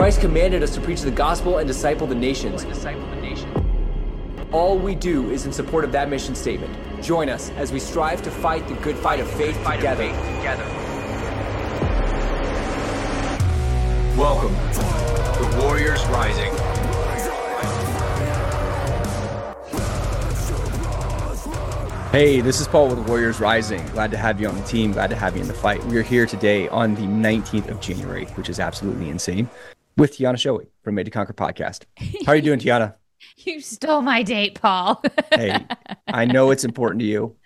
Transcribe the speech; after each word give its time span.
Christ 0.00 0.22
commanded 0.22 0.62
us 0.62 0.74
to 0.74 0.80
preach 0.80 1.02
the 1.02 1.10
gospel 1.10 1.58
and 1.58 1.68
disciple 1.68 2.06
the 2.06 2.14
nations. 2.14 2.64
All 4.50 4.78
we 4.78 4.94
do 4.94 5.30
is 5.30 5.44
in 5.44 5.52
support 5.52 5.84
of 5.84 5.92
that 5.92 6.08
mission 6.08 6.34
statement. 6.34 6.74
Join 7.02 7.28
us 7.28 7.50
as 7.50 7.70
we 7.70 7.80
strive 7.80 8.22
to 8.22 8.30
fight 8.30 8.66
the 8.66 8.72
good 8.76 8.96
fight 8.96 9.20
of 9.20 9.30
faith 9.32 9.58
together. 9.58 10.64
Welcome 14.16 14.54
to 15.36 15.58
Warriors 15.60 16.02
Rising. 16.06 16.50
Hey, 22.10 22.40
this 22.40 22.58
is 22.58 22.66
Paul 22.66 22.88
with 22.88 23.06
Warriors 23.06 23.38
Rising. 23.38 23.86
Glad 23.88 24.10
to 24.12 24.16
have 24.16 24.40
you 24.40 24.48
on 24.48 24.56
the 24.56 24.64
team. 24.64 24.92
Glad 24.92 25.10
to 25.10 25.16
have 25.16 25.36
you 25.36 25.42
in 25.42 25.46
the 25.46 25.52
fight. 25.52 25.84
We 25.84 25.98
are 25.98 26.02
here 26.02 26.24
today 26.24 26.68
on 26.68 26.94
the 26.94 27.02
19th 27.02 27.68
of 27.68 27.82
January, 27.82 28.24
which 28.36 28.48
is 28.48 28.58
absolutely 28.58 29.10
insane, 29.10 29.50
with 29.96 30.16
Tiana 30.16 30.34
Shoei 30.34 30.66
from 30.82 30.94
Made 30.94 31.04
to 31.04 31.10
Conquer 31.10 31.32
podcast. 31.32 31.84
How 32.26 32.32
are 32.32 32.36
you 32.36 32.42
doing, 32.42 32.58
Tiana? 32.58 32.94
You 33.36 33.60
stole 33.60 34.00
my 34.00 34.22
date, 34.22 34.58
Paul. 34.60 35.02
hey, 35.34 35.66
I 36.08 36.24
know 36.24 36.50
it's 36.50 36.64
important 36.64 37.00
to 37.00 37.06
you, 37.06 37.36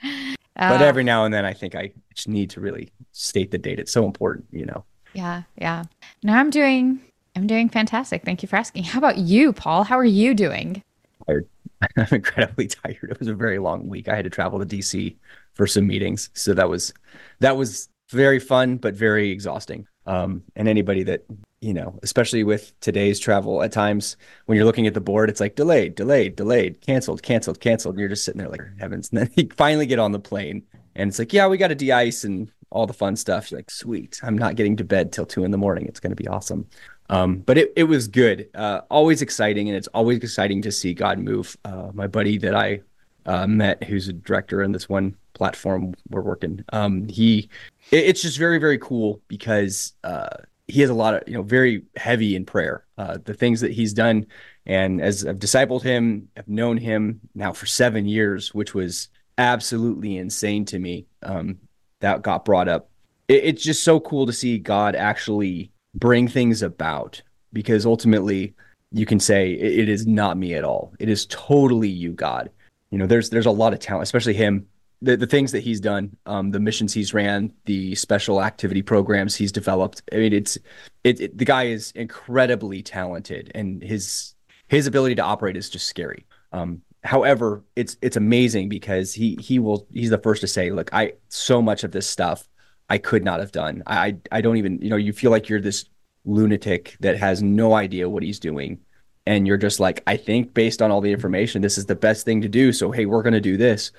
but 0.54 0.80
Uh, 0.80 0.84
every 0.84 1.02
now 1.02 1.24
and 1.24 1.34
then 1.34 1.44
I 1.44 1.52
think 1.52 1.74
I 1.74 1.92
just 2.14 2.28
need 2.28 2.50
to 2.50 2.60
really 2.60 2.92
state 3.10 3.50
the 3.50 3.58
date. 3.58 3.80
It's 3.80 3.90
so 3.90 4.06
important, 4.06 4.46
you 4.52 4.66
know. 4.66 4.84
yeah, 5.14 5.42
yeah. 5.58 5.82
No, 6.22 6.32
I'm 6.32 6.50
doing 6.50 7.00
I'm 7.34 7.48
doing 7.48 7.68
fantastic. 7.68 8.24
Thank 8.24 8.40
you 8.42 8.48
for 8.48 8.54
asking. 8.54 8.84
How 8.84 8.98
about 9.00 9.18
you, 9.18 9.52
Paul? 9.52 9.82
How 9.82 9.98
are 9.98 10.04
you 10.04 10.32
doing? 10.32 10.80
Tired. 11.26 11.48
I'm 11.96 12.06
incredibly 12.12 12.68
tired. 12.68 13.10
It 13.10 13.18
was 13.18 13.26
a 13.28 13.34
very 13.34 13.58
long 13.58 13.88
week. 13.88 14.08
I 14.08 14.14
had 14.14 14.24
to 14.24 14.30
travel 14.30 14.60
to 14.60 14.66
DC 14.66 15.16
for 15.54 15.66
some 15.66 15.88
meetings, 15.88 16.30
so 16.34 16.54
that 16.54 16.68
was 16.68 16.94
that 17.40 17.56
was 17.56 17.88
very 18.10 18.38
fun, 18.38 18.76
but 18.76 18.94
very 18.94 19.30
exhausting. 19.30 19.88
Um, 20.06 20.42
and 20.54 20.68
anybody 20.68 21.02
that 21.04 21.24
you 21.64 21.72
know, 21.72 21.98
especially 22.02 22.44
with 22.44 22.78
today's 22.80 23.18
travel, 23.18 23.62
at 23.62 23.72
times 23.72 24.18
when 24.44 24.56
you're 24.56 24.66
looking 24.66 24.86
at 24.86 24.92
the 24.92 25.00
board, 25.00 25.30
it's 25.30 25.40
like 25.40 25.56
delayed, 25.56 25.94
delayed, 25.94 26.36
delayed, 26.36 26.78
canceled, 26.82 27.22
canceled, 27.22 27.58
canceled. 27.58 27.94
And 27.94 28.00
you're 28.00 28.10
just 28.10 28.22
sitting 28.24 28.38
there 28.38 28.50
like 28.50 28.60
heavens. 28.78 29.08
And 29.14 29.22
then 29.22 29.30
you 29.34 29.48
finally 29.56 29.86
get 29.86 29.98
on 29.98 30.12
the 30.12 30.18
plane, 30.18 30.62
and 30.94 31.08
it's 31.08 31.18
like, 31.18 31.32
yeah, 31.32 31.46
we 31.46 31.56
got 31.56 31.68
to 31.68 31.74
de-ice 31.74 32.24
and 32.24 32.50
all 32.70 32.86
the 32.86 32.92
fun 32.92 33.16
stuff. 33.16 33.50
You're 33.50 33.60
like, 33.60 33.70
sweet. 33.70 34.20
I'm 34.22 34.36
not 34.36 34.56
getting 34.56 34.76
to 34.76 34.84
bed 34.84 35.10
till 35.10 35.24
two 35.24 35.44
in 35.44 35.52
the 35.52 35.56
morning. 35.56 35.86
It's 35.86 36.00
going 36.00 36.10
to 36.10 36.22
be 36.22 36.28
awesome. 36.28 36.66
Um, 37.08 37.38
but 37.38 37.56
it, 37.56 37.72
it 37.76 37.84
was 37.84 38.08
good. 38.08 38.50
Uh, 38.54 38.82
always 38.90 39.22
exciting, 39.22 39.68
and 39.68 39.76
it's 39.76 39.88
always 39.88 40.18
exciting 40.18 40.60
to 40.62 40.72
see 40.72 40.92
God 40.92 41.18
move. 41.18 41.56
Uh, 41.64 41.90
my 41.94 42.06
buddy 42.06 42.36
that 42.38 42.54
I 42.54 42.80
uh, 43.24 43.46
met, 43.46 43.84
who's 43.84 44.08
a 44.08 44.12
director 44.12 44.62
in 44.62 44.72
this 44.72 44.88
one 44.88 45.16
platform 45.32 45.94
we're 46.10 46.20
working, 46.20 46.62
um, 46.72 47.08
he 47.08 47.48
it, 47.90 48.04
it's 48.04 48.22
just 48.22 48.38
very 48.38 48.58
very 48.58 48.78
cool 48.78 49.20
because 49.28 49.94
uh, 50.04 50.36
he 50.66 50.80
has 50.80 50.90
a 50.90 50.94
lot 50.94 51.14
of 51.14 51.22
you 51.26 51.34
know 51.34 51.42
very 51.42 51.82
heavy 51.96 52.36
in 52.36 52.44
prayer. 52.44 52.84
Uh, 52.96 53.18
the 53.24 53.34
things 53.34 53.60
that 53.60 53.72
he's 53.72 53.92
done, 53.92 54.26
and 54.66 55.00
as 55.00 55.26
I've 55.26 55.38
discipled 55.38 55.82
him, 55.82 56.28
I've 56.36 56.48
known 56.48 56.76
him 56.76 57.20
now 57.34 57.52
for 57.52 57.66
seven 57.66 58.06
years, 58.06 58.54
which 58.54 58.74
was 58.74 59.08
absolutely 59.38 60.16
insane 60.16 60.64
to 60.66 60.78
me. 60.78 61.06
Um, 61.22 61.58
that 62.00 62.22
got 62.22 62.44
brought 62.44 62.68
up. 62.68 62.90
It, 63.28 63.44
it's 63.44 63.62
just 63.62 63.84
so 63.84 64.00
cool 64.00 64.26
to 64.26 64.32
see 64.32 64.58
God 64.58 64.94
actually 64.94 65.70
bring 65.94 66.28
things 66.28 66.62
about 66.62 67.22
because 67.52 67.86
ultimately 67.86 68.54
you 68.92 69.06
can 69.06 69.20
say 69.20 69.52
it, 69.52 69.80
it 69.80 69.88
is 69.88 70.06
not 70.06 70.36
me 70.36 70.54
at 70.54 70.64
all. 70.64 70.94
It 70.98 71.08
is 71.08 71.26
totally 71.26 71.88
you, 71.88 72.12
God. 72.12 72.50
You 72.90 72.98
know, 72.98 73.06
there's 73.06 73.30
there's 73.30 73.46
a 73.46 73.50
lot 73.50 73.72
of 73.72 73.80
talent, 73.80 74.04
especially 74.04 74.34
him. 74.34 74.66
The, 75.04 75.16
the 75.16 75.26
things 75.26 75.52
that 75.52 75.60
he's 75.60 75.80
done, 75.80 76.16
um, 76.26 76.50
the 76.50 76.60
missions 76.60 76.92
he's 76.92 77.12
ran, 77.12 77.52
the 77.66 77.94
special 77.94 78.42
activity 78.42 78.82
programs 78.82 79.36
he's 79.36 79.52
developed. 79.52 80.02
I 80.12 80.16
mean, 80.16 80.32
it's 80.32 80.56
it, 81.04 81.20
it 81.20 81.38
the 81.38 81.44
guy 81.44 81.64
is 81.64 81.92
incredibly 81.92 82.82
talented, 82.82 83.52
and 83.54 83.82
his 83.82 84.34
his 84.68 84.86
ability 84.86 85.14
to 85.16 85.22
operate 85.22 85.56
is 85.56 85.68
just 85.70 85.86
scary. 85.86 86.26
Um, 86.52 86.82
however, 87.04 87.64
it's 87.76 87.96
it's 88.02 88.16
amazing 88.16 88.68
because 88.68 89.12
he 89.12 89.36
he 89.40 89.58
will 89.58 89.86
he's 89.92 90.10
the 90.10 90.18
first 90.18 90.40
to 90.40 90.46
say, 90.46 90.70
look, 90.70 90.92
I 90.92 91.12
so 91.28 91.60
much 91.60 91.84
of 91.84 91.92
this 91.92 92.08
stuff 92.08 92.48
I 92.88 92.98
could 92.98 93.24
not 93.24 93.40
have 93.40 93.52
done. 93.52 93.82
I 93.86 94.16
I, 94.32 94.40
don't 94.40 94.56
even 94.56 94.80
you 94.80 94.90
know 94.90 94.96
you 94.96 95.12
feel 95.12 95.30
like 95.30 95.48
you're 95.48 95.60
this 95.60 95.86
lunatic 96.24 96.96
that 97.00 97.18
has 97.18 97.42
no 97.42 97.74
idea 97.74 98.08
what 98.08 98.22
he's 98.22 98.38
doing, 98.38 98.80
and 99.26 99.46
you're 99.46 99.58
just 99.58 99.80
like, 99.80 100.02
I 100.06 100.16
think 100.16 100.54
based 100.54 100.82
on 100.82 100.90
all 100.90 101.00
the 101.00 101.12
information, 101.12 101.62
this 101.62 101.78
is 101.78 101.86
the 101.86 101.94
best 101.94 102.24
thing 102.24 102.40
to 102.42 102.48
do. 102.48 102.72
So 102.72 102.90
hey, 102.90 103.06
we're 103.06 103.22
gonna 103.22 103.40
do 103.40 103.56
this, 103.56 103.92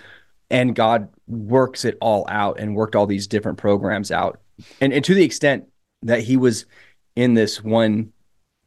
and 0.50 0.75
God 0.75 1.09
works 1.28 1.85
it 1.85 1.97
all 2.01 2.25
out 2.29 2.59
and 2.59 2.75
worked 2.75 2.95
all 2.95 3.07
these 3.07 3.28
different 3.28 3.57
programs 3.57 4.11
out, 4.11 4.39
and 4.81 4.94
and 4.94 5.03
to 5.06 5.13
the 5.13 5.23
extent 5.23 5.66
that 6.03 6.22
he 6.22 6.38
was 6.38 6.66
in 7.16 7.33
this 7.33 7.63
one 7.63 8.11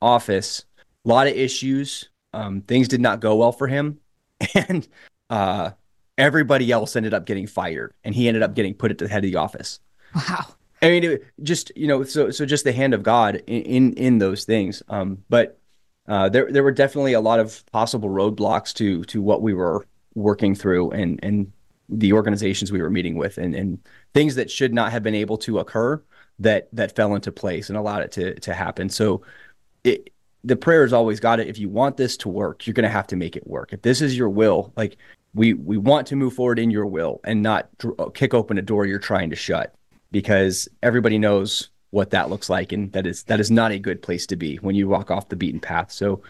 office, 0.00 0.64
a 1.04 1.08
lot 1.08 1.26
of 1.26 1.34
issues. 1.34 2.08
Um, 2.34 2.60
things 2.62 2.88
did 2.88 3.00
not 3.00 3.20
go 3.20 3.36
well 3.36 3.52
for 3.52 3.66
him, 3.66 4.00
and 4.54 4.86
uh, 5.30 5.70
everybody 6.16 6.70
else 6.70 6.96
ended 6.96 7.14
up 7.14 7.26
getting 7.26 7.46
fired, 7.46 7.94
and 8.04 8.14
he 8.14 8.28
ended 8.28 8.42
up 8.42 8.54
getting 8.54 8.74
put 8.74 8.90
at 8.90 8.98
the 8.98 9.08
head 9.08 9.24
of 9.24 9.30
the 9.30 9.36
office. 9.36 9.80
Wow. 10.14 10.46
I 10.82 10.90
mean, 10.90 11.04
it, 11.04 11.24
just 11.42 11.72
you 11.76 11.86
know, 11.86 12.04
so 12.04 12.30
so 12.30 12.44
just 12.44 12.64
the 12.64 12.72
hand 12.72 12.94
of 12.94 13.02
God 13.02 13.36
in 13.46 13.62
in, 13.62 13.92
in 13.94 14.18
those 14.18 14.44
things. 14.44 14.82
Um, 14.88 15.24
but 15.28 15.58
uh, 16.06 16.28
there 16.28 16.50
there 16.50 16.62
were 16.62 16.72
definitely 16.72 17.14
a 17.14 17.20
lot 17.20 17.40
of 17.40 17.64
possible 17.72 18.08
roadblocks 18.08 18.72
to 18.74 19.04
to 19.04 19.22
what 19.22 19.42
we 19.42 19.54
were 19.54 19.86
working 20.14 20.54
through, 20.54 20.90
and 20.90 21.18
and 21.22 21.52
the 21.88 22.12
organizations 22.12 22.71
we 22.71 22.82
were 22.82 22.91
meeting 22.91 23.16
with, 23.16 23.38
and 23.38 23.54
and 23.54 23.78
things 24.15 24.34
that 24.34 24.50
should 24.50 24.75
not 24.75 24.93
have 24.93 25.03
been 25.03 25.15
able 25.15 25.38
to 25.38 25.59
occur 25.59 26.03
that 26.38 26.69
that 26.72 26.94
fell 26.94 27.15
into 27.15 27.32
place 27.32 27.69
and 27.69 27.78
allowed 27.78 28.03
it 28.03 28.12
to 28.12 28.34
to 28.41 28.54
happen. 28.54 28.88
So, 28.88 29.22
it 29.84 30.10
the 30.44 30.56
prayer 30.56 30.84
is 30.84 30.93
always 30.93 31.21
got 31.21 31.41
it. 31.41 31.49
If 31.49 31.59
you 31.59 31.69
want 31.69 31.97
this 31.97 32.16
to 32.19 32.28
work, 32.28 32.66
you're 32.66 32.75
going 32.75 32.84
to 32.84 32.88
have 32.88 33.09
to 33.09 33.16
make 33.16 33.37
it 33.37 33.47
work. 33.47 33.72
If 33.72 33.82
this 33.82 34.00
is 34.00 34.16
your 34.16 34.28
will, 34.28 34.72
like 34.76 34.97
we 35.34 35.54
we 35.54 35.76
want 35.76 36.06
to 36.09 36.16
move 36.16 36.34
forward 36.34 36.59
in 36.59 36.71
your 36.71 36.87
will 36.87 37.21
and 37.25 37.43
not 37.43 37.69
dr- 37.78 38.12
kick 38.15 38.34
open 38.34 38.59
a 38.59 38.62
door 38.62 38.87
you're 38.87 38.99
trying 38.99 39.31
to 39.31 39.37
shut 39.37 39.75
because 40.10 40.69
everybody 40.82 41.19
knows 41.19 41.70
what 41.91 42.10
that 42.10 42.31
looks 42.31 42.50
like 42.50 42.72
and 42.72 42.93
that 42.93 43.06
is 43.06 43.25
that 43.25 43.41
is 43.41 43.50
not 43.50 43.70
a 43.70 43.78
good 43.78 44.03
place 44.03 44.26
to 44.26 44.37
be 44.37 44.56
when 44.56 44.75
you 44.75 44.88
walk 44.88 45.10
off 45.10 45.28
the 45.28 45.37
beaten 45.37 45.60
path 45.60 45.91
so 45.91 46.22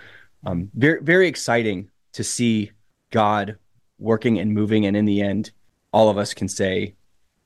um, 0.47 0.71
very 0.75 1.01
very 1.03 1.29
exciting 1.29 1.89
to 2.13 2.23
see 2.23 2.71
god 3.11 3.57
working 3.98 4.38
and 4.38 4.53
moving 4.53 4.86
and 4.86 4.97
in 4.97 5.04
the 5.04 5.20
end 5.20 5.50
all 5.92 6.09
of 6.09 6.19
us 6.19 6.34
can 6.34 6.48
say 6.48 6.94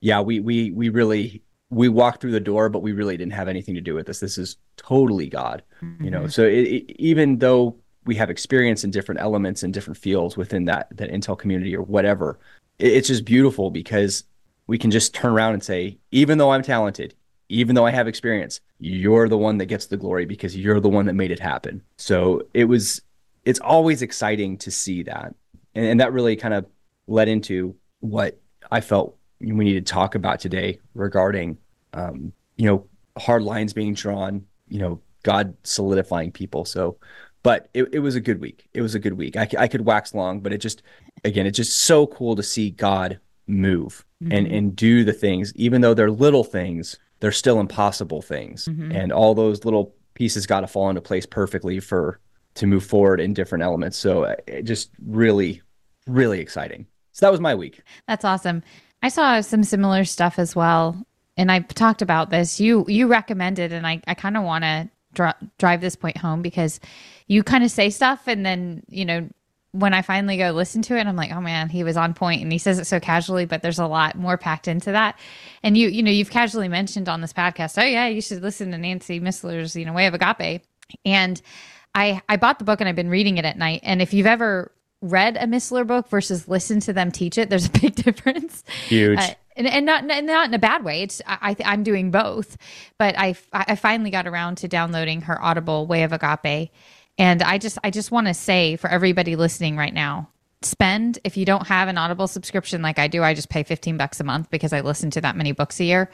yeah 0.01 0.21
we 0.21 0.41
we 0.41 0.71
we 0.73 0.89
really 0.89 1.43
we 1.71 1.89
walked 1.89 2.21
through 2.21 2.33
the 2.33 2.41
door 2.41 2.69
but 2.69 2.83
we 2.83 2.93
really 2.93 3.17
didn't 3.17 3.33
have 3.33 3.49
anything 3.49 3.75
to 3.75 3.81
do 3.81 3.95
with 3.95 4.07
this 4.07 4.21
this 4.21 4.39
is 4.39 4.57
totally 4.77 5.29
god 5.29 5.63
you 6.01 6.11
know 6.11 6.21
mm-hmm. 6.21 6.29
so 6.29 6.45
it, 6.45 6.65
it, 6.65 6.91
even 7.01 7.39
though 7.39 7.77
we 8.05 8.15
have 8.15 8.31
experience 8.31 8.85
in 8.85 8.91
different 8.91 9.21
elements 9.21 9.63
and 9.63 9.73
different 9.73 9.97
fields 9.97 10.37
within 10.37 10.65
that 10.65 10.89
that 10.97 11.11
intel 11.11 11.39
community 11.39 11.75
or 11.75 11.83
whatever 11.83 12.39
it, 12.79 12.93
it's 12.93 13.09
just 13.09 13.25
beautiful 13.25 13.71
because 13.71 14.25
we 14.67 14.79
can 14.79 14.91
just 14.91 15.15
turn 15.15 15.33
around 15.33 15.55
and 15.55 15.63
say, 15.63 15.99
even 16.11 16.39
though 16.39 16.51
I'm 16.51 16.63
talented, 16.63 17.15
even 17.49 17.75
though 17.75 17.87
I 17.87 17.91
have 17.91 18.09
experience, 18.09 18.61
you're 18.79 19.29
the 19.29 19.39
one 19.39 19.59
that 19.59 19.67
gets 19.67 19.87
the 19.87 19.97
glory 19.97 20.25
because 20.25 20.57
you're 20.57 20.81
the 20.81 20.89
one 20.89 21.07
that 21.07 21.15
made 21.15 21.31
it 21.31 21.41
happen. 21.41 21.83
So 21.99 22.47
it 22.55 22.65
was, 22.65 23.03
it's 23.45 23.61
always 23.61 24.03
exciting 24.03 24.57
to 24.59 24.71
see 24.71 25.03
that. 25.05 25.35
And, 25.75 25.87
and 25.87 26.01
that 26.01 26.13
really 26.13 26.37
kind 26.37 26.55
of 26.55 26.67
led 27.07 27.29
into 27.29 27.75
what 28.01 28.41
I 28.71 28.81
felt 28.81 29.17
we 29.41 29.65
needed 29.65 29.87
to 29.87 29.93
talk 29.93 30.15
about 30.15 30.41
today 30.41 30.79
regarding, 30.95 31.59
um, 31.93 32.33
you 32.57 32.67
know, 32.67 32.87
hard 33.19 33.43
lines 33.43 33.73
being 33.73 33.95
drawn, 33.95 34.47
you 34.69 34.79
know, 34.79 35.01
God 35.23 35.55
solidifying 35.65 36.33
people. 36.33 36.65
So, 36.65 36.97
but 37.43 37.69
it, 37.75 37.89
it 37.93 37.99
was 37.99 38.15
a 38.15 38.21
good 38.21 38.41
week. 38.41 38.69
It 38.73 38.83
was 38.83 38.95
a 38.95 38.99
good 39.01 39.15
week. 39.15 39.37
I, 39.37 39.49
I 39.59 39.69
could 39.69 39.85
wax 39.85 40.15
long, 40.15 40.41
but 40.41 40.53
it 40.53 40.59
just, 40.59 40.83
again, 41.25 41.47
it's 41.47 41.57
just 41.57 41.81
so 41.81 42.07
cool 42.07 42.37
to 42.37 42.43
see 42.43 42.71
God 42.71 43.19
move 43.49 44.05
and 44.31 44.47
and 44.47 44.77
do 44.77 45.03
the 45.03 45.13
things 45.13 45.53
even 45.57 45.81
though 45.81 45.95
they're 45.95 46.09
little 46.09 46.45
things 46.45 46.97
they're 47.19 47.33
still 47.33 47.59
impossible 47.59 48.23
things 48.23 48.69
and 48.93 49.13
all 49.13 49.35
those 49.35 49.65
little 49.65 49.93
pieces 50.15 50.47
got 50.47 50.61
to 50.61 50.67
fall 50.69 50.89
into 50.89 51.01
place 51.01 51.27
perfectly 51.27 51.81
for 51.81 52.21
to 52.55 52.67
move 52.69 52.85
forward 52.85 53.19
in 53.19 53.35
different 53.35 53.65
elements 53.65 53.99
so 53.99 54.23
uh, 54.23 54.37
it 54.47 54.63
just 54.63 54.91
really 55.05 55.61
really 56.07 56.41
exciting 56.41 56.87
so 57.13 57.27
that 57.27 57.33
was 57.33 57.41
my 57.41 57.55
week 57.55 57.83
That's 58.07 58.25
awesome. 58.25 58.63
I 59.03 59.09
saw 59.09 59.41
some 59.41 59.65
similar 59.65 60.05
stuff 60.05 60.39
as 60.39 60.55
well, 60.55 61.05
and 61.37 61.51
I 61.51 61.61
talked 61.61 62.03
about 62.03 62.31
this. 62.31 62.61
You 62.61 62.85
you 62.89 63.09
recommended, 63.09 63.73
and 63.73 63.87
I 63.87 64.01
I 64.07 64.15
kind 64.15 64.37
of 64.37 64.45
want 64.45 64.63
to 64.63 64.89
dr- 65.13 65.51
drive 65.59 65.81
this 65.81 65.97
point 65.97 66.17
home 66.17 66.41
because 66.41 66.79
you 67.27 67.43
kind 67.43 67.65
of 67.65 67.71
say 67.71 67.91
stuff, 67.91 68.29
and 68.29 68.47
then 68.47 68.85
you 68.89 69.05
know 69.05 69.29
when 69.73 69.95
I 69.95 70.03
finally 70.03 70.37
go 70.37 70.51
listen 70.53 70.83
to 70.83 70.99
it, 70.99 71.07
I'm 71.07 71.17
like, 71.17 71.33
oh 71.33 71.41
man, 71.41 71.69
he 71.69 71.83
was 71.83 71.97
on 71.97 72.15
point, 72.15 72.43
and 72.43 72.53
he 72.53 72.59
says 72.59 72.79
it 72.79 72.87
so 72.87 73.01
casually, 73.01 73.45
but 73.45 73.63
there's 73.63 73.81
a 73.81 73.87
lot 73.87 74.17
more 74.17 74.37
packed 74.37 74.69
into 74.69 74.93
that. 74.93 75.19
And 75.65 75.77
you 75.77 75.89
you 75.89 76.03
know 76.05 76.13
you've 76.13 76.31
casually 76.31 76.69
mentioned 76.69 77.09
on 77.09 77.21
this 77.21 77.33
podcast, 77.33 77.83
oh 77.83 77.87
yeah, 77.87 78.07
you 78.07 78.21
should 78.21 78.43
listen 78.43 78.71
to 78.71 78.79
Nancy 78.79 79.19
Missler's 79.19 79.75
you 79.75 79.85
know 79.85 79.93
Way 79.93 80.07
of 80.07 80.15
Agape, 80.15 80.63
and 81.05 81.43
I 81.93 82.23
I 82.29 82.37
bought 82.37 82.61
the 82.61 82.65
book 82.65 82.81
and 82.81 82.89
I've 82.89 82.97
been 82.97 83.11
reading 83.11 83.39
it 83.39 83.45
at 83.45 83.59
night. 83.59 83.81
And 83.83 84.01
if 84.01 84.15
you've 84.15 84.27
ever 84.27 84.71
read 85.03 85.37
a 85.37 85.47
Missler 85.47 85.87
book 85.87 86.09
versus 86.09 86.49
listen 86.49 86.81
to 86.81 86.93
them 86.93 87.11
teach 87.11 87.37
it, 87.37 87.51
there's 87.51 87.67
a 87.67 87.71
big 87.81 87.95
difference. 87.97 88.65
Huge. 88.89 89.19
Uh, 89.19 89.35
and, 89.57 89.67
and 89.67 89.85
not 89.85 90.11
and 90.11 90.27
not 90.27 90.49
in 90.49 90.55
a 90.55 90.59
bad 90.59 90.85
way. 90.85 91.03
It's 91.03 91.21
I, 91.27 91.55
I 91.63 91.75
am 91.75 91.83
doing 91.83 92.11
both, 92.11 92.57
but 92.99 93.19
I 93.19 93.35
I 93.53 93.77
finally 93.77 94.11
got 94.11 94.27
around 94.27 94.57
to 94.59 94.69
downloading 94.69 95.23
her 95.23 95.43
Audible 95.43 95.87
Way 95.87 96.05
of 96.05 96.13
Agape, 96.13 96.71
and 97.19 97.43
I 97.43 97.59
just 97.59 97.79
I 97.85 97.91
just 97.91 98.11
want 98.11 98.29
to 98.29 98.35
say 98.35 98.77
for 98.77 98.89
everybody 98.89 99.37
listening 99.37 99.77
right 99.77 99.93
now, 99.93 100.31
spend 100.63 101.19
if 101.23 101.37
you 101.37 101.45
don't 101.45 101.67
have 101.67 101.89
an 101.89 101.99
Audible 101.99 102.29
subscription 102.29 102.81
like 102.81 102.99
I 102.99 103.09
do. 103.09 103.23
I 103.23 103.35
just 103.35 103.51
pay 103.51 103.63
fifteen 103.63 103.99
bucks 103.99 104.21
a 104.21 104.25
month 104.25 104.51
because 104.51 104.73
I 104.73 104.81
listen 104.81 105.11
to 105.11 105.21
that 105.21 105.37
many 105.37 105.53
books 105.53 105.81
a 105.81 105.85
year. 105.85 106.11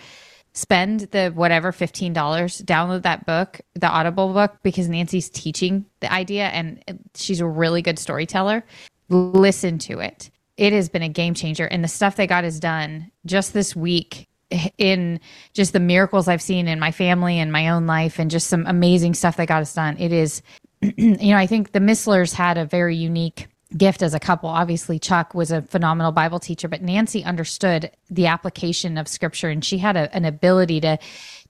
Spend 0.59 1.01
the 1.13 1.31
whatever 1.31 1.71
fifteen 1.71 2.13
dollars, 2.13 2.61
download 2.63 3.03
that 3.03 3.27
book, 3.27 3.61
the 3.75 3.89
Audible 3.89 4.33
book, 4.33 4.57
because 4.63 4.89
Nancy's 4.89 5.31
teaching 5.31 5.87
the 6.01 6.13
idea 6.13 6.49
and 6.49 6.83
she's 7.15 7.41
a 7.41 7.47
really 7.47 7.81
good 7.81 7.99
storyteller. 7.99 8.65
Listen 9.09 9.79
to 9.79 10.01
it 10.01 10.31
it 10.59 10.73
has 10.73 10.89
been 10.89 11.03
a 11.03 11.09
game 11.09 11.33
changer. 11.35 11.65
And 11.65 11.83
the 11.83 11.89
stuff 11.89 12.17
that 12.17 12.29
God 12.29 12.45
has 12.45 12.61
done 12.61 13.11
just 13.25 13.55
this 13.55 13.75
week 13.75 14.29
in 14.77 15.21
just 15.55 15.73
the 15.73 15.81
miracles 15.81 16.27
I've 16.27 16.43
seen 16.43 16.69
in 16.69 16.81
my 16.81 16.91
family 16.91 17.39
and 17.39 17.53
my 17.53 17.69
own 17.69 17.87
life 17.87 18.19
and 18.19 18.31
just 18.31 18.49
some 18.49 18.67
amazing 18.67 19.15
stuff 19.15 19.37
that 19.37 19.47
God 19.47 19.59
has 19.59 19.73
done. 19.73 19.97
It 19.99 20.13
is, 20.13 20.43
you 20.83 21.31
know, 21.31 21.37
I 21.37 21.47
think 21.47 21.73
the 21.73 21.79
Misslers 21.79 22.35
had 22.35 22.59
a 22.59 22.65
very 22.65 22.97
unique 22.97 23.47
gift 23.77 24.03
as 24.03 24.15
a 24.15 24.21
couple. 24.21 24.49
Obviously, 24.49 24.99
Chuck 24.99 25.35
was 25.35 25.51
a 25.51 25.63
phenomenal 25.63 26.13
Bible 26.13 26.39
teacher, 26.39 26.69
but 26.69 26.83
Nancy 26.83 27.23
understood 27.25 27.91
the 28.09 28.27
application 28.27 28.97
of 28.97 29.09
scripture 29.09 29.51
and 29.51 29.65
she 29.65 29.79
had 29.79 29.97
a, 29.97 30.15
an 30.15 30.25
ability 30.25 30.81
to 30.81 30.99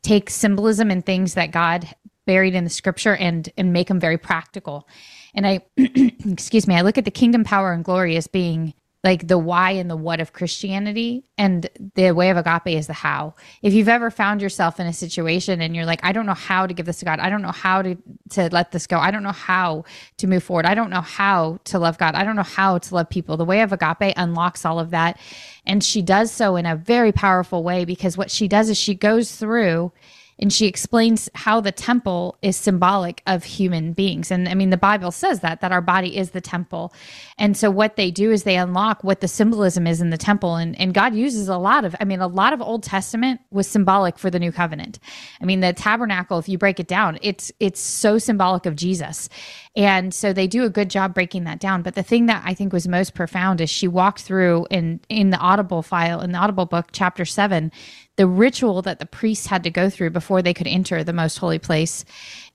take 0.03 0.31
symbolism 0.31 0.91
and 0.91 1.05
things 1.05 1.35
that 1.35 1.53
God 1.53 1.89
buried 2.27 2.55
in 2.55 2.65
the 2.65 2.71
scripture 2.71 3.17
and 3.17 3.49
and 3.57 3.73
make 3.73 3.89
them 3.89 4.01
very 4.01 4.19
practical. 4.19 4.89
And 5.35 5.47
I 5.47 5.61
excuse 5.77 6.67
me, 6.67 6.75
I 6.75 6.83
look 6.83 6.99
at 6.99 7.05
the 7.05 7.11
kingdom 7.11 7.45
power 7.45 7.73
and 7.73 7.85
glory 7.85 8.17
as 8.17 8.27
being 8.27 8.75
like 9.09 9.27
the 9.27 9.39
why 9.39 9.71
and 9.71 9.89
the 9.89 9.97
what 9.97 10.21
of 10.21 10.35
Christianity 10.35 11.25
and 11.39 11.67
the 11.95 12.13
way 12.13 12.29
of 12.29 12.37
agape 12.37 12.77
is 12.77 12.89
the 12.89 12.93
how. 12.93 13.35
If 13.63 13.73
you've 13.73 13.89
ever 13.89 14.11
found 14.11 14.43
yourself 14.43 14.79
in 14.79 14.87
a 14.87 14.93
situation 14.93 15.63
and 15.63 15.75
you're 15.75 15.87
like, 15.87 16.01
I 16.03 16.13
don't 16.13 16.27
know 16.27 16.35
how 16.35 16.67
to 16.67 16.75
give 16.75 16.85
this 16.85 16.99
to 16.99 17.07
God. 17.07 17.19
I 17.19 17.31
don't 17.31 17.41
know 17.41 17.51
how 17.51 17.81
to, 17.81 17.97
to 18.33 18.51
let 18.53 18.71
this 18.71 18.87
go. 18.87 18.99
I 18.99 19.11
don't 19.11 19.23
know 19.23 19.33
how 19.33 19.85
to 20.19 20.27
move 20.27 20.43
forward. 20.43 20.67
I 20.67 20.75
don't 20.75 20.91
know 20.91 21.01
how 21.01 21.59
to 21.65 21.79
love 21.79 21.97
God. 21.97 22.17
I 22.17 22.23
don't 22.23 22.37
know 22.37 22.43
how 22.43 22.77
to 22.77 22.95
love 22.95 23.09
people. 23.09 23.39
The 23.39 23.47
way 23.47 23.63
of 23.63 23.73
agape 23.73 24.13
unlocks 24.19 24.67
all 24.67 24.79
of 24.79 24.91
that. 24.91 25.19
And 25.65 25.83
she 25.83 26.03
does 26.03 26.31
so 26.31 26.57
in 26.57 26.67
a 26.67 26.77
very 26.77 27.11
powerful 27.11 27.63
way 27.63 27.87
because 27.87 28.19
what 28.19 28.31
she 28.31 28.47
does 28.47 28.69
is 28.69 28.77
she 28.77 28.95
goes 28.95 29.35
through 29.35 29.91
and 30.39 30.53
she 30.53 30.67
explains 30.67 31.29
how 31.35 31.61
the 31.61 31.73
temple 31.73 32.37
is 32.43 32.57
symbolic 32.57 33.23
of 33.27 33.45
human 33.45 33.93
beings. 33.93 34.31
And 34.31 34.49
i 34.49 34.55
mean 34.55 34.71
the 34.71 34.77
bible 34.77 35.11
says 35.11 35.41
that 35.41 35.61
that 35.61 35.73
our 35.73 35.81
body 35.81 36.17
is 36.17 36.31
the 36.31 36.41
temple. 36.41 36.93
And 37.39 37.57
so 37.57 37.71
what 37.71 37.97
they 37.97 38.11
do 38.11 38.31
is 38.31 38.43
they 38.43 38.57
unlock 38.57 39.05
what 39.05 39.21
the 39.21 39.29
symbolism 39.29 39.87
is 39.87 40.01
in 40.01 40.11
the 40.11 40.19
temple. 40.19 40.57
And, 40.57 40.79
and 40.81 40.95
god 40.95 41.15
uses 41.15 41.49
a 41.49 41.59
lot 41.59 41.85
of 41.85 41.95
i 42.01 42.05
mean 42.05 42.21
a 42.21 42.27
lot 42.27 42.53
of 42.53 42.63
old 42.63 42.83
testament 42.83 43.41
was 43.51 43.67
symbolic 43.67 44.19
for 44.19 44.31
the 44.31 44.39
new 44.39 44.53
covenant. 44.53 44.99
I 45.41 45.45
mean 45.45 45.61
the 45.61 45.73
tabernacle 45.73 46.39
if 46.39 46.49
you 46.49 46.59
break 46.59 46.81
it 46.81 46.89
down 46.89 47.19
it's 47.23 47.53
it's 47.61 47.81
so 47.81 48.19
symbolic 48.19 48.67
of 48.67 48.77
jesus. 48.77 49.29
And 49.77 50.13
so 50.13 50.33
they 50.33 50.49
do 50.49 50.65
a 50.65 50.71
good 50.71 50.91
job 50.91 51.15
breaking 51.15 51.45
that 51.45 51.61
down. 51.61 51.83
But 51.83 51.95
the 51.95 52.03
thing 52.03 52.27
that 52.27 52.43
i 52.45 52.55
think 52.55 52.73
was 52.73 52.87
most 52.87 53.15
profound 53.15 53.61
is 53.61 53.71
she 53.71 53.89
walked 53.89 54.23
through 54.23 54.67
in 54.71 55.01
in 55.09 55.31
the 55.31 55.39
audible 55.39 55.83
file 55.83 56.21
in 56.21 56.33
the 56.33 56.39
audible 56.39 56.67
book 56.67 56.89
chapter 56.93 57.25
7 57.25 57.71
the 58.19 58.27
ritual 58.27 58.83
that 58.83 58.99
the 58.99 59.07
priests 59.07 59.47
had 59.47 59.63
to 59.63 59.71
go 59.71 59.89
through 59.89 60.11
before 60.11 60.43
they 60.43 60.53
could 60.53 60.67
enter 60.67 61.05
the 61.05 61.13
most 61.13 61.39
holy 61.39 61.61
place 61.61 62.05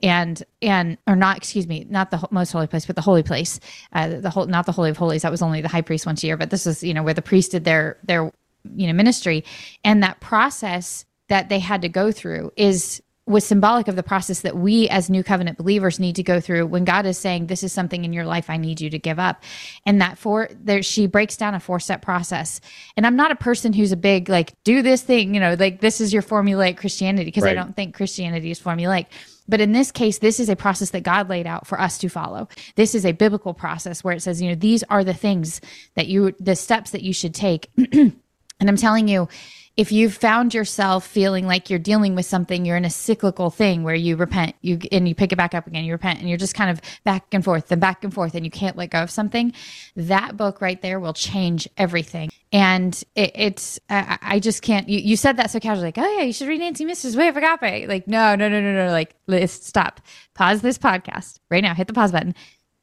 and 0.04 0.44
and 0.62 0.98
or 1.08 1.16
not 1.16 1.38
excuse 1.38 1.68
me 1.68 1.88
not 1.90 2.12
the 2.12 2.28
most 2.32 2.52
holy 2.52 2.68
place 2.68 2.86
but 2.86 2.98
the 2.98 3.02
holy 3.02 3.24
place 3.24 3.62
uh, 3.94 4.10
the 4.10 4.30
whole 4.30 4.46
not 4.46 4.66
the 4.66 4.74
holy 4.74 4.90
of 4.90 4.98
holies. 4.98 5.24
That 5.24 5.32
was 5.32 5.42
only 5.42 5.62
the 5.62 5.70
high 5.70 5.82
priest 5.82 6.06
once 6.06 6.24
a 6.24 6.28
year 6.28 6.38
but 6.38 6.50
this 6.50 6.68
is 6.68 6.84
you 6.84 6.94
know 6.94 7.04
where 7.04 7.14
the 7.14 7.22
priest 7.22 7.52
did 7.52 7.64
their 7.64 7.98
their 8.04 8.32
you 8.76 8.88
know 8.88 8.94
ministry. 8.94 9.46
And 9.86 10.04
that 10.04 10.20
process 10.20 11.06
that 11.30 11.50
they 11.50 11.60
had 11.60 11.82
to 11.84 11.90
go 11.90 12.12
through 12.12 12.52
is 12.58 13.03
was 13.26 13.46
symbolic 13.46 13.88
of 13.88 13.96
the 13.96 14.04
process 14.04 14.42
that 14.42 14.58
we 14.58 14.90
as 14.90 15.10
new 15.10 15.24
covenant 15.24 15.58
believers 15.58 15.98
need 15.98 16.16
to 16.16 16.24
go 16.24 16.42
through 16.42 16.68
when 16.68 16.84
God 16.84 17.06
is 17.06 17.18
saying 17.18 17.48
this 17.48 17.64
is 17.64 17.72
something 17.72 18.04
in 18.04 18.12
your 18.12 18.26
life 18.26 18.50
I 18.50 18.58
need 18.58 18.82
you 18.82 18.90
to 18.90 19.00
give 19.00 19.18
up. 19.18 19.44
And 19.86 20.02
that 20.02 20.18
for 20.18 20.50
there 20.52 20.84
she 20.84 21.08
breaks 21.08 21.38
down 21.38 21.56
a 21.56 21.60
four 21.60 21.80
step 21.80 22.02
process. 22.02 22.60
And 22.98 23.08
I'm 23.08 23.16
not 23.16 23.32
a 23.32 23.36
person 23.36 23.72
who's 23.72 23.94
a 23.94 23.98
big 23.98 24.28
like 24.28 24.62
do 24.66 24.82
this 24.82 25.02
thing 25.02 25.34
you 25.34 25.40
know 25.40 25.56
like 25.58 25.80
this 25.80 26.02
is 26.02 26.12
your 26.12 26.22
formulaic 26.22 26.76
Christianity 26.76 27.26
because 27.26 27.44
right. 27.44 27.52
I 27.52 27.62
don't 27.62 27.76
think 27.76 27.96
Christianity 27.96 28.52
is 28.52 28.60
formulaic. 28.60 29.06
But 29.48 29.62
in 29.62 29.72
this 29.72 29.90
case 29.90 30.18
this 30.18 30.42
is 30.42 30.50
a 30.50 30.56
process 30.58 30.90
that 30.90 31.04
God 31.04 31.30
laid 31.30 31.48
out 31.48 31.66
for 31.66 31.80
us 31.80 31.98
to 32.00 32.10
follow. 32.10 32.50
This 32.76 32.94
is 32.94 33.06
a 33.06 33.14
biblical 33.14 33.54
process 33.54 34.04
where 34.04 34.14
it 34.14 34.22
says 34.22 34.42
you 34.42 34.50
know 34.50 34.56
these 34.56 34.84
are 34.84 35.06
the 35.06 35.14
things 35.14 35.62
that 35.96 36.08
you 36.08 36.36
the 36.42 36.58
steps 36.58 36.92
that 36.92 37.04
you 37.04 37.14
should 37.14 37.34
take 37.34 37.72
and 38.60 38.70
I'm 38.70 38.78
telling 38.78 39.08
you 39.08 39.28
if 39.76 39.92
you've 39.92 40.14
found 40.14 40.54
yourself 40.54 41.06
feeling 41.08 41.48
like 41.48 41.70
you're 41.70 41.80
dealing 41.80 42.14
with 42.14 42.28
something, 42.28 42.64
you're 42.64 42.78
in 42.78 42.86
a 42.86 42.92
cyclical 42.92 43.50
thing 43.50 43.82
where 43.82 43.96
you 43.96 44.16
repent, 44.16 44.56
you 44.62 44.80
and 44.92 45.08
you 45.08 45.16
pick 45.16 45.32
it 45.32 45.36
back 45.36 45.56
up 45.56 45.66
again, 45.66 45.84
you 45.84 45.94
repent, 45.94 46.20
and 46.20 46.30
you're 46.30 46.38
just 46.38 46.54
kind 46.54 46.70
of 46.70 46.80
back 47.04 47.26
and 47.32 47.44
forth 47.44 47.72
and 47.72 47.82
back 47.82 48.04
and 48.04 48.14
forth, 48.14 48.36
and 48.36 48.46
you 48.46 48.52
can't 48.52 48.78
let 48.78 48.92
go 48.92 49.02
of 49.02 49.10
something. 49.10 49.52
That 49.96 50.38
book 50.38 50.62
right 50.62 50.80
there 50.80 51.00
will 51.00 51.14
change 51.14 51.68
everything. 51.76 52.30
And 52.52 53.02
it, 53.16 53.32
it's, 53.34 53.80
I, 53.90 54.20
I, 54.22 54.40
just 54.40 54.62
can't. 54.62 54.88
You, 54.88 55.00
you 55.00 55.18
said 55.18 55.38
that 55.38 55.50
so 55.50 55.60
casually, 55.60 55.88
like, 55.88 55.98
oh 55.98 56.18
yeah, 56.18 56.24
you 56.24 56.34
should 56.34 56.48
read 56.48 56.60
Nancy 56.60 56.86
Missler's 56.86 57.18
Way 57.18 57.30
of 57.30 57.38
Agape. 57.38 57.88
Like, 57.90 58.08
no, 58.08 58.36
no, 58.36 58.48
no, 58.48 58.62
no, 58.62 58.86
no. 58.86 58.92
Like, 58.92 59.16
let's 59.26 59.54
stop. 59.54 60.02
Pause 60.36 60.62
this 60.62 60.78
podcast 60.78 61.40
right 61.50 61.64
now. 61.64 61.74
Hit 61.74 61.88
the 61.88 61.94
pause 61.94 62.12
button. 62.12 62.36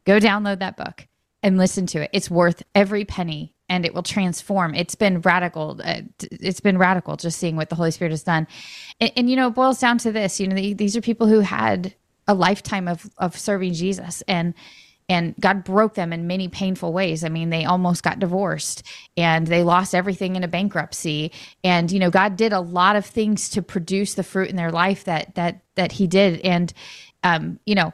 Go 0.07 0.19
download 0.19 0.59
that 0.59 0.77
book 0.77 1.07
and 1.41 1.57
listen 1.57 1.87
to 1.87 2.03
it. 2.03 2.11
It's 2.13 2.29
worth 2.29 2.65
every 2.75 3.05
penny 3.05 3.55
and 3.71 3.87
it 3.87 3.95
will 3.95 4.03
transform. 4.03 4.75
It's 4.75 4.97
been 4.97 5.21
radical. 5.21 5.81
Uh, 5.83 6.03
it's 6.21 6.61
been 6.61 6.77
radical 6.77 7.17
just 7.17 7.39
seeing 7.39 7.57
what 7.57 7.71
the 7.71 7.77
Holy 7.77 7.93
Spirit 7.93 8.11
has 8.11 8.25
done. 8.25 8.47
And, 9.01 9.13
and 9.17 9.31
you 9.31 9.37
know, 9.37 9.47
it 9.47 9.55
boils 9.55 9.79
down 9.79 9.97
to 9.99 10.13
this, 10.13 10.41
you 10.41 10.49
know, 10.49 10.57
these 10.75 10.97
are 10.97 11.01
people 11.01 11.29
who 11.29 11.41
had 11.41 11.95
a 12.27 12.35
lifetime 12.35 12.89
of, 12.89 13.09
of 13.17 13.39
serving 13.39 13.73
Jesus 13.73 14.23
and, 14.29 14.55
and 15.09 15.35
God 15.41 15.65
broke 15.65 15.95
them 15.95 16.13
in 16.13 16.27
many 16.27 16.49
painful 16.49 16.93
ways. 16.93 17.25
I 17.25 17.29
mean, 17.29 17.51
they 17.51 17.65
almost 17.65 18.03
got 18.03 18.19
divorced 18.19 18.83
and 19.17 19.47
they 19.47 19.63
lost 19.63 19.95
everything 19.95 20.37
in 20.37 20.45
a 20.45 20.49
bankruptcy. 20.49 21.33
And 21.65 21.91
you 21.91 21.99
know, 21.99 22.11
God 22.11 22.37
did 22.37 22.53
a 22.53 22.61
lot 22.61 22.97
of 22.97 23.07
things 23.07 23.49
to 23.51 23.63
produce 23.63 24.15
the 24.15 24.23
fruit 24.23 24.51
in 24.51 24.57
their 24.57 24.71
life 24.71 25.05
that 25.05 25.35
that 25.35 25.63
that 25.75 25.91
He 25.91 26.07
did. 26.07 26.41
And 26.43 26.73
um, 27.25 27.59
you 27.67 27.75
know, 27.75 27.93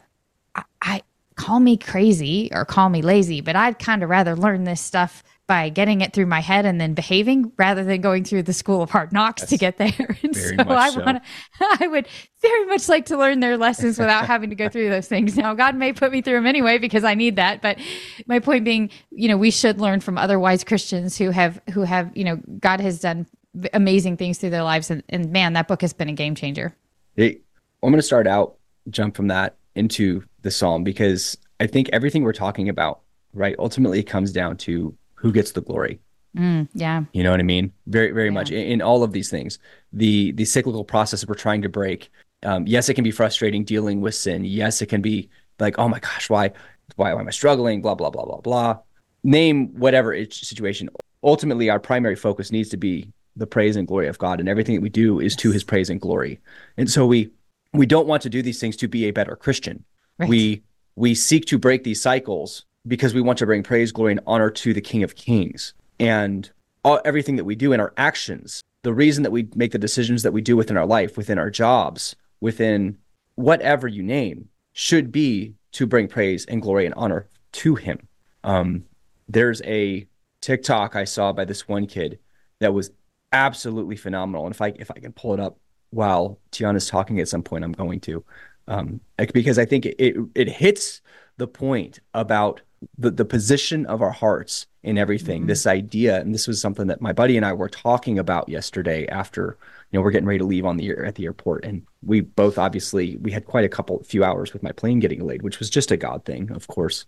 I, 0.54 0.64
I 0.82 1.02
call 1.36 1.60
me 1.60 1.78
crazy 1.78 2.50
or 2.52 2.66
call 2.66 2.90
me 2.90 3.00
lazy, 3.00 3.40
but 3.40 3.56
I'd 3.56 3.78
kind 3.78 4.02
of 4.02 4.10
rather 4.10 4.36
learn 4.36 4.64
this 4.64 4.82
stuff 4.82 5.22
by 5.46 5.68
getting 5.68 6.00
it 6.00 6.12
through 6.12 6.26
my 6.26 6.40
head 6.40 6.66
and 6.66 6.80
then 6.80 6.92
behaving 6.92 7.52
rather 7.56 7.84
than 7.84 8.00
going 8.00 8.24
through 8.24 8.42
the 8.42 8.52
school 8.52 8.82
of 8.82 8.90
hard 8.90 9.12
knocks 9.12 9.42
That's 9.42 9.50
to 9.50 9.58
get 9.58 9.78
there. 9.78 10.18
And 10.22 10.34
so 10.34 10.54
I 10.68 10.90
so. 10.90 11.04
want 11.04 11.22
I 11.60 11.86
would 11.86 12.08
very 12.42 12.66
much 12.66 12.88
like 12.88 13.06
to 13.06 13.16
learn 13.16 13.40
their 13.40 13.56
lessons 13.56 13.98
without 13.98 14.26
having 14.32 14.50
to 14.50 14.56
go 14.56 14.68
through 14.68 14.88
those 14.88 15.06
things. 15.06 15.36
Now, 15.36 15.54
God 15.54 15.76
may 15.76 15.92
put 15.92 16.10
me 16.10 16.20
through 16.20 16.34
them 16.34 16.46
anyway 16.46 16.78
because 16.78 17.04
I 17.04 17.14
need 17.14 17.36
that. 17.36 17.62
But 17.62 17.78
my 18.26 18.40
point 18.40 18.64
being, 18.64 18.90
you 19.10 19.28
know, 19.28 19.36
we 19.36 19.50
should 19.50 19.80
learn 19.80 20.00
from 20.00 20.18
other 20.18 20.38
wise 20.38 20.64
Christians 20.64 21.16
who 21.16 21.30
have, 21.30 21.60
who 21.72 21.82
have, 21.82 22.16
you 22.16 22.24
know, 22.24 22.40
God 22.58 22.80
has 22.80 23.00
done 23.00 23.26
amazing 23.72 24.16
things 24.16 24.38
through 24.38 24.50
their 24.50 24.64
lives. 24.64 24.90
And, 24.90 25.04
and 25.08 25.30
man, 25.30 25.52
that 25.52 25.68
book 25.68 25.82
has 25.82 25.92
been 25.92 26.08
a 26.08 26.14
game 26.14 26.34
changer. 26.34 26.74
Hey, 27.14 27.38
I'm 27.82 27.90
going 27.90 27.98
to 27.98 28.02
start 28.02 28.26
out, 28.26 28.56
jump 28.90 29.16
from 29.16 29.28
that 29.28 29.56
into 29.76 30.24
the 30.42 30.50
Psalm 30.50 30.82
because 30.82 31.38
I 31.60 31.66
think 31.66 31.88
everything 31.92 32.24
we're 32.24 32.32
talking 32.32 32.68
about, 32.68 33.02
right, 33.32 33.54
ultimately 33.58 34.02
comes 34.02 34.32
down 34.32 34.56
to 34.58 34.96
who 35.16 35.32
gets 35.32 35.52
the 35.52 35.60
glory. 35.60 36.00
Mm, 36.36 36.68
yeah. 36.74 37.04
You 37.12 37.22
know 37.22 37.30
what 37.30 37.40
I 37.40 37.44
mean? 37.44 37.72
Very, 37.86 38.12
very 38.12 38.26
yeah. 38.26 38.32
much 38.32 38.50
in, 38.50 38.66
in, 38.66 38.82
all 38.82 39.02
of 39.02 39.12
these 39.12 39.30
things. 39.30 39.58
The 39.92 40.32
the 40.32 40.44
cyclical 40.44 40.84
process 40.84 41.20
that 41.20 41.28
we're 41.28 41.34
trying 41.34 41.62
to 41.62 41.68
break. 41.68 42.10
Um, 42.42 42.66
yes, 42.66 42.88
it 42.88 42.94
can 42.94 43.04
be 43.04 43.10
frustrating 43.10 43.64
dealing 43.64 44.00
with 44.00 44.14
sin. 44.14 44.44
Yes, 44.44 44.82
it 44.82 44.86
can 44.86 45.00
be 45.00 45.30
like, 45.58 45.78
oh 45.78 45.88
my 45.88 45.98
gosh, 45.98 46.28
why, 46.28 46.52
why, 46.96 47.14
why 47.14 47.20
am 47.20 47.28
I 47.28 47.30
struggling? 47.30 47.80
Blah 47.80 47.94
blah 47.94 48.10
blah 48.10 48.24
blah 48.24 48.40
blah. 48.40 48.78
Name 49.24 49.68
whatever 49.78 50.14
situation. 50.30 50.90
Ultimately, 51.24 51.70
our 51.70 51.80
primary 51.80 52.16
focus 52.16 52.52
needs 52.52 52.68
to 52.68 52.76
be 52.76 53.10
the 53.34 53.46
praise 53.46 53.76
and 53.76 53.88
glory 53.88 54.08
of 54.08 54.18
God, 54.18 54.38
and 54.38 54.48
everything 54.48 54.74
that 54.74 54.82
we 54.82 54.90
do 54.90 55.20
is 55.20 55.32
yes. 55.32 55.40
to 55.42 55.52
His 55.52 55.64
praise 55.64 55.88
and 55.88 56.00
glory. 56.00 56.38
And 56.76 56.90
so 56.90 57.06
we 57.06 57.30
we 57.72 57.86
don't 57.86 58.06
want 58.06 58.22
to 58.22 58.30
do 58.30 58.42
these 58.42 58.60
things 58.60 58.76
to 58.76 58.88
be 58.88 59.06
a 59.06 59.10
better 59.10 59.36
Christian. 59.36 59.84
Right. 60.18 60.28
We 60.28 60.62
we 60.96 61.14
seek 61.14 61.46
to 61.46 61.58
break 61.58 61.84
these 61.84 62.02
cycles 62.02 62.66
because 62.86 63.14
we 63.14 63.20
want 63.20 63.38
to 63.38 63.46
bring 63.46 63.62
praise, 63.62 63.92
glory, 63.92 64.12
and 64.12 64.20
honor 64.26 64.50
to 64.50 64.72
the 64.72 64.80
King 64.80 65.02
of 65.02 65.16
Kings. 65.16 65.74
And 65.98 66.50
all, 66.84 67.00
everything 67.04 67.36
that 67.36 67.44
we 67.44 67.54
do 67.54 67.72
in 67.72 67.80
our 67.80 67.92
actions, 67.96 68.62
the 68.82 68.94
reason 68.94 69.22
that 69.22 69.32
we 69.32 69.48
make 69.54 69.72
the 69.72 69.78
decisions 69.78 70.22
that 70.22 70.32
we 70.32 70.40
do 70.40 70.56
within 70.56 70.76
our 70.76 70.86
life, 70.86 71.16
within 71.16 71.38
our 71.38 71.50
jobs, 71.50 72.14
within 72.40 72.98
whatever 73.34 73.88
you 73.88 74.02
name, 74.02 74.48
should 74.72 75.10
be 75.10 75.54
to 75.72 75.86
bring 75.86 76.06
praise 76.08 76.44
and 76.46 76.62
glory 76.62 76.86
and 76.86 76.94
honor 76.94 77.28
to 77.52 77.74
Him. 77.74 78.06
Um, 78.44 78.84
there's 79.28 79.60
a 79.62 80.06
TikTok 80.40 80.94
I 80.94 81.04
saw 81.04 81.32
by 81.32 81.44
this 81.44 81.66
one 81.66 81.86
kid 81.86 82.18
that 82.60 82.72
was 82.72 82.90
absolutely 83.32 83.96
phenomenal. 83.96 84.46
And 84.46 84.54
if 84.54 84.60
I 84.60 84.68
if 84.76 84.90
I 84.90 85.00
can 85.00 85.12
pull 85.12 85.34
it 85.34 85.40
up 85.40 85.58
while 85.90 86.38
Tiana's 86.52 86.88
talking 86.88 87.20
at 87.20 87.28
some 87.28 87.42
point, 87.42 87.64
I'm 87.64 87.72
going 87.72 88.00
to, 88.00 88.24
um, 88.68 89.00
because 89.32 89.58
I 89.58 89.64
think 89.64 89.86
it, 89.86 89.96
it, 89.98 90.16
it 90.34 90.48
hits 90.48 91.00
the 91.36 91.46
point 91.46 92.00
about 92.14 92.62
the, 92.98 93.10
the 93.10 93.24
position 93.24 93.86
of 93.86 94.02
our 94.02 94.10
hearts 94.10 94.66
in 94.82 94.98
everything 94.98 95.42
mm-hmm. 95.42 95.48
this 95.48 95.66
idea 95.66 96.20
and 96.20 96.34
this 96.34 96.46
was 96.46 96.60
something 96.60 96.86
that 96.86 97.00
my 97.00 97.12
buddy 97.12 97.36
and 97.36 97.44
i 97.44 97.52
were 97.52 97.68
talking 97.68 98.18
about 98.18 98.48
yesterday 98.48 99.06
after 99.08 99.56
you 99.90 99.98
know 99.98 100.02
we're 100.02 100.10
getting 100.10 100.26
ready 100.26 100.38
to 100.38 100.44
leave 100.44 100.66
on 100.66 100.76
the 100.76 100.88
air 100.88 101.04
at 101.04 101.14
the 101.14 101.24
airport 101.24 101.64
and 101.64 101.82
we 102.02 102.20
both 102.20 102.58
obviously 102.58 103.16
we 103.16 103.32
had 103.32 103.46
quite 103.46 103.64
a 103.64 103.68
couple 103.68 104.02
few 104.04 104.22
hours 104.22 104.52
with 104.52 104.62
my 104.62 104.72
plane 104.72 105.00
getting 105.00 105.18
delayed 105.18 105.42
which 105.42 105.58
was 105.58 105.70
just 105.70 105.90
a 105.90 105.96
god 105.96 106.24
thing 106.24 106.50
of 106.52 106.66
course 106.68 107.06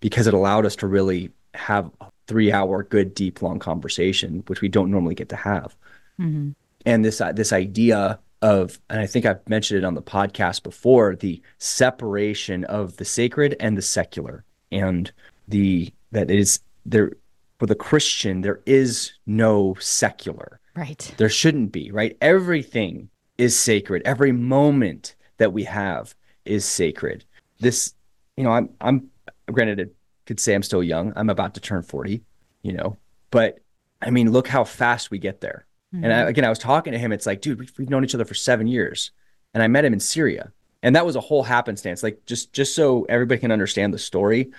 because 0.00 0.26
it 0.26 0.34
allowed 0.34 0.64
us 0.64 0.76
to 0.76 0.86
really 0.86 1.30
have 1.54 1.90
a 2.00 2.06
three 2.26 2.52
hour 2.52 2.82
good 2.82 3.14
deep 3.14 3.42
long 3.42 3.58
conversation 3.58 4.42
which 4.46 4.60
we 4.60 4.68
don't 4.68 4.90
normally 4.90 5.14
get 5.14 5.28
to 5.28 5.36
have 5.36 5.76
mm-hmm. 6.20 6.50
and 6.86 7.04
this 7.04 7.20
uh, 7.20 7.32
this 7.32 7.52
idea 7.52 8.18
of 8.40 8.78
and 8.88 9.00
i 9.00 9.06
think 9.06 9.26
i've 9.26 9.46
mentioned 9.48 9.78
it 9.78 9.84
on 9.84 9.94
the 9.94 10.02
podcast 10.02 10.62
before 10.62 11.16
the 11.16 11.42
separation 11.58 12.64
of 12.64 12.96
the 12.96 13.04
sacred 13.04 13.56
and 13.58 13.76
the 13.76 13.82
secular 13.82 14.44
and 14.70 15.10
the 15.48 15.92
that 16.12 16.30
is 16.30 16.60
there 16.86 17.12
for 17.58 17.66
the 17.66 17.74
Christian 17.74 18.40
there 18.40 18.60
is 18.66 19.12
no 19.26 19.76
secular. 19.80 20.60
Right. 20.74 21.12
There 21.16 21.28
shouldn't 21.28 21.72
be, 21.72 21.90
right? 21.90 22.16
Everything 22.20 23.10
is 23.36 23.58
sacred. 23.58 24.02
Every 24.04 24.32
moment 24.32 25.16
that 25.38 25.52
we 25.52 25.64
have 25.64 26.14
is 26.44 26.64
sacred. 26.64 27.24
This, 27.60 27.94
you 28.36 28.44
know, 28.44 28.50
I'm 28.50 28.70
I'm 28.80 29.10
granted 29.46 29.80
I 29.80 29.86
could 30.26 30.40
say 30.40 30.54
I'm 30.54 30.62
still 30.62 30.82
young. 30.82 31.12
I'm 31.16 31.30
about 31.30 31.54
to 31.54 31.60
turn 31.60 31.82
40, 31.82 32.22
you 32.62 32.72
know. 32.72 32.96
But 33.30 33.58
I 34.00 34.10
mean, 34.10 34.30
look 34.30 34.46
how 34.46 34.64
fast 34.64 35.10
we 35.10 35.18
get 35.18 35.40
there. 35.40 35.66
Mm-hmm. 35.94 36.04
And 36.04 36.12
I, 36.12 36.20
again, 36.28 36.44
I 36.44 36.50
was 36.50 36.58
talking 36.58 36.92
to 36.92 36.98
him. 36.98 37.12
It's 37.12 37.26
like, 37.26 37.40
dude, 37.40 37.58
we've, 37.58 37.72
we've 37.78 37.90
known 37.90 38.04
each 38.04 38.14
other 38.14 38.24
for 38.24 38.34
seven 38.34 38.66
years, 38.66 39.10
and 39.54 39.62
I 39.62 39.68
met 39.68 39.84
him 39.84 39.92
in 39.92 40.00
Syria 40.00 40.52
and 40.82 40.94
that 40.96 41.06
was 41.06 41.16
a 41.16 41.20
whole 41.20 41.42
happenstance. 41.42 42.02
Like 42.02 42.24
just 42.26 42.52
just 42.52 42.74
so 42.74 43.04
everybody 43.04 43.40
can 43.40 43.52
understand 43.52 43.92
the 43.92 43.98
story, 43.98 44.52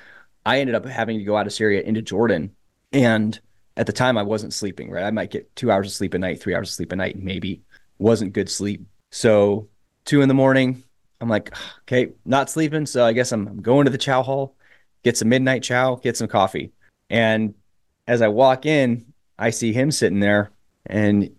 I 0.45 0.59
ended 0.59 0.75
up 0.75 0.85
having 0.85 1.17
to 1.19 1.23
go 1.23 1.37
out 1.37 1.47
of 1.47 1.53
Syria 1.53 1.81
into 1.81 2.01
Jordan, 2.01 2.55
and 2.91 3.39
at 3.77 3.85
the 3.85 3.93
time 3.93 4.17
I 4.17 4.23
wasn't 4.23 4.53
sleeping. 4.53 4.89
Right, 4.89 5.05
I 5.05 5.11
might 5.11 5.31
get 5.31 5.55
two 5.55 5.71
hours 5.71 5.87
of 5.87 5.93
sleep 5.93 6.13
a 6.13 6.19
night, 6.19 6.41
three 6.41 6.55
hours 6.55 6.69
of 6.69 6.75
sleep 6.75 6.91
a 6.91 6.95
night, 6.95 7.17
maybe 7.17 7.61
wasn't 7.97 8.33
good 8.33 8.49
sleep. 8.49 8.85
So 9.11 9.69
two 10.05 10.21
in 10.21 10.27
the 10.27 10.33
morning, 10.33 10.83
I'm 11.21 11.29
like, 11.29 11.53
okay, 11.81 12.11
not 12.25 12.49
sleeping. 12.49 12.85
So 12.85 13.05
I 13.05 13.13
guess 13.13 13.31
I'm, 13.31 13.47
I'm 13.47 13.61
going 13.61 13.85
to 13.85 13.91
the 13.91 13.97
chow 13.97 14.23
hall, 14.23 14.55
get 15.03 15.17
some 15.17 15.29
midnight 15.29 15.63
chow, 15.63 15.95
get 15.95 16.17
some 16.17 16.27
coffee, 16.27 16.71
and 17.09 17.53
as 18.07 18.21
I 18.21 18.27
walk 18.27 18.65
in, 18.65 19.13
I 19.37 19.51
see 19.51 19.71
him 19.71 19.91
sitting 19.91 20.19
there, 20.19 20.51
and 20.89 21.29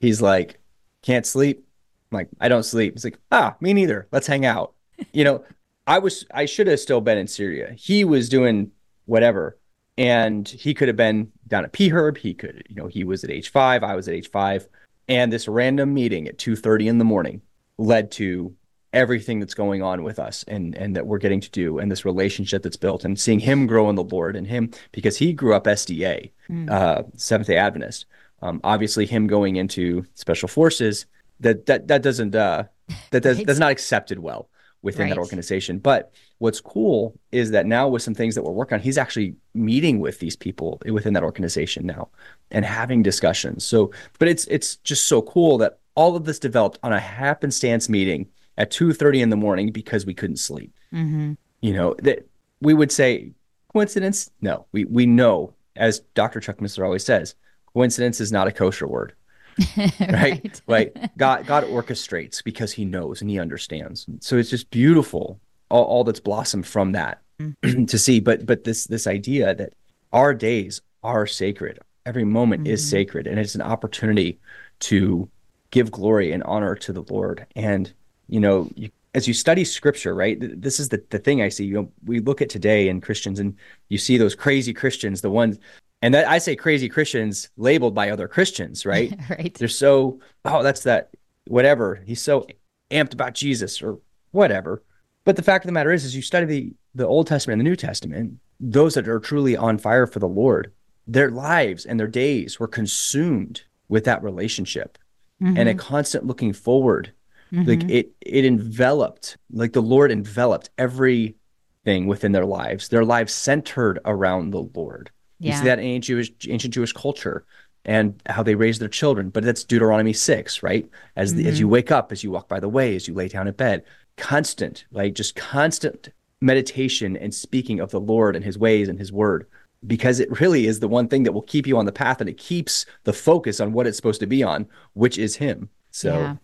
he's 0.00 0.20
like, 0.20 0.58
can't 1.02 1.24
sleep 1.24 1.66
I'm 2.10 2.16
like, 2.16 2.28
I 2.40 2.48
don't 2.48 2.62
sleep. 2.62 2.94
He's 2.94 3.04
like, 3.04 3.18
ah, 3.32 3.56
me 3.60 3.72
neither. 3.72 4.08
Let's 4.12 4.26
hang 4.26 4.44
out. 4.44 4.74
you 5.12 5.24
know, 5.24 5.44
I 5.86 5.98
was, 5.98 6.24
I 6.32 6.46
should 6.46 6.66
have 6.66 6.80
still 6.80 7.00
been 7.00 7.18
in 7.18 7.26
Syria. 7.26 7.74
He 7.76 8.04
was 8.04 8.28
doing 8.28 8.70
whatever. 9.06 9.58
And 9.98 10.46
he 10.46 10.74
could 10.74 10.88
have 10.88 10.96
been 10.96 11.32
down 11.48 11.64
at 11.64 11.72
P 11.72 11.88
Herb. 11.88 12.18
He 12.18 12.34
could, 12.34 12.64
you 12.68 12.76
know, 12.76 12.86
he 12.86 13.02
was 13.02 13.24
at 13.24 13.30
H5. 13.30 13.82
I 13.82 13.96
was 13.96 14.08
at 14.08 14.14
H5. 14.14 14.66
And 15.08 15.32
this 15.32 15.48
random 15.48 15.94
meeting 15.94 16.28
at 16.28 16.38
2.30 16.38 16.86
in 16.86 16.98
the 16.98 17.04
morning 17.04 17.40
led 17.78 18.10
to 18.12 18.54
everything 18.92 19.40
that's 19.40 19.54
going 19.54 19.82
on 19.82 20.02
with 20.02 20.18
us 20.18 20.42
and 20.48 20.74
and 20.76 20.96
that 20.96 21.06
we're 21.06 21.18
getting 21.18 21.40
to 21.40 21.50
do 21.50 21.78
and 21.78 21.90
this 21.90 22.06
relationship 22.06 22.62
that's 22.62 22.78
built 22.78 23.04
and 23.04 23.20
seeing 23.20 23.40
him 23.40 23.66
grow 23.66 23.90
in 23.90 23.96
the 23.96 24.02
Lord 24.02 24.34
and 24.34 24.46
him 24.46 24.70
because 24.92 25.18
he 25.18 25.34
grew 25.34 25.54
up 25.54 25.64
SDA, 25.64 26.30
mm. 26.48 26.70
uh, 26.70 27.02
Seventh 27.14 27.48
Day 27.48 27.56
Adventist. 27.56 28.06
Um, 28.42 28.60
obviously, 28.64 29.06
him 29.06 29.26
going 29.26 29.56
into 29.56 30.04
Special 30.14 30.48
Forces 30.48 31.06
that 31.40 31.66
that 31.66 31.88
that 31.88 32.02
doesn't 32.02 32.34
uh 32.34 32.64
that 33.10 33.22
does, 33.22 33.38
right. 33.38 33.46
that's 33.46 33.58
not 33.58 33.70
accepted 33.70 34.18
well 34.18 34.48
within 34.82 35.04
right. 35.04 35.10
that 35.10 35.18
organization. 35.18 35.78
But 35.78 36.12
what's 36.38 36.60
cool 36.60 37.18
is 37.32 37.50
that 37.50 37.66
now 37.66 37.88
with 37.88 38.02
some 38.02 38.14
things 38.14 38.34
that 38.34 38.42
we're 38.42 38.52
working 38.52 38.76
on, 38.76 38.80
he's 38.80 38.98
actually 38.98 39.34
meeting 39.54 40.00
with 40.00 40.20
these 40.20 40.36
people 40.36 40.80
within 40.86 41.14
that 41.14 41.22
organization 41.22 41.86
now 41.86 42.08
and 42.50 42.64
having 42.64 43.02
discussions. 43.02 43.64
So, 43.64 43.90
but 44.18 44.28
it's 44.28 44.46
it's 44.46 44.76
just 44.76 45.06
so 45.06 45.22
cool 45.22 45.58
that 45.58 45.78
all 45.94 46.16
of 46.16 46.24
this 46.24 46.38
developed 46.38 46.78
on 46.82 46.92
a 46.92 47.00
happenstance 47.00 47.88
meeting 47.88 48.28
at 48.56 48.70
two 48.70 48.92
thirty 48.92 49.20
in 49.20 49.30
the 49.30 49.36
morning 49.36 49.72
because 49.72 50.06
we 50.06 50.14
couldn't 50.14 50.36
sleep. 50.36 50.72
Mm-hmm. 50.92 51.32
You 51.60 51.72
know 51.72 51.94
that 52.00 52.28
we 52.60 52.74
would 52.74 52.92
say 52.92 53.32
coincidence. 53.72 54.30
No, 54.40 54.66
we 54.72 54.84
we 54.84 55.06
know 55.06 55.52
as 55.74 56.00
Dr. 56.14 56.40
Chuck 56.40 56.58
Missler 56.58 56.84
always 56.84 57.04
says, 57.04 57.34
coincidence 57.76 58.22
is 58.22 58.32
not 58.32 58.48
a 58.48 58.52
kosher 58.52 58.86
word. 58.86 59.12
right? 59.76 60.00
right? 60.00 60.62
Like 60.66 61.16
God, 61.18 61.46
God 61.46 61.64
orchestrates 61.64 62.42
because 62.42 62.72
He 62.72 62.86
knows 62.86 63.20
and 63.20 63.28
He 63.28 63.38
understands. 63.38 64.06
So 64.20 64.38
it's 64.38 64.48
just 64.48 64.70
beautiful, 64.70 65.38
all, 65.68 65.84
all 65.84 66.04
that's 66.04 66.20
blossomed 66.20 66.66
from 66.66 66.92
that 66.92 67.20
mm-hmm. 67.38 67.84
to 67.92 67.98
see. 67.98 68.20
But 68.20 68.46
but 68.46 68.64
this 68.64 68.86
this 68.86 69.06
idea 69.06 69.54
that 69.54 69.74
our 70.12 70.32
days 70.32 70.80
are 71.02 71.26
sacred, 71.26 71.78
every 72.06 72.24
moment 72.24 72.64
mm-hmm. 72.64 72.72
is 72.72 72.88
sacred, 72.88 73.26
and 73.26 73.38
it's 73.38 73.54
an 73.54 73.62
opportunity 73.62 74.38
to 74.80 75.28
give 75.70 75.90
glory 75.90 76.32
and 76.32 76.42
honor 76.44 76.74
to 76.76 76.92
the 76.94 77.04
Lord. 77.10 77.46
And 77.56 77.92
you 78.28 78.40
know, 78.40 78.70
you, 78.74 78.90
as 79.14 79.28
you 79.28 79.34
study 79.34 79.64
Scripture, 79.64 80.14
right? 80.14 80.38
This 80.40 80.80
is 80.80 80.88
the 80.88 81.02
the 81.10 81.18
thing 81.18 81.42
I 81.42 81.50
see. 81.50 81.66
You 81.66 81.74
know, 81.74 81.92
we 82.06 82.20
look 82.20 82.40
at 82.40 82.48
today 82.48 82.88
in 82.88 83.02
Christians, 83.02 83.38
and 83.38 83.54
you 83.90 83.98
see 83.98 84.16
those 84.16 84.34
crazy 84.34 84.72
Christians, 84.72 85.20
the 85.20 85.30
ones 85.30 85.58
and 86.02 86.14
that 86.14 86.28
I 86.28 86.38
say 86.38 86.56
crazy 86.56 86.88
Christians 86.88 87.48
labeled 87.56 87.94
by 87.94 88.10
other 88.10 88.28
Christians, 88.28 88.86
right? 88.86 89.18
right. 89.30 89.54
They're 89.54 89.68
so, 89.68 90.20
oh, 90.44 90.62
that's 90.62 90.82
that, 90.84 91.10
whatever. 91.46 92.02
He's 92.04 92.22
so 92.22 92.46
amped 92.90 93.14
about 93.14 93.34
Jesus 93.34 93.82
or 93.82 93.98
whatever. 94.30 94.82
But 95.24 95.36
the 95.36 95.42
fact 95.42 95.64
of 95.64 95.68
the 95.68 95.72
matter 95.72 95.92
is, 95.92 96.04
is 96.04 96.14
you 96.14 96.22
study 96.22 96.46
the, 96.46 96.72
the 96.94 97.06
Old 97.06 97.26
Testament 97.26 97.58
and 97.58 97.66
the 97.66 97.70
New 97.70 97.76
Testament, 97.76 98.38
those 98.60 98.94
that 98.94 99.08
are 99.08 99.18
truly 99.18 99.56
on 99.56 99.78
fire 99.78 100.06
for 100.06 100.20
the 100.20 100.28
Lord, 100.28 100.72
their 101.06 101.30
lives 101.30 101.84
and 101.84 101.98
their 101.98 102.06
days 102.06 102.58
were 102.58 102.68
consumed 102.68 103.62
with 103.88 104.04
that 104.04 104.22
relationship 104.22 104.98
mm-hmm. 105.42 105.56
and 105.56 105.68
a 105.68 105.74
constant 105.74 106.26
looking 106.26 106.52
forward. 106.52 107.12
Mm-hmm. 107.52 107.68
Like 107.68 107.90
it, 107.90 108.12
it 108.20 108.44
enveloped, 108.44 109.36
like 109.52 109.72
the 109.72 109.82
Lord 109.82 110.10
enveloped 110.10 110.70
everything 110.78 112.06
within 112.06 112.32
their 112.32 112.46
lives. 112.46 112.88
Their 112.88 113.04
lives 113.04 113.32
centered 113.32 114.00
around 114.04 114.50
the 114.50 114.68
Lord. 114.74 115.10
Yeah. 115.38 115.52
You 115.52 115.58
see 115.58 115.64
that 115.64 115.78
in 115.78 115.84
ancient 115.84 116.04
Jewish, 116.04 116.30
ancient 116.48 116.74
Jewish 116.74 116.92
culture 116.92 117.44
and 117.84 118.20
how 118.26 118.42
they 118.42 118.54
raise 118.54 118.78
their 118.78 118.88
children. 118.88 119.30
But 119.30 119.44
that's 119.44 119.64
Deuteronomy 119.64 120.12
6, 120.12 120.62
right? 120.62 120.88
As, 121.14 121.32
mm-hmm. 121.32 121.46
as 121.46 121.60
you 121.60 121.68
wake 121.68 121.90
up, 121.90 122.12
as 122.12 122.24
you 122.24 122.30
walk 122.30 122.48
by 122.48 122.60
the 122.60 122.68
way, 122.68 122.96
as 122.96 123.06
you 123.06 123.14
lay 123.14 123.28
down 123.28 123.46
in 123.46 123.54
bed, 123.54 123.84
constant, 124.16 124.84
like 124.90 125.14
just 125.14 125.36
constant 125.36 126.08
meditation 126.40 127.16
and 127.16 127.34
speaking 127.34 127.80
of 127.80 127.90
the 127.90 128.00
Lord 128.00 128.36
and 128.36 128.44
his 128.44 128.58
ways 128.58 128.88
and 128.88 128.98
his 128.98 129.12
word. 129.12 129.46
Because 129.86 130.20
it 130.20 130.40
really 130.40 130.66
is 130.66 130.80
the 130.80 130.88
one 130.88 131.06
thing 131.06 131.22
that 131.22 131.32
will 131.32 131.42
keep 131.42 131.66
you 131.66 131.78
on 131.78 131.86
the 131.86 131.92
path 131.92 132.20
and 132.20 132.28
it 132.28 132.38
keeps 132.38 132.86
the 133.04 133.12
focus 133.12 133.60
on 133.60 133.72
what 133.72 133.86
it's 133.86 133.96
supposed 133.96 134.20
to 134.20 134.26
be 134.26 134.42
on, 134.42 134.66
which 134.94 135.16
is 135.16 135.36
him. 135.36 135.68
So 135.90 136.18
yeah. 136.18 136.36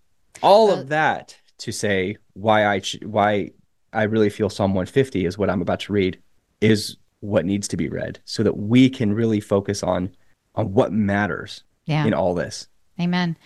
all 0.42 0.70
uh, 0.70 0.80
of 0.80 0.88
that 0.90 1.36
to 1.58 1.72
say 1.72 2.18
why 2.34 2.66
I 2.66 2.82
why 3.02 3.50
I 3.92 4.04
really 4.04 4.30
feel 4.30 4.48
Psalm 4.48 4.72
150 4.72 5.26
is 5.26 5.38
what 5.38 5.50
I'm 5.50 5.62
about 5.62 5.80
to 5.80 5.92
read 5.92 6.20
is 6.60 6.96
what 7.22 7.46
needs 7.46 7.68
to 7.68 7.76
be 7.76 7.88
read 7.88 8.18
so 8.24 8.42
that 8.42 8.56
we 8.56 8.90
can 8.90 9.14
really 9.14 9.40
focus 9.40 9.82
on 9.82 10.14
on 10.54 10.72
what 10.72 10.92
matters 10.92 11.62
yeah. 11.86 12.04
in 12.04 12.12
all 12.12 12.34
this. 12.34 12.68
Amen. 13.00 13.36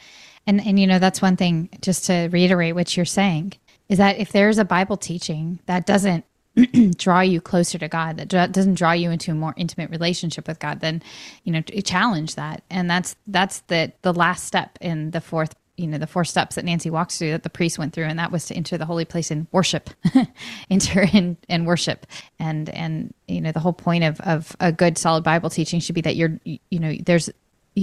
And 0.46 0.64
and 0.66 0.78
you 0.80 0.86
know 0.86 0.98
that's 0.98 1.22
one 1.22 1.36
thing 1.36 1.68
just 1.80 2.06
to 2.06 2.28
reiterate 2.32 2.74
what 2.74 2.96
you're 2.96 3.06
saying 3.06 3.54
is 3.88 3.98
that 3.98 4.18
if 4.18 4.32
there's 4.32 4.58
a 4.58 4.64
Bible 4.64 4.96
teaching 4.96 5.60
that 5.66 5.86
doesn't 5.86 6.24
draw 6.96 7.20
you 7.20 7.40
closer 7.40 7.78
to 7.78 7.88
God, 7.88 8.16
that 8.16 8.52
doesn't 8.52 8.74
draw 8.74 8.92
you 8.92 9.10
into 9.10 9.30
a 9.30 9.34
more 9.34 9.54
intimate 9.56 9.90
relationship 9.90 10.48
with 10.48 10.58
God, 10.58 10.80
then 10.80 11.02
you 11.44 11.52
know 11.52 11.60
challenge 11.60 12.34
that. 12.36 12.62
And 12.70 12.90
that's 12.90 13.16
that's 13.26 13.60
the 13.60 13.92
the 14.02 14.14
last 14.14 14.44
step 14.44 14.78
in 14.80 15.10
the 15.10 15.20
fourth 15.20 15.54
you 15.76 15.86
know 15.86 15.98
the 15.98 16.06
four 16.06 16.24
steps 16.24 16.56
that 16.56 16.64
Nancy 16.64 16.90
walks 16.90 17.18
through 17.18 17.32
that 17.32 17.42
the 17.42 17.50
priest 17.50 17.78
went 17.78 17.92
through, 17.92 18.04
and 18.04 18.18
that 18.18 18.32
was 18.32 18.46
to 18.46 18.54
enter 18.54 18.78
the 18.78 18.86
holy 18.86 19.04
place 19.04 19.30
and 19.30 19.46
worship, 19.52 19.90
enter 20.70 21.02
in 21.12 21.36
and 21.48 21.66
worship, 21.66 22.06
and 22.38 22.68
and 22.70 23.12
you 23.28 23.40
know 23.40 23.52
the 23.52 23.60
whole 23.60 23.72
point 23.72 24.04
of 24.04 24.20
of 24.20 24.56
a 24.60 24.72
good 24.72 24.98
solid 24.98 25.22
Bible 25.22 25.50
teaching 25.50 25.80
should 25.80 25.94
be 25.94 26.00
that 26.00 26.16
you're 26.16 26.38
you 26.44 26.78
know 26.78 26.94
there's 27.04 27.30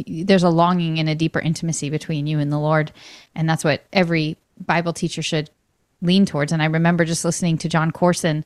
there's 0.08 0.44
a 0.44 0.50
longing 0.50 1.00
and 1.00 1.08
a 1.08 1.16
deeper 1.16 1.40
intimacy 1.40 1.90
between 1.90 2.26
you 2.26 2.40
and 2.40 2.52
the 2.52 2.60
Lord, 2.60 2.92
and 3.36 3.48
that's 3.48 3.64
what 3.64 3.84
every 3.94 4.38
Bible 4.60 4.94
teacher 4.94 5.22
should 5.22 5.50
lean 6.02 6.26
towards. 6.26 6.52
And 6.52 6.62
I 6.62 6.66
remember 6.66 7.06
just 7.06 7.24
listening 7.24 7.58
to 7.60 7.70
Jon 7.70 7.92
Courson, 7.92 8.44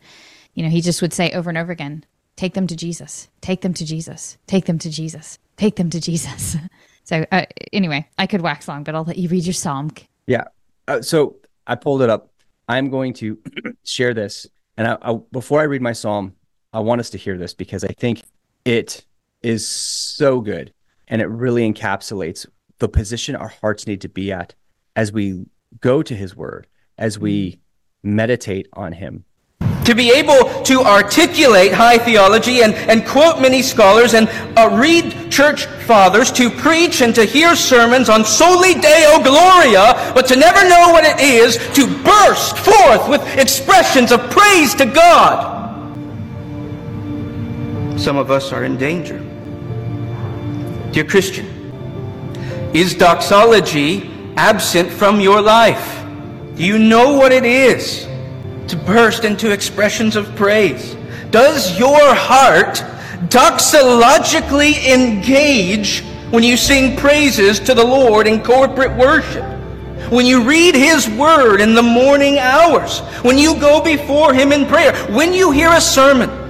you 0.54 0.64
know, 0.64 0.70
he 0.70 0.82
just 0.82 1.02
would 1.02 1.14
say 1.14 1.32
over 1.32 1.50
and 1.50 1.58
over 1.58 1.72
again, 1.72 2.04
"Take 2.36 2.54
them 2.54 2.68
to 2.68 2.76
Jesus, 2.76 3.30
take 3.40 3.62
them 3.62 3.74
to 3.76 3.86
Jesus, 3.86 4.38
take 4.46 4.66
them 4.66 4.78
to 4.80 4.90
Jesus, 4.90 5.40
take 5.56 5.78
them 5.78 5.90
to 5.90 6.02
Jesus." 6.02 6.58
So 7.08 7.26
uh, 7.32 7.46
anyway, 7.72 8.06
I 8.18 8.28
could 8.28 8.42
wax 8.42 8.68
long, 8.68 8.84
but 8.84 8.94
I'll 8.94 9.06
let 9.06 9.18
you 9.18 9.30
read 9.30 9.46
your 9.46 9.54
psalm. 9.54 9.92
Yeah. 10.26 10.44
Uh, 10.90 11.02
so 11.02 11.38
I 11.66 11.76
pulled 11.76 12.02
it 12.02 12.10
up. 12.10 12.34
I'm 12.68 12.90
going 12.90 13.14
to 13.14 13.38
share 13.86 14.14
this, 14.14 14.46
and 14.76 14.90
I, 14.90 14.98
I, 15.02 15.14
before 15.32 15.62
I 15.62 15.64
read 15.64 15.82
my 15.82 15.94
psalm, 15.94 16.36
I 16.74 16.82
want 16.82 17.00
us 17.00 17.10
to 17.12 17.18
hear 17.18 17.38
this 17.38 17.54
because 17.54 17.86
I 17.86 17.94
think 17.98 18.24
it 18.66 19.06
is 19.42 19.66
so 19.66 20.42
good, 20.42 20.74
and 21.08 21.22
it 21.22 21.28
really 21.28 21.72
encapsulates 21.72 22.46
the 22.80 22.90
position 22.90 23.38
our 23.38 23.54
hearts 23.62 23.88
need 23.88 24.02
to 24.02 24.10
be 24.10 24.34
at 24.34 24.54
as 24.98 25.14
we 25.14 25.46
go 25.80 26.04
to 26.04 26.14
His 26.14 26.36
Word, 26.36 26.68
as 26.98 27.18
we 27.18 27.62
meditate 28.04 28.68
on 28.74 28.92
Him. 28.92 29.24
To 29.88 29.96
be 29.96 30.12
able 30.12 30.44
to 30.64 30.82
articulate 30.82 31.72
high 31.72 31.98
theology 31.98 32.62
and, 32.62 32.76
and 32.76 33.08
quote 33.08 33.42
many 33.42 33.62
scholars 33.62 34.16
and 34.16 34.28
uh, 34.58 34.70
read 34.78 35.32
church 35.32 35.66
fathers, 35.88 36.30
to 36.30 36.50
preach 36.50 37.00
and 37.02 37.16
to 37.16 37.24
hear 37.24 37.56
sermons 37.56 38.10
on 38.10 38.26
soli 38.26 38.74
deo 38.74 39.24
gloria, 39.24 40.12
but 40.14 40.28
to 40.28 40.36
never 40.36 40.68
know 40.68 40.90
what 40.92 41.06
it 41.06 41.22
is 41.22 41.56
to 41.74 41.88
burst 42.04 42.58
forth 42.58 43.08
with 43.08 43.22
expressions 43.38 44.12
of 44.12 44.20
praise 44.30 44.76
to 44.76 44.86
God. 44.86 45.56
Some 47.98 48.18
of 48.18 48.30
us 48.30 48.52
are 48.52 48.66
in 48.66 48.76
danger. 48.76 49.20
Dear 50.92 51.06
Christian, 51.06 51.46
is 52.74 52.94
doxology 52.94 54.12
absent 54.36 54.90
from 54.90 55.22
your 55.22 55.42
life? 55.42 56.04
Do 56.58 56.66
you 56.66 56.78
know 56.78 57.14
what 57.14 57.32
it 57.32 57.46
is? 57.46 58.06
To 58.70 58.76
burst 58.76 59.24
into 59.24 59.52
expressions 59.52 60.16
of 60.16 60.36
praise? 60.36 60.96
Does 61.32 61.78
your 61.78 62.14
heart 62.14 62.84
doxologically 63.30 64.86
engage 64.88 66.04
when 66.32 66.44
you 66.44 66.58
sing 66.58 66.96
praises 66.98 67.60
to 67.62 67.74
the 67.74 67.84
Lord 67.84 68.28
in 68.28 68.44
corporate 68.44 68.96
worship? 68.98 69.44
When 70.12 70.26
you 70.26 70.44
read 70.44 70.76
His 70.76 71.10
Word 71.10 71.60
in 71.60 71.74
the 71.74 71.84
morning 71.84 72.38
hours? 72.38 73.00
When 73.24 73.38
you 73.38 73.60
go 73.60 73.84
before 73.84 74.34
Him 74.34 74.52
in 74.52 74.66
prayer? 74.66 74.96
When 75.08 75.34
you 75.34 75.52
hear 75.52 75.70
a 75.72 75.82
sermon? 75.82 76.47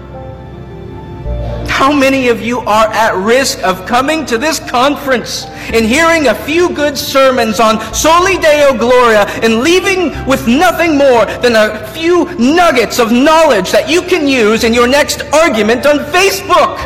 How 1.77 1.93
many 1.93 2.29
of 2.29 2.41
you 2.41 2.62
are 2.62 2.88
at 2.88 3.15
risk 3.15 3.62
of 3.62 3.86
coming 3.86 4.25
to 4.25 4.39
this 4.39 4.60
conference 4.60 5.46
and 5.46 5.86
hearing 5.86 6.25
a 6.25 6.34
few 6.34 6.74
good 6.74 6.98
sermons 6.98 7.60
on 7.60 7.79
Soli 7.93 8.39
Deo 8.39 8.75
Gloria 8.75 9.27
and 9.43 9.60
leaving 9.60 10.10
with 10.25 10.48
nothing 10.48 10.98
more 10.98 11.27
than 11.43 11.55
a 11.55 11.88
few 11.89 12.25
nuggets 12.39 12.98
of 12.98 13.12
knowledge 13.12 13.72
that 13.72 13.88
you 13.88 14.01
can 14.01 14.27
use 14.27 14.63
in 14.63 14.74
your 14.74 14.88
next 14.88 15.22
argument 15.31 15.86
on 15.86 16.00
Facebook? 16.00 16.79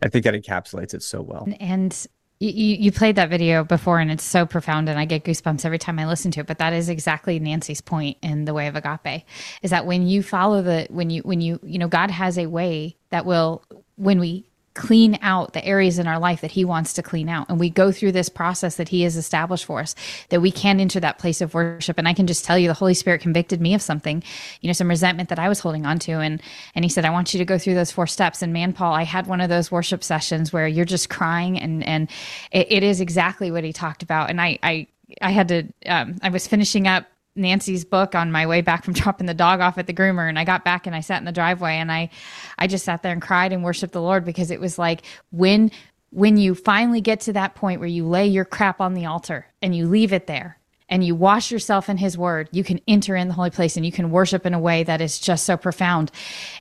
I 0.00 0.08
think 0.08 0.22
that 0.22 0.34
encapsulates 0.34 0.94
it 0.94 1.02
so 1.02 1.20
well. 1.20 1.48
And 1.58 2.06
you, 2.40 2.76
you 2.76 2.92
played 2.92 3.16
that 3.16 3.30
video 3.30 3.64
before 3.64 3.98
and 3.98 4.10
it's 4.10 4.24
so 4.24 4.46
profound 4.46 4.88
and 4.88 4.98
I 4.98 5.04
get 5.04 5.24
goosebumps 5.24 5.64
every 5.64 5.78
time 5.78 5.98
I 5.98 6.06
listen 6.06 6.30
to 6.32 6.40
it. 6.40 6.46
But 6.46 6.58
that 6.58 6.72
is 6.72 6.88
exactly 6.88 7.38
Nancy's 7.38 7.80
point 7.80 8.16
in 8.22 8.44
the 8.44 8.54
way 8.54 8.68
of 8.68 8.76
agape 8.76 9.24
is 9.62 9.70
that 9.70 9.86
when 9.86 10.06
you 10.06 10.22
follow 10.22 10.62
the, 10.62 10.86
when 10.90 11.10
you, 11.10 11.22
when 11.22 11.40
you, 11.40 11.58
you 11.62 11.78
know, 11.78 11.88
God 11.88 12.10
has 12.10 12.38
a 12.38 12.46
way 12.46 12.96
that 13.10 13.26
will, 13.26 13.62
when 13.96 14.20
we 14.20 14.47
clean 14.78 15.18
out 15.22 15.54
the 15.54 15.64
areas 15.64 15.98
in 15.98 16.06
our 16.06 16.20
life 16.20 16.40
that 16.40 16.52
he 16.52 16.64
wants 16.64 16.92
to 16.92 17.02
clean 17.02 17.28
out. 17.28 17.48
And 17.48 17.58
we 17.58 17.68
go 17.68 17.90
through 17.90 18.12
this 18.12 18.28
process 18.28 18.76
that 18.76 18.88
he 18.88 19.02
has 19.02 19.16
established 19.16 19.64
for 19.64 19.80
us 19.80 19.96
that 20.28 20.40
we 20.40 20.52
can 20.52 20.78
enter 20.78 21.00
that 21.00 21.18
place 21.18 21.40
of 21.40 21.52
worship. 21.52 21.98
And 21.98 22.06
i 22.06 22.14
can 22.14 22.28
just 22.28 22.44
tell 22.44 22.56
you 22.56 22.68
the 22.68 22.74
holy 22.74 22.94
spirit 22.94 23.20
convicted 23.20 23.60
me 23.60 23.74
of 23.74 23.82
something 23.82 24.22
you 24.60 24.68
know 24.68 24.72
some 24.72 24.88
resentment 24.88 25.30
that 25.30 25.38
i 25.40 25.48
was 25.48 25.58
holding 25.58 25.84
on 25.84 25.98
to 25.98 26.12
and 26.12 26.40
and 26.76 26.84
he 26.84 26.88
said 26.88 27.04
i 27.04 27.10
want 27.10 27.34
you 27.34 27.38
to 27.38 27.44
go 27.44 27.58
through 27.58 27.74
those 27.74 27.90
four 27.90 28.06
steps. 28.06 28.40
And 28.40 28.52
man 28.52 28.72
paul 28.72 28.94
i 28.94 29.02
had 29.02 29.26
one 29.26 29.40
of 29.40 29.48
those 29.48 29.72
worship 29.72 30.04
sessions 30.04 30.52
where 30.52 30.68
you're 30.68 30.84
just 30.84 31.10
crying 31.10 31.58
and 31.58 31.82
and 31.84 32.08
it, 32.52 32.70
it 32.70 32.82
is 32.84 33.00
exactly 33.00 33.50
what 33.50 33.64
he 33.64 33.72
talked 33.72 34.04
about. 34.04 34.30
And 34.30 34.40
i 34.40 34.58
i 34.62 34.86
I 35.22 35.30
had 35.30 35.48
to, 35.48 35.62
um, 35.86 36.18
I 36.22 36.28
was 36.28 36.46
finishing 36.46 36.86
up 36.86 37.06
Nancy's 37.38 37.84
book 37.84 38.14
on 38.14 38.32
my 38.32 38.46
way 38.46 38.60
back 38.60 38.84
from 38.84 38.94
dropping 38.94 39.26
the 39.26 39.34
dog 39.34 39.60
off 39.60 39.78
at 39.78 39.86
the 39.86 39.94
groomer 39.94 40.28
and 40.28 40.38
I 40.38 40.44
got 40.44 40.64
back 40.64 40.86
and 40.86 40.94
I 40.94 41.00
sat 41.00 41.18
in 41.18 41.24
the 41.24 41.32
driveway 41.32 41.74
and 41.76 41.90
I 41.90 42.10
I 42.58 42.66
just 42.66 42.84
sat 42.84 43.02
there 43.02 43.12
and 43.12 43.22
cried 43.22 43.52
and 43.52 43.64
worshiped 43.64 43.92
the 43.92 44.02
Lord 44.02 44.24
because 44.24 44.50
it 44.50 44.60
was 44.60 44.78
like 44.78 45.02
when 45.30 45.70
when 46.10 46.36
you 46.36 46.54
finally 46.54 47.00
get 47.00 47.20
to 47.20 47.32
that 47.34 47.54
point 47.54 47.80
where 47.80 47.88
you 47.88 48.06
lay 48.06 48.26
your 48.26 48.44
crap 48.44 48.80
on 48.80 48.94
the 48.94 49.06
altar 49.06 49.46
and 49.60 49.74
you 49.74 49.86
leave 49.86 50.12
it 50.12 50.26
there 50.26 50.58
and 50.88 51.04
you 51.04 51.14
wash 51.14 51.50
yourself 51.50 51.88
in 51.88 51.98
his 51.98 52.16
word, 52.16 52.48
you 52.50 52.64
can 52.64 52.80
enter 52.88 53.14
in 53.14 53.28
the 53.28 53.34
holy 53.34 53.50
place 53.50 53.76
and 53.76 53.84
you 53.84 53.92
can 53.92 54.10
worship 54.10 54.46
in 54.46 54.54
a 54.54 54.58
way 54.58 54.82
that 54.84 55.00
is 55.00 55.18
just 55.18 55.44
so 55.44 55.56
profound. 55.56 56.10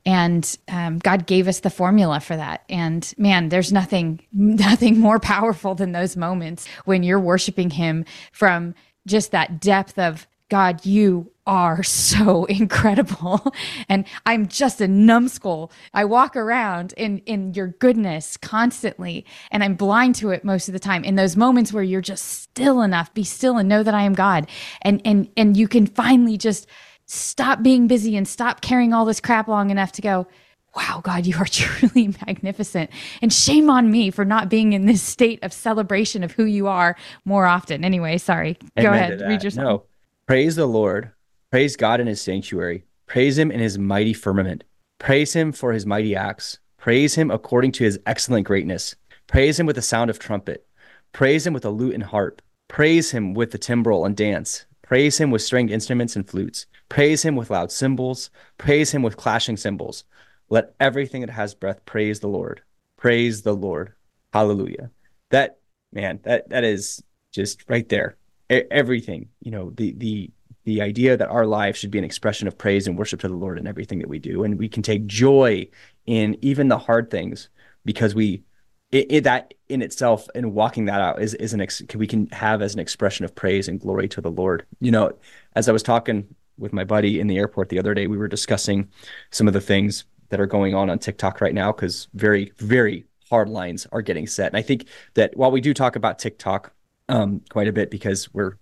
And 0.05 0.57
um, 0.67 0.99
God 0.99 1.25
gave 1.25 1.47
us 1.47 1.61
the 1.61 1.69
formula 1.69 2.19
for 2.19 2.35
that. 2.35 2.63
And 2.69 3.11
man, 3.17 3.49
there's 3.49 3.71
nothing, 3.71 4.19
nothing 4.33 4.99
more 4.99 5.19
powerful 5.19 5.75
than 5.75 5.93
those 5.93 6.17
moments 6.17 6.67
when 6.85 7.03
you're 7.03 7.19
worshiping 7.19 7.69
him 7.69 8.05
from 8.31 8.75
just 9.05 9.31
that 9.31 9.61
depth 9.61 9.97
of 9.97 10.27
God, 10.49 10.85
you 10.85 11.31
are 11.45 11.83
so 11.83 12.45
incredible. 12.49 13.53
And 13.89 14.05
I'm 14.25 14.47
just 14.47 14.81
a 14.81 14.87
numbskull. 14.87 15.71
I 15.93 16.05
walk 16.05 16.35
around 16.35 16.93
in, 16.97 17.19
in 17.19 17.53
your 17.53 17.67
goodness 17.67 18.37
constantly, 18.37 19.25
and 19.51 19.63
I'm 19.63 19.75
blind 19.75 20.15
to 20.15 20.31
it 20.31 20.43
most 20.43 20.67
of 20.67 20.73
the 20.73 20.79
time. 20.79 21.03
In 21.03 21.15
those 21.15 21.35
moments 21.35 21.73
where 21.73 21.83
you're 21.83 22.01
just 22.01 22.25
still 22.25 22.81
enough, 22.81 23.13
be 23.13 23.23
still 23.23 23.57
and 23.57 23.67
know 23.67 23.83
that 23.83 23.93
I 23.93 24.03
am 24.03 24.13
God. 24.13 24.47
And 24.81 25.01
and 25.05 25.29
and 25.35 25.57
you 25.57 25.67
can 25.67 25.87
finally 25.87 26.37
just 26.37 26.67
stop 27.05 27.63
being 27.63 27.87
busy 27.87 28.17
and 28.17 28.27
stop 28.27 28.61
carrying 28.61 28.93
all 28.93 29.05
this 29.05 29.21
crap 29.21 29.47
long 29.47 29.69
enough 29.69 29.93
to 29.93 30.01
go, 30.01 30.27
wow, 30.75 31.01
God, 31.03 31.25
you 31.25 31.37
are 31.37 31.45
truly 31.49 32.13
magnificent. 32.25 32.89
And 33.21 33.31
shame 33.33 33.69
on 33.69 33.89
me 33.89 34.11
for 34.11 34.25
not 34.25 34.49
being 34.49 34.73
in 34.73 34.85
this 34.85 35.01
state 35.01 35.39
of 35.43 35.51
celebration 35.51 36.23
of 36.23 36.31
who 36.33 36.45
you 36.45 36.67
are 36.67 36.95
more 37.25 37.45
often. 37.45 37.83
Anyway, 37.83 38.17
sorry. 38.17 38.57
Go 38.79 38.91
ahead. 38.91 39.21
Read 39.21 39.43
yourself. 39.43 39.65
No. 39.65 39.85
Praise 40.27 40.57
the 40.57 40.65
Lord. 40.65 41.11
Praise 41.51 41.77
God 41.77 42.01
in 42.01 42.07
his 42.07 42.19
sanctuary. 42.19 42.83
Praise 43.05 43.37
him 43.37 43.49
in 43.49 43.61
his 43.61 43.77
mighty 43.77 44.11
firmament. 44.11 44.65
Praise 44.99 45.31
him 45.31 45.53
for 45.53 45.71
his 45.71 45.85
mighty 45.85 46.17
acts. 46.17 46.59
Praise 46.77 47.15
him 47.15 47.31
according 47.31 47.71
to 47.71 47.85
his 47.85 47.97
excellent 48.05 48.45
greatness. 48.45 48.93
Praise 49.27 49.57
him 49.57 49.65
with 49.65 49.77
the 49.77 49.81
sound 49.81 50.09
of 50.09 50.19
trumpet. 50.19 50.67
Praise 51.13 51.47
him 51.47 51.53
with 51.53 51.63
a 51.63 51.69
lute 51.69 51.93
and 51.93 52.03
harp. 52.03 52.41
Praise 52.67 53.11
him 53.11 53.35
with 53.35 53.51
the 53.51 53.57
timbrel 53.57 54.03
and 54.03 54.17
dance. 54.17 54.65
Praise 54.81 55.17
him 55.17 55.31
with 55.31 55.43
stringed 55.43 55.71
instruments 55.71 56.17
and 56.17 56.29
flutes. 56.29 56.65
Praise 56.89 57.23
him 57.23 57.37
with 57.37 57.49
loud 57.49 57.71
cymbals. 57.71 58.29
Praise 58.57 58.91
him 58.91 59.03
with 59.03 59.15
clashing 59.15 59.55
cymbals. 59.55 60.03
Let 60.49 60.75
everything 60.81 61.21
that 61.21 61.29
has 61.29 61.55
breath 61.55 61.85
praise 61.85 62.19
the 62.19 62.27
Lord. 62.27 62.61
Praise 62.97 63.43
the 63.43 63.55
Lord. 63.55 63.93
Hallelujah. 64.33 64.91
That 65.29 65.59
man, 65.93 66.19
that 66.23 66.49
that 66.49 66.65
is 66.65 67.01
just 67.31 67.63
right 67.69 67.87
there 67.87 68.16
everything 68.49 69.29
you 69.41 69.51
know 69.51 69.71
the 69.71 69.93
the 69.93 70.31
the 70.67 70.81
idea 70.81 71.15
that 71.15 71.29
our 71.29 71.45
life 71.45 71.77
should 71.77 71.91
be 71.91 71.97
an 71.97 72.03
expression 72.03 72.45
of 72.45 72.57
praise 72.57 72.87
and 72.87 72.97
worship 72.97 73.21
to 73.21 73.29
the 73.29 73.33
lord 73.33 73.57
in 73.57 73.65
everything 73.65 73.99
that 73.99 74.09
we 74.09 74.19
do. 74.19 74.43
And 74.43 74.59
we 74.59 74.67
can 74.67 74.83
take 74.83 75.07
joy 75.07 75.65
in 76.05 76.37
even 76.41 76.67
the 76.67 76.77
hard 76.77 77.09
things 77.09 77.47
because 77.85 78.13
we 78.13 78.43
it, 78.91 79.07
it, 79.09 79.23
that 79.23 79.53
in 79.69 79.81
itself 79.81 80.27
and 80.35 80.53
walking 80.53 80.85
that 80.85 80.99
out 80.99 81.21
is 81.21 81.35
is 81.35 81.53
an 81.53 81.61
ex, 81.61 81.81
we 81.95 82.05
can 82.05 82.27
have 82.27 82.61
as 82.61 82.73
an 82.73 82.81
expression 82.81 83.23
of 83.23 83.33
praise 83.33 83.69
and 83.69 83.79
glory 83.79 84.09
to 84.09 84.19
the 84.19 84.29
lord. 84.29 84.65
You 84.81 84.91
know 84.91 85.13
as 85.55 85.69
i 85.69 85.71
was 85.71 85.83
talking 85.83 86.27
with 86.57 86.73
my 86.73 86.83
buddy 86.83 87.21
in 87.21 87.27
the 87.27 87.37
airport 87.37 87.69
the 87.69 87.79
other 87.79 87.93
day 87.93 88.07
we 88.07 88.17
were 88.17 88.27
discussing 88.27 88.89
some 89.31 89.47
of 89.47 89.53
the 89.53 89.61
things 89.61 90.03
that 90.29 90.41
are 90.41 90.45
going 90.45 90.75
on 90.75 90.89
on 90.89 90.99
tiktok 90.99 91.39
right 91.39 91.53
now 91.53 91.71
because 91.71 92.09
very 92.13 92.51
very 92.57 93.05
hard 93.29 93.47
lines 93.47 93.87
are 93.93 94.01
getting 94.01 94.27
set. 94.27 94.47
And 94.47 94.57
i 94.57 94.61
think 94.61 94.87
that 95.13 95.35
while 95.37 95.51
we 95.51 95.61
do 95.61 95.73
talk 95.73 95.95
about 95.95 96.19
tiktok 96.19 96.73
um, 97.09 97.41
quite 97.49 97.67
a 97.67 97.73
bit 97.73 97.89
because 97.89 98.33
we're 98.33 98.57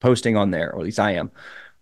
posting 0.00 0.36
on 0.36 0.50
there, 0.50 0.72
or 0.72 0.78
at 0.78 0.84
least 0.84 1.00
I 1.00 1.12
am. 1.12 1.30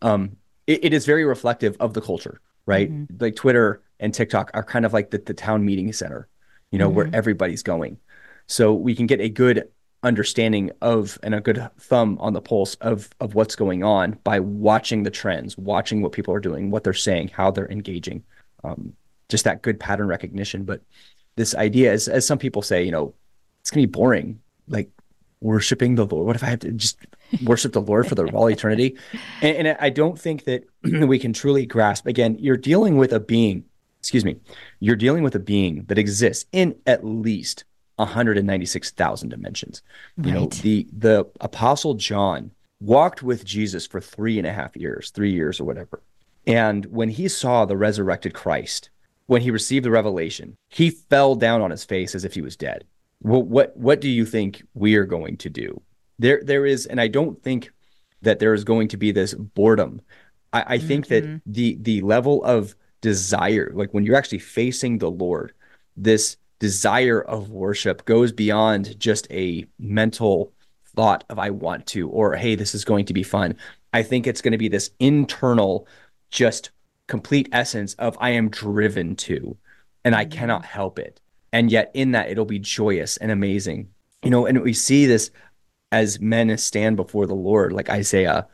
Um, 0.02 0.36
it, 0.66 0.86
it 0.86 0.94
is 0.94 1.06
very 1.06 1.24
reflective 1.24 1.76
of 1.80 1.94
the 1.94 2.00
culture, 2.00 2.40
right? 2.66 2.90
Mm-hmm. 2.90 3.16
Like 3.18 3.36
Twitter 3.36 3.82
and 4.00 4.12
TikTok 4.12 4.50
are 4.54 4.64
kind 4.64 4.84
of 4.84 4.92
like 4.92 5.10
the, 5.10 5.18
the 5.18 5.34
town 5.34 5.64
meeting 5.64 5.92
center, 5.92 6.28
you 6.70 6.78
know, 6.78 6.88
mm-hmm. 6.88 6.96
where 6.96 7.10
everybody's 7.12 7.62
going. 7.62 7.98
So 8.46 8.74
we 8.74 8.94
can 8.94 9.06
get 9.06 9.20
a 9.20 9.28
good 9.28 9.68
understanding 10.02 10.70
of 10.82 11.18
and 11.22 11.34
a 11.34 11.40
good 11.40 11.68
thumb 11.80 12.16
on 12.20 12.32
the 12.32 12.40
pulse 12.40 12.76
of 12.76 13.10
of 13.20 13.34
what's 13.34 13.56
going 13.56 13.82
on 13.82 14.12
by 14.24 14.40
watching 14.40 15.02
the 15.02 15.10
trends, 15.10 15.58
watching 15.58 16.02
what 16.02 16.12
people 16.12 16.32
are 16.32 16.40
doing, 16.40 16.70
what 16.70 16.84
they're 16.84 16.94
saying, 16.94 17.28
how 17.28 17.50
they're 17.50 17.70
engaging. 17.70 18.22
Um, 18.62 18.92
just 19.28 19.44
that 19.44 19.62
good 19.62 19.80
pattern 19.80 20.06
recognition. 20.06 20.64
But 20.64 20.82
this 21.34 21.54
idea, 21.54 21.92
as 21.92 22.08
as 22.08 22.26
some 22.26 22.38
people 22.38 22.62
say, 22.62 22.84
you 22.84 22.92
know, 22.92 23.14
it's 23.60 23.70
gonna 23.70 23.86
be 23.86 23.90
boring. 23.90 24.40
Like 24.68 24.90
worshiping 25.40 25.94
the 25.94 26.06
Lord? 26.06 26.26
What 26.26 26.36
if 26.36 26.42
I 26.42 26.46
have 26.46 26.60
to 26.60 26.72
just 26.72 26.98
worship 27.44 27.72
the 27.72 27.80
Lord 27.80 28.06
for 28.06 28.14
the 28.14 28.26
all 28.32 28.50
eternity? 28.50 28.96
And, 29.42 29.68
and 29.68 29.76
I 29.80 29.90
don't 29.90 30.18
think 30.18 30.44
that 30.44 30.64
we 30.82 31.18
can 31.18 31.32
truly 31.32 31.66
grasp. 31.66 32.06
Again, 32.06 32.36
you're 32.38 32.56
dealing 32.56 32.96
with 32.96 33.12
a 33.12 33.20
being. 33.20 33.64
Excuse 34.00 34.24
me. 34.24 34.36
You're 34.80 34.96
dealing 34.96 35.22
with 35.22 35.34
a 35.34 35.40
being 35.40 35.84
that 35.88 35.98
exists 35.98 36.46
in 36.52 36.76
at 36.86 37.04
least 37.04 37.64
196,000 37.96 39.28
dimensions. 39.28 39.82
Right. 40.16 40.26
You 40.26 40.32
know, 40.32 40.46
the 40.46 40.86
the 40.96 41.26
Apostle 41.40 41.94
John 41.94 42.52
walked 42.80 43.22
with 43.22 43.44
Jesus 43.44 43.86
for 43.86 44.00
three 44.00 44.38
and 44.38 44.46
a 44.46 44.52
half 44.52 44.76
years, 44.76 45.10
three 45.10 45.32
years 45.32 45.60
or 45.60 45.64
whatever. 45.64 46.02
And 46.46 46.86
when 46.86 47.08
he 47.08 47.26
saw 47.26 47.64
the 47.64 47.76
resurrected 47.76 48.32
Christ, 48.34 48.90
when 49.26 49.42
he 49.42 49.50
received 49.50 49.84
the 49.84 49.90
revelation, 49.90 50.56
he 50.68 50.90
fell 50.90 51.34
down 51.34 51.60
on 51.60 51.72
his 51.72 51.84
face 51.84 52.14
as 52.14 52.24
if 52.24 52.34
he 52.34 52.42
was 52.42 52.54
dead 52.54 52.84
well, 53.20 53.42
what 53.42 53.76
what 53.76 54.00
do 54.00 54.08
you 54.08 54.26
think 54.26 54.62
we 54.74 54.96
are 54.96 55.04
going 55.04 55.36
to 55.38 55.50
do? 55.50 55.80
There 56.18 56.40
there 56.42 56.66
is, 56.66 56.86
and 56.86 57.00
I 57.00 57.08
don't 57.08 57.42
think 57.42 57.70
that 58.22 58.38
there 58.38 58.54
is 58.54 58.64
going 58.64 58.88
to 58.88 58.96
be 58.96 59.12
this 59.12 59.34
boredom. 59.34 60.00
I, 60.52 60.60
I 60.60 60.78
mm-hmm. 60.78 60.88
think 60.88 61.08
that 61.08 61.24
mm-hmm. 61.24 61.36
the 61.52 61.78
the 61.80 62.00
level 62.02 62.44
of 62.44 62.74
desire, 63.00 63.70
like 63.74 63.92
when 63.92 64.04
you're 64.04 64.16
actually 64.16 64.38
facing 64.38 64.98
the 64.98 65.10
Lord, 65.10 65.52
this 65.96 66.36
desire 66.58 67.20
of 67.20 67.50
worship 67.50 68.04
goes 68.04 68.32
beyond 68.32 68.98
just 68.98 69.26
a 69.30 69.66
mental 69.78 70.52
thought 70.94 71.24
of 71.28 71.38
I 71.38 71.50
want 71.50 71.86
to 71.88 72.08
or 72.08 72.34
hey, 72.34 72.54
this 72.54 72.74
is 72.74 72.84
going 72.84 73.04
to 73.06 73.14
be 73.14 73.22
fun. 73.22 73.56
I 73.92 74.02
think 74.02 74.26
it's 74.26 74.40
going 74.40 74.52
to 74.52 74.58
be 74.58 74.68
this 74.68 74.90
internal 74.98 75.86
just 76.30 76.70
complete 77.06 77.48
essence 77.52 77.94
of 77.94 78.16
I 78.20 78.30
am 78.30 78.50
driven 78.50 79.14
to 79.16 79.56
and 80.04 80.14
I 80.14 80.24
cannot 80.24 80.64
help 80.64 80.98
it. 80.98 81.20
And 81.56 81.70
yet 81.72 81.90
in 81.94 82.12
that 82.12 82.30
it'll 82.30 82.44
be 82.44 82.58
joyous 82.58 83.16
and 83.16 83.30
amazing. 83.30 83.88
You 84.22 84.30
know, 84.30 84.44
and 84.46 84.60
we 84.62 84.72
see 84.74 85.06
this 85.06 85.30
as 85.90 86.20
men 86.20 86.56
stand 86.58 86.96
before 86.96 87.26
the 87.26 87.34
Lord, 87.34 87.72
like 87.72 87.88
Isaiah, 87.88 88.46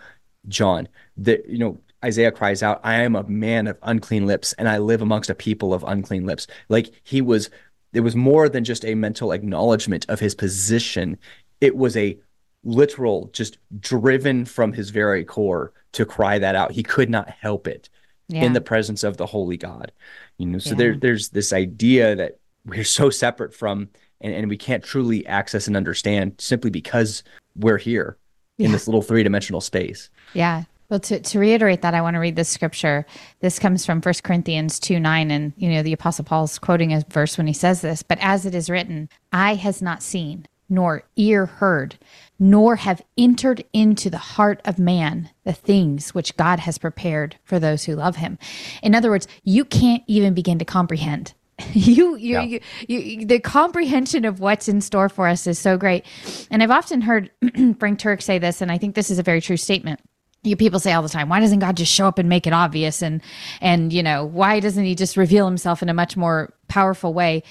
John, 0.47 0.87
that 1.17 1.49
you 1.49 1.59
know, 1.59 1.81
Isaiah 2.05 2.31
cries 2.31 2.63
out, 2.63 2.81
I 2.85 3.03
am 3.03 3.17
a 3.17 3.25
man 3.25 3.67
of 3.67 3.79
unclean 3.83 4.27
lips, 4.27 4.53
and 4.55 4.69
I 4.69 4.79
live 4.79 5.03
amongst 5.03 5.31
a 5.31 5.35
people 5.35 5.75
of 5.75 5.83
unclean 5.85 6.27
lips. 6.27 6.47
Like 6.69 6.93
he 7.03 7.21
was, 7.21 7.51
it 7.93 8.01
was 8.01 8.15
more 8.15 8.49
than 8.49 8.65
just 8.65 8.85
a 8.85 8.95
mental 8.95 9.33
acknowledgement 9.33 10.07
of 10.09 10.21
his 10.21 10.35
position. 10.35 11.19
It 11.61 11.77
was 11.77 11.97
a 11.97 12.19
literal, 12.65 13.31
just 13.33 13.59
driven 13.81 14.45
from 14.45 14.73
his 14.73 14.91
very 14.91 15.25
core 15.25 15.73
to 15.93 16.05
cry 16.05 16.39
that 16.39 16.55
out. 16.55 16.71
He 16.73 16.83
could 16.83 17.11
not 17.11 17.29
help 17.31 17.67
it 17.67 17.89
Yeah. 18.29 18.45
in 18.45 18.53
the 18.53 18.61
presence 18.61 19.03
of 19.03 19.17
the 19.17 19.27
holy 19.27 19.57
God. 19.57 19.91
You 20.39 20.47
know, 20.47 20.59
so 20.59 20.71
Yeah. 20.71 20.77
there 20.77 20.97
there's 20.97 21.31
this 21.31 21.53
idea 21.53 22.15
that 22.17 22.39
we're 22.65 22.85
so 22.85 23.11
separate 23.11 23.55
from 23.55 23.89
and, 24.21 24.35
and 24.35 24.49
we 24.49 24.57
can't 24.57 24.85
truly 24.85 25.27
access 25.27 25.67
and 25.67 25.77
understand 25.77 26.35
simply 26.39 26.71
because 26.71 27.23
we're 27.57 27.79
here 27.79 28.17
in 28.59 28.71
this 28.71 28.87
little 28.87 29.03
three-dimensional 29.03 29.61
space. 29.61 30.09
Yeah. 30.35 30.65
Well, 30.89 31.01
to, 31.01 31.19
to 31.21 31.39
reiterate 31.39 31.83
that, 31.83 31.95
I 31.95 32.03
want 32.03 32.15
to 32.15 32.21
read 32.21 32.37
this 32.37 32.51
scripture. 32.51 33.07
This 33.41 33.59
comes 33.59 33.87
from 33.87 34.01
1 34.01 34.15
Corinthians 34.23 34.79
2 34.79 35.01
9. 35.01 35.31
And, 35.31 35.53
you 35.57 35.71
know, 35.71 35.83
the 35.83 35.95
Apostle 35.95 36.25
Paul's 36.25 36.59
quoting 36.59 36.93
a 36.93 37.03
verse 37.09 37.39
when 37.39 37.47
he 37.47 37.55
says 37.55 37.81
this. 37.81 38.03
But 38.03 38.19
as 38.21 38.45
it 38.45 38.55
is 38.55 38.69
written, 38.69 39.09
eye 39.33 39.55
has 39.55 39.81
not 39.81 40.03
seen, 40.03 40.47
nor 40.69 41.05
ear 41.17 41.47
heard, 41.47 41.97
nor 42.39 42.77
have 42.77 43.03
entered 43.17 43.65
into 43.73 44.11
the 44.11 44.19
heart 44.19 44.61
of 44.67 44.79
man 44.79 45.31
the 45.45 45.55
things 45.55 46.15
which 46.15 46.37
God 46.37 46.61
has 46.61 46.77
prepared 46.77 47.37
for 47.43 47.59
those 47.59 47.85
who 47.85 47.97
love 47.97 48.17
him. 48.17 48.39
In 48.83 48.95
other 48.95 49.09
words, 49.09 49.27
you 49.45 49.65
can't 49.65 50.03
even 50.07 50.35
begin 50.35 50.59
to 50.59 50.65
comprehend. 50.67 51.33
You, 51.75 52.17
you, 52.17 52.41
Yeah. 52.41 52.43
you, 52.43 52.61
you, 52.89 53.27
the 53.27 53.41
comprehension 53.41 54.25
of 54.25 54.41
what's 54.41 54.69
in 54.69 54.81
store 54.81 55.09
for 55.09 55.27
us 55.29 55.47
is 55.47 55.59
so 55.59 55.77
great. 55.77 56.05
And 56.51 56.63
I've 56.63 56.71
often 56.71 57.01
heard 57.01 57.31
Frank 57.79 57.99
Turek 57.99 58.23
say 58.23 58.39
this, 58.39 58.61
and 58.61 58.71
I 58.73 58.79
think 58.79 58.95
this 58.95 59.11
is 59.11 59.19
a 59.19 59.23
very 59.23 59.41
true 59.41 59.57
statement 59.57 60.01
you 60.45 60.57
people 60.57 60.81
say 60.81 60.93
all 60.93 61.03
the 61.03 61.09
time 61.09 61.29
why 61.29 61.41
doesn't 61.41 61.61
god 61.61 61.77
just 61.77 61.93
show 61.93 62.07
up 62.07 62.19
and 62.19 62.29
make 62.29 62.47
it 62.47 62.53
obvious 62.53 63.03
and 63.03 63.23
and 63.61 63.93
you 63.93 64.03
know 64.03 64.25
why 64.25 64.59
doesn't 64.61 64.85
he 64.85 64.95
just 64.95 65.17
reveal 65.17 65.47
himself 65.47 65.83
in 65.83 65.89
a 65.89 65.95
much 65.95 66.17
more 66.17 66.53
powerful 66.69 67.15
way 67.15 67.43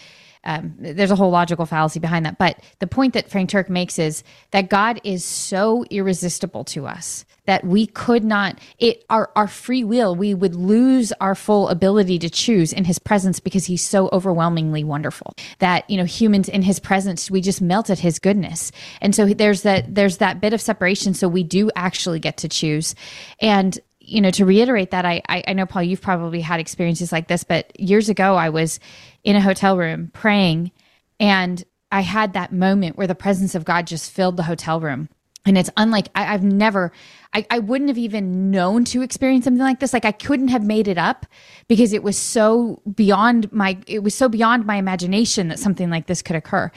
um, 0.44 0.74
there's 0.80 1.12
a 1.12 1.16
whole 1.16 1.32
logical 1.32 1.66
fallacy 1.66 2.00
behind 2.00 2.26
that. 2.26 2.38
But 2.38 2.60
the 2.80 2.88
point 2.88 3.14
that 3.14 3.30
frank 3.30 3.50
turek 3.50 3.70
makes 3.70 4.00
is 4.00 4.24
that 4.52 4.70
god 4.70 5.00
is 5.04 5.24
so 5.26 5.84
irresistible 5.90 6.64
to 6.66 6.86
us 6.86 7.26
that 7.46 7.66
we 7.66 7.88
could 7.88 8.24
not 8.24 8.60
it 8.80 9.04
our, 9.10 9.32
our 9.36 9.48
free 9.48 9.84
will 9.84 10.16
we 10.16 10.34
would 10.34 10.56
lose 10.56 11.12
our 11.22 11.36
full 11.36 11.70
ability 11.70 12.20
to 12.20 12.30
choose 12.30 12.72
in 12.72 12.86
his 12.86 13.00
presence 13.00 13.40
because 13.40 13.66
he's 13.66 13.84
so 13.84 14.10
overwhelmingly 14.12 14.84
wonderful 14.84 15.36
that 15.60 15.90
you 15.90 15.98
know 15.98 16.06
humans 16.06 16.48
in 16.50 16.62
his 16.62 16.80
presence 16.80 17.32
we 17.32 17.42
just 17.42 17.62
melt 17.62 17.90
at 17.90 18.00
his 18.00 18.20
goodness. 18.20 18.72
And 19.02 19.16
so 19.16 19.26
there's 19.28 19.64
that 19.64 19.96
there's 19.96 20.18
that 20.18 20.42
bit 20.42 20.54
of 20.54 20.62
separation. 20.62 21.14
So 21.14 21.28
we 21.28 21.44
do 21.44 21.72
actually 21.76 22.20
get 22.20 22.38
to 22.38 22.50
choose. 22.50 22.96
And 23.40 23.80
you 24.12 24.22
know 24.22 24.32
to 24.32 24.46
reiterate 24.46 24.92
that 24.92 25.06
I, 25.06 25.22
I 25.30 25.44
i 25.48 25.54
know 25.54 25.66
paul 25.66 25.84
you've 25.84 26.02
probably 26.02 26.42
had 26.42 26.60
experiences 26.60 27.12
like 27.12 27.28
this 27.28 27.44
but 27.44 27.80
years 27.80 28.10
ago 28.10 28.36
i 28.36 28.50
was 28.50 28.80
in 29.24 29.36
a 29.36 29.42
hotel 29.42 29.78
room 29.78 30.12
praying 30.14 30.72
and 31.20 31.64
i 31.92 32.02
had 32.02 32.34
that 32.34 32.52
moment 32.52 32.98
where 32.98 33.08
the 33.08 33.16
presence 33.16 33.56
of 33.56 33.66
god 33.66 33.88
just 33.88 34.12
filled 34.12 34.38
the 34.38 34.44
hotel 34.44 34.80
room. 34.80 35.10
And 35.44 35.58
it's 35.58 35.72
unlike 35.76 36.08
I, 36.14 36.34
i've 36.36 36.44
never 36.44 36.92
I, 37.34 37.46
I 37.50 37.60
wouldn't 37.60 37.90
have 37.90 37.98
even 37.98 38.52
known 38.52 38.84
to 38.86 39.02
experience 39.02 39.46
something 39.46 39.64
like 39.64 39.80
this. 39.80 39.92
Like 39.92 40.06
i 40.06 40.12
couldn't 40.12 40.50
have 40.50 40.64
made 40.64 40.88
it 40.88 41.00
up 41.00 41.26
because 41.68 41.94
it 41.94 42.04
was 42.04 42.16
so 42.16 42.80
beyond 42.94 43.52
my 43.52 43.80
it 43.88 44.04
was 44.04 44.14
so 44.14 44.30
beyond 44.30 44.68
my 44.68 44.76
imagination 44.76 45.48
that 45.48 45.58
something 45.58 45.90
like 45.90 46.06
this 46.06 46.22
could 46.22 46.36
occur. 46.36 46.72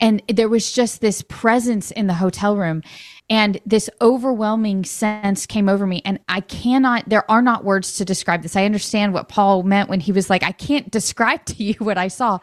And 0.00 0.22
there 0.32 0.48
was 0.48 0.72
just 0.72 1.02
this 1.02 1.22
presence 1.28 1.90
in 1.90 2.06
the 2.06 2.14
hotel 2.14 2.56
room 2.56 2.82
and 3.28 3.60
this 3.66 3.90
overwhelming 4.00 4.84
sense 4.84 5.46
came 5.46 5.68
over 5.68 5.86
me. 5.86 6.02
And 6.04 6.18
i 6.28 6.40
cannot 6.40 7.08
there 7.08 7.28
are 7.30 7.42
not 7.42 7.64
words 7.64 7.94
to 7.98 8.04
describe 8.04 8.42
this. 8.42 8.56
I 8.56 8.64
understand 8.64 9.12
what 9.14 9.28
paul 9.28 9.62
meant 9.62 9.88
when 9.88 10.00
he 10.00 10.12
was 10.12 10.30
like 10.30 10.42
i 10.42 10.52
can't 10.52 10.90
describe 10.90 11.44
to 11.46 11.62
you 11.62 11.74
what 11.74 11.98
i 11.98 12.08
saw 12.08 12.38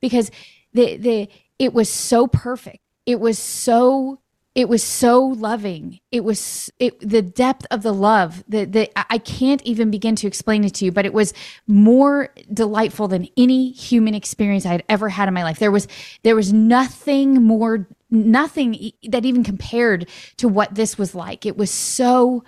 because 0.00 0.30
the 0.72 0.96
the 0.96 1.28
it 1.58 1.72
was 1.72 1.88
so 1.88 2.26
perfect. 2.26 2.78
It 3.06 3.20
was 3.20 3.38
so 3.38 4.18
it 4.54 4.68
was 4.68 4.82
so 4.82 5.24
loving. 5.24 6.00
It 6.10 6.24
was 6.24 6.70
it 6.78 6.98
the 7.00 7.22
depth 7.22 7.66
of 7.70 7.82
the 7.82 7.94
love 7.94 8.44
that 8.48 8.72
the 8.72 8.90
I- 8.98 9.06
i 9.10 9.18
can't 9.18 9.62
even 9.62 9.90
begin 9.90 10.16
to 10.16 10.26
explain 10.26 10.64
it 10.64 10.74
to 10.74 10.84
you 10.84 10.92
but 10.92 11.06
it 11.06 11.14
was 11.14 11.32
more 11.66 12.30
delightful 12.52 13.08
than 13.08 13.28
any 13.36 13.70
human 13.70 14.14
experience 14.14 14.66
i 14.66 14.72
had 14.72 14.84
ever 14.88 15.08
had 15.08 15.28
in 15.28 15.34
my 15.34 15.42
life. 15.44 15.58
There 15.58 15.70
was 15.70 15.88
there 16.22 16.36
was 16.36 16.52
nothing 16.52 17.42
more 17.42 17.88
nothing 18.12 18.92
that 19.08 19.24
even 19.24 19.42
compared 19.42 20.08
to 20.36 20.48
what 20.48 20.74
this 20.74 20.98
was 20.98 21.14
like. 21.14 21.46
It 21.46 21.56
was 21.56 21.70
so 21.70 22.44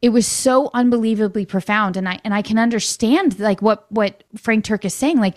it 0.00 0.10
was 0.10 0.26
so 0.26 0.70
unbelievably 0.72 1.46
profound. 1.46 1.96
And 1.96 2.08
i 2.08 2.20
and 2.24 2.32
i 2.32 2.42
can 2.42 2.58
understand 2.58 3.38
like 3.38 3.60
what 3.60 3.90
what 3.90 4.24
frank 4.36 4.64
turek 4.64 4.84
is 4.84 4.94
saying. 4.94 5.18
Like 5.18 5.36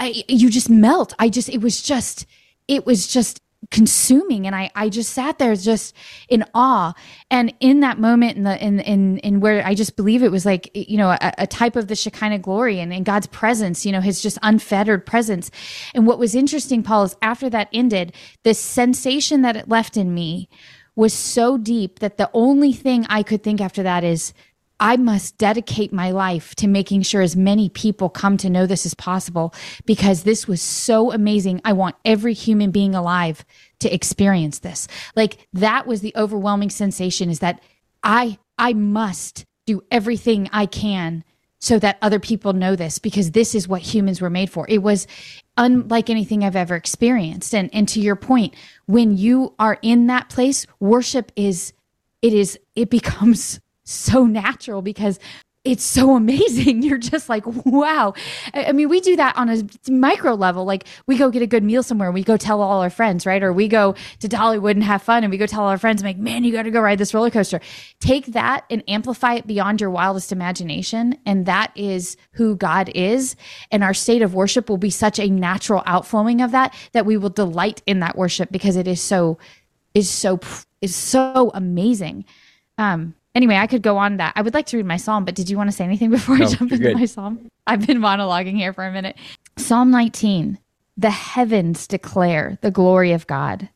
i 0.00 0.24
you 0.28 0.50
just 0.50 0.68
melt. 0.68 1.14
I 1.18 1.28
just 1.28 1.48
it 1.48 1.60
was 1.60 1.82
just 1.82 2.26
it 2.68 2.84
was 2.84 3.06
just 3.06 3.40
consuming 3.70 4.46
and 4.46 4.56
i 4.56 4.70
i 4.74 4.88
just 4.88 5.12
sat 5.12 5.38
there 5.38 5.54
just 5.54 5.94
in 6.28 6.44
awe. 6.54 6.92
And 7.30 7.54
in 7.60 7.80
that 7.80 7.98
moment 7.98 8.36
in 8.36 8.42
the 8.42 8.62
in 8.62 8.80
in 8.80 9.18
in 9.18 9.40
where 9.40 9.64
i 9.64 9.74
just 9.74 9.96
believe 9.96 10.22
it 10.22 10.30
was 10.30 10.44
like 10.44 10.70
you 10.74 10.98
know 10.98 11.10
a, 11.10 11.32
a 11.38 11.46
type 11.46 11.76
of 11.76 11.88
the 11.88 11.94
shekinah 11.94 12.40
glory 12.40 12.80
and 12.80 12.92
in 12.92 13.04
god's 13.04 13.26
presence 13.28 13.86
you 13.86 13.92
know 13.92 14.00
his 14.00 14.20
just 14.20 14.38
unfettered 14.42 15.06
presence. 15.06 15.50
And 15.94 16.06
what 16.06 16.18
was 16.18 16.34
interesting 16.34 16.82
paul 16.82 17.04
is 17.04 17.16
after 17.22 17.48
that 17.50 17.68
ended 17.72 18.12
the 18.42 18.54
sensation 18.54 19.42
that 19.42 19.56
it 19.56 19.68
left 19.68 19.96
in 19.96 20.12
me 20.12 20.48
was 20.94 21.14
so 21.14 21.56
deep 21.56 22.00
that 22.00 22.18
the 22.18 22.30
only 22.34 22.72
thing 22.72 23.06
I 23.08 23.22
could 23.22 23.42
think 23.42 23.60
after 23.60 23.82
that 23.82 24.04
is 24.04 24.34
I 24.82 24.96
must 24.96 25.38
dedicate 25.38 25.92
my 25.92 26.10
life 26.10 26.56
to 26.56 26.66
making 26.66 27.02
sure 27.02 27.22
as 27.22 27.36
many 27.36 27.68
people 27.68 28.08
come 28.08 28.36
to 28.38 28.50
know 28.50 28.66
this 28.66 28.84
as 28.84 28.94
possible 28.94 29.54
because 29.86 30.24
this 30.24 30.48
was 30.48 30.60
so 30.60 31.12
amazing. 31.12 31.60
I 31.64 31.72
want 31.72 31.94
every 32.04 32.34
human 32.34 32.72
being 32.72 32.92
alive 32.92 33.44
to 33.78 33.94
experience 33.94 34.58
this. 34.58 34.88
Like 35.14 35.46
that 35.52 35.86
was 35.86 36.00
the 36.00 36.12
overwhelming 36.16 36.68
sensation 36.70 37.30
is 37.30 37.38
that 37.38 37.62
I 38.02 38.38
I 38.58 38.72
must 38.72 39.44
do 39.66 39.84
everything 39.92 40.50
I 40.52 40.66
can 40.66 41.22
so 41.60 41.78
that 41.78 41.98
other 42.02 42.18
people 42.18 42.52
know 42.52 42.74
this 42.74 42.98
because 42.98 43.30
this 43.30 43.54
is 43.54 43.68
what 43.68 43.82
humans 43.82 44.20
were 44.20 44.30
made 44.30 44.50
for. 44.50 44.66
It 44.68 44.82
was 44.82 45.06
unlike 45.56 46.10
anything 46.10 46.42
I've 46.42 46.56
ever 46.56 46.74
experienced. 46.74 47.54
And 47.54 47.70
and 47.72 47.88
to 47.90 48.00
your 48.00 48.16
point, 48.16 48.56
when 48.86 49.16
you 49.16 49.54
are 49.60 49.78
in 49.80 50.08
that 50.08 50.28
place, 50.28 50.66
worship 50.80 51.30
is 51.36 51.72
it 52.20 52.32
is 52.32 52.58
it 52.74 52.90
becomes 52.90 53.60
so 53.92 54.26
natural 54.26 54.82
because 54.82 55.18
it's 55.64 55.84
so 55.84 56.16
amazing. 56.16 56.82
You're 56.82 56.98
just 56.98 57.28
like, 57.28 57.44
wow. 57.46 58.14
I 58.52 58.72
mean, 58.72 58.88
we 58.88 59.00
do 59.00 59.16
that 59.16 59.36
on 59.36 59.48
a 59.48 59.62
micro 59.88 60.34
level. 60.34 60.64
Like 60.64 60.86
we 61.06 61.16
go 61.16 61.30
get 61.30 61.42
a 61.42 61.46
good 61.46 61.62
meal 61.62 61.82
somewhere, 61.82 62.10
we 62.10 62.24
go 62.24 62.36
tell 62.36 62.60
all 62.60 62.80
our 62.80 62.90
friends, 62.90 63.26
right? 63.26 63.42
Or 63.42 63.52
we 63.52 63.68
go 63.68 63.94
to 64.20 64.28
Dollywood 64.28 64.72
and 64.72 64.82
have 64.82 65.02
fun 65.02 65.22
and 65.22 65.30
we 65.30 65.38
go 65.38 65.46
tell 65.46 65.62
our 65.62 65.78
friends, 65.78 66.02
like, 66.02 66.18
man, 66.18 66.42
you 66.44 66.52
got 66.52 66.62
to 66.62 66.70
go 66.70 66.80
ride 66.80 66.98
this 66.98 67.14
roller 67.14 67.30
coaster. 67.30 67.60
Take 68.00 68.26
that 68.26 68.64
and 68.70 68.82
amplify 68.88 69.34
it 69.34 69.46
beyond 69.46 69.80
your 69.80 69.90
wildest 69.90 70.32
imagination. 70.32 71.16
And 71.24 71.46
that 71.46 71.72
is 71.76 72.16
who 72.32 72.56
God 72.56 72.90
is. 72.94 73.36
And 73.70 73.84
our 73.84 73.94
state 73.94 74.22
of 74.22 74.34
worship 74.34 74.68
will 74.68 74.78
be 74.78 74.90
such 74.90 75.20
a 75.20 75.28
natural 75.28 75.82
outflowing 75.86 76.40
of 76.40 76.50
that, 76.50 76.74
that 76.92 77.06
we 77.06 77.16
will 77.16 77.30
delight 77.30 77.82
in 77.86 78.00
that 78.00 78.16
worship 78.16 78.50
because 78.50 78.76
it 78.76 78.88
is 78.88 79.00
so, 79.00 79.38
is 79.94 80.10
so, 80.10 80.40
is 80.80 80.96
so 80.96 81.52
amazing. 81.54 82.24
Um, 82.78 83.14
anyway, 83.34 83.56
I 83.56 83.66
could 83.66 83.82
go 83.82 83.96
on 83.98 84.16
that. 84.18 84.32
I 84.36 84.42
would 84.42 84.54
like 84.54 84.66
to 84.66 84.76
read 84.76 84.86
my 84.86 84.96
psalm, 84.96 85.24
but 85.24 85.34
did 85.34 85.48
you 85.50 85.56
want 85.56 85.70
to 85.70 85.76
say 85.76 85.84
anything 85.84 86.10
before 86.18 86.38
No, 86.38 86.46
I 86.46 86.48
jump 86.48 86.72
into 86.72 86.84
good. 86.84 86.96
my 86.96 87.04
psalm? 87.06 87.48
I've 87.66 87.86
been 87.86 87.98
monologuing 87.98 88.56
here 88.56 88.72
for 88.72 88.84
a 88.84 88.92
minute. 88.92 89.16
Psalm 89.56 89.90
19 89.90 90.58
The 90.96 91.10
heavens 91.10 91.86
declare 91.86 92.58
the 92.62 92.70
glory 92.70 93.12
of 93.12 93.26
God, 93.26 93.68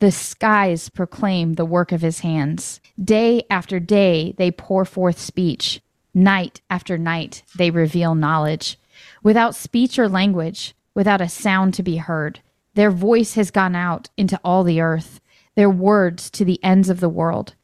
the 0.00 0.10
skies 0.10 0.88
proclaim 0.88 1.54
the 1.54 1.64
work 1.64 1.92
of 1.92 2.00
his 2.02 2.20
hands. 2.20 2.80
Day 3.02 3.44
after 3.50 3.80
day, 3.80 4.34
they 4.38 4.50
pour 4.50 4.84
forth 4.84 5.18
speech. 5.18 5.80
Night 6.14 6.60
after 6.70 6.96
night, 6.96 7.42
they 7.56 7.70
reveal 7.70 8.14
knowledge. 8.14 8.78
Without 9.22 9.54
speech 9.56 9.98
or 9.98 10.08
language, 10.08 10.74
without 10.94 11.20
a 11.20 11.28
sound 11.28 11.74
to 11.74 11.82
be 11.82 11.96
heard, 11.96 12.40
their 12.74 12.90
voice 12.90 13.34
has 13.34 13.50
gone 13.50 13.74
out 13.74 14.08
into 14.16 14.38
all 14.44 14.62
the 14.62 14.80
earth, 14.80 15.20
their 15.56 15.70
words 15.70 16.30
to 16.30 16.44
the 16.44 16.62
ends 16.62 16.88
of 16.88 17.00
the 17.00 17.08
world. 17.08 17.54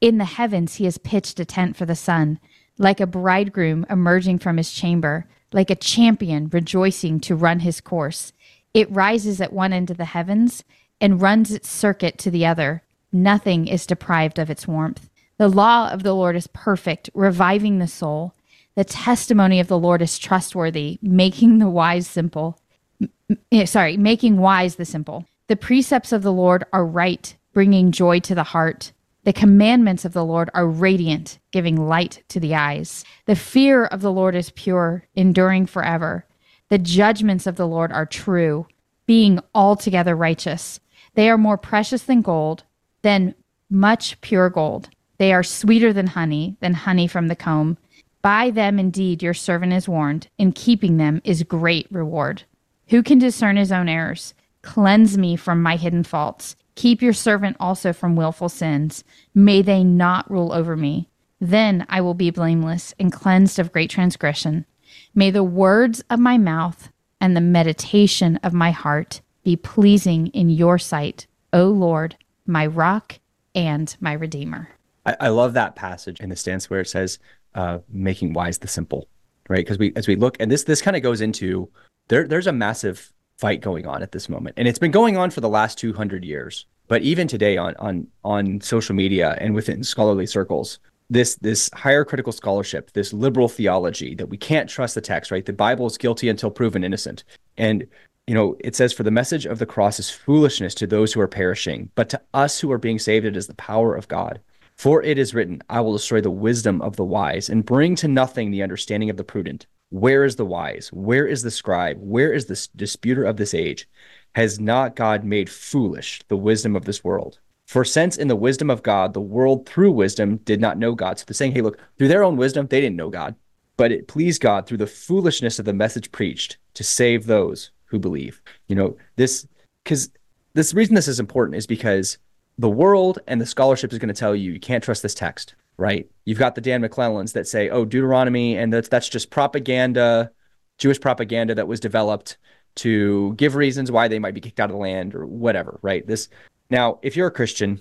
In 0.00 0.18
the 0.18 0.24
heavens, 0.24 0.76
he 0.76 0.84
has 0.84 0.98
pitched 0.98 1.40
a 1.40 1.44
tent 1.44 1.76
for 1.76 1.84
the 1.84 1.96
sun, 1.96 2.38
like 2.78 3.00
a 3.00 3.06
bridegroom 3.06 3.84
emerging 3.90 4.38
from 4.38 4.56
his 4.56 4.72
chamber, 4.72 5.26
like 5.52 5.70
a 5.70 5.74
champion 5.74 6.48
rejoicing 6.52 7.18
to 7.20 7.34
run 7.34 7.60
his 7.60 7.80
course. 7.80 8.32
It 8.74 8.90
rises 8.92 9.40
at 9.40 9.52
one 9.52 9.72
end 9.72 9.90
of 9.90 9.96
the 9.96 10.04
heavens 10.04 10.62
and 11.00 11.20
runs 11.20 11.52
its 11.52 11.68
circuit 11.68 12.18
to 12.18 12.30
the 12.30 12.46
other. 12.46 12.82
Nothing 13.12 13.66
is 13.66 13.86
deprived 13.86 14.38
of 14.38 14.50
its 14.50 14.68
warmth. 14.68 15.08
The 15.38 15.48
law 15.48 15.88
of 15.90 16.02
the 16.02 16.12
Lord 16.12 16.36
is 16.36 16.46
perfect, 16.48 17.10
reviving 17.14 17.78
the 17.78 17.88
soul. 17.88 18.34
The 18.76 18.84
testimony 18.84 19.58
of 19.58 19.68
the 19.68 19.78
Lord 19.78 20.02
is 20.02 20.18
trustworthy, 20.18 20.98
making 21.02 21.58
the 21.58 21.68
wise 21.68 22.06
simple. 22.06 22.60
M- 23.00 23.38
eh, 23.50 23.64
sorry, 23.64 23.96
making 23.96 24.38
wise 24.38 24.76
the 24.76 24.84
simple. 24.84 25.26
The 25.48 25.56
precepts 25.56 26.12
of 26.12 26.22
the 26.22 26.32
Lord 26.32 26.64
are 26.72 26.84
right, 26.84 27.34
bringing 27.52 27.90
joy 27.90 28.20
to 28.20 28.34
the 28.34 28.44
heart. 28.44 28.92
The 29.24 29.32
commandments 29.32 30.04
of 30.04 30.12
the 30.12 30.24
Lord 30.24 30.48
are 30.54 30.66
radiant, 30.66 31.38
giving 31.50 31.76
light 31.76 32.22
to 32.28 32.40
the 32.40 32.54
eyes. 32.54 33.04
The 33.26 33.36
fear 33.36 33.84
of 33.84 34.00
the 34.00 34.12
Lord 34.12 34.34
is 34.34 34.50
pure, 34.50 35.06
enduring 35.14 35.66
forever. 35.66 36.24
The 36.68 36.78
judgments 36.78 37.46
of 37.46 37.56
the 37.56 37.66
Lord 37.66 37.92
are 37.92 38.06
true, 38.06 38.66
being 39.06 39.40
altogether 39.54 40.14
righteous. 40.14 40.80
They 41.14 41.28
are 41.30 41.38
more 41.38 41.58
precious 41.58 42.02
than 42.02 42.22
gold, 42.22 42.64
than 43.02 43.34
much 43.70 44.20
pure 44.20 44.50
gold. 44.50 44.88
They 45.18 45.32
are 45.32 45.42
sweeter 45.42 45.92
than 45.92 46.08
honey, 46.08 46.56
than 46.60 46.74
honey 46.74 47.06
from 47.06 47.28
the 47.28 47.36
comb. 47.36 47.76
By 48.22 48.50
them 48.50 48.78
indeed 48.78 49.22
your 49.22 49.34
servant 49.34 49.72
is 49.72 49.88
warned. 49.88 50.28
In 50.38 50.52
keeping 50.52 50.96
them 50.96 51.20
is 51.24 51.42
great 51.42 51.86
reward. 51.90 52.44
Who 52.88 53.02
can 53.02 53.18
discern 53.18 53.56
his 53.56 53.72
own 53.72 53.88
errors? 53.88 54.34
Cleanse 54.62 55.18
me 55.18 55.36
from 55.36 55.62
my 55.62 55.76
hidden 55.76 56.04
faults. 56.04 56.56
Keep 56.78 57.02
your 57.02 57.12
servant 57.12 57.56
also 57.58 57.92
from 57.92 58.14
wilful 58.14 58.48
sins. 58.48 59.02
May 59.34 59.62
they 59.62 59.82
not 59.82 60.30
rule 60.30 60.52
over 60.52 60.76
me. 60.76 61.08
Then 61.40 61.84
I 61.88 62.00
will 62.00 62.14
be 62.14 62.30
blameless 62.30 62.94
and 63.00 63.12
cleansed 63.12 63.58
of 63.58 63.72
great 63.72 63.90
transgression. 63.90 64.64
May 65.12 65.32
the 65.32 65.42
words 65.42 66.04
of 66.08 66.20
my 66.20 66.38
mouth 66.38 66.90
and 67.20 67.36
the 67.36 67.40
meditation 67.40 68.36
of 68.44 68.52
my 68.52 68.70
heart 68.70 69.22
be 69.42 69.56
pleasing 69.56 70.28
in 70.28 70.50
your 70.50 70.78
sight, 70.78 71.26
O 71.52 71.64
Lord, 71.64 72.16
my 72.46 72.64
rock 72.64 73.18
and 73.56 73.96
my 73.98 74.12
redeemer. 74.12 74.68
I, 75.04 75.16
I 75.18 75.28
love 75.30 75.54
that 75.54 75.74
passage 75.74 76.20
in 76.20 76.28
the 76.28 76.36
stance 76.36 76.70
where 76.70 76.82
it 76.82 76.88
says, 76.88 77.18
uh, 77.56 77.78
making 77.88 78.34
wise 78.34 78.58
the 78.58 78.68
simple, 78.68 79.08
right? 79.48 79.66
Because 79.66 79.78
we, 79.78 79.92
as 79.96 80.06
we 80.06 80.14
look, 80.14 80.36
and 80.38 80.48
this, 80.48 80.62
this 80.62 80.80
kind 80.80 80.96
of 80.96 81.02
goes 81.02 81.22
into 81.22 81.68
there, 82.06 82.28
there's 82.28 82.46
a 82.46 82.52
massive 82.52 83.12
fight 83.38 83.60
going 83.60 83.86
on 83.86 84.02
at 84.02 84.12
this 84.12 84.28
moment. 84.28 84.54
And 84.58 84.68
it's 84.68 84.78
been 84.78 84.90
going 84.90 85.16
on 85.16 85.30
for 85.30 85.40
the 85.40 85.48
last 85.48 85.78
200 85.78 86.24
years. 86.24 86.66
But 86.88 87.02
even 87.02 87.28
today 87.28 87.56
on, 87.56 87.74
on, 87.76 88.06
on 88.24 88.60
social 88.60 88.94
media 88.94 89.36
and 89.40 89.54
within 89.54 89.84
scholarly 89.84 90.26
circles, 90.26 90.78
this 91.10 91.36
this 91.36 91.70
higher 91.72 92.04
critical 92.04 92.32
scholarship, 92.32 92.92
this 92.92 93.12
liberal 93.12 93.48
theology 93.48 94.14
that 94.16 94.28
we 94.28 94.36
can't 94.36 94.68
trust 94.68 94.94
the 94.94 95.00
text, 95.00 95.30
right? 95.30 95.46
The 95.46 95.52
Bible 95.52 95.86
is 95.86 95.96
guilty 95.96 96.28
until 96.28 96.50
proven 96.50 96.84
innocent. 96.84 97.24
And 97.56 97.86
you 98.26 98.34
know, 98.34 98.56
it 98.60 98.76
says, 98.76 98.92
For 98.92 99.04
the 99.04 99.10
message 99.10 99.46
of 99.46 99.58
the 99.58 99.64
cross 99.64 99.98
is 99.98 100.10
foolishness 100.10 100.74
to 100.74 100.86
those 100.86 101.12
who 101.12 101.20
are 101.20 101.28
perishing, 101.28 101.90
but 101.94 102.10
to 102.10 102.20
us 102.34 102.60
who 102.60 102.70
are 102.70 102.78
being 102.78 102.98
saved, 102.98 103.24
it 103.24 103.38
is 103.38 103.46
the 103.46 103.54
power 103.54 103.94
of 103.94 104.08
God. 104.08 104.40
For 104.76 105.02
it 105.02 105.18
is 105.18 105.34
written, 105.34 105.62
I 105.70 105.80
will 105.80 105.94
destroy 105.94 106.20
the 106.20 106.30
wisdom 106.30 106.82
of 106.82 106.96
the 106.96 107.04
wise 107.04 107.48
and 107.48 107.64
bring 107.64 107.96
to 107.96 108.06
nothing 108.06 108.50
the 108.50 108.62
understanding 108.62 109.08
of 109.08 109.16
the 109.16 109.24
prudent. 109.24 109.66
Where 109.90 110.24
is 110.24 110.36
the 110.36 110.44
wise? 110.44 110.88
Where 110.92 111.26
is 111.26 111.42
the 111.42 111.50
scribe? 111.50 111.96
Where 112.00 112.32
is 112.32 112.46
the 112.46 112.68
disputer 112.76 113.24
of 113.24 113.36
this 113.36 113.54
age? 113.54 113.88
Has 114.34 114.60
not 114.60 114.96
God 114.96 115.24
made 115.24 115.48
foolish 115.48 116.20
the 116.28 116.36
wisdom 116.36 116.76
of 116.76 116.84
this 116.84 117.02
world? 117.02 117.38
For 117.66 117.84
since 117.84 118.16
in 118.16 118.28
the 118.28 118.36
wisdom 118.36 118.70
of 118.70 118.82
God, 118.82 119.12
the 119.12 119.20
world 119.20 119.68
through 119.68 119.92
wisdom 119.92 120.38
did 120.38 120.60
not 120.60 120.78
know 120.78 120.94
God. 120.94 121.18
So 121.18 121.24
they're 121.26 121.34
saying, 121.34 121.52
hey, 121.52 121.60
look, 121.60 121.78
through 121.96 122.08
their 122.08 122.24
own 122.24 122.36
wisdom, 122.36 122.66
they 122.66 122.80
didn't 122.80 122.96
know 122.96 123.10
God. 123.10 123.34
But 123.76 123.92
it 123.92 124.08
pleased 124.08 124.42
God 124.42 124.66
through 124.66 124.78
the 124.78 124.86
foolishness 124.86 125.58
of 125.58 125.64
the 125.64 125.72
message 125.72 126.10
preached 126.10 126.58
to 126.74 126.84
save 126.84 127.26
those 127.26 127.70
who 127.84 127.98
believe. 127.98 128.40
You 128.68 128.76
know, 128.76 128.96
this 129.16 129.46
because 129.84 130.10
this 130.54 130.74
reason 130.74 130.94
this 130.94 131.08
is 131.08 131.20
important 131.20 131.56
is 131.56 131.66
because 131.66 132.18
the 132.58 132.68
world 132.68 133.20
and 133.26 133.40
the 133.40 133.46
scholarship 133.46 133.92
is 133.92 133.98
going 133.98 134.08
to 134.08 134.14
tell 134.14 134.34
you 134.34 134.52
you 134.52 134.60
can't 134.60 134.82
trust 134.82 135.02
this 135.02 135.14
text, 135.14 135.54
right? 135.78 136.06
You've 136.24 136.38
got 136.38 136.54
the 136.54 136.60
Dan 136.60 136.82
McClellans 136.82 137.32
that 137.32 137.48
say, 137.48 137.70
"Oh, 137.70 137.84
Deuteronomy," 137.84 138.58
and 138.58 138.72
that's 138.72 138.88
that's 138.88 139.08
just 139.08 139.30
propaganda, 139.30 140.30
Jewish 140.76 141.00
propaganda 141.00 141.54
that 141.54 141.68
was 141.68 141.80
developed 141.80 142.36
to 142.76 143.34
give 143.34 143.54
reasons 143.54 143.90
why 143.90 144.08
they 144.08 144.18
might 144.18 144.34
be 144.34 144.40
kicked 144.40 144.60
out 144.60 144.70
of 144.70 144.76
the 144.76 144.82
land 144.82 145.14
or 145.14 145.26
whatever, 145.26 145.78
right? 145.82 146.06
This 146.06 146.28
now, 146.70 146.98
if 147.02 147.16
you're 147.16 147.28
a 147.28 147.32
Christian 147.32 147.80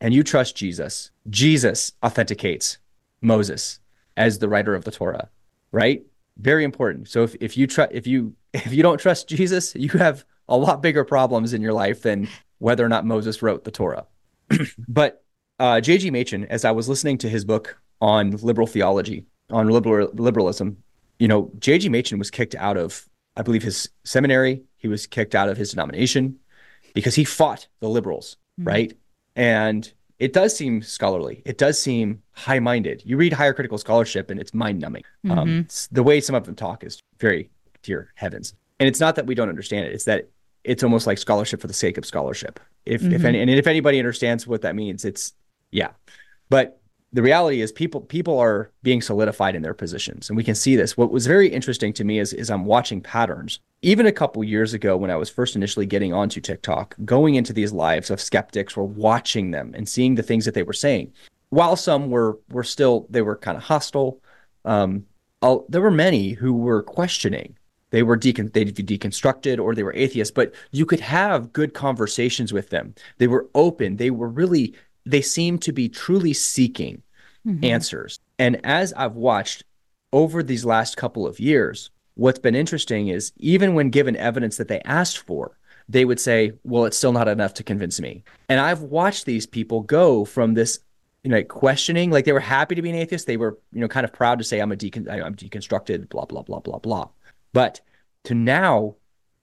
and 0.00 0.14
you 0.14 0.22
trust 0.22 0.56
Jesus, 0.56 1.10
Jesus 1.28 1.92
authenticates 2.02 2.78
Moses 3.20 3.80
as 4.16 4.38
the 4.38 4.48
writer 4.48 4.74
of 4.74 4.84
the 4.84 4.90
Torah, 4.90 5.28
right? 5.72 6.04
Very 6.36 6.64
important. 6.64 7.08
So 7.08 7.24
if, 7.24 7.34
if 7.40 7.56
you 7.56 7.66
try 7.66 7.88
if 7.90 8.06
you 8.06 8.34
if 8.52 8.72
you 8.72 8.82
don't 8.82 8.98
trust 8.98 9.28
Jesus, 9.28 9.74
you 9.74 9.90
have 9.90 10.24
a 10.48 10.56
lot 10.56 10.82
bigger 10.82 11.04
problems 11.04 11.52
in 11.52 11.62
your 11.62 11.74
life 11.74 12.02
than 12.02 12.28
whether 12.58 12.84
or 12.84 12.88
not 12.88 13.04
Moses 13.04 13.42
wrote 13.42 13.64
the 13.64 13.70
Torah. 13.70 14.06
but 14.88 15.24
uh, 15.58 15.80
J.G. 15.80 16.10
Machen, 16.10 16.44
as 16.46 16.64
I 16.64 16.70
was 16.70 16.88
listening 16.88 17.18
to 17.18 17.28
his 17.28 17.44
book 17.44 17.80
on 18.00 18.32
liberal 18.38 18.66
theology, 18.66 19.26
on 19.50 19.68
liberal, 19.68 20.10
liberalism, 20.14 20.76
you 21.18 21.28
know, 21.28 21.50
J.G. 21.58 21.88
Machen 21.88 22.18
was 22.18 22.30
kicked 22.30 22.54
out 22.54 22.76
of, 22.76 23.08
I 23.36 23.42
believe, 23.42 23.62
his 23.62 23.88
seminary. 24.04 24.62
He 24.76 24.88
was 24.88 25.06
kicked 25.06 25.34
out 25.34 25.48
of 25.48 25.56
his 25.56 25.70
denomination 25.70 26.38
because 26.94 27.14
he 27.14 27.24
fought 27.24 27.66
the 27.80 27.88
liberals, 27.88 28.36
mm-hmm. 28.58 28.68
right? 28.68 28.98
And 29.34 29.90
it 30.18 30.32
does 30.32 30.56
seem 30.56 30.82
scholarly. 30.82 31.42
It 31.44 31.58
does 31.58 31.80
seem 31.80 32.22
high 32.32 32.58
minded. 32.58 33.02
You 33.04 33.16
read 33.16 33.32
higher 33.32 33.52
critical 33.52 33.78
scholarship 33.78 34.30
and 34.30 34.40
it's 34.40 34.54
mind 34.54 34.80
numbing. 34.80 35.04
Um, 35.24 35.30
mm-hmm. 35.30 35.38
Um, 35.40 35.68
the 35.92 36.02
way 36.02 36.20
some 36.20 36.34
of 36.34 36.44
them 36.44 36.54
talk 36.54 36.84
is 36.84 37.00
very 37.18 37.50
dear 37.82 38.12
heavens. 38.14 38.54
And 38.80 38.88
it's 38.88 39.00
not 39.00 39.16
that 39.16 39.26
we 39.26 39.34
don't 39.34 39.48
understand 39.48 39.86
it; 39.86 39.92
it's 39.92 40.04
that 40.04 40.28
it's 40.62 40.84
almost 40.84 41.06
like 41.06 41.18
scholarship 41.18 41.60
for 41.60 41.66
the 41.66 41.72
sake 41.72 41.98
of 41.98 42.06
scholarship. 42.06 42.60
If 42.86 43.02
mm-hmm. 43.02 43.12
if 43.12 43.24
any, 43.24 43.40
and 43.40 43.50
if 43.50 43.66
anybody 43.66 43.98
understands 43.98 44.46
what 44.46 44.62
that 44.62 44.76
means, 44.76 45.04
it's 45.04 45.32
yeah. 45.70 45.90
But 46.50 46.78
the 47.12 47.22
reality 47.22 47.62
is 47.62 47.72
people 47.72 48.00
people 48.02 48.38
are 48.38 48.70
being 48.82 49.00
solidified 49.00 49.54
in 49.54 49.62
their 49.62 49.74
positions 49.74 50.28
and 50.28 50.36
we 50.36 50.44
can 50.44 50.54
see 50.54 50.76
this. 50.76 50.96
What 50.96 51.10
was 51.10 51.26
very 51.26 51.48
interesting 51.48 51.92
to 51.94 52.04
me 52.04 52.18
is, 52.18 52.32
is 52.32 52.50
i'm 52.50 52.64
watching 52.64 53.00
patterns. 53.00 53.60
Even 53.80 54.06
a 54.06 54.12
couple 54.12 54.42
years 54.44 54.74
ago 54.74 54.96
when 54.96 55.10
i 55.10 55.16
was 55.16 55.30
first 55.30 55.56
initially 55.56 55.86
getting 55.86 56.12
onto 56.12 56.40
tiktok 56.40 56.94
going 57.04 57.36
into 57.36 57.52
these 57.52 57.72
lives 57.72 58.10
of 58.10 58.20
skeptics 58.20 58.76
were 58.76 58.84
watching 58.84 59.50
them 59.50 59.72
and 59.74 59.88
seeing 59.88 60.14
the 60.14 60.22
things 60.22 60.44
that 60.44 60.54
they 60.54 60.62
were 60.62 60.72
saying. 60.72 61.12
While 61.50 61.76
some 61.76 62.10
were 62.10 62.38
were 62.50 62.64
still 62.64 63.06
they 63.08 63.22
were 63.22 63.36
kind 63.36 63.56
of 63.56 63.62
hostile 63.62 64.20
um, 64.64 65.06
there 65.68 65.80
were 65.80 65.90
many 65.90 66.32
who 66.32 66.52
were 66.52 66.82
questioning. 66.82 67.56
They 67.90 68.02
were 68.02 68.18
decon- 68.18 68.52
they'd 68.52 68.74
be 68.74 68.82
deconstructed 68.82 69.58
or 69.58 69.74
they 69.74 69.82
were 69.82 69.94
atheists 69.94 70.32
but 70.32 70.52
you 70.72 70.84
could 70.84 71.00
have 71.00 71.54
good 71.54 71.72
conversations 71.72 72.52
with 72.52 72.68
them. 72.68 72.94
They 73.16 73.28
were 73.28 73.48
open. 73.54 73.96
They 73.96 74.10
were 74.10 74.28
really 74.28 74.74
they 75.08 75.22
seem 75.22 75.58
to 75.58 75.72
be 75.72 75.88
truly 75.88 76.32
seeking 76.32 77.02
mm-hmm. 77.46 77.64
answers. 77.64 78.20
And 78.38 78.60
as 78.64 78.92
i've 78.92 79.16
watched 79.16 79.64
over 80.12 80.42
these 80.42 80.64
last 80.64 80.96
couple 80.96 81.26
of 81.26 81.40
years 81.40 81.90
what's 82.14 82.38
been 82.38 82.54
interesting 82.54 83.08
is 83.08 83.32
even 83.36 83.74
when 83.74 83.90
given 83.90 84.16
evidence 84.16 84.56
that 84.56 84.68
they 84.68 84.80
asked 84.80 85.18
for 85.18 85.56
they 85.88 86.04
would 86.04 86.20
say 86.20 86.52
well 86.64 86.84
it's 86.84 86.96
still 86.96 87.12
not 87.12 87.28
enough 87.28 87.54
to 87.54 87.64
convince 87.64 88.00
me. 88.00 88.22
And 88.48 88.60
i've 88.60 88.82
watched 88.82 89.26
these 89.26 89.46
people 89.46 89.80
go 89.80 90.24
from 90.24 90.54
this 90.54 90.80
you 91.24 91.30
know 91.30 91.42
questioning 91.42 92.10
like 92.10 92.24
they 92.24 92.32
were 92.32 92.40
happy 92.40 92.74
to 92.74 92.82
be 92.82 92.90
an 92.90 92.96
atheist. 92.96 93.26
They 93.26 93.36
were 93.36 93.58
you 93.72 93.80
know 93.80 93.88
kind 93.88 94.04
of 94.04 94.12
proud 94.12 94.38
to 94.38 94.44
say 94.44 94.60
i'm 94.60 94.72
a 94.72 94.76
decon- 94.76 95.10
i'm 95.10 95.34
deconstructed 95.34 96.08
blah 96.08 96.26
blah 96.26 96.42
blah 96.42 96.60
blah 96.60 96.78
blah. 96.78 97.08
But 97.52 97.80
to 98.24 98.34
now, 98.34 98.96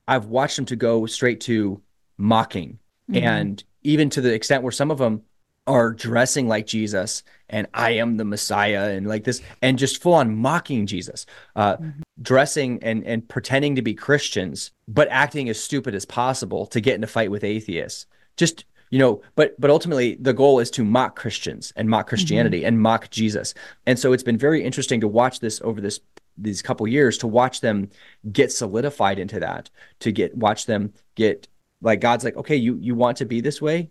I've 0.07 0.25
watched 0.25 0.57
them 0.57 0.65
to 0.65 0.75
go 0.75 1.05
straight 1.05 1.41
to 1.41 1.81
mocking. 2.17 2.79
Mm-hmm. 3.09 3.23
and 3.23 3.63
even 3.83 4.09
to 4.09 4.21
the 4.21 4.33
extent 4.33 4.63
where 4.63 4.71
some 4.71 4.89
of 4.89 4.97
them 4.97 5.21
are 5.67 5.91
dressing 5.91 6.47
like 6.47 6.67
Jesus 6.67 7.23
and 7.49 7.67
I 7.73 7.91
am 7.91 8.17
the 8.17 8.25
Messiah 8.25 8.91
and 8.91 9.07
like 9.07 9.23
this 9.23 9.41
and 9.61 9.77
just 9.77 10.01
full 10.01 10.13
on 10.13 10.35
mocking 10.35 10.85
Jesus, 10.85 11.25
uh, 11.55 11.77
mm-hmm. 11.77 12.01
dressing 12.21 12.81
and 12.83 13.03
and 13.03 13.27
pretending 13.27 13.75
to 13.75 13.81
be 13.81 13.93
Christians 13.93 14.71
but 14.87 15.07
acting 15.09 15.49
as 15.49 15.61
stupid 15.61 15.95
as 15.95 16.05
possible 16.05 16.65
to 16.67 16.81
get 16.81 16.95
in 16.95 17.03
a 17.03 17.07
fight 17.07 17.31
with 17.31 17.43
atheists. 17.43 18.05
Just 18.37 18.65
you 18.91 18.99
know, 18.99 19.21
but 19.35 19.59
but 19.59 19.69
ultimately 19.69 20.15
the 20.19 20.33
goal 20.33 20.59
is 20.59 20.69
to 20.71 20.83
mock 20.83 21.15
Christians 21.15 21.73
and 21.75 21.89
mock 21.89 22.07
Christianity 22.07 22.59
mm-hmm. 22.59 22.67
and 22.67 22.81
mock 22.81 23.09
Jesus. 23.09 23.53
And 23.85 23.97
so 23.97 24.13
it's 24.13 24.23
been 24.23 24.37
very 24.37 24.63
interesting 24.63 25.01
to 25.01 25.07
watch 25.07 25.39
this 25.39 25.61
over 25.63 25.81
this 25.81 25.99
these 26.37 26.61
couple 26.61 26.87
years 26.87 27.17
to 27.19 27.27
watch 27.27 27.61
them 27.61 27.89
get 28.31 28.51
solidified 28.51 29.19
into 29.19 29.39
that 29.39 29.69
to 29.99 30.11
get 30.11 30.35
watch 30.35 30.65
them 30.65 30.93
get 31.15 31.47
like 31.81 32.01
god's 32.01 32.23
like 32.23 32.35
okay 32.35 32.55
you 32.55 32.77
you 32.81 32.93
want 32.93 33.17
to 33.17 33.25
be 33.25 33.39
this 33.39 33.61
way 33.61 33.89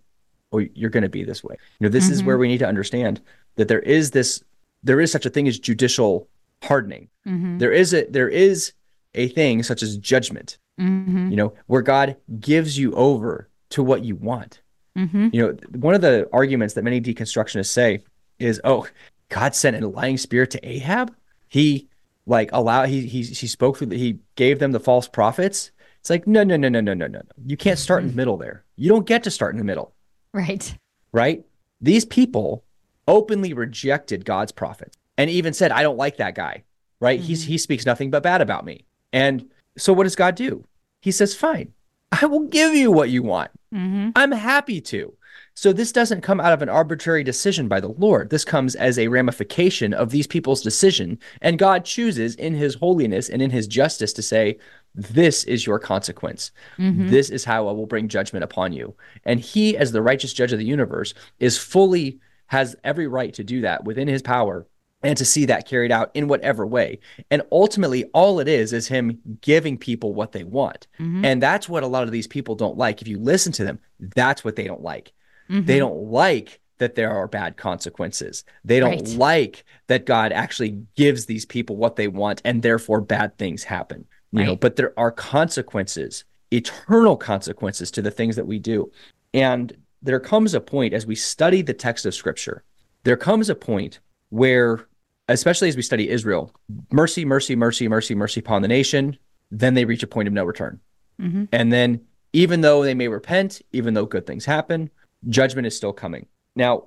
or 0.55 0.63
you're 0.75 0.91
going 0.91 1.03
to 1.03 1.09
be 1.09 1.25
this 1.25 1.43
way 1.43 1.57
you 1.79 1.85
know 1.85 1.91
this 1.91 2.05
mm-hmm. 2.05 2.13
is 2.15 2.23
where 2.23 2.37
mm-hmm. 2.37 2.43
we 2.43 2.49
need 2.49 2.59
to 2.59 2.67
understand 2.67 3.21
that 3.57 3.69
there 3.69 3.81
is 3.81 4.11
this 4.11 4.43
there 4.83 5.01
is 5.01 5.11
such 5.11 5.27
a 5.27 5.31
thing 5.31 5.49
as 5.49 5.59
judicial 5.59 6.29
hardening 6.63 7.09
mm-hmm. 7.27 7.59
there 7.59 7.73
is 7.73 7.93
a 7.93 8.05
there 8.07 8.29
is 8.29 8.73
a 9.15 9.29
thing 9.29 9.63
such 9.63 9.83
as 9.83 9.97
judgment 9.99 10.59
mm-hmm. 10.81 11.31
you 11.31 11.37
know 11.37 11.53
where 11.67 11.83
god 11.83 12.17
gives 12.41 12.79
you 12.79 12.93
over 12.95 13.49
to 13.71 13.83
what 13.83 14.05
you 14.05 14.17
want 14.17 14.61
mm-hmm. 14.97 15.29
you 15.33 15.43
know 15.43 15.57
one 15.73 15.95
of 15.95 16.01
the 16.01 16.29
arguments 16.33 16.75
that 16.75 16.85
many 16.85 17.01
deconstructionists 17.01 17.67
say 17.67 18.03
is 18.39 18.61
oh 18.65 18.87
god 19.29 19.55
sent 19.55 19.83
a 19.83 19.89
lying 19.89 20.17
spirit 20.17 20.51
to 20.51 20.69
ahab 20.69 21.15
he 21.49 21.89
like 22.27 22.51
allow 22.53 22.85
he 22.85 23.07
he 23.07 23.23
he 23.23 23.47
spoke 23.47 23.79
through 23.79 23.89
the, 23.89 23.99
he 23.99 24.19
gave 24.37 24.59
them 24.59 24.73
the 24.73 24.81
false 24.81 25.09
prophets. 25.09 25.71
It's 26.01 26.11
like 26.11 26.27
no 26.27 26.45
no 26.45 26.57
no 26.57 26.69
no 26.69 26.81
no 26.81 26.95
no 26.95 27.07
no. 27.07 27.23
You 27.45 27.57
can't 27.57 27.79
start 27.79 28.03
in 28.03 28.09
the 28.09 28.15
middle 28.15 28.37
there. 28.37 28.65
You 28.77 28.89
don't 28.89 29.07
get 29.07 29.25
to 29.25 29.31
start 29.31 29.55
in 29.55 29.59
the 29.59 29.65
middle. 29.65 29.94
Right. 30.35 30.77
Right? 31.13 31.45
These 31.81 32.05
people 32.05 32.65
openly 33.09 33.53
rejected 33.55 34.25
God's 34.25 34.53
prophets 34.53 34.97
and 35.17 35.31
even 35.31 35.55
said 35.55 35.71
I 35.73 35.83
don't 35.83 35.97
like 35.97 36.17
that 36.19 36.35
guy. 36.35 36.65
right? 37.01 37.21
He's 37.21 37.43
mm-hmm. 37.43 37.53
he 37.53 37.59
speaks 37.59 37.87
nothing 37.87 38.11
but 38.11 38.23
bad 38.23 38.41
about 38.41 38.65
me. 38.65 38.85
And 39.13 39.49
so 39.77 39.93
what 39.93 40.05
does 40.05 40.17
God 40.17 40.35
do? 40.35 40.65
He 41.01 41.13
says, 41.13 41.35
"Fine. 41.35 41.73
I 42.11 42.27
will 42.27 42.47
give 42.49 42.75
you 42.75 42.91
what 42.91 43.11
you 43.11 43.23
want. 43.23 43.51
Mm-hmm. 43.73 44.11
I'm 44.17 44.33
happy 44.33 44.81
to." 44.81 45.15
So 45.57 45.73
this 45.73 45.93
doesn't 45.93 46.23
come 46.23 46.41
out 46.41 46.53
of 46.53 46.63
an 46.63 46.69
arbitrary 46.69 47.23
decision 47.23 47.69
by 47.69 47.79
the 47.79 47.89
Lord. 47.89 48.31
This 48.31 48.45
comes 48.45 48.75
as 48.75 48.99
a 48.99 49.09
ramification 49.09 49.95
of 49.95 50.11
these 50.11 50.27
people's 50.27 50.63
decision, 50.63 51.19
and 51.41 51.59
God 51.59 51.85
chooses 51.85 52.35
in 52.35 52.55
his 52.55 52.77
holiness 52.77 53.29
and 53.29 53.41
in 53.41 53.51
his 53.51 53.69
justice 53.69 54.13
to 54.15 54.23
say, 54.23 54.59
this 54.95 55.45
is 55.45 55.67
your 55.67 55.79
consequence. 55.79 56.53
Mm-hmm. 56.79 57.09
This 57.09 57.31
is 57.31 57.45
how 57.45 57.69
I 57.69 57.73
will 57.73 57.87
bring 57.87 58.09
judgment 58.09 58.45
upon 58.45 58.73
you. 58.73 58.95
And 59.25 59.41
he 59.41 59.77
as 59.77 59.93
the 59.93 60.03
righteous 60.03 60.33
judge 60.33 60.53
of 60.53 60.59
the 60.59 60.65
universe 60.65 61.15
is 61.41 61.59
fully 61.59 62.21
has 62.47 62.77
every 62.85 63.07
right 63.07 63.35
to 63.35 63.45
do 63.45 63.63
that 63.63 63.85
within 63.85 64.07
his 64.07 64.23
power 64.23 64.67
and 65.03 65.19
to 65.19 65.25
see 65.25 65.45
that 65.47 65.67
carried 65.69 65.93
out 65.93 66.11
in 66.15 66.29
whatever 66.29 66.67
way. 66.67 66.99
And 67.31 67.43
ultimately, 67.53 68.05
all 68.15 68.41
it 68.41 68.49
is 68.49 68.73
is 68.73 68.89
him 68.89 69.19
giving 69.41 69.77
people 69.77 70.15
what 70.15 70.33
they 70.33 70.45
want. 70.45 70.87
Mm-hmm. 70.99 71.25
And 71.25 71.43
that's 71.43 71.69
what 71.69 71.83
a 71.83 71.89
lot 71.89 72.05
of 72.05 72.13
these 72.13 72.27
people 72.27 72.55
don't 72.55 72.79
like. 72.79 73.03
If 73.03 73.09
you 73.09 73.19
listen 73.19 73.53
to 73.53 73.65
them, 73.65 73.79
that's 73.99 74.45
what 74.45 74.57
they 74.57 74.65
don't 74.65 74.83
like. 74.83 75.13
Mm-hmm. 75.51 75.67
They 75.67 75.79
don't 75.79 76.11
like 76.11 76.61
that 76.79 76.95
there 76.95 77.11
are 77.11 77.29
bad 77.29 77.57
consequences. 77.57 78.45
They 78.65 78.81
don't 78.81 78.93
Right. 78.93 79.09
like 79.19 79.65
that 79.89 80.07
God 80.07 80.33
actually 80.33 80.83
gives 80.97 81.27
these 81.27 81.45
people 81.45 81.77
what 81.77 81.97
they 81.97 82.09
want 82.09 82.41
and 82.45 82.63
therefore 82.63 83.01
bad 83.01 83.37
things 83.39 83.65
happen. 83.65 84.07
You 84.41 84.47
know, 84.47 84.57
but 84.57 84.77
there 84.77 84.93
are 84.97 85.11
consequences, 85.11 86.25
eternal 86.51 87.17
consequences 87.17 87.91
to 87.93 88.03
the 88.03 88.11
things 88.11 88.37
that 88.37 88.47
we 88.47 88.59
do. 88.59 88.91
And 89.33 89.77
there 90.03 90.21
comes 90.21 90.55
a 90.55 90.61
point 90.61 90.93
as 90.93 91.07
we 91.07 91.15
study 91.15 91.63
the 91.63 91.75
text 91.75 92.05
of 92.05 92.15
scripture, 92.15 92.63
there 93.05 93.17
comes 93.17 93.49
a 93.49 93.55
point 93.55 94.01
where, 94.31 94.87
especially 95.29 95.69
as 95.69 95.77
we 95.77 95.83
study 95.83 96.09
Israel, 96.09 96.53
mercy, 96.91 97.25
mercy, 97.25 97.55
mercy, 97.55 97.89
mercy, 97.89 98.15
mercy 98.15 98.41
upon 98.41 98.63
the 98.63 98.69
nation, 98.69 99.17
then 99.51 99.75
they 99.75 99.85
reach 99.85 100.03
a 100.03 100.07
point 100.07 100.27
of 100.27 100.35
no 100.35 100.45
return. 100.45 100.81
Mm-hmm. 101.21 101.45
And 101.53 101.73
then, 101.73 102.01
even 102.33 102.61
though 102.61 102.83
they 102.83 102.95
may 102.95 103.07
repent, 103.07 103.63
even 103.73 103.95
though 103.95 104.07
good 104.07 104.27
things 104.27 104.45
happen, 104.45 104.91
judgment 105.29 105.67
is 105.67 105.77
still 105.77 105.93
coming. 105.93 106.27
Now, 106.57 106.87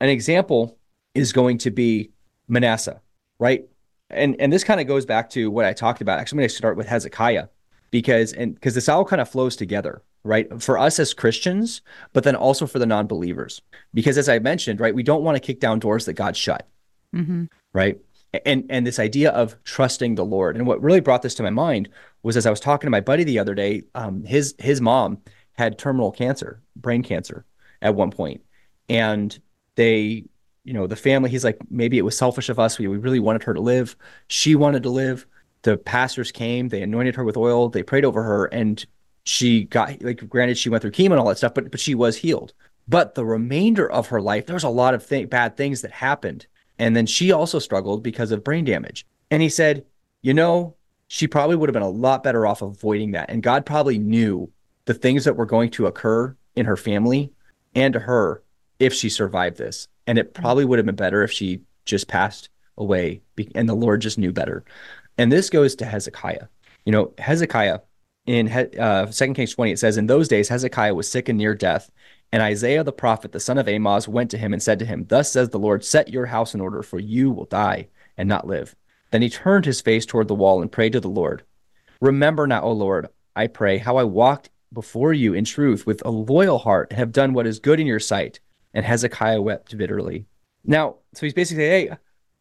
an 0.00 0.08
example 0.08 0.78
is 1.14 1.32
going 1.32 1.58
to 1.58 1.70
be 1.70 2.10
Manasseh, 2.48 3.00
right? 3.38 3.66
And 4.10 4.36
and 4.40 4.52
this 4.52 4.64
kind 4.64 4.80
of 4.80 4.86
goes 4.86 5.04
back 5.04 5.30
to 5.30 5.50
what 5.50 5.64
I 5.64 5.72
talked 5.72 6.00
about. 6.00 6.18
Actually, 6.18 6.36
I'm 6.36 6.40
going 6.40 6.48
to 6.50 6.54
start 6.54 6.76
with 6.76 6.86
Hezekiah 6.86 7.48
because 7.90 8.32
and 8.32 8.54
because 8.54 8.74
this 8.74 8.88
all 8.88 9.04
kind 9.04 9.20
of 9.20 9.28
flows 9.28 9.56
together, 9.56 10.02
right? 10.22 10.62
For 10.62 10.78
us 10.78 10.98
as 10.98 11.14
Christians, 11.14 11.82
but 12.12 12.24
then 12.24 12.36
also 12.36 12.66
for 12.66 12.78
the 12.78 12.86
non-believers. 12.86 13.62
Because 13.94 14.16
as 14.18 14.28
I 14.28 14.38
mentioned, 14.38 14.80
right, 14.80 14.94
we 14.94 15.02
don't 15.02 15.24
want 15.24 15.36
to 15.36 15.40
kick 15.40 15.60
down 15.60 15.78
doors 15.80 16.04
that 16.06 16.14
God 16.14 16.36
shut 16.36 16.68
right 17.72 17.98
and 18.44 18.64
and 18.68 18.86
this 18.86 18.98
idea 18.98 19.30
of 19.30 19.56
trusting 19.64 20.14
the 20.14 20.24
lord 20.24 20.56
and 20.56 20.66
what 20.66 20.82
really 20.82 21.00
brought 21.00 21.22
this 21.22 21.34
to 21.34 21.42
my 21.42 21.50
mind 21.50 21.88
was 22.22 22.36
as 22.36 22.46
i 22.46 22.50
was 22.50 22.60
talking 22.60 22.86
to 22.86 22.90
my 22.90 23.00
buddy 23.00 23.24
the 23.24 23.38
other 23.38 23.54
day 23.54 23.82
um, 23.94 24.24
his 24.24 24.54
his 24.58 24.80
mom 24.80 25.18
had 25.52 25.78
terminal 25.78 26.10
cancer 26.10 26.60
brain 26.74 27.02
cancer 27.02 27.44
at 27.82 27.94
one 27.94 28.10
point 28.10 28.42
and 28.88 29.38
they 29.76 30.24
you 30.66 30.72
know 30.72 30.86
the 30.86 30.96
family 30.96 31.30
he's 31.30 31.44
like 31.44 31.58
maybe 31.70 31.96
it 31.96 32.02
was 32.02 32.18
selfish 32.18 32.48
of 32.48 32.58
us. 32.58 32.78
We, 32.78 32.88
we 32.88 32.98
really 32.98 33.20
wanted 33.20 33.44
her 33.44 33.54
to 33.54 33.60
live. 33.60 33.96
She 34.26 34.54
wanted 34.56 34.82
to 34.82 34.90
live. 34.90 35.26
The 35.62 35.78
pastors 35.78 36.32
came 36.32 36.68
they 36.68 36.82
anointed 36.82 37.14
her 37.14 37.24
with 37.24 37.36
oil 37.36 37.68
they 37.68 37.82
prayed 37.82 38.04
over 38.04 38.22
her 38.22 38.46
and 38.46 38.84
she 39.24 39.64
got 39.64 40.02
like 40.02 40.28
granted 40.28 40.58
she 40.58 40.68
went 40.68 40.82
through 40.82 40.92
chemo 40.92 41.12
and 41.12 41.20
all 41.20 41.28
that 41.28 41.38
stuff 41.38 41.54
but 41.54 41.70
but 41.70 41.80
she 41.80 41.94
was 41.94 42.16
healed. 42.16 42.52
But 42.88 43.14
the 43.14 43.24
remainder 43.24 43.90
of 43.90 44.08
her 44.08 44.20
life 44.20 44.46
there 44.46 44.54
was 44.54 44.64
a 44.64 44.68
lot 44.68 44.94
of 44.94 45.08
th- 45.08 45.30
bad 45.30 45.56
things 45.56 45.82
that 45.82 45.92
happened. 45.92 46.46
And 46.78 46.94
then 46.94 47.06
she 47.06 47.32
also 47.32 47.58
struggled 47.58 48.02
because 48.02 48.32
of 48.32 48.44
brain 48.44 48.64
damage. 48.64 49.06
And 49.30 49.42
he 49.42 49.48
said 49.48 49.84
you 50.22 50.34
know 50.34 50.74
she 51.08 51.28
probably 51.28 51.54
would 51.54 51.68
have 51.68 51.74
been 51.74 51.82
a 51.82 51.88
lot 51.88 52.24
better 52.24 52.44
off 52.44 52.60
avoiding 52.60 53.12
that. 53.12 53.30
And 53.30 53.42
god 53.42 53.64
probably 53.64 53.98
knew 53.98 54.50
the 54.86 54.94
things 54.94 55.24
that 55.24 55.36
were 55.36 55.46
going 55.46 55.70
to 55.70 55.86
occur 55.86 56.36
in 56.56 56.66
her 56.66 56.76
family 56.76 57.32
and 57.74 57.92
to 57.92 58.00
her 58.00 58.42
if 58.78 58.92
she 58.92 59.08
survived 59.08 59.56
this 59.56 59.88
and 60.06 60.18
it 60.18 60.34
probably 60.34 60.64
would 60.64 60.78
have 60.78 60.86
been 60.86 60.94
better 60.94 61.22
if 61.22 61.32
she 61.32 61.60
just 61.84 62.08
passed 62.08 62.48
away 62.78 63.20
and 63.54 63.68
the 63.68 63.74
lord 63.74 64.00
just 64.00 64.18
knew 64.18 64.32
better 64.32 64.64
and 65.18 65.32
this 65.32 65.50
goes 65.50 65.74
to 65.74 65.84
hezekiah 65.84 66.46
you 66.84 66.92
know 66.92 67.12
hezekiah 67.18 67.78
in 68.26 68.48
uh, 68.48 69.06
2 69.06 69.34
Kings 69.34 69.54
20, 69.54 69.72
it 69.72 69.78
says, 69.78 69.96
In 69.96 70.06
those 70.06 70.28
days, 70.28 70.48
Hezekiah 70.48 70.94
was 70.94 71.08
sick 71.08 71.28
and 71.28 71.38
near 71.38 71.54
death. 71.54 71.90
And 72.32 72.42
Isaiah 72.42 72.82
the 72.82 72.92
prophet, 72.92 73.30
the 73.30 73.40
son 73.40 73.56
of 73.56 73.68
Amoz, 73.68 74.08
went 74.08 74.32
to 74.32 74.38
him 74.38 74.52
and 74.52 74.60
said 74.60 74.80
to 74.80 74.84
him, 74.84 75.06
Thus 75.08 75.30
says 75.30 75.50
the 75.50 75.60
Lord, 75.60 75.84
set 75.84 76.08
your 76.08 76.26
house 76.26 76.52
in 76.52 76.60
order, 76.60 76.82
for 76.82 76.98
you 76.98 77.30
will 77.30 77.44
die 77.44 77.86
and 78.16 78.28
not 78.28 78.46
live. 78.46 78.74
Then 79.12 79.22
he 79.22 79.30
turned 79.30 79.64
his 79.64 79.80
face 79.80 80.04
toward 80.04 80.26
the 80.26 80.34
wall 80.34 80.60
and 80.60 80.70
prayed 80.70 80.92
to 80.92 81.00
the 81.00 81.08
Lord. 81.08 81.44
Remember 82.00 82.46
now, 82.48 82.62
O 82.62 82.72
Lord, 82.72 83.08
I 83.36 83.46
pray, 83.46 83.78
how 83.78 83.96
I 83.96 84.04
walked 84.04 84.50
before 84.72 85.12
you 85.12 85.32
in 85.32 85.44
truth 85.44 85.86
with 85.86 86.04
a 86.04 86.10
loyal 86.10 86.58
heart 86.58 86.88
and 86.90 86.98
have 86.98 87.12
done 87.12 87.32
what 87.32 87.46
is 87.46 87.60
good 87.60 87.78
in 87.78 87.86
your 87.86 88.00
sight. 88.00 88.40
And 88.76 88.84
Hezekiah 88.84 89.40
wept 89.40 89.76
bitterly. 89.78 90.26
Now, 90.62 90.96
so 91.14 91.24
he's 91.24 91.32
basically 91.32 91.64
Hey, 91.64 91.90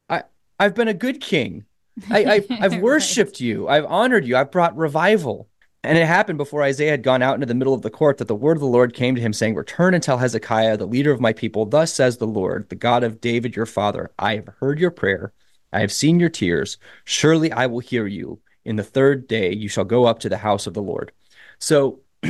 I, 0.10 0.24
I've 0.60 0.76
been 0.76 0.90
a 0.90 0.94
good 0.94 1.22
king. 1.22 1.64
I, 2.12 2.26
I, 2.26 2.34
I've 2.62 2.74
Right. 2.74 2.84
worshiped 2.84 3.40
you. 3.40 3.70
I've 3.70 3.86
honored 3.86 4.26
you. 4.26 4.36
I've 4.36 4.52
brought 4.52 4.76
revival. 4.76 5.48
And 5.82 5.98
it 5.98 6.06
happened 6.06 6.38
before 6.38 6.62
Isaiah 6.62 6.92
had 6.92 7.04
gone 7.04 7.22
out 7.22 7.36
into 7.36 7.46
the 7.46 7.56
middle 7.56 7.74
of 7.74 7.84
the 7.84 7.90
court 7.90 8.18
that 8.18 8.28
the 8.28 8.36
word 8.36 8.58
of 8.58 8.62
the 8.62 8.68
Lord 8.68 8.94
came 8.94 9.16
to 9.16 9.22
him, 9.22 9.32
saying, 9.32 9.56
Return 9.56 9.94
and 9.94 10.04
tell 10.04 10.18
Hezekiah, 10.18 10.76
the 10.76 10.86
leader 10.86 11.14
of 11.14 11.22
my 11.22 11.32
people, 11.32 11.66
Thus 11.66 11.94
says 11.94 12.18
the 12.18 12.28
Lord, 12.28 12.68
the 12.68 12.76
God 12.76 13.06
of 13.06 13.22
David 13.22 13.56
your 13.56 13.66
father, 13.66 14.12
I 14.20 14.36
have 14.36 14.50
heard 14.60 14.78
your 14.78 14.92
prayer. 14.92 15.32
I 15.72 15.80
have 15.80 15.92
seen 15.92 16.20
your 16.20 16.30
tears. 16.30 16.78
Surely 17.06 17.50
I 17.52 17.68
will 17.68 17.80
hear 17.80 18.08
you. 18.08 18.42
In 18.66 18.76
the 18.76 18.84
third 18.84 19.28
day 19.28 19.54
you 19.54 19.70
shall 19.70 19.86
go 19.86 20.04
up 20.04 20.20
to 20.20 20.30
the 20.30 20.38
house 20.38 20.68
of 20.68 20.74
the 20.74 20.82
Lord. 20.82 21.14
So, 21.60 22.02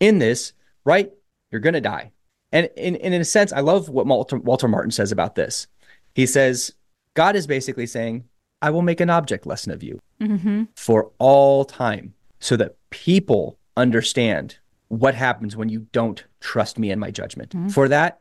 in 0.00 0.18
this, 0.18 0.52
right, 0.84 1.10
you're 1.50 1.62
going 1.62 1.74
to 1.74 1.80
die. 1.80 2.12
And 2.52 2.70
in, 2.76 2.96
in 2.96 3.12
a 3.12 3.24
sense, 3.24 3.52
I 3.52 3.60
love 3.60 3.88
what 3.88 4.06
Walter, 4.06 4.38
Walter 4.38 4.68
Martin 4.68 4.90
says 4.90 5.12
about 5.12 5.34
this. 5.34 5.66
He 6.14 6.26
says, 6.26 6.72
God 7.14 7.36
is 7.36 7.46
basically 7.46 7.86
saying, 7.86 8.24
I 8.62 8.70
will 8.70 8.82
make 8.82 9.00
an 9.00 9.10
object 9.10 9.46
lesson 9.46 9.72
of 9.72 9.82
you 9.82 10.00
mm-hmm. 10.20 10.64
for 10.76 11.10
all 11.18 11.64
time 11.64 12.14
so 12.40 12.56
that 12.56 12.76
people 12.90 13.58
understand 13.76 14.58
what 14.88 15.14
happens 15.14 15.56
when 15.56 15.68
you 15.68 15.86
don't 15.92 16.24
trust 16.40 16.78
me 16.78 16.90
and 16.90 17.00
my 17.00 17.10
judgment. 17.10 17.50
Mm-hmm. 17.50 17.68
For 17.68 17.88
that, 17.88 18.20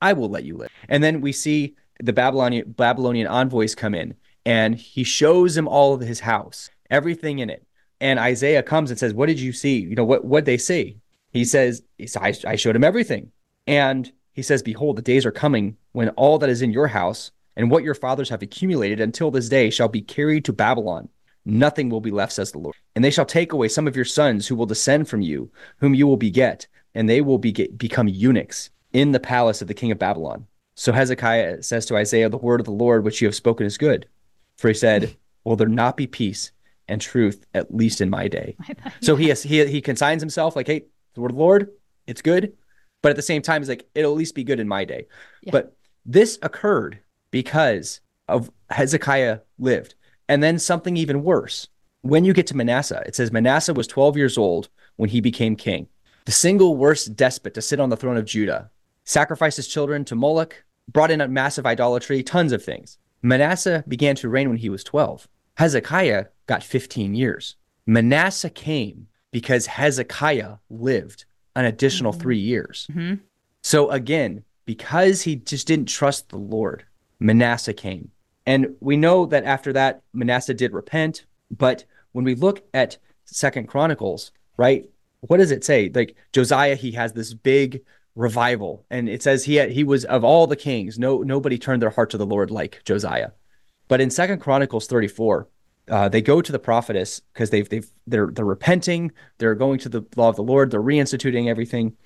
I 0.00 0.12
will 0.12 0.28
let 0.28 0.44
you 0.44 0.56
live. 0.56 0.70
And 0.88 1.02
then 1.02 1.20
we 1.20 1.32
see 1.32 1.74
the 2.00 2.12
Babylonian 2.12 2.72
Babylonian 2.72 3.26
envoys 3.26 3.74
come 3.74 3.94
in 3.94 4.14
and 4.44 4.74
he 4.74 5.04
shows 5.04 5.56
him 5.56 5.68
all 5.68 5.94
of 5.94 6.00
his 6.00 6.20
house, 6.20 6.70
everything 6.90 7.38
in 7.38 7.50
it. 7.50 7.66
And 8.00 8.18
Isaiah 8.18 8.62
comes 8.62 8.90
and 8.90 8.98
says, 8.98 9.14
What 9.14 9.26
did 9.26 9.40
you 9.40 9.52
see? 9.52 9.78
You 9.78 9.94
know, 9.94 10.04
what 10.04 10.24
what 10.24 10.44
they 10.44 10.58
see? 10.58 10.98
He 11.32 11.44
says, 11.44 11.82
he 11.98 12.06
says, 12.06 12.46
I, 12.46 12.52
I 12.52 12.56
showed 12.56 12.76
him 12.76 12.84
everything. 12.84 13.32
And 13.66 14.10
he 14.32 14.42
says, 14.42 14.62
Behold, 14.62 14.96
the 14.96 15.02
days 15.02 15.24
are 15.24 15.32
coming 15.32 15.76
when 15.92 16.10
all 16.10 16.38
that 16.38 16.50
is 16.50 16.62
in 16.62 16.72
your 16.72 16.88
house 16.88 17.30
and 17.56 17.70
what 17.70 17.84
your 17.84 17.94
fathers 17.94 18.28
have 18.28 18.42
accumulated 18.42 19.00
until 19.00 19.30
this 19.30 19.48
day 19.48 19.70
shall 19.70 19.88
be 19.88 20.02
carried 20.02 20.44
to 20.44 20.52
Babylon. 20.52 21.08
Nothing 21.44 21.88
will 21.88 22.00
be 22.00 22.10
left, 22.10 22.32
says 22.32 22.52
the 22.52 22.58
Lord. 22.58 22.74
And 22.94 23.04
they 23.04 23.10
shall 23.10 23.26
take 23.26 23.52
away 23.52 23.68
some 23.68 23.86
of 23.86 23.96
your 23.96 24.04
sons 24.04 24.46
who 24.46 24.56
will 24.56 24.66
descend 24.66 25.08
from 25.08 25.20
you, 25.20 25.50
whom 25.78 25.94
you 25.94 26.06
will 26.06 26.16
beget, 26.16 26.66
and 26.94 27.08
they 27.08 27.20
will 27.20 27.38
beget, 27.38 27.76
become 27.76 28.08
eunuchs 28.08 28.70
in 28.92 29.12
the 29.12 29.20
palace 29.20 29.60
of 29.60 29.68
the 29.68 29.74
king 29.74 29.90
of 29.92 29.98
Babylon. 29.98 30.46
So 30.74 30.92
Hezekiah 30.92 31.62
says 31.62 31.86
to 31.86 31.96
Isaiah, 31.96 32.28
The 32.28 32.38
word 32.38 32.60
of 32.60 32.66
the 32.66 32.72
Lord 32.72 33.04
which 33.04 33.20
you 33.20 33.28
have 33.28 33.34
spoken 33.34 33.66
is 33.66 33.78
good. 33.78 34.08
For 34.56 34.68
he 34.68 34.74
said, 34.74 35.16
Will 35.44 35.56
there 35.56 35.68
not 35.68 35.96
be 35.96 36.06
peace 36.06 36.52
and 36.88 37.00
truth, 37.00 37.44
at 37.52 37.74
least 37.74 38.00
in 38.00 38.08
my 38.08 38.28
day? 38.28 38.56
So 39.02 39.14
he, 39.14 39.28
has, 39.28 39.42
he, 39.42 39.66
he 39.66 39.82
consigns 39.82 40.22
himself, 40.22 40.56
like, 40.56 40.66
Hey, 40.66 40.86
the 41.12 41.20
word 41.20 41.32
of 41.32 41.36
the 41.36 41.42
Lord, 41.42 41.70
it's 42.06 42.22
good. 42.22 42.54
But 43.04 43.10
at 43.10 43.16
the 43.16 43.22
same 43.22 43.42
time, 43.42 43.60
it's 43.60 43.68
like, 43.68 43.86
It'll 43.94 44.12
at 44.12 44.16
least 44.16 44.34
be 44.34 44.44
good 44.44 44.58
in 44.58 44.66
my 44.66 44.86
day. 44.86 45.08
But 45.52 45.76
this 46.06 46.38
occurred 46.40 47.00
because 47.30 48.00
of 48.28 48.50
Hezekiah 48.70 49.40
lived. 49.58 49.94
And 50.26 50.42
then 50.42 50.58
something 50.58 50.96
even 50.96 51.22
worse. 51.22 51.68
When 52.00 52.24
you 52.24 52.32
get 52.32 52.46
to 52.46 52.56
Manasseh, 52.56 53.02
it 53.04 53.14
says 53.14 53.30
Manasseh 53.30 53.74
was 53.74 53.86
12 53.88 54.16
years 54.16 54.38
old 54.38 54.70
when 54.96 55.10
he 55.10 55.20
became 55.20 55.54
king. 55.54 55.86
The 56.24 56.32
single 56.32 56.78
worst 56.78 57.14
despot 57.14 57.52
to 57.52 57.60
sit 57.60 57.78
on 57.78 57.90
the 57.90 57.96
throne 57.98 58.16
of 58.16 58.24
Judah, 58.24 58.70
sacrificed 59.04 59.58
his 59.58 59.68
children 59.68 60.06
to 60.06 60.14
Moloch, 60.14 60.64
brought 60.90 61.10
in 61.10 61.20
a 61.20 61.28
massive 61.28 61.66
idolatry, 61.66 62.22
tons 62.22 62.52
of 62.52 62.64
things. 62.64 62.96
Manasseh 63.20 63.84
began 63.86 64.16
to 64.16 64.30
reign 64.30 64.48
when 64.48 64.56
he 64.56 64.70
was 64.70 64.82
12. 64.82 65.28
Hezekiah 65.58 66.24
got 66.46 66.62
15 66.62 67.14
years. 67.14 67.56
Manasseh 67.84 68.48
came 68.48 69.08
because 69.30 69.66
Hezekiah 69.66 70.54
lived 70.70 71.26
an 71.54 71.64
additional 71.64 72.12
mm-hmm. 72.12 72.20
three 72.20 72.38
years. 72.38 72.86
Mm-hmm. 72.90 73.14
So 73.62 73.90
again, 73.90 74.44
because 74.66 75.22
he 75.22 75.36
just 75.36 75.66
didn't 75.66 75.88
trust 75.88 76.28
the 76.28 76.38
Lord, 76.38 76.84
Manasseh 77.18 77.74
came. 77.74 78.10
And 78.46 78.76
we 78.80 78.96
know 78.96 79.26
that 79.26 79.44
after 79.44 79.72
that, 79.72 80.02
Manasseh 80.12 80.54
did 80.54 80.72
repent. 80.72 81.24
But 81.50 81.84
when 82.12 82.24
we 82.24 82.34
look 82.34 82.64
at 82.74 82.98
Second 83.24 83.68
Chronicles, 83.68 84.32
right, 84.56 84.88
what 85.20 85.38
does 85.38 85.50
it 85.50 85.64
say? 85.64 85.90
Like 85.94 86.16
Josiah, 86.32 86.74
he 86.74 86.92
has 86.92 87.12
this 87.12 87.32
big 87.32 87.82
revival, 88.14 88.84
and 88.90 89.08
it 89.08 89.22
says 89.22 89.44
he 89.44 89.56
had, 89.56 89.72
he 89.72 89.84
was 89.84 90.04
of 90.04 90.22
all 90.24 90.46
the 90.46 90.56
kings, 90.56 90.98
no 90.98 91.22
nobody 91.22 91.58
turned 91.58 91.82
their 91.82 91.90
heart 91.90 92.10
to 92.10 92.18
the 92.18 92.26
Lord 92.26 92.50
like 92.50 92.82
Josiah. 92.84 93.30
But 93.88 94.00
in 94.00 94.10
Second 94.10 94.40
Chronicles 94.40 94.86
34, 94.86 95.48
uh, 95.88 96.08
they 96.08 96.22
go 96.22 96.40
to 96.40 96.52
the 96.52 96.58
prophetess 96.58 97.20
because 97.32 97.50
they've 97.50 97.68
they've 97.68 97.88
they're 98.06 98.28
they're 98.28 98.44
repenting, 98.44 99.12
they're 99.38 99.54
going 99.54 99.78
to 99.80 99.88
the 99.88 100.04
law 100.16 100.28
of 100.28 100.36
the 100.36 100.42
Lord, 100.42 100.70
they're 100.70 100.82
reinstituting 100.82 101.48
everything. 101.48 101.96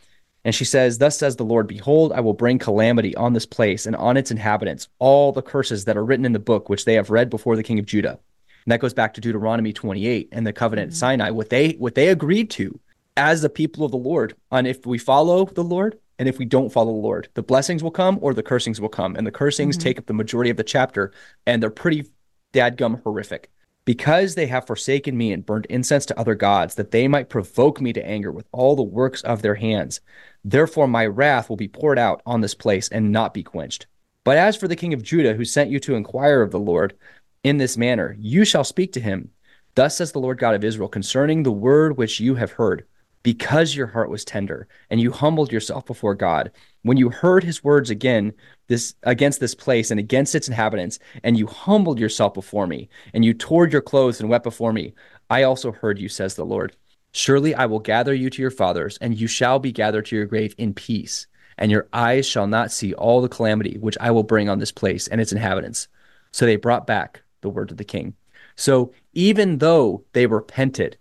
And 0.44 0.54
she 0.54 0.64
says, 0.64 0.98
Thus 0.98 1.18
says 1.18 1.36
the 1.36 1.44
Lord, 1.44 1.66
Behold, 1.66 2.12
I 2.12 2.20
will 2.20 2.32
bring 2.32 2.58
calamity 2.58 3.14
on 3.16 3.32
this 3.32 3.46
place 3.46 3.86
and 3.86 3.96
on 3.96 4.16
its 4.16 4.30
inhabitants, 4.30 4.88
all 4.98 5.32
the 5.32 5.42
curses 5.42 5.84
that 5.84 5.96
are 5.96 6.04
written 6.04 6.24
in 6.24 6.32
the 6.32 6.38
book 6.38 6.68
which 6.68 6.84
they 6.84 6.94
have 6.94 7.10
read 7.10 7.28
before 7.28 7.56
the 7.56 7.62
king 7.62 7.78
of 7.78 7.86
Judah. 7.86 8.18
And 8.64 8.72
that 8.72 8.80
goes 8.80 8.94
back 8.94 9.14
to 9.14 9.20
Deuteronomy 9.20 9.72
28 9.72 10.28
and 10.32 10.46
the 10.46 10.52
covenant 10.52 10.90
mm-hmm. 10.90 10.94
at 10.94 10.98
Sinai, 10.98 11.30
what 11.30 11.50
they 11.50 11.70
what 11.72 11.94
they 11.94 12.08
agreed 12.08 12.50
to 12.50 12.78
as 13.16 13.42
the 13.42 13.50
people 13.50 13.84
of 13.84 13.90
the 13.90 13.96
Lord 13.96 14.34
on 14.50 14.64
if 14.64 14.86
we 14.86 14.96
follow 14.96 15.44
the 15.44 15.64
Lord 15.64 15.98
and 16.18 16.28
if 16.28 16.38
we 16.38 16.44
don't 16.44 16.72
follow 16.72 16.92
the 16.92 16.98
Lord, 16.98 17.28
the 17.34 17.42
blessings 17.42 17.82
will 17.82 17.90
come 17.90 18.18
or 18.20 18.34
the 18.34 18.42
cursings 18.42 18.80
will 18.80 18.88
come. 18.88 19.16
And 19.16 19.26
the 19.26 19.32
cursings 19.32 19.76
mm-hmm. 19.76 19.82
take 19.82 19.98
up 19.98 20.06
the 20.06 20.14
majority 20.14 20.50
of 20.50 20.56
the 20.56 20.64
chapter, 20.64 21.12
and 21.46 21.62
they're 21.62 21.70
pretty 21.70 22.06
dadgum 22.52 23.02
horrific. 23.02 23.50
Because 23.88 24.34
they 24.34 24.48
have 24.48 24.66
forsaken 24.66 25.16
me 25.16 25.32
and 25.32 25.46
burned 25.46 25.64
incense 25.70 26.04
to 26.04 26.20
other 26.20 26.34
gods, 26.34 26.74
that 26.74 26.90
they 26.90 27.08
might 27.08 27.30
provoke 27.30 27.80
me 27.80 27.94
to 27.94 28.06
anger 28.06 28.30
with 28.30 28.46
all 28.52 28.76
the 28.76 28.82
works 28.82 29.22
of 29.22 29.40
their 29.40 29.54
hands. 29.54 30.02
Therefore, 30.44 30.86
my 30.86 31.06
wrath 31.06 31.48
will 31.48 31.56
be 31.56 31.68
poured 31.68 31.98
out 31.98 32.20
on 32.26 32.42
this 32.42 32.54
place 32.54 32.90
and 32.90 33.12
not 33.12 33.32
be 33.32 33.42
quenched. 33.42 33.86
But 34.24 34.36
as 34.36 34.58
for 34.58 34.68
the 34.68 34.76
king 34.76 34.92
of 34.92 35.02
Judah, 35.02 35.32
who 35.32 35.46
sent 35.46 35.70
you 35.70 35.80
to 35.80 35.94
inquire 35.94 36.42
of 36.42 36.50
the 36.50 36.60
Lord 36.60 36.98
in 37.42 37.56
this 37.56 37.78
manner, 37.78 38.14
you 38.20 38.44
shall 38.44 38.62
speak 38.62 38.92
to 38.92 39.00
him. 39.00 39.30
Thus 39.74 39.96
says 39.96 40.12
the 40.12 40.20
Lord 40.20 40.36
God 40.36 40.54
of 40.54 40.64
Israel 40.64 40.90
concerning 40.90 41.42
the 41.42 41.50
word 41.50 41.96
which 41.96 42.20
you 42.20 42.34
have 42.34 42.52
heard 42.52 42.84
because 43.22 43.74
your 43.74 43.86
heart 43.86 44.10
was 44.10 44.24
tender 44.24 44.68
and 44.90 45.00
you 45.00 45.10
humbled 45.10 45.52
yourself 45.52 45.86
before 45.86 46.14
God. 46.14 46.50
When 46.82 46.96
you 46.96 47.10
heard 47.10 47.44
his 47.44 47.64
words 47.64 47.90
again, 47.90 48.32
this 48.68 48.94
against 49.02 49.40
this 49.40 49.54
place 49.54 49.90
and 49.90 49.98
against 49.98 50.34
its 50.34 50.48
inhabitants, 50.48 50.98
and 51.22 51.36
you 51.36 51.46
humbled 51.46 51.98
yourself 51.98 52.34
before 52.34 52.66
me, 52.66 52.88
and 53.12 53.24
you 53.24 53.34
tore 53.34 53.66
your 53.66 53.80
clothes 53.80 54.20
and 54.20 54.28
wept 54.28 54.44
before 54.44 54.72
me, 54.72 54.94
I 55.30 55.42
also 55.42 55.72
heard 55.72 55.98
you, 55.98 56.08
says 56.08 56.34
the 56.34 56.46
Lord. 56.46 56.76
Surely 57.12 57.54
I 57.54 57.66
will 57.66 57.80
gather 57.80 58.14
you 58.14 58.30
to 58.30 58.42
your 58.42 58.50
fathers, 58.50 58.98
and 59.00 59.18
you 59.18 59.26
shall 59.26 59.58
be 59.58 59.72
gathered 59.72 60.06
to 60.06 60.16
your 60.16 60.26
grave 60.26 60.54
in 60.58 60.74
peace, 60.74 61.26
and 61.56 61.70
your 61.70 61.88
eyes 61.92 62.26
shall 62.26 62.46
not 62.46 62.70
see 62.70 62.94
all 62.94 63.20
the 63.20 63.28
calamity 63.28 63.78
which 63.78 63.98
I 64.00 64.10
will 64.10 64.22
bring 64.22 64.48
on 64.48 64.58
this 64.58 64.72
place 64.72 65.08
and 65.08 65.20
its 65.20 65.32
inhabitants. 65.32 65.88
So 66.30 66.46
they 66.46 66.56
brought 66.56 66.86
back 66.86 67.22
the 67.40 67.50
word 67.50 67.70
of 67.70 67.78
the 67.78 67.84
king. 67.84 68.14
So 68.56 68.92
even 69.14 69.58
though 69.58 70.04
they 70.12 70.26
repented 70.26 70.98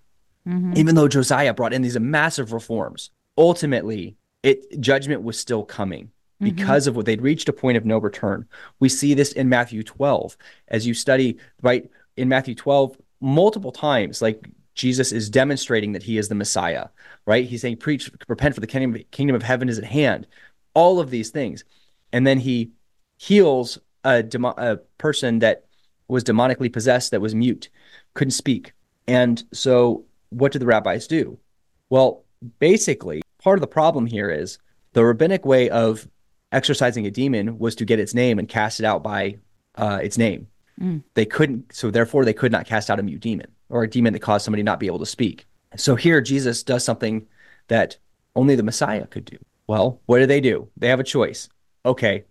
Mm-hmm. 0.47 0.73
Even 0.77 0.95
though 0.95 1.07
Josiah 1.07 1.53
brought 1.53 1.73
in 1.73 1.81
these 1.81 1.99
massive 1.99 2.53
reforms, 2.53 3.11
ultimately, 3.37 4.15
it 4.43 4.79
judgment 4.79 5.23
was 5.23 5.37
still 5.37 5.63
coming 5.63 6.05
mm-hmm. 6.05 6.45
because 6.45 6.83
mm-hmm. 6.83 6.91
of 6.91 6.95
what 6.95 7.05
they'd 7.05 7.21
reached 7.21 7.49
a 7.49 7.53
point 7.53 7.77
of 7.77 7.85
no 7.85 7.97
return. 7.97 8.45
We 8.79 8.89
see 8.89 9.13
this 9.13 9.33
in 9.33 9.49
Matthew 9.49 9.83
12 9.83 10.37
as 10.69 10.87
you 10.87 10.93
study 10.93 11.37
right 11.61 11.89
in 12.15 12.29
Matthew 12.29 12.55
12 12.55 12.97
multiple 13.19 13.71
times 13.71 14.21
like 14.21 14.47
Jesus 14.73 15.11
is 15.11 15.29
demonstrating 15.29 15.93
that 15.93 16.03
he 16.03 16.17
is 16.17 16.29
the 16.29 16.35
Messiah, 16.35 16.87
right? 17.25 17.45
He's 17.45 17.61
saying 17.61 17.77
preach 17.77 18.09
repent 18.27 18.55
for 18.55 18.61
the 18.61 18.67
kingdom 18.67 19.03
kingdom 19.11 19.35
of 19.35 19.43
heaven 19.43 19.69
is 19.69 19.79
at 19.79 19.83
hand. 19.83 20.27
All 20.73 20.99
of 20.99 21.09
these 21.09 21.31
things. 21.31 21.65
And 22.13 22.25
then 22.25 22.39
he 22.39 22.71
heals 23.17 23.79
a, 24.03 24.23
demo- 24.23 24.53
a 24.55 24.77
person 24.97 25.39
that 25.39 25.65
was 26.07 26.23
demonically 26.23 26.71
possessed 26.71 27.11
that 27.11 27.19
was 27.19 27.35
mute, 27.35 27.69
couldn't 28.13 28.31
speak. 28.31 28.73
And 29.07 29.43
so 29.51 30.05
what 30.29 30.51
did 30.51 30.59
the 30.59 30.65
rabbis 30.65 31.07
do? 31.07 31.37
Well, 31.89 32.23
basically, 32.59 33.21
part 33.41 33.57
of 33.57 33.61
the 33.61 33.67
problem 33.67 34.05
here 34.05 34.29
is 34.29 34.57
the 34.93 35.05
rabbinic 35.05 35.45
way 35.45 35.69
of 35.69 36.07
exorcising 36.51 37.05
a 37.05 37.11
demon 37.11 37.59
was 37.59 37.75
to 37.75 37.85
get 37.85 37.99
its 37.99 38.13
name 38.13 38.39
and 38.39 38.47
cast 38.47 38.79
it 38.79 38.85
out 38.85 39.03
by 39.03 39.37
uh, 39.75 39.99
its 40.01 40.17
name. 40.17 40.47
Mm. 40.79 41.03
They 41.13 41.25
couldn't, 41.25 41.73
so 41.73 41.91
therefore, 41.91 42.25
they 42.25 42.33
could 42.33 42.51
not 42.51 42.65
cast 42.65 42.89
out 42.89 42.99
a 42.99 43.03
mute 43.03 43.21
demon 43.21 43.47
or 43.69 43.83
a 43.83 43.89
demon 43.89 44.13
that 44.13 44.21
caused 44.21 44.45
somebody 44.45 44.63
not 44.63 44.79
be 44.79 44.87
able 44.87 44.99
to 44.99 45.05
speak. 45.05 45.45
So 45.75 45.95
here, 45.95 46.21
Jesus 46.21 46.63
does 46.63 46.83
something 46.83 47.27
that 47.67 47.97
only 48.35 48.55
the 48.55 48.63
Messiah 48.63 49.07
could 49.07 49.25
do. 49.25 49.37
Well, 49.67 49.99
what 50.05 50.19
do 50.19 50.25
they 50.25 50.39
do? 50.39 50.69
They 50.77 50.87
have 50.87 50.99
a 50.99 51.03
choice. 51.03 51.49
Okay, 51.85 52.23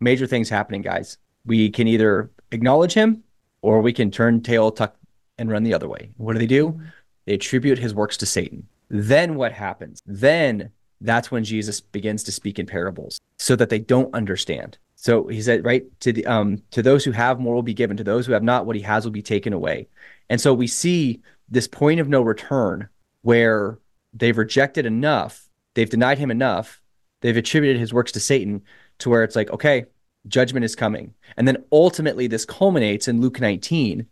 major 0.00 0.26
things 0.26 0.48
happening, 0.48 0.82
guys. 0.82 1.18
We 1.44 1.70
can 1.70 1.88
either 1.88 2.30
acknowledge 2.52 2.92
him 2.92 3.24
or 3.62 3.80
we 3.80 3.92
can 3.92 4.10
turn 4.10 4.42
tail, 4.42 4.70
tuck, 4.70 4.96
and 5.38 5.50
run 5.50 5.64
the 5.64 5.74
other 5.74 5.88
way. 5.88 6.10
What 6.16 6.34
do 6.34 6.38
they 6.38 6.46
do? 6.46 6.80
They 7.26 7.34
attribute 7.34 7.78
his 7.78 7.94
works 7.94 8.16
to 8.18 8.26
Satan. 8.26 8.66
Then 8.88 9.34
what 9.34 9.52
happens? 9.52 10.00
Then 10.06 10.70
that's 11.00 11.30
when 11.30 11.44
Jesus 11.44 11.80
begins 11.80 12.22
to 12.24 12.32
speak 12.32 12.58
in 12.58 12.66
parables 12.66 13.20
so 13.38 13.56
that 13.56 13.68
they 13.68 13.78
don't 13.78 14.14
understand. 14.14 14.78
So 14.94 15.26
he 15.26 15.42
said, 15.42 15.64
right, 15.64 15.84
to 16.00 16.12
the 16.12 16.26
um 16.26 16.62
to 16.70 16.82
those 16.82 17.04
who 17.04 17.12
have 17.12 17.38
more 17.38 17.54
will 17.54 17.62
be 17.62 17.74
given, 17.74 17.96
to 17.98 18.04
those 18.04 18.26
who 18.26 18.32
have 18.32 18.42
not, 18.42 18.66
what 18.66 18.76
he 18.76 18.82
has 18.82 19.04
will 19.04 19.12
be 19.12 19.22
taken 19.22 19.52
away. 19.52 19.88
And 20.30 20.40
so 20.40 20.54
we 20.54 20.66
see 20.66 21.20
this 21.48 21.68
point 21.68 22.00
of 22.00 22.08
no 22.08 22.22
return 22.22 22.88
where 23.22 23.78
they've 24.14 24.36
rejected 24.36 24.86
enough, 24.86 25.48
they've 25.74 25.90
denied 25.90 26.18
him 26.18 26.30
enough, 26.30 26.80
they've 27.20 27.36
attributed 27.36 27.78
his 27.78 27.92
works 27.92 28.12
to 28.12 28.20
Satan 28.20 28.62
to 28.98 29.10
where 29.10 29.22
it's 29.22 29.36
like, 29.36 29.50
okay, 29.50 29.84
judgment 30.26 30.64
is 30.64 30.74
coming. 30.74 31.14
And 31.36 31.46
then 31.46 31.62
ultimately 31.70 32.26
this 32.26 32.44
culminates 32.44 33.06
in 33.06 33.20
Luke 33.20 33.40
19 33.40 34.06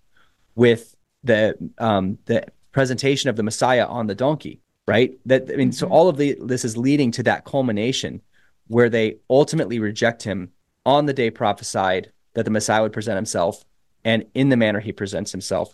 with 0.54 0.94
the 1.24 1.56
um 1.78 2.18
the 2.26 2.44
presentation 2.74 3.30
of 3.30 3.36
the 3.36 3.42
Messiah 3.42 3.86
on 3.86 4.08
the 4.08 4.14
donkey, 4.14 4.60
right? 4.86 5.16
That 5.24 5.44
I 5.50 5.56
mean, 5.56 5.70
mm-hmm. 5.70 5.72
so 5.72 5.86
all 5.86 6.08
of 6.08 6.18
the 6.18 6.36
this 6.42 6.64
is 6.64 6.76
leading 6.76 7.10
to 7.12 7.22
that 7.22 7.44
culmination 7.46 8.20
where 8.66 8.90
they 8.90 9.16
ultimately 9.30 9.78
reject 9.78 10.22
him 10.24 10.50
on 10.84 11.06
the 11.06 11.14
day 11.14 11.30
prophesied 11.30 12.10
that 12.34 12.44
the 12.44 12.50
Messiah 12.50 12.82
would 12.82 12.92
present 12.92 13.16
himself 13.16 13.64
and 14.04 14.26
in 14.34 14.48
the 14.48 14.56
manner 14.56 14.80
he 14.80 14.92
presents 14.92 15.30
himself. 15.32 15.72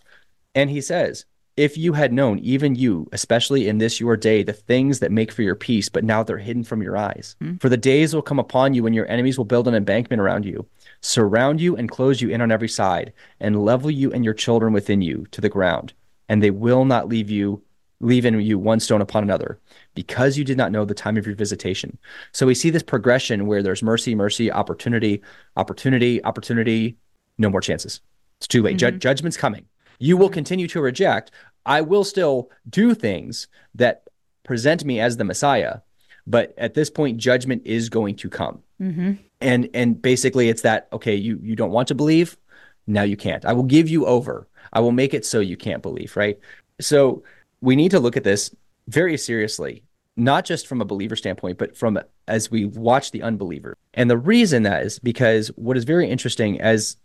And 0.53 0.69
he 0.69 0.79
says, 0.79 1.25
if 1.57 1.77
you 1.77 1.93
had 1.93 2.13
known, 2.13 2.39
even 2.39 2.75
you, 2.75 3.09
especially 3.11 3.67
in 3.67 3.77
this 3.77 3.99
your 3.99 4.15
day, 4.15 4.43
the 4.43 4.53
things 4.53 4.99
that 4.99 5.11
make 5.11 5.31
for 5.31 5.41
your 5.41 5.55
peace, 5.55 5.89
but 5.89 6.03
now 6.03 6.23
they're 6.23 6.37
hidden 6.37 6.63
from 6.63 6.81
your 6.81 6.95
eyes. 6.95 7.35
Mm-hmm. 7.41 7.57
For 7.57 7.69
the 7.69 7.77
days 7.77 8.13
will 8.13 8.21
come 8.21 8.39
upon 8.39 8.73
you 8.73 8.83
when 8.83 8.93
your 8.93 9.09
enemies 9.09 9.37
will 9.37 9.45
build 9.45 9.67
an 9.67 9.75
embankment 9.75 10.21
around 10.21 10.45
you, 10.45 10.65
surround 11.01 11.59
you 11.59 11.75
and 11.75 11.89
close 11.89 12.21
you 12.21 12.29
in 12.29 12.41
on 12.41 12.51
every 12.51 12.69
side, 12.69 13.11
and 13.39 13.65
level 13.65 13.89
you 13.89 14.11
and 14.13 14.23
your 14.23 14.33
children 14.33 14.71
within 14.71 15.01
you 15.01 15.25
to 15.31 15.41
the 15.41 15.49
ground 15.49 15.93
and 16.31 16.41
they 16.41 16.49
will 16.49 16.85
not 16.85 17.09
leave 17.09 17.29
you 17.29 17.61
leave 17.99 18.25
in 18.25 18.39
you 18.39 18.57
one 18.57 18.79
stone 18.79 19.01
upon 19.01 19.21
another 19.21 19.59
because 19.93 20.37
you 20.37 20.45
did 20.45 20.57
not 20.57 20.71
know 20.71 20.85
the 20.85 20.93
time 20.93 21.17
of 21.17 21.27
your 21.27 21.35
visitation. 21.35 21.97
So 22.31 22.47
we 22.47 22.55
see 22.55 22.69
this 22.69 22.81
progression 22.81 23.45
where 23.45 23.61
there's 23.61 23.83
mercy, 23.83 24.15
mercy, 24.15 24.49
opportunity, 24.49 25.21
opportunity, 25.57 26.23
opportunity, 26.23 26.97
no 27.37 27.49
more 27.49 27.59
chances. 27.59 27.99
It's 28.39 28.47
too 28.47 28.63
late. 28.63 28.77
Mm-hmm. 28.77 28.95
Ju- 28.95 28.97
judgment's 28.97 29.37
coming. 29.37 29.65
You 29.99 30.15
will 30.15 30.29
continue 30.29 30.67
to 30.69 30.81
reject. 30.81 31.31
I 31.65 31.81
will 31.81 32.05
still 32.05 32.49
do 32.67 32.95
things 32.95 33.47
that 33.75 34.07
present 34.43 34.85
me 34.85 35.01
as 35.01 35.17
the 35.17 35.25
Messiah, 35.25 35.79
but 36.25 36.55
at 36.57 36.73
this 36.75 36.89
point, 36.89 37.17
judgment 37.17 37.61
is 37.65 37.89
going 37.89 38.15
to 38.15 38.29
come. 38.29 38.63
Mm-hmm. 38.81 39.13
And 39.41 39.69
and 39.73 40.01
basically, 40.01 40.47
it's 40.47 40.61
that 40.61 40.87
okay. 40.93 41.13
You 41.13 41.39
you 41.43 41.55
don't 41.57 41.71
want 41.71 41.89
to 41.89 41.95
believe, 41.95 42.37
now 42.87 43.03
you 43.03 43.17
can't. 43.17 43.45
I 43.45 43.53
will 43.53 43.63
give 43.63 43.89
you 43.89 44.05
over 44.05 44.47
I 44.73 44.79
will 44.79 44.91
make 44.91 45.13
it 45.13 45.25
so 45.25 45.39
you 45.39 45.57
can't 45.57 45.81
believe, 45.81 46.15
right? 46.15 46.39
So 46.79 47.23
we 47.61 47.75
need 47.75 47.91
to 47.91 47.99
look 47.99 48.17
at 48.17 48.23
this 48.23 48.53
very 48.87 49.17
seriously, 49.17 49.83
not 50.17 50.45
just 50.45 50.67
from 50.67 50.81
a 50.81 50.85
believer 50.85 51.15
standpoint, 51.15 51.57
but 51.57 51.77
from 51.77 51.99
as 52.27 52.49
we 52.49 52.65
watch 52.65 53.11
the 53.11 53.21
unbeliever. 53.21 53.75
And 53.93 54.09
the 54.09 54.17
reason 54.17 54.63
that 54.63 54.83
is 54.83 54.99
because 54.99 55.49
what 55.49 55.77
is 55.77 55.83
very 55.83 56.09
interesting 56.09 56.59
as 56.61 56.97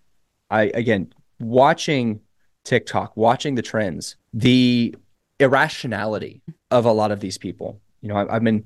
I 0.51 0.65
again 0.75 1.13
watching 1.41 2.21
TikTok, 2.65 3.17
watching 3.17 3.55
the 3.55 3.63
trends, 3.63 4.17
the 4.33 4.95
irrationality 5.39 6.43
of 6.71 6.85
a 6.85 6.93
lot 6.93 7.11
of 7.11 7.21
these 7.21 7.39
people. 7.39 7.81
You 8.03 8.09
know, 8.09 8.17
I, 8.17 8.35
have 8.35 8.45
been 8.45 8.65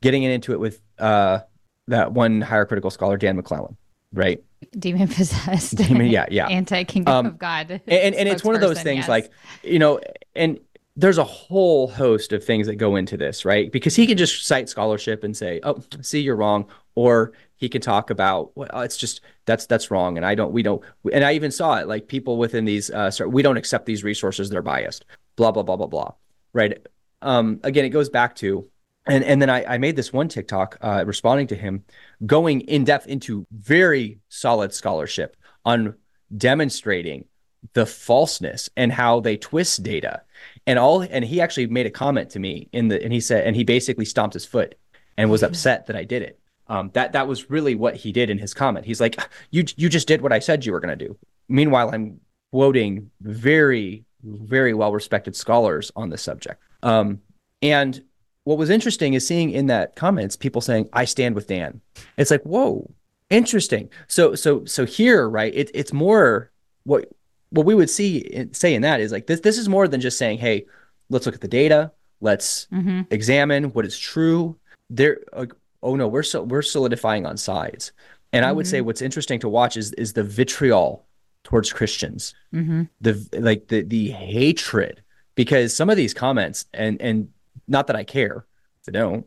getting 0.00 0.22
into 0.22 0.52
it 0.52 0.60
with 0.60 0.80
uh, 0.98 1.40
that 1.88 2.12
one 2.12 2.40
higher 2.40 2.64
critical 2.64 2.90
scholar, 2.90 3.16
Dan 3.16 3.36
McClellan, 3.36 3.76
right? 4.12 4.42
Demon 4.78 5.08
possessed 5.08 5.76
demon, 5.76 6.06
yeah 6.06 6.26
yeah. 6.30 6.48
anti-kingdom 6.48 7.14
um, 7.14 7.26
of 7.26 7.38
god 7.38 7.70
and, 7.86 8.14
and 8.14 8.28
it's 8.28 8.44
one 8.44 8.54
of 8.54 8.60
those 8.60 8.82
things 8.82 9.00
yes. 9.00 9.08
like 9.08 9.30
you 9.62 9.78
know 9.78 10.00
and 10.34 10.58
there's 10.94 11.18
a 11.18 11.24
whole 11.24 11.88
host 11.88 12.32
of 12.34 12.44
things 12.44 12.66
that 12.66 12.76
go 12.76 12.96
into 12.96 13.16
this 13.16 13.44
right? 13.44 13.72
Because 13.72 13.96
he 13.96 14.06
can 14.06 14.18
just 14.18 14.46
cite 14.46 14.68
scholarship 14.68 15.24
and 15.24 15.36
say 15.36 15.60
oh 15.62 15.82
see 16.00 16.20
you're 16.20 16.36
wrong 16.36 16.66
or 16.94 17.32
he 17.56 17.68
can 17.68 17.80
talk 17.80 18.10
about 18.10 18.54
well 18.56 18.80
it's 18.80 18.96
just 18.96 19.20
that's 19.46 19.66
that's 19.66 19.90
wrong 19.90 20.16
and 20.16 20.26
i 20.26 20.34
don't 20.34 20.52
we 20.52 20.62
don't 20.62 20.82
and 21.12 21.24
i 21.24 21.32
even 21.32 21.50
saw 21.50 21.76
it 21.76 21.86
like 21.86 22.08
people 22.08 22.36
within 22.36 22.64
these 22.64 22.90
uh 22.90 23.10
we 23.26 23.40
don't 23.40 23.56
accept 23.56 23.86
these 23.86 24.04
resources 24.04 24.50
they're 24.50 24.62
biased 24.62 25.04
blah 25.36 25.50
blah 25.50 25.62
blah 25.62 25.76
blah 25.76 25.86
blah 25.86 26.12
right? 26.52 26.86
Um 27.20 27.60
again 27.62 27.84
it 27.84 27.90
goes 27.90 28.08
back 28.08 28.34
to 28.36 28.68
and 29.06 29.24
and 29.24 29.42
then 29.42 29.50
I, 29.50 29.74
I 29.74 29.78
made 29.78 29.96
this 29.96 30.12
one 30.12 30.28
TikTok 30.28 30.78
uh, 30.80 31.04
responding 31.06 31.46
to 31.48 31.56
him, 31.56 31.84
going 32.24 32.62
in 32.62 32.84
depth 32.84 33.06
into 33.06 33.46
very 33.50 34.20
solid 34.28 34.72
scholarship 34.72 35.36
on 35.64 35.94
demonstrating 36.36 37.26
the 37.74 37.86
falseness 37.86 38.68
and 38.76 38.92
how 38.92 39.20
they 39.20 39.36
twist 39.36 39.82
data, 39.82 40.22
and 40.66 40.78
all. 40.78 41.02
And 41.02 41.24
he 41.24 41.40
actually 41.40 41.66
made 41.66 41.86
a 41.86 41.90
comment 41.90 42.30
to 42.30 42.38
me 42.38 42.68
in 42.72 42.88
the 42.88 43.02
and 43.02 43.12
he 43.12 43.20
said 43.20 43.46
and 43.46 43.56
he 43.56 43.64
basically 43.64 44.04
stomped 44.04 44.34
his 44.34 44.46
foot 44.46 44.76
and 45.16 45.30
was 45.30 45.42
upset 45.42 45.86
that 45.86 45.96
I 45.96 46.04
did 46.04 46.22
it. 46.22 46.38
Um, 46.68 46.90
that 46.94 47.12
that 47.12 47.26
was 47.26 47.50
really 47.50 47.74
what 47.74 47.96
he 47.96 48.12
did 48.12 48.30
in 48.30 48.38
his 48.38 48.54
comment. 48.54 48.86
He's 48.86 49.00
like, 49.00 49.20
"You 49.50 49.64
you 49.76 49.88
just 49.88 50.08
did 50.08 50.22
what 50.22 50.32
I 50.32 50.38
said 50.38 50.64
you 50.64 50.72
were 50.72 50.80
going 50.80 50.96
to 50.96 51.06
do." 51.06 51.18
meanwhile, 51.48 51.90
I'm 51.92 52.20
quoting 52.50 53.10
very, 53.20 54.04
very 54.22 54.74
well 54.74 54.92
respected 54.92 55.36
scholars 55.36 55.92
on 55.94 56.10
this 56.10 56.22
subject. 56.22 56.62
Um, 56.82 57.20
and 57.60 58.02
what 58.44 58.58
was 58.58 58.70
interesting 58.70 59.14
is 59.14 59.26
seeing 59.26 59.50
in 59.50 59.66
that 59.66 59.94
comments 59.96 60.36
people 60.36 60.60
saying, 60.60 60.88
I 60.92 61.04
stand 61.04 61.34
with 61.34 61.46
Dan. 61.46 61.80
It's 62.16 62.30
like, 62.30 62.42
whoa, 62.42 62.90
interesting. 63.30 63.88
So, 64.08 64.34
so, 64.34 64.64
so 64.64 64.84
here, 64.84 65.28
right, 65.28 65.54
it, 65.54 65.70
it's 65.74 65.92
more 65.92 66.50
what, 66.84 67.08
what 67.50 67.66
we 67.66 67.74
would 67.74 67.90
see 67.90 68.48
say 68.52 68.74
in 68.74 68.82
that 68.82 69.00
is 69.00 69.12
like 69.12 69.26
this, 69.26 69.40
this 69.40 69.58
is 69.58 69.68
more 69.68 69.86
than 69.86 70.00
just 70.00 70.18
saying, 70.18 70.38
Hey, 70.38 70.66
let's 71.10 71.26
look 71.26 71.34
at 71.34 71.40
the 71.40 71.48
data. 71.48 71.92
Let's 72.20 72.66
Mm-hmm. 72.72 73.02
examine 73.10 73.64
what 73.72 73.84
is 73.84 73.98
true. 73.98 74.56
There, 74.90 75.18
uh, 75.32 75.46
oh 75.82 75.96
no, 75.96 76.06
we're 76.08 76.22
so 76.22 76.42
we're 76.42 76.62
solidifying 76.62 77.26
on 77.26 77.36
sides. 77.36 77.92
And 78.32 78.44
I 78.46 78.52
would 78.52 78.66
say 78.66 78.80
what's 78.80 79.02
interesting 79.02 79.38
to 79.40 79.48
watch 79.48 79.76
is 79.76 79.92
is 79.94 80.12
the 80.14 80.22
vitriol 80.24 81.04
towards 81.44 81.72
Christians, 81.72 82.32
Mm-hmm. 82.54 82.82
the 83.00 83.28
like 83.40 83.68
the 83.68 83.82
the 83.82 84.10
hatred, 84.10 85.02
because 85.34 85.74
some 85.76 85.90
of 85.90 85.96
these 85.96 86.14
comments 86.14 86.64
and 86.72 87.00
and 87.02 87.28
not 87.68 87.86
that 87.86 87.96
I 87.96 88.04
care, 88.04 88.44
I 88.88 88.90
don't, 88.90 89.26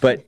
but 0.00 0.24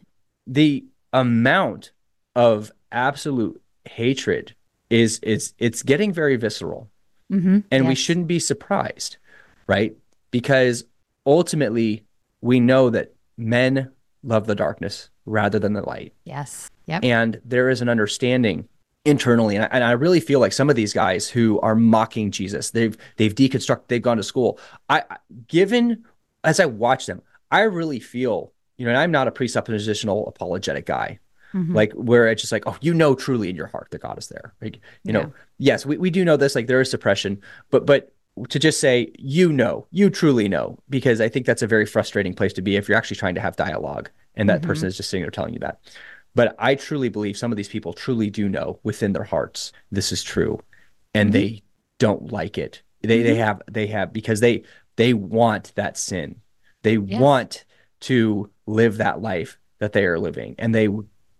the 0.46 0.84
amount 1.12 1.92
of 2.34 2.72
absolute 2.92 3.60
hatred 3.88 4.54
is 4.90 5.18
is 5.20 5.52
it's 5.58 5.82
getting 5.82 6.12
very 6.12 6.36
visceral 6.36 6.88
Mm-hmm. 7.30 7.58
and 7.70 7.86
we 7.86 7.94
shouldn't 7.94 8.26
be 8.26 8.38
surprised, 8.38 9.18
right? 9.66 9.94
Because 10.30 10.84
ultimately, 11.26 12.04
we 12.40 12.58
know 12.58 12.88
that 12.88 13.12
men 13.36 13.90
love 14.22 14.46
the 14.46 14.54
darkness 14.54 15.10
rather 15.26 15.58
than 15.58 15.74
the 15.74 15.82
light, 15.82 16.14
Yes. 16.24 16.70
Yep. 16.86 17.04
and 17.04 17.38
there 17.44 17.68
is 17.68 17.82
an 17.82 17.90
understanding 17.90 18.66
internally, 19.04 19.56
and 19.56 19.64
I, 19.66 19.68
and 19.72 19.84
I 19.84 19.90
really 19.92 20.20
feel 20.20 20.40
like 20.40 20.54
some 20.54 20.70
of 20.70 20.76
these 20.76 20.94
guys 20.94 21.28
who 21.28 21.60
are 21.60 21.74
mocking 21.74 22.30
Jesus, 22.30 22.70
they've 22.70 22.96
they've 23.16 23.34
deconstructed, 23.34 23.88
they've 23.88 24.00
gone 24.00 24.16
to 24.16 24.22
school. 24.22 24.58
I- 24.88 25.04
given 25.48 26.04
as 26.48 26.60
I 26.60 26.66
watch 26.66 27.06
them, 27.06 27.22
I 27.50 27.62
really 27.62 28.00
feel, 28.00 28.52
you 28.76 28.84
know, 28.84 28.90
and 28.90 28.98
I'm 28.98 29.10
not 29.10 29.28
a 29.28 29.32
presuppositional 29.32 30.28
apologetic 30.28 30.86
guy. 30.86 31.18
Mhm. 31.54 31.74
like 31.74 31.94
where 31.94 32.28
it's 32.28 32.42
just 32.42 32.52
like 32.52 32.64
oh 32.66 32.76
you 32.82 32.92
know 32.92 33.14
truly 33.14 33.48
in 33.48 33.56
your 33.56 33.68
heart 33.68 33.88
that 33.90 34.02
god 34.02 34.18
is 34.18 34.28
there. 34.28 34.52
Like 34.60 34.74
you 34.76 34.80
Yeah. 35.04 35.12
know 35.12 35.32
yes 35.56 35.86
we, 35.86 35.96
we 35.96 36.10
do 36.10 36.22
know 36.22 36.36
this 36.36 36.54
like 36.54 36.66
there 36.66 36.82
is 36.82 36.90
suppression 36.90 37.40
but 37.70 37.86
but 37.86 38.12
to 38.50 38.58
just 38.58 38.80
say 38.80 39.10
you 39.18 39.50
know 39.50 39.86
you 39.90 40.10
truly 40.10 40.46
know 40.46 40.78
because 40.90 41.22
i 41.22 41.28
think 41.30 41.46
that's 41.46 41.62
a 41.62 41.66
very 41.66 41.86
frustrating 41.86 42.34
place 42.34 42.52
to 42.52 42.60
be 42.60 42.76
if 42.76 42.86
you're 42.86 42.98
actually 42.98 43.16
trying 43.16 43.34
to 43.34 43.40
have 43.40 43.56
dialogue 43.56 44.10
and 44.34 44.46
that 44.50 44.60
mm-hmm. 44.60 44.68
person 44.68 44.88
is 44.88 44.98
just 44.98 45.08
sitting 45.08 45.22
there 45.22 45.30
telling 45.30 45.54
you 45.54 45.60
that. 45.60 45.80
But 46.34 46.54
i 46.58 46.74
truly 46.74 47.08
believe 47.08 47.38
some 47.38 47.50
of 47.50 47.56
these 47.56 47.70
people 47.70 47.94
truly 47.94 48.28
do 48.28 48.46
know 48.46 48.78
within 48.82 49.14
their 49.14 49.24
hearts 49.24 49.72
this 49.90 50.12
is 50.12 50.22
true 50.22 50.60
and 51.14 51.30
mm-hmm. 51.30 51.38
they 51.38 51.62
don't 51.98 52.32
like 52.32 52.58
it. 52.58 52.82
They 53.02 53.22
they 53.22 53.30
mm-hmm. 53.32 53.40
have 53.40 53.62
they 53.70 53.86
have 53.88 54.12
because 54.12 54.40
they 54.40 54.64
they 54.98 55.14
want 55.14 55.72
that 55.76 55.96
sin 55.96 56.40
they 56.82 56.96
Yes. 56.98 57.20
want 57.20 57.64
to 58.00 58.48
live 58.66 58.98
that 58.98 59.20
life 59.22 59.58
that 59.80 59.92
they 59.92 60.04
are 60.04 60.18
living 60.18 60.54
and 60.58 60.74
they 60.74 60.88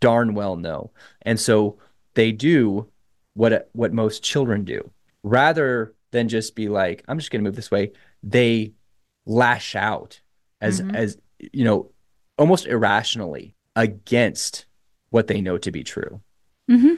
darn 0.00 0.34
well 0.34 0.56
know 0.56 0.90
and 1.22 1.38
so 1.38 1.76
they 2.14 2.32
do 2.32 2.88
what 3.34 3.68
what 3.72 3.92
most 3.92 4.22
children 4.22 4.64
do 4.64 4.90
rather 5.22 5.94
than 6.12 6.28
just 6.28 6.54
be 6.54 6.68
like 6.68 7.04
i'm 7.08 7.18
just 7.18 7.30
going 7.30 7.42
to 7.44 7.48
move 7.48 7.56
this 7.56 7.70
way 7.70 7.92
they 8.22 8.72
lash 9.26 9.76
out 9.76 10.20
as 10.60 10.80
Mhm. 10.80 10.94
as 10.94 11.18
you 11.52 11.64
know 11.64 11.90
almost 12.38 12.66
irrationally 12.66 13.54
against 13.76 14.66
what 15.10 15.26
they 15.26 15.40
know 15.40 15.58
to 15.58 15.70
be 15.70 15.82
true 15.84 16.20
Mm-hmm. 16.70 16.94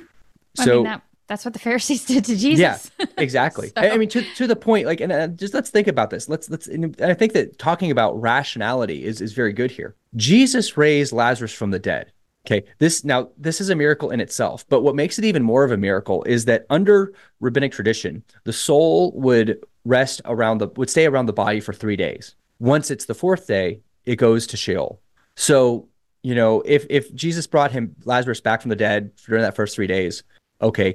I 0.59 0.65
so 0.65 0.75
mean, 0.75 0.85
that, 0.85 1.03
that's 1.31 1.45
what 1.45 1.55
the 1.55 1.61
Pharisees 1.61 2.05
did 2.13 2.25
to 2.25 2.37
Jesus. 2.37 2.91
yeah, 2.99 3.07
exactly. 3.17 3.69
So- 3.77 3.83
I 3.83 3.97
mean, 3.97 4.09
to 4.11 4.23
to 4.35 4.47
the 4.49 4.57
point, 4.57 4.85
like, 4.87 5.01
and 5.01 5.39
just 5.39 5.55
let's 5.55 5.71
think 5.71 5.87
about 5.87 6.11
this. 6.11 6.29
Let's 6.29 6.51
let's. 6.51 6.67
And 6.67 7.01
I 7.01 7.15
think 7.15 7.33
that 7.35 7.57
talking 7.59 7.93
about 7.93 8.21
rationality 8.21 9.05
is 9.05 9.21
is 9.21 9.33
very 9.33 9.53
good 9.53 9.71
here. 9.71 9.95
Jesus 10.17 10.77
raised 10.77 11.13
Lazarus 11.13 11.53
from 11.53 11.71
the 11.71 11.79
dead. 11.79 12.13
Okay, 12.47 12.65
this 12.79 13.05
now 13.05 13.29
this 13.39 13.61
is 13.61 13.71
a 13.71 13.77
miracle 13.77 14.11
in 14.11 14.21
itself, 14.21 14.67
but 14.69 14.81
what 14.83 14.97
makes 14.97 15.19
it 15.19 15.25
even 15.25 15.43
more 15.45 15.63
of 15.63 15.71
a 15.71 15.77
miracle 15.77 16.25
is 16.25 16.47
that 16.47 16.67
under 16.69 17.13
rabbinic 17.39 17.71
tradition, 17.71 18.25
the 18.45 18.53
soul 18.53 19.13
would 19.13 19.65
rest 19.85 20.21
around 20.25 20.59
the 20.59 20.69
would 20.77 20.91
stay 20.91 21.07
around 21.07 21.27
the 21.27 21.33
body 21.33 21.61
for 21.61 21.73
three 21.73 21.97
days. 21.97 22.35
Once 22.59 22.91
it's 22.91 23.05
the 23.05 23.15
fourth 23.15 23.47
day, 23.47 23.81
it 24.05 24.17
goes 24.17 24.49
to 24.49 24.57
Sheol. 24.57 25.01
So 25.37 25.87
you 26.23 26.35
know, 26.35 26.63
if 26.67 26.87
if 26.91 27.15
Jesus 27.15 27.47
brought 27.47 27.71
him 27.73 27.95
Lazarus 28.05 28.41
back 28.41 28.63
from 28.63 28.69
the 28.71 28.77
dead 28.77 29.13
during 29.27 29.43
that 29.43 29.55
first 29.57 29.75
three 29.77 29.87
days, 29.87 30.23
okay, 30.63 30.95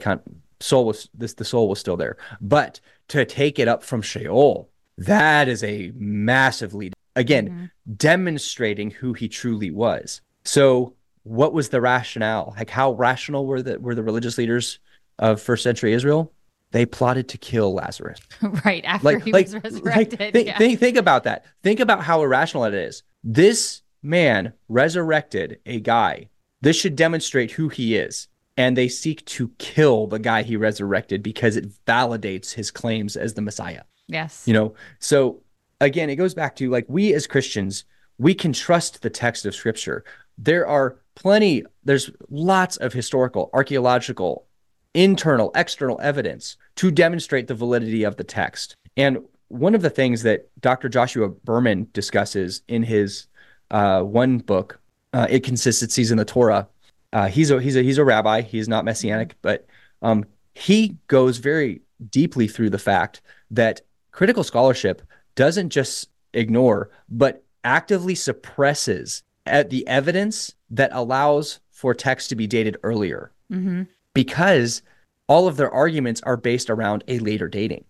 soul 0.59 0.85
was 0.85 1.09
this 1.13 1.33
the 1.33 1.45
soul 1.45 1.69
was 1.69 1.79
still 1.79 1.97
there, 1.97 2.17
but 2.41 2.79
to 3.09 3.25
take 3.25 3.59
it 3.59 3.67
up 3.67 3.83
from 3.83 4.01
Sheol, 4.01 4.69
that 4.97 5.47
is 5.47 5.63
a 5.63 5.91
massive 5.95 6.73
lead. 6.73 6.93
Again, 7.15 7.49
mm-hmm. 7.49 7.93
demonstrating 7.95 8.91
who 8.91 9.13
he 9.13 9.29
truly 9.29 9.71
was. 9.71 10.21
So, 10.43 10.95
what 11.23 11.53
was 11.53 11.69
the 11.69 11.81
rationale? 11.81 12.53
Like, 12.57 12.69
how 12.69 12.93
rational 12.93 13.45
were 13.45 13.61
the 13.61 13.79
were 13.79 13.95
the 13.95 14.03
religious 14.03 14.37
leaders 14.37 14.79
of 15.19 15.41
first 15.41 15.63
century 15.63 15.93
Israel? 15.93 16.31
They 16.71 16.85
plotted 16.85 17.29
to 17.29 17.37
kill 17.37 17.73
Lazarus 17.73 18.19
right 18.65 18.83
after 18.83 19.05
like 19.05 19.23
he 19.23 19.31
like, 19.31 19.45
was 19.45 19.53
like 19.53 19.63
resurrected. 19.63 20.33
think, 20.33 20.47
yeah. 20.47 20.57
think 20.57 20.79
think 20.79 20.97
about 20.97 21.23
that 21.23 21.45
think 21.63 21.79
about 21.79 22.03
how 22.03 22.21
irrational 22.21 22.65
it 22.65 22.73
is 22.73 23.03
this 23.23 23.81
man 24.03 24.51
resurrected 24.67 25.59
a 25.65 25.79
guy 25.79 26.27
this 26.61 26.75
should 26.75 26.97
demonstrate 26.97 27.51
who 27.51 27.69
he 27.69 27.95
is 27.95 28.27
and 28.57 28.77
they 28.77 28.87
seek 28.87 29.25
to 29.25 29.49
kill 29.57 30.07
the 30.07 30.19
guy 30.19 30.43
he 30.43 30.55
resurrected 30.55 31.21
because 31.21 31.57
it 31.57 31.69
validates 31.85 32.53
his 32.53 32.71
claims 32.71 33.15
as 33.17 33.33
the 33.33 33.41
messiah. 33.41 33.83
Yes. 34.07 34.43
you 34.47 34.53
know 34.53 34.75
so 34.99 35.41
again 35.81 36.09
it 36.09 36.15
goes 36.15 36.35
back 36.35 36.55
to 36.57 36.69
like 36.69 36.85
we 36.87 37.13
as 37.13 37.25
christians 37.25 37.85
we 38.17 38.33
can 38.33 38.53
trust 38.53 39.01
the 39.01 39.09
text 39.09 39.45
of 39.45 39.55
scripture. 39.55 40.03
There 40.37 40.67
are 40.67 40.97
plenty 41.15 41.63
there's 41.83 42.09
lots 42.29 42.77
of 42.77 42.93
historical 42.93 43.49
archaeological 43.53 44.47
internal 44.93 45.51
external 45.55 45.99
evidence 46.01 46.57
to 46.75 46.91
demonstrate 46.91 47.47
the 47.47 47.55
validity 47.55 48.03
of 48.03 48.15
the 48.17 48.23
text. 48.23 48.75
And 48.97 49.19
one 49.49 49.75
of 49.75 49.81
the 49.81 49.89
things 49.89 50.23
that 50.23 50.49
dr 50.59 50.89
joshua 50.89 51.29
berman 51.29 51.87
discusses 51.93 52.63
in 52.67 52.83
his 52.83 53.27
uh, 53.71 54.01
one 54.01 54.39
book 54.39 54.79
uh, 55.13 55.27
inconsistencies 55.29 56.11
in 56.11 56.17
the 56.17 56.25
torah 56.25 56.67
uh, 57.15 57.27
he's 57.27 57.49
a 57.49 57.59
he's 57.59 57.75
a 57.75 57.81
he's 57.81 57.97
a 57.97 58.05
rabbi. 58.05 58.41
He's 58.41 58.67
not 58.67 58.85
messianic 58.85 59.35
but 59.41 59.65
um, 60.01 60.25
he 60.53 60.97
goes 61.07 61.37
very 61.37 61.81
deeply 62.09 62.47
through 62.47 62.69
the 62.69 62.77
fact 62.79 63.21
that 63.49 63.81
critical 64.11 64.43
scholarship 64.43 65.01
doesn't 65.35 65.69
just 65.69 66.09
ignore 66.33 66.91
but 67.09 67.43
actively 67.63 68.13
suppresses 68.13 69.23
at 69.47 69.71
the 69.71 69.87
evidence 69.87 70.53
that 70.69 70.91
allows 70.93 71.59
for 71.71 71.93
text 71.93 72.29
to 72.29 72.35
be 72.35 72.45
dated 72.45 72.77
earlier. 72.83 73.31
Hmm 73.49 73.83
because 74.15 74.81
all 75.27 75.47
of 75.47 75.57
their 75.57 75.69
arguments 75.69 76.21
are 76.23 76.37
based 76.37 76.71
around 76.71 77.03
a 77.07 77.19
later 77.19 77.47
dating. 77.47 77.83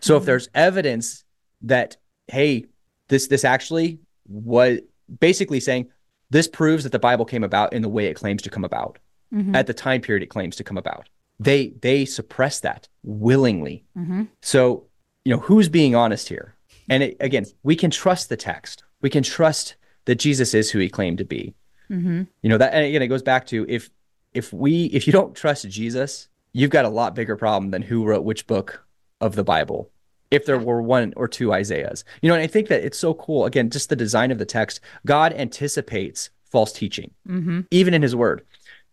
So 0.00 0.16
if 0.16 0.24
there's 0.24 0.48
evidence 0.54 1.24
that 1.60 1.98
hey, 2.28 2.64
this 3.08 3.26
this 3.26 3.44
actually 3.44 3.98
was 4.26 4.78
basically 5.20 5.60
saying 5.60 5.90
this 6.32 6.48
proves 6.48 6.82
that 6.84 6.92
the 6.92 7.06
Bible 7.08 7.24
came 7.32 7.44
about 7.44 7.72
in 7.72 7.82
the 7.82 7.88
way 7.96 8.06
it 8.06 8.14
claims 8.22 8.42
to 8.42 8.50
come 8.50 8.64
about 8.64 8.98
hmm 9.32 9.54
at 9.54 9.66
the 9.66 9.74
time 9.86 10.00
period 10.06 10.22
it 10.22 10.34
claims 10.36 10.56
to 10.56 10.64
come 10.64 10.78
about. 10.78 11.08
They 11.38 11.60
they 11.86 12.04
suppress 12.04 12.60
that 12.60 12.88
willingly. 13.02 13.84
hmm 13.94 14.24
So, 14.52 14.86
you 15.24 15.32
know, 15.32 15.40
who's 15.46 15.68
being 15.68 15.94
honest 15.94 16.28
here? 16.28 16.54
And 16.90 17.02
it, 17.02 17.16
again, 17.20 17.46
we 17.62 17.76
can 17.76 17.90
trust 17.90 18.28
the 18.28 18.36
text. 18.36 18.84
We 19.00 19.10
can 19.10 19.22
trust 19.22 19.76
that 20.06 20.16
Jesus 20.26 20.52
is 20.54 20.70
who 20.70 20.78
he 20.80 20.88
claimed 20.88 21.18
to 21.18 21.24
be. 21.36 21.54
hmm 21.88 22.22
You 22.42 22.50
know, 22.50 22.58
that 22.58 22.74
and 22.74 22.84
again 22.84 23.02
it 23.02 23.08
goes 23.14 23.22
back 23.32 23.46
to 23.46 23.66
if 23.68 23.90
if 24.32 24.52
we 24.52 24.72
if 24.98 25.06
you 25.06 25.12
don't 25.12 25.34
trust 25.42 25.68
Jesus, 25.68 26.28
you've 26.52 26.76
got 26.76 26.84
a 26.90 26.96
lot 27.00 27.14
bigger 27.14 27.36
problem 27.36 27.70
than 27.70 27.82
who 27.82 28.04
wrote 28.04 28.24
which 28.24 28.46
book 28.46 28.68
of 29.20 29.34
the 29.34 29.44
Bible. 29.44 29.90
If 30.32 30.46
there 30.46 30.58
were 30.58 30.82
one 30.82 31.12
or 31.16 31.28
two 31.28 31.52
Isaiahs. 31.52 32.04
You 32.22 32.28
know, 32.28 32.34
and 32.34 32.42
I 32.42 32.46
think 32.46 32.68
that 32.68 32.82
it's 32.82 32.98
so 32.98 33.14
cool. 33.14 33.44
Again, 33.44 33.70
just 33.70 33.90
the 33.90 33.96
design 33.96 34.30
of 34.30 34.38
the 34.38 34.46
text. 34.46 34.80
God 35.06 35.32
anticipates 35.34 36.30
false 36.50 36.72
teaching, 36.72 37.10
hmm 37.26 37.60
even 37.70 37.94
in 37.94 38.02
his 38.02 38.16
word. 38.16 38.44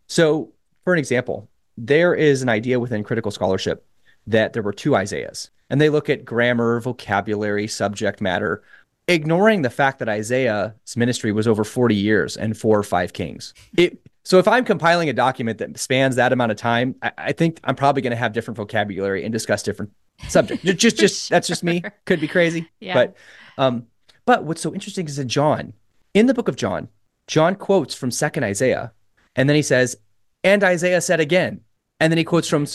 So, 0.08 0.52
for 0.84 0.94
an 0.94 1.00
example, 1.00 1.50
there 1.78 2.14
is 2.14 2.42
an 2.42 2.50
idea 2.50 2.80
within 2.80 3.04
critical 3.04 3.32
scholarship 3.32 3.86
that 4.28 4.54
there 4.54 4.64
were 4.64 4.74
two 4.74 4.96
Isaiahs, 4.96 5.50
and 5.70 5.80
they 5.80 5.90
look 5.90 6.10
at 6.10 6.26
grammar, 6.26 6.80
vocabulary, 6.82 7.68
subject 7.68 8.22
matter, 8.22 8.64
ignoring 9.08 9.62
the 9.62 9.70
fact 9.70 10.00
that 10.00 10.10
Isaiah's 10.10 10.74
ministry 10.96 11.32
was 11.32 11.48
over 11.48 11.64
40 11.64 11.96
years 11.96 12.38
and 12.38 12.58
four 12.58 12.78
or 12.78 12.84
five 12.84 13.14
kings. 13.14 13.54
It, 13.78 14.00
so 14.24 14.38
if 14.38 14.48
I'm 14.48 14.66
compiling 14.66 15.10
a 15.10 15.14
document 15.14 15.58
that 15.58 15.78
spans 15.80 16.16
that 16.18 16.32
amount 16.32 16.52
of 16.52 16.58
time, 16.58 16.96
I, 17.02 17.12
I 17.18 17.32
think 17.32 17.60
I'm 17.64 17.76
probably 17.76 18.02
going 18.02 18.12
to 18.12 18.18
have 18.18 18.34
different 18.34 18.58
vocabulary 18.58 19.24
and 19.24 19.34
discuss 19.34 19.64
different 19.64 19.92
subjects. 20.28 20.64
Ju- 20.64 20.74
just, 20.74 20.98
just 20.98 21.30
that's 21.34 21.48
just 21.48 21.64
me. 21.64 21.84
Could 22.06 22.20
be 22.20 22.28
crazy, 22.28 22.70
Yeah. 22.80 22.94
but 22.94 23.16
um, 23.58 23.86
but 24.26 24.44
what's 24.44 24.62
so 24.62 24.74
interesting 24.74 25.08
is 25.08 25.16
that 25.18 25.26
John, 25.26 25.74
in 26.14 26.26
the 26.28 26.34
book 26.34 26.48
of 26.48 26.56
John, 26.56 26.88
John 27.28 27.56
quotes 27.56 27.96
from 27.96 28.12
Second 28.12 28.44
Isaiah, 28.44 28.92
and 29.36 29.48
then 29.50 29.56
he 29.56 29.62
says, 29.62 29.98
"And 30.44 30.64
Isaiah 30.64 31.02
said 31.02 31.20
again," 31.20 31.62
and 32.00 32.12
then 32.12 32.18
he 32.18 32.24
quotes 32.24 32.48
from 32.48 32.66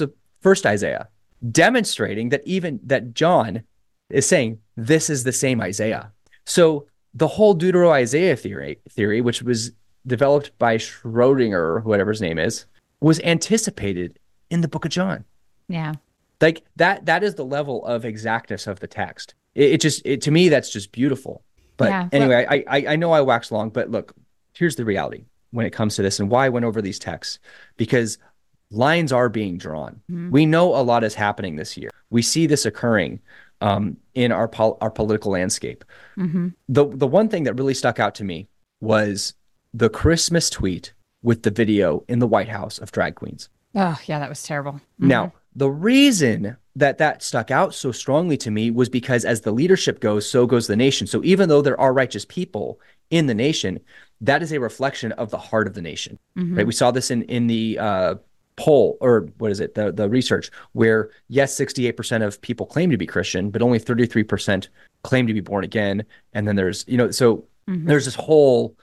First 0.41 0.67
Isaiah. 0.67 1.09
demonstrating 1.53 2.31
that 2.31 2.41
even 2.47 2.81
that 2.83 3.13
John 3.15 3.63
is 4.11 4.27
saying 4.27 4.59
this 4.77 5.11
is 5.11 5.25
the 5.25 5.33
same 5.33 5.61
Isaiah. 5.61 6.11
So 6.47 6.87
the 7.13 7.29
whole 7.29 7.55
Deutero 7.55 7.91
Isaiah 7.91 8.35
theory, 8.37 8.79
theory, 8.91 9.21
which 9.21 9.43
was 9.43 9.73
developed 10.07 10.57
by 10.59 10.77
Schrodinger, 10.79 11.83
whatever 11.85 12.11
his 12.13 12.21
name 12.21 12.39
is, 12.39 12.65
was 13.01 13.21
anticipated 13.21 14.19
in 14.51 14.61
the 14.63 14.69
book 14.69 14.85
of 14.85 14.91
John. 14.91 15.25
Yeah. 15.69 15.95
Like 16.45 16.63
that 16.77 17.07
that 17.07 17.25
is 17.25 17.37
the 17.37 17.45
level 17.45 17.87
of 17.87 18.05
exactness 18.05 18.67
of 18.67 18.79
the 18.81 18.87
text. 18.87 19.35
It, 19.55 19.73
it 19.73 19.81
just 19.81 20.03
it, 20.05 20.21
to 20.23 20.31
me 20.31 20.51
that's 20.51 20.71
just 20.71 20.93
beautiful. 20.93 21.43
But 21.79 21.89
Yeah, 21.89 22.09
anyway, 22.13 22.47
I, 22.49 22.65
I 22.69 22.87
I 22.93 22.97
know 22.97 23.13
I 23.13 23.23
wax 23.23 23.51
long, 23.51 23.71
but 23.71 23.91
look, 23.91 24.15
here's 24.53 24.77
the 24.77 24.85
reality 24.85 25.25
when 25.53 25.65
it 25.65 25.71
comes 25.71 25.97
to 25.97 26.03
this 26.03 26.21
and 26.21 26.29
why 26.29 26.45
I 26.45 26.51
went 26.51 26.67
over 26.67 26.83
these 26.83 26.99
texts 26.99 27.39
because 27.79 28.19
lines 28.71 29.11
are 29.11 29.31
being 29.31 29.57
drawn. 29.57 30.03
Mm-hmm. 30.11 30.33
We 30.33 30.45
know 30.45 30.77
a 30.77 30.83
lot 30.83 31.03
is 31.03 31.15
happening 31.15 31.57
this 31.57 31.79
year. 31.79 31.91
We 32.11 32.21
see 32.21 32.47
this 32.47 32.67
occurring 32.67 33.21
um, 33.63 33.97
in 34.15 34.31
our 34.31 34.47
pol- 34.47 34.77
our 34.83 34.91
political 34.91 35.33
landscape. 35.33 35.83
Mm-hmm. 36.19 36.49
The 36.69 36.87
the 36.89 37.07
one 37.07 37.31
thing 37.31 37.45
that 37.45 37.55
really 37.55 37.75
stuck 37.75 37.99
out 37.99 38.15
to 38.17 38.25
me 38.25 38.51
was 38.83 39.33
the 39.73 39.89
Christmas 39.89 40.51
tweet 40.51 40.93
with 41.23 41.43
the 41.43 41.51
video 41.51 42.05
in 42.07 42.19
the 42.19 42.27
White 42.27 42.51
House 42.51 42.79
of 42.79 42.93
drag 42.93 43.15
queens. 43.15 43.49
Oh, 43.75 43.99
yeah, 44.05 44.19
that 44.19 44.29
was 44.29 44.43
terrible. 44.43 44.73
Mm-hmm. 44.73 45.09
Now, 45.09 45.33
the 45.55 45.71
reason 45.71 46.57
that 46.77 46.99
that 46.99 47.23
stuck 47.23 47.51
out 47.51 47.75
so 47.75 47.93
strongly 47.93 48.37
to 48.39 48.51
me 48.51 48.71
was 48.71 48.89
because 48.89 49.25
as 49.25 49.43
the 49.43 49.53
leadership 49.53 50.01
goes, 50.01 50.29
so 50.29 50.47
goes 50.47 50.67
the 50.67 50.77
nation. 50.77 51.07
So 51.07 51.23
even 51.25 51.49
though 51.49 51.63
there 51.63 51.79
are 51.81 51.93
righteous 51.93 52.25
people 52.25 52.81
in 53.11 53.27
the 53.27 53.35
nation, 53.35 53.79
that 54.21 54.43
is 54.43 54.53
a 54.53 54.59
reflection 54.59 55.13
of 55.13 55.31
the 55.31 55.39
heart 55.39 55.67
of 55.67 55.75
the 55.75 55.83
nation. 55.83 56.19
Right? 56.55 56.67
We 56.67 56.73
saw 56.73 56.91
this 56.91 57.11
in 57.11 57.23
in 57.25 57.47
the 57.47 57.79
uh, 57.79 58.15
poll 58.57 58.99
or 59.01 59.29
what 59.39 59.51
is 59.51 59.61
it? 59.61 59.75
The 59.75 59.93
the 59.93 60.09
research 60.09 60.51
where 60.73 61.11
yes, 61.29 61.55
68% 61.59 62.25
of 62.25 62.41
people 62.41 62.67
claim 62.67 62.91
to 62.91 62.97
be 62.97 63.07
Christian, 63.07 63.51
but 63.51 63.63
only 63.63 63.79
33% 63.79 64.69
claim 65.03 65.27
to 65.27 65.35
be 65.35 65.41
born 65.41 65.65
again. 65.65 66.05
And 66.33 66.49
then 66.49 66.57
there's, 66.57 66.85
you 66.89 66.97
know, 66.97 67.11
so 67.11 67.45
there's 67.87 68.05
this 68.05 68.15
whole 68.15 68.77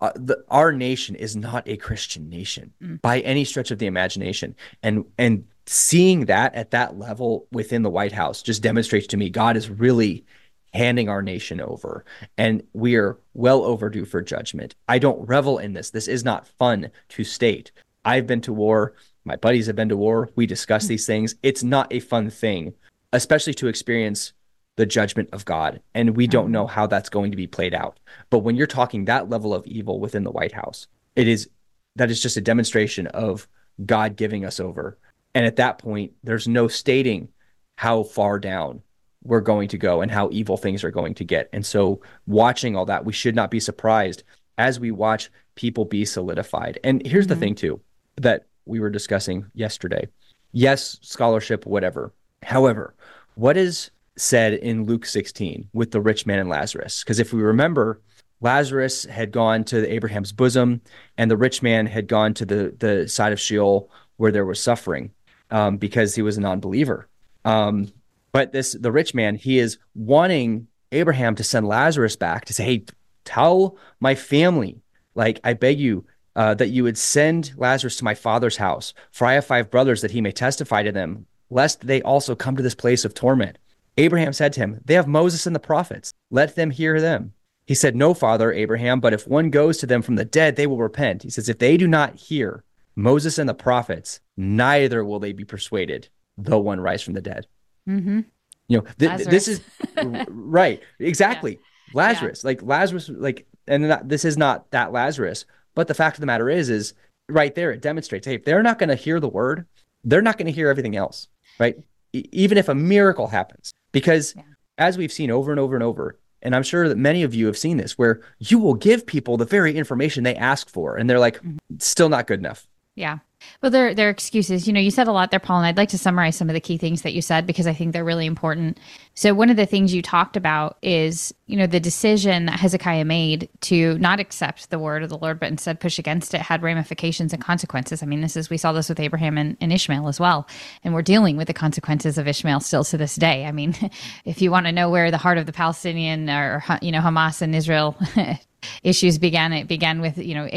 uh, 0.00 0.12
the, 0.16 0.44
our 0.48 0.72
nation 0.72 1.14
is 1.14 1.36
not 1.36 1.66
a 1.68 1.76
Christian 1.76 2.28
nation 2.28 2.72
by 3.00 3.20
any 3.20 3.44
stretch 3.44 3.70
of 3.70 3.78
the 3.78 3.86
imagination, 3.86 4.54
and 4.82 5.04
and 5.18 5.44
seeing 5.66 6.26
that 6.26 6.54
at 6.54 6.70
that 6.72 6.98
level 6.98 7.46
within 7.52 7.82
the 7.82 7.90
White 7.90 8.12
House 8.12 8.42
just 8.42 8.62
demonstrates 8.62 9.06
to 9.08 9.16
me 9.16 9.30
God 9.30 9.56
is 9.56 9.70
really 9.70 10.24
handing 10.72 11.08
our 11.08 11.22
nation 11.22 11.60
over, 11.60 12.04
and 12.36 12.62
we 12.72 12.96
are 12.96 13.18
well 13.32 13.62
overdue 13.62 14.04
for 14.04 14.20
judgment. 14.22 14.74
I 14.88 14.98
don't 14.98 15.26
revel 15.26 15.58
in 15.58 15.72
this. 15.72 15.90
This 15.90 16.08
is 16.08 16.24
not 16.24 16.48
fun 16.48 16.90
to 17.10 17.24
state. 17.24 17.70
I've 18.04 18.26
been 18.26 18.40
to 18.42 18.52
war. 18.52 18.94
My 19.24 19.36
buddies 19.36 19.66
have 19.66 19.76
been 19.76 19.88
to 19.88 19.96
war. 19.96 20.30
We 20.36 20.46
discuss 20.46 20.86
these 20.86 21.06
things. 21.06 21.36
It's 21.42 21.62
not 21.62 21.92
a 21.92 22.00
fun 22.00 22.28
thing, 22.28 22.74
especially 23.12 23.54
to 23.54 23.68
experience 23.68 24.32
the 24.76 24.84
judgment 24.84 25.28
of 25.32 25.44
God. 25.44 25.80
And 25.94 26.16
we 26.16 26.26
don't 26.26 26.50
know 26.50 26.66
how 26.66 26.86
that's 26.86 27.08
going 27.08 27.30
to 27.30 27.36
be 27.36 27.46
played 27.46 27.74
out. 27.74 28.00
But 28.30 28.40
when 28.40 28.56
you're 28.56 28.66
talking 28.66 29.04
that 29.04 29.30
level 29.30 29.54
of 29.54 29.66
evil 29.66 30.00
within 30.00 30.24
the 30.24 30.32
White 30.32 30.52
House, 30.52 30.88
it 31.16 31.28
is 31.28 31.48
that 31.96 32.10
is 32.10 32.20
just 32.20 32.36
a 32.36 32.40
demonstration 32.40 33.06
of 33.08 33.46
God 33.86 34.16
giving 34.16 34.44
us 34.44 34.58
over. 34.58 34.98
And 35.34 35.44
at 35.46 35.56
that 35.56 35.78
point, 35.78 36.12
there's 36.22 36.46
no 36.46 36.68
stating 36.68 37.28
how 37.76 38.04
far 38.04 38.38
down 38.38 38.82
we're 39.24 39.40
going 39.40 39.68
to 39.68 39.78
go 39.78 40.00
and 40.00 40.10
how 40.10 40.28
evil 40.30 40.56
things 40.56 40.84
are 40.84 40.90
going 40.90 41.14
to 41.14 41.24
get. 41.24 41.48
And 41.52 41.64
so, 41.64 42.00
watching 42.26 42.76
all 42.76 42.86
that, 42.86 43.04
we 43.04 43.12
should 43.12 43.34
not 43.34 43.50
be 43.50 43.60
surprised 43.60 44.22
as 44.58 44.78
we 44.78 44.90
watch 44.90 45.30
people 45.54 45.84
be 45.84 46.04
solidified. 46.04 46.78
And 46.84 47.04
here's 47.06 47.26
the 47.26 47.34
mm-hmm. 47.34 47.40
thing, 47.40 47.54
too, 47.56 47.80
that 48.16 48.46
we 48.66 48.80
were 48.80 48.90
discussing 48.90 49.46
yesterday. 49.54 50.08
Yes, 50.52 50.98
scholarship, 51.02 51.66
whatever. 51.66 52.12
However, 52.42 52.94
what 53.34 53.56
is 53.56 53.90
said 54.16 54.54
in 54.54 54.84
Luke 54.84 55.06
16 55.06 55.68
with 55.72 55.90
the 55.90 56.00
rich 56.00 56.26
man 56.26 56.38
and 56.38 56.48
Lazarus? 56.48 57.02
Because 57.02 57.18
if 57.18 57.32
we 57.32 57.42
remember, 57.42 58.00
Lazarus 58.40 59.04
had 59.04 59.32
gone 59.32 59.64
to 59.64 59.90
Abraham's 59.90 60.32
bosom, 60.32 60.80
and 61.18 61.30
the 61.30 61.36
rich 61.36 61.62
man 61.62 61.86
had 61.86 62.06
gone 62.06 62.34
to 62.34 62.46
the, 62.46 62.74
the 62.78 63.08
side 63.08 63.32
of 63.32 63.40
Sheol 63.40 63.90
where 64.16 64.30
there 64.30 64.44
was 64.44 64.62
suffering 64.62 65.10
um, 65.54 65.76
because 65.76 66.16
he 66.16 66.22
was 66.22 66.36
a 66.36 66.40
non 66.40 66.58
believer. 66.58 67.08
Um, 67.44 67.92
but 68.32 68.50
this, 68.50 68.72
the 68.72 68.90
rich 68.90 69.14
man, 69.14 69.36
he 69.36 69.60
is 69.60 69.78
wanting 69.94 70.66
Abraham 70.90 71.36
to 71.36 71.44
send 71.44 71.68
Lazarus 71.68 72.16
back 72.16 72.44
to 72.46 72.52
say, 72.52 72.64
hey, 72.64 72.84
tell 73.24 73.78
my 74.00 74.16
family, 74.16 74.82
like, 75.14 75.38
I 75.44 75.52
beg 75.52 75.78
you, 75.78 76.04
uh, 76.34 76.54
that 76.54 76.70
you 76.70 76.82
would 76.82 76.98
send 76.98 77.52
Lazarus 77.56 77.96
to 77.98 78.04
my 78.04 78.14
father's 78.14 78.56
house, 78.56 78.94
for 79.12 79.28
I 79.28 79.34
have 79.34 79.46
five 79.46 79.70
brothers 79.70 80.02
that 80.02 80.10
he 80.10 80.20
may 80.20 80.32
testify 80.32 80.82
to 80.82 80.90
them, 80.90 81.26
lest 81.50 81.86
they 81.86 82.02
also 82.02 82.34
come 82.34 82.56
to 82.56 82.62
this 82.62 82.74
place 82.74 83.04
of 83.04 83.14
torment. 83.14 83.56
Abraham 83.96 84.32
said 84.32 84.52
to 84.54 84.60
him, 84.60 84.80
They 84.84 84.94
have 84.94 85.06
Moses 85.06 85.46
and 85.46 85.54
the 85.54 85.60
prophets. 85.60 86.12
Let 86.32 86.56
them 86.56 86.70
hear 86.72 87.00
them. 87.00 87.32
He 87.64 87.76
said, 87.76 87.94
No, 87.94 88.12
father 88.12 88.52
Abraham, 88.52 88.98
but 88.98 89.12
if 89.12 89.28
one 89.28 89.50
goes 89.50 89.78
to 89.78 89.86
them 89.86 90.02
from 90.02 90.16
the 90.16 90.24
dead, 90.24 90.56
they 90.56 90.66
will 90.66 90.78
repent. 90.78 91.22
He 91.22 91.30
says, 91.30 91.48
If 91.48 91.60
they 91.60 91.76
do 91.76 91.86
not 91.86 92.16
hear 92.16 92.64
Moses 92.96 93.38
and 93.38 93.48
the 93.48 93.54
prophets, 93.54 94.18
neither 94.36 95.04
will 95.04 95.20
they 95.20 95.32
be 95.32 95.44
persuaded, 95.44 96.08
though 96.36 96.58
one 96.58 96.80
rise 96.80 97.02
from 97.02 97.14
the 97.14 97.20
dead. 97.20 97.46
Mm-hmm. 97.88 98.20
You 98.68 98.78
know, 98.78 98.84
th- 98.98 99.16
th- 99.16 99.28
this 99.28 99.48
is 99.48 99.60
right. 100.28 100.82
Exactly. 100.98 101.60
Lazarus, 101.94 102.44
like 102.44 102.62
Lazarus, 102.62 103.08
like, 103.08 103.46
and 103.68 103.88
not, 103.88 104.08
this 104.08 104.24
is 104.24 104.36
not 104.36 104.70
that 104.72 104.92
Lazarus, 104.92 105.44
but 105.74 105.86
the 105.86 105.94
fact 105.94 106.16
of 106.16 106.20
the 106.20 106.26
matter 106.26 106.50
is, 106.50 106.68
is 106.68 106.94
right 107.28 107.54
there, 107.54 107.70
it 107.70 107.82
demonstrates, 107.82 108.26
hey, 108.26 108.34
if 108.34 108.44
they're 108.44 108.62
not 108.62 108.78
going 108.78 108.88
to 108.88 108.94
hear 108.94 109.20
the 109.20 109.28
word, 109.28 109.66
they're 110.02 110.22
not 110.22 110.36
going 110.36 110.46
to 110.46 110.52
hear 110.52 110.68
everything 110.68 110.96
else, 110.96 111.28
right? 111.58 111.76
E- 112.12 112.28
even 112.32 112.58
if 112.58 112.68
a 112.68 112.74
miracle 112.74 113.28
happens, 113.28 113.72
because 113.92 114.34
as 114.76 114.98
we've 114.98 115.12
seen 115.12 115.30
over 115.30 115.50
and 115.50 115.60
over 115.60 115.74
and 115.74 115.84
over, 115.84 116.18
and 116.42 116.54
I'm 116.54 116.62
sure 116.62 116.88
that 116.88 116.98
many 116.98 117.22
of 117.22 117.34
you 117.34 117.46
have 117.46 117.56
seen 117.56 117.78
this, 117.78 117.96
where 117.96 118.20
you 118.38 118.58
will 118.58 118.74
give 118.74 119.06
people 119.06 119.36
the 119.36 119.46
very 119.46 119.74
information 119.76 120.24
they 120.24 120.34
ask 120.34 120.68
for, 120.68 120.96
and 120.96 121.08
they're 121.08 121.18
like, 121.18 121.40
still 121.78 122.08
not 122.08 122.26
good 122.26 122.38
enough. 122.38 122.66
Yeah. 122.94 123.18
Well, 123.62 123.70
there 123.70 124.06
are 124.06 124.10
excuses. 124.10 124.66
You 124.66 124.72
know, 124.72 124.80
you 124.80 124.90
said 124.90 125.08
a 125.08 125.12
lot 125.12 125.30
there, 125.30 125.40
Paul, 125.40 125.58
and 125.58 125.66
I'd 125.66 125.76
like 125.76 125.88
to 125.90 125.98
summarize 125.98 126.36
some 126.36 126.48
of 126.48 126.54
the 126.54 126.60
key 126.60 126.78
things 126.78 127.02
that 127.02 127.14
you 127.14 127.22
said 127.22 127.46
because 127.46 127.66
I 127.66 127.72
think 127.72 127.92
they're 127.92 128.04
really 128.04 128.26
important. 128.26 128.78
So, 129.14 129.34
one 129.34 129.50
of 129.50 129.56
the 129.56 129.66
things 129.66 129.94
you 129.94 130.02
talked 130.02 130.36
about 130.36 130.78
is, 130.82 131.32
you 131.46 131.56
know, 131.56 131.66
the 131.66 131.80
decision 131.80 132.46
that 132.46 132.58
Hezekiah 132.58 133.04
made 133.04 133.48
to 133.62 133.98
not 133.98 134.20
accept 134.20 134.70
the 134.70 134.78
word 134.78 135.02
of 135.02 135.08
the 135.08 135.18
Lord, 135.18 135.38
but 135.38 135.50
instead 135.50 135.80
push 135.80 135.98
against 135.98 136.34
it 136.34 136.40
had 136.40 136.62
ramifications 136.62 137.32
and 137.32 137.42
consequences. 137.42 138.02
I 138.02 138.06
mean, 138.06 138.20
this 138.20 138.36
is, 138.36 138.50
we 138.50 138.56
saw 138.56 138.72
this 138.72 138.88
with 138.88 139.00
Abraham 139.00 139.38
and, 139.38 139.56
and 139.60 139.72
Ishmael 139.72 140.08
as 140.08 140.20
well. 140.20 140.46
And 140.82 140.94
we're 140.94 141.02
dealing 141.02 141.36
with 141.36 141.46
the 141.46 141.54
consequences 141.54 142.18
of 142.18 142.28
Ishmael 142.28 142.60
still 142.60 142.84
to 142.84 142.96
this 142.96 143.16
day. 143.16 143.44
I 143.46 143.52
mean, 143.52 143.74
if 144.24 144.42
you 144.42 144.50
want 144.50 144.66
to 144.66 144.72
know 144.72 144.90
where 144.90 145.10
the 145.10 145.18
heart 145.18 145.38
of 145.38 145.46
the 145.46 145.52
Palestinian 145.52 146.28
or, 146.30 146.64
you 146.82 146.92
know, 146.92 147.00
Hamas 147.00 147.42
and 147.42 147.54
Israel 147.54 147.96
issues 148.82 149.18
began, 149.18 149.52
it 149.52 149.68
began 149.68 150.00
with, 150.00 150.18
you 150.18 150.34
know, 150.34 150.48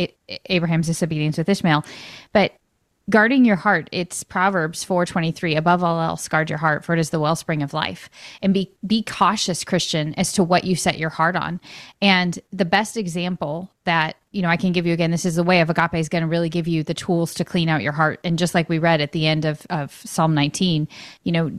Abraham's 0.46 0.88
disobedience 0.88 1.38
with 1.38 1.50
Ishmael. 1.50 1.86
But 2.34 2.54
guarding 3.10 3.46
your 3.46 3.56
heart 3.56 3.88
it's 3.92 4.24
proverbs 4.24 4.84
423 4.84 5.56
above 5.56 5.84
all 5.84 6.02
else 6.02 6.28
guard 6.28 6.50
your 6.50 6.60
heart 6.60 6.84
for 6.84 6.94
it 6.94 7.00
is 7.00 7.10
the 7.10 7.20
wellspring 7.20 7.64
of 7.64 7.74
life 7.74 8.10
and 8.42 8.54
be 8.54 8.72
be 8.86 9.02
cautious 9.02 9.64
christian 9.64 10.14
as 10.16 10.34
to 10.34 10.44
what 10.44 10.66
you 10.66 10.76
set 10.76 10.98
your 10.98 11.10
heart 11.10 11.36
on 11.36 11.60
and 12.02 12.40
the 12.52 12.66
best 12.66 12.98
example 12.98 13.72
that 13.86 14.18
you 14.38 14.44
know 14.44 14.50
i 14.50 14.56
can 14.56 14.72
give 14.72 14.86
you 14.86 14.94
again 14.94 15.10
this 15.10 15.26
is 15.26 15.36
the 15.36 15.44
way 15.44 15.62
of 15.62 15.70
agape 15.70 15.96
is 15.96 16.08
going 16.08 16.22
to 16.22 16.28
really 16.28 16.48
give 16.48 16.68
you 16.68 16.84
the 16.84 16.94
tools 16.94 17.34
to 17.34 17.44
clean 17.44 17.70
out 17.70 17.82
your 17.82 17.92
heart. 17.92 18.20
And 18.24 18.38
just 18.38 18.54
like 18.54 18.70
we 18.70 18.78
read 18.78 19.02
at 19.02 19.12
the 19.12 19.26
end 19.26 19.46
of, 19.46 19.66
of 19.72 19.92
psalm 20.06 20.36
19 20.36 20.88
you 21.24 21.32
know 21.32 21.52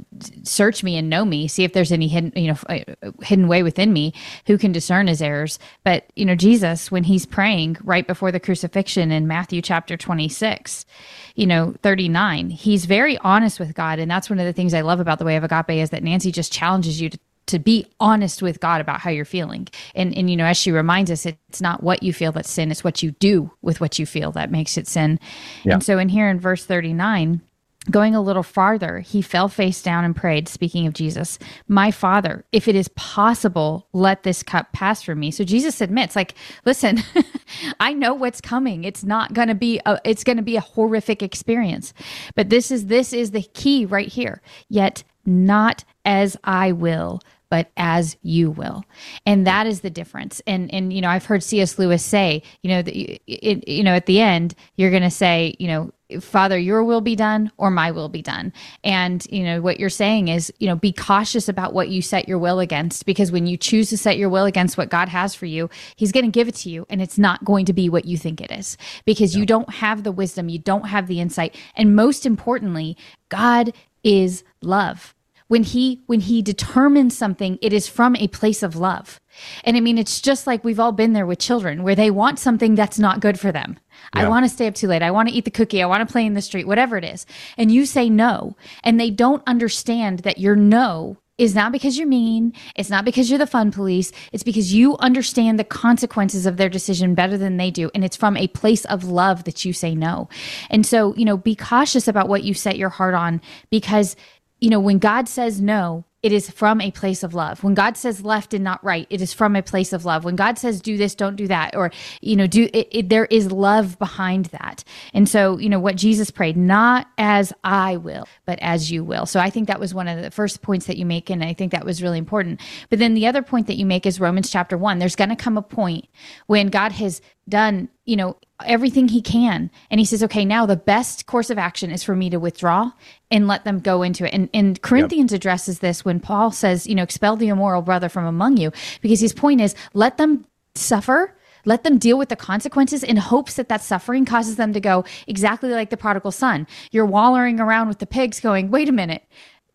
search 0.44 0.84
me 0.84 0.96
and 0.96 1.10
know 1.10 1.24
me 1.24 1.48
see 1.48 1.64
if 1.64 1.72
there's 1.72 1.90
any 1.90 2.06
hidden 2.06 2.32
you 2.36 2.52
know 2.52 2.58
uh, 2.68 3.10
hidden 3.22 3.48
way 3.48 3.64
within 3.64 3.92
me 3.92 4.14
who 4.46 4.56
can 4.56 4.70
discern 4.70 5.08
his 5.08 5.20
errors. 5.20 5.58
But 5.82 6.06
you 6.14 6.24
know 6.24 6.36
jesus 6.36 6.90
when 6.92 7.02
he's 7.02 7.26
praying 7.26 7.78
right 7.82 8.06
before 8.06 8.30
the 8.30 8.40
crucifixion 8.40 9.10
in 9.10 9.26
matthew 9.26 9.60
chapter 9.60 9.96
26 9.96 10.86
you 11.34 11.46
know 11.46 11.74
39 11.82 12.50
he's 12.50 12.84
very 12.84 13.18
honest 13.18 13.58
with 13.58 13.74
god. 13.74 13.98
And 13.98 14.08
that's 14.08 14.30
one 14.30 14.38
of 14.38 14.46
the 14.46 14.52
things 14.52 14.72
i 14.72 14.82
love 14.82 15.00
about 15.00 15.18
the 15.18 15.24
way 15.24 15.34
of 15.34 15.42
agape 15.42 15.70
is 15.70 15.90
that 15.90 16.04
nancy 16.04 16.30
just 16.30 16.52
challenges 16.52 17.00
you 17.00 17.10
to 17.10 17.18
to 17.48 17.58
be 17.58 17.86
honest 18.00 18.42
with 18.42 18.60
God 18.60 18.80
about 18.80 19.00
how 19.00 19.10
you're 19.10 19.24
feeling. 19.24 19.68
And 19.94 20.16
and 20.16 20.30
you 20.30 20.36
know, 20.36 20.44
as 20.44 20.56
she 20.56 20.70
reminds 20.70 21.10
us, 21.10 21.26
it's 21.26 21.60
not 21.60 21.82
what 21.82 22.02
you 22.02 22.12
feel 22.12 22.32
that's 22.32 22.50
sin, 22.50 22.70
it's 22.70 22.84
what 22.84 23.02
you 23.02 23.12
do 23.12 23.50
with 23.62 23.80
what 23.80 23.98
you 23.98 24.06
feel 24.06 24.32
that 24.32 24.50
makes 24.50 24.76
it 24.78 24.86
sin. 24.86 25.18
Yeah. 25.64 25.74
And 25.74 25.84
so 25.84 25.98
in 25.98 26.08
here 26.08 26.28
in 26.28 26.40
verse 26.40 26.64
39, 26.64 27.42
Going 27.90 28.14
a 28.14 28.20
little 28.20 28.42
farther, 28.42 28.98
he 28.98 29.22
fell 29.22 29.48
face 29.48 29.80
down 29.80 30.04
and 30.04 30.14
prayed, 30.14 30.46
speaking 30.46 30.86
of 30.86 30.92
Jesus, 30.92 31.38
My 31.68 31.90
Father, 31.90 32.44
if 32.52 32.68
it 32.68 32.74
is 32.74 32.88
possible, 32.88 33.88
let 33.94 34.24
this 34.24 34.42
cup 34.42 34.72
pass 34.72 35.02
from 35.02 35.20
me. 35.20 35.30
So 35.30 35.42
Jesus 35.42 35.80
admits, 35.80 36.14
like, 36.14 36.34
listen, 36.66 36.98
I 37.80 37.94
know 37.94 38.12
what's 38.12 38.42
coming. 38.42 38.84
It's 38.84 39.04
not 39.04 39.32
going 39.32 39.48
to 39.48 39.54
be 39.54 39.80
a, 39.86 39.98
it's 40.04 40.24
going 40.24 40.36
to 40.36 40.42
be 40.42 40.56
a 40.56 40.60
horrific 40.60 41.22
experience. 41.22 41.94
But 42.34 42.50
this 42.50 42.70
is 42.70 42.86
this 42.86 43.14
is 43.14 43.30
the 43.30 43.42
key 43.42 43.86
right 43.86 44.08
here. 44.08 44.42
Yet 44.68 45.02
not 45.24 45.84
as 46.04 46.36
I 46.44 46.72
will, 46.72 47.20
but 47.50 47.70
as 47.76 48.16
you 48.22 48.50
will 48.50 48.84
and 49.26 49.46
that 49.46 49.66
is 49.66 49.80
the 49.80 49.90
difference 49.90 50.40
and 50.46 50.72
and 50.72 50.92
you 50.92 51.00
know 51.00 51.08
i've 51.08 51.24
heard 51.24 51.42
cs 51.42 51.78
lewis 51.78 52.02
say 52.02 52.42
you 52.62 52.70
know 52.70 52.82
that 52.82 52.94
it, 52.94 53.68
you 53.68 53.82
know 53.82 53.94
at 53.94 54.06
the 54.06 54.20
end 54.20 54.54
you're 54.76 54.90
going 54.90 55.02
to 55.02 55.10
say 55.10 55.54
you 55.58 55.68
know 55.68 55.90
Father, 56.20 56.58
your 56.58 56.82
will 56.84 57.02
be 57.02 57.14
done 57.14 57.52
or 57.58 57.70
my 57.70 57.90
will 57.90 58.08
be 58.08 58.22
done. 58.22 58.52
And, 58.82 59.26
you 59.30 59.44
know, 59.44 59.60
what 59.60 59.78
you're 59.78 59.90
saying 59.90 60.28
is, 60.28 60.50
you 60.58 60.66
know, 60.66 60.74
be 60.74 60.92
cautious 60.92 61.50
about 61.50 61.74
what 61.74 61.90
you 61.90 62.00
set 62.00 62.26
your 62.26 62.38
will 62.38 62.60
against 62.60 63.04
because 63.04 63.30
when 63.30 63.46
you 63.46 63.58
choose 63.58 63.90
to 63.90 63.98
set 63.98 64.16
your 64.16 64.30
will 64.30 64.46
against 64.46 64.78
what 64.78 64.88
God 64.88 65.10
has 65.10 65.34
for 65.34 65.44
you, 65.44 65.68
He's 65.96 66.12
going 66.12 66.24
to 66.24 66.30
give 66.30 66.48
it 66.48 66.54
to 66.56 66.70
you 66.70 66.86
and 66.88 67.02
it's 67.02 67.18
not 67.18 67.44
going 67.44 67.66
to 67.66 67.74
be 67.74 67.90
what 67.90 68.06
you 68.06 68.16
think 68.16 68.40
it 68.40 68.50
is 68.50 68.78
because 69.04 69.36
you 69.36 69.44
don't 69.44 69.68
have 69.70 70.02
the 70.02 70.12
wisdom, 70.12 70.48
you 70.48 70.58
don't 70.58 70.88
have 70.88 71.08
the 71.08 71.20
insight. 71.20 71.54
And 71.76 71.94
most 71.94 72.24
importantly, 72.24 72.96
God 73.28 73.74
is 74.02 74.44
love 74.62 75.14
when 75.48 75.62
he 75.62 76.02
when 76.06 76.20
he 76.20 76.40
determines 76.40 77.16
something 77.16 77.58
it 77.60 77.72
is 77.72 77.88
from 77.88 78.14
a 78.16 78.28
place 78.28 78.62
of 78.62 78.76
love 78.76 79.20
and 79.64 79.76
i 79.76 79.80
mean 79.80 79.98
it's 79.98 80.20
just 80.20 80.46
like 80.46 80.62
we've 80.62 80.80
all 80.80 80.92
been 80.92 81.12
there 81.12 81.26
with 81.26 81.38
children 81.38 81.82
where 81.82 81.94
they 81.94 82.10
want 82.10 82.38
something 82.38 82.74
that's 82.74 82.98
not 82.98 83.20
good 83.20 83.38
for 83.40 83.50
them 83.50 83.78
yeah. 84.14 84.22
i 84.22 84.28
want 84.28 84.44
to 84.44 84.48
stay 84.48 84.66
up 84.66 84.74
too 84.74 84.86
late 84.86 85.02
i 85.02 85.10
want 85.10 85.28
to 85.28 85.34
eat 85.34 85.44
the 85.44 85.50
cookie 85.50 85.82
i 85.82 85.86
want 85.86 86.06
to 86.06 86.12
play 86.12 86.24
in 86.24 86.34
the 86.34 86.42
street 86.42 86.66
whatever 86.66 86.96
it 86.96 87.04
is 87.04 87.26
and 87.56 87.72
you 87.72 87.84
say 87.84 88.08
no 88.08 88.56
and 88.84 89.00
they 89.00 89.10
don't 89.10 89.42
understand 89.46 90.20
that 90.20 90.38
your 90.38 90.54
no 90.54 91.18
is 91.38 91.54
not 91.54 91.70
because 91.70 91.96
you're 91.96 92.06
mean. 92.06 92.52
It's 92.74 92.90
not 92.90 93.04
because 93.04 93.30
you're 93.30 93.38
the 93.38 93.46
fun 93.46 93.70
police. 93.70 94.10
It's 94.32 94.42
because 94.42 94.74
you 94.74 94.96
understand 94.98 95.58
the 95.58 95.64
consequences 95.64 96.46
of 96.46 96.56
their 96.56 96.68
decision 96.68 97.14
better 97.14 97.38
than 97.38 97.56
they 97.56 97.70
do. 97.70 97.90
And 97.94 98.04
it's 98.04 98.16
from 98.16 98.36
a 98.36 98.48
place 98.48 98.84
of 98.86 99.04
love 99.04 99.44
that 99.44 99.64
you 99.64 99.72
say 99.72 99.94
no. 99.94 100.28
And 100.68 100.84
so, 100.84 101.14
you 101.14 101.24
know, 101.24 101.36
be 101.36 101.54
cautious 101.54 102.08
about 102.08 102.28
what 102.28 102.42
you 102.42 102.54
set 102.54 102.76
your 102.76 102.88
heart 102.88 103.14
on 103.14 103.40
because 103.70 104.16
you 104.60 104.70
know, 104.70 104.80
when 104.80 104.98
God 104.98 105.28
says 105.28 105.60
no, 105.60 106.04
it 106.20 106.32
is 106.32 106.50
from 106.50 106.80
a 106.80 106.90
place 106.90 107.22
of 107.22 107.32
love. 107.32 107.62
When 107.62 107.74
God 107.74 107.96
says 107.96 108.24
left 108.24 108.52
and 108.52 108.64
not 108.64 108.82
right, 108.82 109.06
it 109.08 109.22
is 109.22 109.32
from 109.32 109.54
a 109.54 109.62
place 109.62 109.92
of 109.92 110.04
love. 110.04 110.24
When 110.24 110.34
God 110.34 110.58
says 110.58 110.80
do 110.80 110.96
this, 110.96 111.14
don't 111.14 111.36
do 111.36 111.46
that, 111.46 111.76
or 111.76 111.92
you 112.20 112.34
know, 112.34 112.48
do 112.48 112.68
it, 112.72 112.88
it, 112.90 113.08
there 113.08 113.26
is 113.26 113.52
love 113.52 113.98
behind 114.00 114.46
that. 114.46 114.82
And 115.14 115.28
so, 115.28 115.58
you 115.58 115.68
know, 115.68 115.78
what 115.78 115.94
Jesus 115.94 116.32
prayed, 116.32 116.56
not 116.56 117.06
as 117.18 117.52
I 117.62 117.98
will, 117.98 118.26
but 118.46 118.58
as 118.60 118.90
you 118.90 119.04
will. 119.04 119.26
So 119.26 119.38
I 119.38 119.50
think 119.50 119.68
that 119.68 119.78
was 119.78 119.94
one 119.94 120.08
of 120.08 120.20
the 120.20 120.32
first 120.32 120.60
points 120.60 120.86
that 120.86 120.96
you 120.96 121.06
make, 121.06 121.30
and 121.30 121.44
I 121.44 121.54
think 121.54 121.70
that 121.70 121.84
was 121.84 122.02
really 122.02 122.18
important. 122.18 122.60
But 122.90 122.98
then 122.98 123.14
the 123.14 123.28
other 123.28 123.42
point 123.42 123.68
that 123.68 123.76
you 123.76 123.86
make 123.86 124.04
is 124.04 124.18
Romans 124.18 124.50
chapter 124.50 124.76
one. 124.76 124.98
There's 124.98 125.16
going 125.16 125.30
to 125.30 125.36
come 125.36 125.56
a 125.56 125.62
point 125.62 126.08
when 126.46 126.66
God 126.66 126.90
has 126.92 127.20
done, 127.48 127.88
you 128.04 128.16
know, 128.16 128.36
everything 128.64 129.08
he 129.08 129.22
can. 129.22 129.70
And 129.90 130.00
he 130.00 130.04
says, 130.04 130.22
okay, 130.24 130.44
now 130.44 130.66
the 130.66 130.76
best 130.76 131.26
course 131.26 131.50
of 131.50 131.58
action 131.58 131.90
is 131.90 132.02
for 132.02 132.16
me 132.16 132.30
to 132.30 132.38
withdraw 132.38 132.92
and 133.30 133.46
let 133.46 133.64
them 133.64 133.80
go 133.80 134.02
into 134.02 134.26
it. 134.26 134.34
And, 134.34 134.48
and 134.52 134.80
Corinthians 134.82 135.32
yep. 135.32 135.38
addresses 135.38 135.78
this 135.78 136.04
when 136.04 136.20
Paul 136.20 136.50
says, 136.50 136.86
you 136.86 136.94
know, 136.94 137.02
expel 137.02 137.36
the 137.36 137.48
immoral 137.48 137.82
brother 137.82 138.08
from 138.08 138.24
among 138.24 138.56
you, 138.56 138.72
because 139.00 139.20
his 139.20 139.32
point 139.32 139.60
is 139.60 139.74
let 139.94 140.16
them 140.16 140.46
suffer. 140.74 141.34
Let 141.64 141.82
them 141.82 141.98
deal 141.98 142.16
with 142.16 142.30
the 142.30 142.36
consequences 142.36 143.02
in 143.02 143.16
hopes 143.16 143.54
that 143.54 143.68
that 143.68 143.82
suffering 143.82 144.24
causes 144.24 144.56
them 144.56 144.72
to 144.72 144.80
go 144.80 145.04
exactly 145.26 145.70
like 145.70 145.90
the 145.90 145.96
prodigal 145.96 146.30
son. 146.30 146.66
You're 146.92 147.04
wallowing 147.04 147.60
around 147.60 147.88
with 147.88 147.98
the 147.98 148.06
pigs 148.06 148.40
going, 148.40 148.70
wait 148.70 148.88
a 148.88 148.92
minute, 148.92 149.24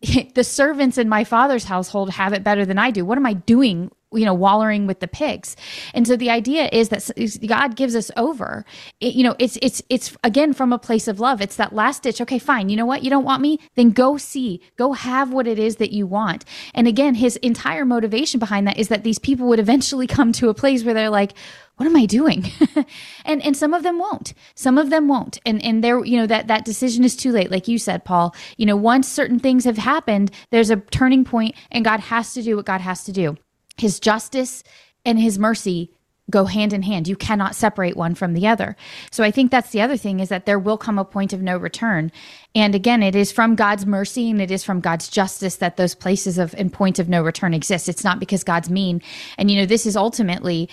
the 0.34 0.44
servants 0.44 0.98
in 0.98 1.08
my 1.08 1.24
father's 1.24 1.64
household 1.64 2.10
have 2.10 2.32
it 2.32 2.42
better 2.42 2.66
than 2.66 2.78
I 2.78 2.90
do. 2.90 3.04
What 3.04 3.18
am 3.18 3.26
I 3.26 3.34
doing 3.34 3.90
you 4.14 4.24
know 4.24 4.34
wallowing 4.34 4.86
with 4.86 5.00
the 5.00 5.08
pigs. 5.08 5.56
And 5.92 6.06
so 6.06 6.16
the 6.16 6.30
idea 6.30 6.68
is 6.72 6.88
that 6.90 7.10
god 7.46 7.76
gives 7.76 7.94
us 7.94 8.10
over. 8.16 8.64
It, 9.00 9.14
you 9.14 9.22
know 9.24 9.36
it's 9.38 9.58
it's 9.62 9.82
it's 9.88 10.16
again 10.24 10.52
from 10.52 10.72
a 10.72 10.78
place 10.78 11.08
of 11.08 11.20
love. 11.20 11.40
It's 11.40 11.56
that 11.56 11.74
last 11.74 12.02
ditch. 12.02 12.20
Okay 12.20 12.38
fine. 12.38 12.68
You 12.68 12.76
know 12.76 12.86
what? 12.86 13.02
You 13.02 13.10
don't 13.10 13.24
want 13.24 13.42
me? 13.42 13.58
Then 13.74 13.90
go 13.90 14.16
see. 14.16 14.60
Go 14.76 14.92
have 14.92 15.32
what 15.32 15.46
it 15.46 15.58
is 15.58 15.76
that 15.76 15.92
you 15.92 16.06
want. 16.06 16.44
And 16.74 16.86
again 16.88 17.14
his 17.14 17.36
entire 17.36 17.84
motivation 17.84 18.40
behind 18.40 18.66
that 18.66 18.78
is 18.78 18.88
that 18.88 19.04
these 19.04 19.18
people 19.18 19.48
would 19.48 19.60
eventually 19.60 20.06
come 20.06 20.32
to 20.32 20.48
a 20.48 20.54
place 20.54 20.84
where 20.84 20.94
they're 20.94 21.10
like 21.10 21.34
what 21.76 21.86
am 21.86 21.96
I 21.96 22.06
doing? 22.06 22.44
and 23.24 23.44
and 23.44 23.56
some 23.56 23.74
of 23.74 23.82
them 23.82 23.98
won't. 23.98 24.32
Some 24.54 24.78
of 24.78 24.90
them 24.90 25.08
won't. 25.08 25.38
And 25.44 25.62
and 25.64 25.82
there, 25.82 26.04
you 26.04 26.16
know, 26.16 26.26
that 26.26 26.46
that 26.46 26.64
decision 26.64 27.02
is 27.02 27.16
too 27.16 27.32
late, 27.32 27.50
like 27.50 27.66
you 27.66 27.78
said, 27.78 28.04
Paul. 28.04 28.34
You 28.56 28.66
know, 28.66 28.76
once 28.76 29.08
certain 29.08 29.40
things 29.40 29.64
have 29.64 29.78
happened, 29.78 30.30
there's 30.50 30.70
a 30.70 30.76
turning 30.76 31.24
point, 31.24 31.56
and 31.72 31.84
God 31.84 32.00
has 32.00 32.32
to 32.34 32.42
do 32.42 32.56
what 32.56 32.66
God 32.66 32.80
has 32.80 33.04
to 33.04 33.12
do 33.12 33.36
his 33.76 34.00
justice 34.00 34.62
and 35.04 35.18
his 35.18 35.38
mercy 35.38 35.90
go 36.30 36.46
hand 36.46 36.72
in 36.72 36.82
hand. 36.82 37.06
You 37.06 37.16
cannot 37.16 37.54
separate 37.54 37.96
one 37.96 38.14
from 38.14 38.32
the 38.32 38.46
other. 38.46 38.76
So 39.10 39.22
I 39.22 39.30
think 39.30 39.50
that's 39.50 39.70
the 39.70 39.82
other 39.82 39.96
thing 39.96 40.20
is 40.20 40.30
that 40.30 40.46
there 40.46 40.58
will 40.58 40.78
come 40.78 40.98
a 40.98 41.04
point 41.04 41.32
of 41.32 41.42
no 41.42 41.58
return. 41.58 42.10
And 42.54 42.74
again, 42.74 43.02
it 43.02 43.14
is 43.14 43.30
from 43.30 43.56
God's 43.56 43.84
mercy 43.84 44.30
and 44.30 44.40
it 44.40 44.50
is 44.50 44.64
from 44.64 44.80
God's 44.80 45.08
justice 45.08 45.56
that 45.56 45.76
those 45.76 45.94
places 45.94 46.38
of 46.38 46.54
and 46.54 46.72
points 46.72 46.98
of 46.98 47.08
no 47.08 47.22
return 47.22 47.52
exist. 47.52 47.88
It's 47.88 48.04
not 48.04 48.20
because 48.20 48.42
God's 48.42 48.70
mean. 48.70 49.02
And 49.36 49.50
you 49.50 49.58
know, 49.58 49.66
this 49.66 49.84
is 49.84 49.96
ultimately 49.96 50.70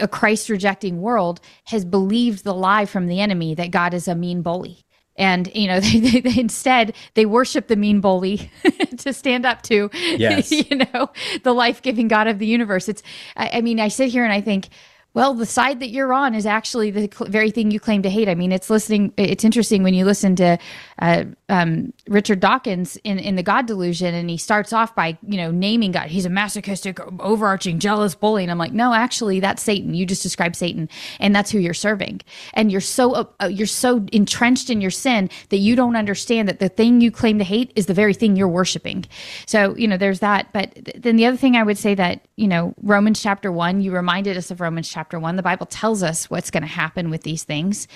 a 0.00 0.06
Christ 0.06 0.48
rejecting 0.48 1.00
world 1.00 1.40
has 1.64 1.84
believed 1.84 2.44
the 2.44 2.54
lie 2.54 2.86
from 2.86 3.08
the 3.08 3.20
enemy 3.20 3.54
that 3.56 3.72
God 3.72 3.94
is 3.94 4.06
a 4.06 4.14
mean 4.14 4.42
bully 4.42 4.84
and 5.16 5.50
you 5.54 5.66
know 5.66 5.80
they, 5.80 5.98
they, 5.98 6.20
they, 6.20 6.40
instead 6.40 6.94
they 7.14 7.26
worship 7.26 7.68
the 7.68 7.76
mean 7.76 8.00
bully 8.00 8.50
to 8.98 9.12
stand 9.12 9.44
up 9.46 9.62
to 9.62 9.90
yes. 9.94 10.50
you 10.50 10.76
know 10.76 11.10
the 11.42 11.52
life-giving 11.52 12.08
god 12.08 12.26
of 12.26 12.38
the 12.38 12.46
universe 12.46 12.88
it's 12.88 13.02
I, 13.36 13.50
I, 13.54 13.60
mean 13.60 13.80
i 13.80 13.88
sit 13.88 14.10
here 14.10 14.24
and 14.24 14.32
i 14.32 14.40
think 14.40 14.68
well, 15.14 15.34
the 15.34 15.44
side 15.46 15.80
that 15.80 15.90
you're 15.90 16.12
on 16.12 16.34
is 16.34 16.46
actually 16.46 16.90
the 16.90 17.10
cl- 17.12 17.30
very 17.30 17.50
thing 17.50 17.70
you 17.70 17.78
claim 17.78 18.02
to 18.02 18.08
hate. 18.08 18.28
I 18.28 18.34
mean, 18.34 18.50
it's 18.50 18.70
listening. 18.70 19.12
It's 19.18 19.44
interesting 19.44 19.82
when 19.82 19.92
you 19.92 20.06
listen 20.06 20.34
to 20.36 20.58
uh, 21.00 21.24
um, 21.50 21.92
Richard 22.08 22.40
Dawkins 22.40 22.96
in, 23.04 23.18
in 23.18 23.36
the 23.36 23.42
God 23.42 23.66
Delusion, 23.66 24.14
and 24.14 24.30
he 24.30 24.38
starts 24.38 24.72
off 24.72 24.94
by 24.94 25.18
you 25.22 25.36
know 25.36 25.50
naming 25.50 25.92
God. 25.92 26.08
He's 26.08 26.24
a 26.24 26.30
masochistic, 26.30 26.98
overarching, 27.20 27.78
jealous 27.78 28.14
bully, 28.14 28.42
and 28.42 28.50
I'm 28.50 28.56
like, 28.56 28.72
no, 28.72 28.94
actually, 28.94 29.38
that's 29.38 29.62
Satan. 29.62 29.92
You 29.92 30.06
just 30.06 30.22
described 30.22 30.56
Satan, 30.56 30.88
and 31.20 31.36
that's 31.36 31.50
who 31.50 31.58
you're 31.58 31.74
serving. 31.74 32.22
And 32.54 32.72
you're 32.72 32.80
so 32.80 33.12
uh, 33.12 33.24
uh, 33.42 33.46
you're 33.48 33.66
so 33.66 34.06
entrenched 34.12 34.70
in 34.70 34.80
your 34.80 34.90
sin 34.90 35.28
that 35.50 35.58
you 35.58 35.76
don't 35.76 35.96
understand 35.96 36.48
that 36.48 36.58
the 36.58 36.70
thing 36.70 37.02
you 37.02 37.10
claim 37.10 37.36
to 37.38 37.44
hate 37.44 37.70
is 37.76 37.84
the 37.84 37.94
very 37.94 38.14
thing 38.14 38.34
you're 38.34 38.48
worshiping. 38.48 39.04
So 39.44 39.76
you 39.76 39.86
know, 39.86 39.98
there's 39.98 40.20
that. 40.20 40.50
But 40.54 40.74
th- 40.74 40.96
then 40.98 41.16
the 41.16 41.26
other 41.26 41.36
thing 41.36 41.54
I 41.54 41.62
would 41.64 41.76
say 41.76 41.94
that 41.96 42.26
you 42.36 42.48
know, 42.48 42.74
Romans 42.80 43.22
chapter 43.22 43.52
one, 43.52 43.82
you 43.82 43.92
reminded 43.92 44.38
us 44.38 44.50
of 44.50 44.62
Romans 44.62 44.88
chapter 44.88 45.01
chapter 45.02 45.18
one. 45.18 45.34
The 45.34 45.42
Bible 45.42 45.66
tells 45.66 46.04
us 46.04 46.30
what's 46.30 46.52
going 46.52 46.62
to 46.62 46.68
happen 46.68 47.10
with 47.10 47.24
these 47.24 47.42
things. 47.42 47.88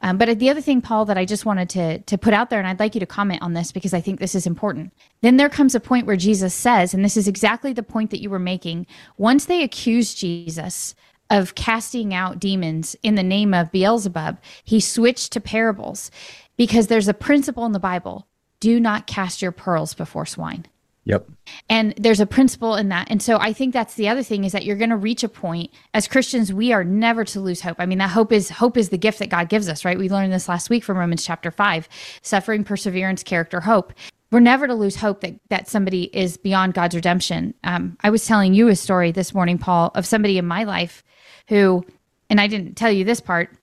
Um, 0.00 0.18
but 0.18 0.40
the 0.40 0.50
other 0.50 0.60
thing, 0.60 0.80
Paul, 0.80 1.04
that 1.04 1.16
I 1.16 1.24
just 1.24 1.46
wanted 1.46 1.70
to 1.70 2.00
to 2.00 2.18
put 2.18 2.34
out 2.34 2.50
there, 2.50 2.58
and 2.58 2.66
I'd 2.66 2.80
like 2.80 2.96
you 2.96 3.00
to 3.00 3.06
comment 3.06 3.42
on 3.42 3.52
this 3.52 3.70
because 3.70 3.94
I 3.94 4.00
think 4.00 4.18
this 4.18 4.34
is 4.34 4.44
important. 4.44 4.92
Then 5.20 5.36
there 5.36 5.48
comes 5.48 5.76
a 5.76 5.80
point 5.80 6.04
where 6.04 6.16
Jesus 6.16 6.52
says, 6.52 6.94
and 6.94 7.04
this 7.04 7.16
is 7.16 7.28
exactly 7.28 7.72
the 7.72 7.84
point 7.84 8.10
that 8.10 8.20
you 8.20 8.28
were 8.28 8.40
making. 8.40 8.88
Once 9.16 9.44
they 9.44 9.62
accuse 9.62 10.14
Jesus 10.14 10.96
of 11.30 11.54
casting 11.54 12.12
out 12.12 12.40
demons 12.40 12.96
in 13.04 13.14
the 13.14 13.22
name 13.22 13.54
of 13.54 13.70
Beelzebub, 13.70 14.38
he 14.64 14.80
switched 14.80 15.30
to 15.34 15.40
parables 15.40 16.10
because 16.56 16.88
there's 16.88 17.06
a 17.06 17.14
principle 17.14 17.66
in 17.66 17.72
the 17.72 17.78
Bible: 17.78 18.26
do 18.58 18.80
not 18.80 19.06
cast 19.06 19.42
your 19.42 19.52
pearls 19.52 19.94
before 19.94 20.26
swine. 20.26 20.66
Yep. 21.04 21.26
And 21.70 21.94
there's 21.96 22.20
a 22.20 22.26
principle 22.26 22.74
in 22.74 22.90
that. 22.90 23.08
And 23.10 23.22
so 23.22 23.38
I 23.38 23.54
think 23.54 23.72
that's 23.72 23.94
the 23.94 24.08
other 24.08 24.22
thing 24.22 24.44
is 24.44 24.52
that 24.52 24.64
you're 24.64 24.76
going 24.76 24.90
to 24.90 24.96
reach 24.96 25.24
a 25.24 25.28
point 25.28 25.70
as 25.94 26.06
Christians 26.06 26.52
we 26.52 26.72
are 26.72 26.84
never 26.84 27.24
to 27.24 27.40
lose 27.40 27.62
hope. 27.62 27.76
I 27.78 27.86
mean 27.86 27.98
that 27.98 28.10
hope 28.10 28.30
is 28.30 28.50
hope 28.50 28.76
is 28.76 28.90
the 28.90 28.98
gift 28.98 29.18
that 29.20 29.30
God 29.30 29.48
gives 29.48 29.68
us, 29.68 29.84
right? 29.84 29.98
We 29.98 30.10
learned 30.10 30.32
this 30.32 30.48
last 30.48 30.68
week 30.68 30.84
from 30.84 30.98
Romans 30.98 31.24
chapter 31.24 31.50
5. 31.50 31.88
Suffering, 32.20 32.62
perseverance, 32.62 33.22
character, 33.22 33.60
hope. 33.60 33.94
We're 34.30 34.40
never 34.40 34.66
to 34.66 34.74
lose 34.74 34.96
hope 34.96 35.22
that 35.22 35.40
that 35.48 35.68
somebody 35.68 36.14
is 36.14 36.36
beyond 36.36 36.74
God's 36.74 36.94
redemption. 36.94 37.54
Um, 37.64 37.96
I 38.02 38.10
was 38.10 38.26
telling 38.26 38.52
you 38.52 38.68
a 38.68 38.76
story 38.76 39.10
this 39.10 39.32
morning, 39.32 39.56
Paul, 39.56 39.90
of 39.94 40.04
somebody 40.04 40.36
in 40.36 40.46
my 40.46 40.64
life 40.64 41.02
who, 41.48 41.86
and 42.28 42.38
I 42.38 42.46
didn't 42.48 42.74
tell 42.74 42.92
you 42.92 43.04
this 43.04 43.22
part, 43.22 43.56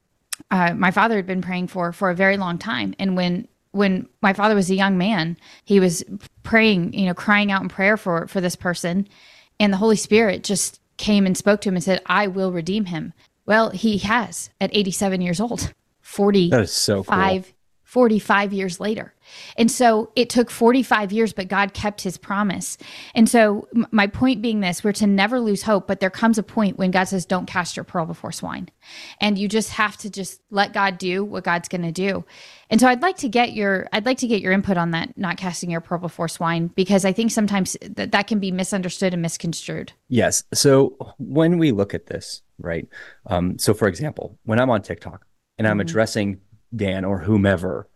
uh, 0.49 0.73
my 0.73 0.89
father 0.89 1.15
had 1.17 1.27
been 1.27 1.43
praying 1.43 1.67
for 1.67 1.91
for 1.91 2.09
a 2.09 2.15
very 2.15 2.37
long 2.37 2.57
time. 2.57 2.95
And 2.97 3.15
when 3.15 3.47
when 3.75 4.07
my 4.21 4.33
father 4.33 4.55
was 4.55 4.69
a 4.69 4.75
young 4.75 4.97
man, 4.97 5.37
he 5.65 5.79
was 5.79 6.03
praying, 6.43 6.93
you 6.93 7.05
know, 7.05 7.13
crying 7.13 7.51
out 7.51 7.61
in 7.61 7.69
prayer 7.69 7.97
for 7.97 8.27
for 8.27 8.41
this 8.41 8.55
person, 8.55 9.07
and 9.59 9.73
the 9.73 9.77
Holy 9.77 9.97
Spirit 9.97 10.43
just 10.43 10.79
came 10.97 11.25
and 11.25 11.37
spoke 11.37 11.61
to 11.61 11.69
him 11.69 11.75
and 11.75 11.83
said, 11.83 12.01
"I 12.05 12.27
will 12.27 12.51
redeem 12.51 12.85
him." 12.85 13.13
Well, 13.45 13.69
he 13.71 13.97
has 13.99 14.49
at 14.59 14.75
87 14.75 15.21
years 15.21 15.39
old. 15.39 15.73
40 16.01 16.49
That 16.49 16.61
is 16.61 16.71
so 16.71 17.03
cool. 17.03 17.53
45 17.95 18.51
years 18.51 18.81
later. 18.81 19.13
And 19.55 19.71
so 19.71 20.11
it 20.17 20.29
took 20.29 20.51
45 20.51 21.13
years, 21.13 21.31
but 21.31 21.47
God 21.47 21.73
kept 21.73 22.01
his 22.01 22.17
promise. 22.17 22.77
And 23.13 23.29
so, 23.29 23.69
m- 23.73 23.87
my 23.89 24.05
point 24.05 24.41
being 24.41 24.59
this 24.59 24.83
we're 24.83 24.91
to 24.91 25.07
never 25.07 25.39
lose 25.39 25.61
hope, 25.61 25.87
but 25.87 26.01
there 26.01 26.09
comes 26.09 26.37
a 26.37 26.43
point 26.43 26.77
when 26.77 26.91
God 26.91 27.05
says, 27.05 27.25
don't 27.25 27.45
cast 27.45 27.77
your 27.77 27.85
pearl 27.85 28.05
before 28.05 28.33
swine. 28.33 28.67
And 29.21 29.39
you 29.39 29.47
just 29.47 29.69
have 29.69 29.95
to 29.99 30.09
just 30.09 30.41
let 30.49 30.73
God 30.73 30.97
do 30.97 31.23
what 31.23 31.45
God's 31.45 31.69
going 31.69 31.83
to 31.83 31.93
do. 31.93 32.25
And 32.69 32.81
so 32.81 32.89
I'd 32.89 33.01
like 33.01 33.15
to 33.19 33.29
get 33.29 33.53
your 33.53 33.87
I'd 33.93 34.05
like 34.05 34.17
to 34.17 34.27
get 34.27 34.41
your 34.41 34.51
input 34.51 34.75
on 34.75 34.91
that 34.91 35.17
not 35.17 35.37
casting 35.37 35.71
your 35.71 35.79
pearl 35.79 35.99
before 35.99 36.27
swine 36.27 36.67
because 36.67 37.05
I 37.05 37.13
think 37.13 37.31
sometimes 37.31 37.77
that 37.81 38.11
that 38.11 38.27
can 38.27 38.39
be 38.39 38.51
misunderstood 38.51 39.13
and 39.13 39.21
misconstrued. 39.21 39.93
Yes. 40.09 40.43
So 40.53 40.97
when 41.17 41.59
we 41.59 41.71
look 41.71 41.93
at 41.93 42.07
this, 42.07 42.41
right? 42.59 42.89
Um, 43.27 43.57
so 43.57 43.73
for 43.73 43.87
example, 43.87 44.37
when 44.43 44.59
I'm 44.59 44.69
on 44.69 44.81
TikTok 44.81 45.25
and 45.57 45.65
I'm 45.65 45.75
mm-hmm. 45.75 45.81
addressing 45.81 46.41
Dan 46.75 47.05
or 47.05 47.19
whomever, 47.19 47.87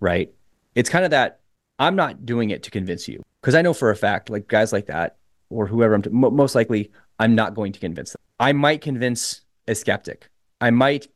right? 0.00 0.32
It's 0.74 0.90
kind 0.90 1.04
of 1.04 1.10
that 1.10 1.40
I'm 1.78 1.96
not 1.96 2.26
doing 2.26 2.50
it 2.50 2.62
to 2.64 2.70
convince 2.70 3.08
you 3.08 3.22
because 3.40 3.54
I 3.54 3.62
know 3.62 3.74
for 3.74 3.90
a 3.90 3.96
fact, 3.96 4.30
like 4.30 4.48
guys 4.48 4.72
like 4.72 4.86
that 4.86 5.16
or 5.50 5.66
whoever 5.66 5.94
I'm, 5.94 6.02
most 6.10 6.54
likely, 6.54 6.90
I'm 7.18 7.34
not 7.34 7.54
going 7.54 7.72
to 7.72 7.80
convince 7.80 8.12
them. 8.12 8.20
I 8.38 8.52
might 8.52 8.80
convince 8.80 9.42
a 9.66 9.74
skeptic. 9.74 10.28
I 10.60 10.70
might 10.70 11.08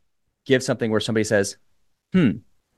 give 0.47 0.63
something 0.63 0.91
where 0.91 1.01
somebody 1.01 1.25
says, 1.25 1.57
"Hmm, 2.13 2.31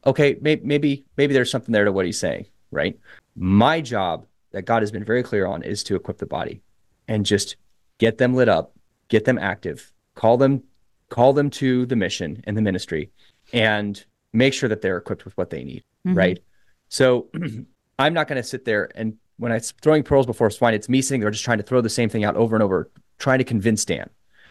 Okay, 0.06 0.36
may- 0.40 0.60
maybe 0.62 1.04
maybe 1.16 1.32
there's 1.32 1.50
something 1.50 1.72
there 1.72 1.84
to 1.84 1.92
what 1.92 2.04
he's 2.04 2.18
saying, 2.18 2.46
right? 2.70 2.98
My 3.36 3.80
job 3.80 4.26
that 4.52 4.66
God 4.66 4.82
has 4.82 4.90
been 4.90 5.04
very 5.04 5.22
clear 5.22 5.46
on 5.46 5.62
is 5.62 5.82
to 5.84 5.96
equip 5.96 6.18
the 6.18 6.26
body 6.26 6.62
and 7.08 7.24
just 7.24 7.56
get 7.98 8.18
them 8.18 8.34
lit 8.34 8.48
up, 8.48 8.76
get 9.08 9.24
them 9.24 9.38
active, 9.38 9.92
call 10.14 10.36
them 10.36 10.62
call 11.10 11.32
them 11.32 11.48
to 11.48 11.86
the 11.86 11.96
mission 11.96 12.42
and 12.44 12.56
the 12.56 12.62
ministry 12.62 13.10
and 13.52 14.04
make 14.34 14.52
sure 14.52 14.68
that 14.68 14.82
they're 14.82 14.98
equipped 14.98 15.24
with 15.24 15.36
what 15.36 15.50
they 15.50 15.64
need, 15.64 15.84
mm-hmm. 16.06 16.18
right? 16.18 16.38
So 16.88 17.28
I'm 17.98 18.12
not 18.12 18.28
going 18.28 18.40
to 18.40 18.46
sit 18.46 18.64
there 18.64 18.90
and 18.94 19.16
when 19.36 19.50
I'm 19.50 19.60
throwing 19.60 20.02
pearls 20.02 20.26
before 20.26 20.50
swine, 20.50 20.74
it's 20.74 20.88
me 20.88 21.02
sitting 21.02 21.20
there 21.20 21.30
just 21.30 21.44
trying 21.44 21.58
to 21.58 21.64
throw 21.64 21.80
the 21.80 21.88
same 21.88 22.08
thing 22.08 22.24
out 22.24 22.36
over 22.36 22.54
and 22.54 22.62
over, 22.62 22.90
trying 23.18 23.38
to 23.38 23.44
convince 23.44 23.84
Dan, 23.84 24.10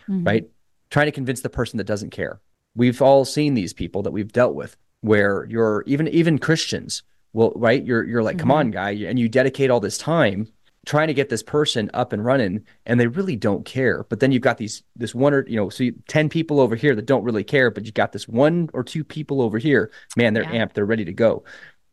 mm-hmm. 0.09 0.23
right? 0.23 0.49
Trying 0.89 1.05
to 1.05 1.11
convince 1.11 1.41
the 1.41 1.49
person 1.49 1.77
that 1.77 1.86
doesn't 1.86 2.09
care. 2.09 2.41
We've 2.75 3.01
all 3.01 3.23
seen 3.23 3.53
these 3.53 3.73
people 3.73 4.01
that 4.03 4.11
we've 4.11 4.31
dealt 4.31 4.55
with 4.55 4.75
where 5.01 5.45
you're 5.49 5.84
even 5.86 6.07
even 6.07 6.39
Christians 6.39 7.03
will 7.34 7.51
right 7.55 7.84
you're 7.84 8.03
you're 8.03 8.23
like 8.23 8.38
come 8.38 8.49
mm-hmm. 8.49 8.57
on 8.57 8.71
guy 8.71 8.91
and 8.91 9.19
you 9.19 9.27
dedicate 9.27 9.69
all 9.69 9.79
this 9.79 9.97
time 9.97 10.47
trying 10.86 11.07
to 11.07 11.13
get 11.13 11.29
this 11.29 11.43
person 11.43 11.89
up 11.93 12.11
and 12.13 12.25
running 12.25 12.65
and 12.86 12.99
they 12.99 13.07
really 13.07 13.36
don't 13.38 13.65
care. 13.65 14.03
But 14.09 14.19
then 14.19 14.31
you've 14.31 14.41
got 14.41 14.57
these 14.57 14.84
this 14.95 15.15
one 15.15 15.34
or 15.34 15.47
you 15.47 15.55
know 15.55 15.69
so 15.69 15.84
you, 15.86 15.95
10 16.07 16.29
people 16.29 16.59
over 16.59 16.75
here 16.75 16.93
that 16.95 17.05
don't 17.05 17.23
really 17.23 17.43
care 17.43 17.71
but 17.71 17.86
you've 17.86 17.93
got 17.93 18.11
this 18.11 18.27
one 18.27 18.69
or 18.73 18.84
two 18.84 19.03
people 19.03 19.41
over 19.41 19.57
here 19.57 19.91
man 20.17 20.34
they're 20.34 20.43
Yeah. 20.43 20.65
amped 20.65 20.73
they're 20.73 20.86
ready 20.86 21.05
to 21.05 21.13
go. 21.13 21.43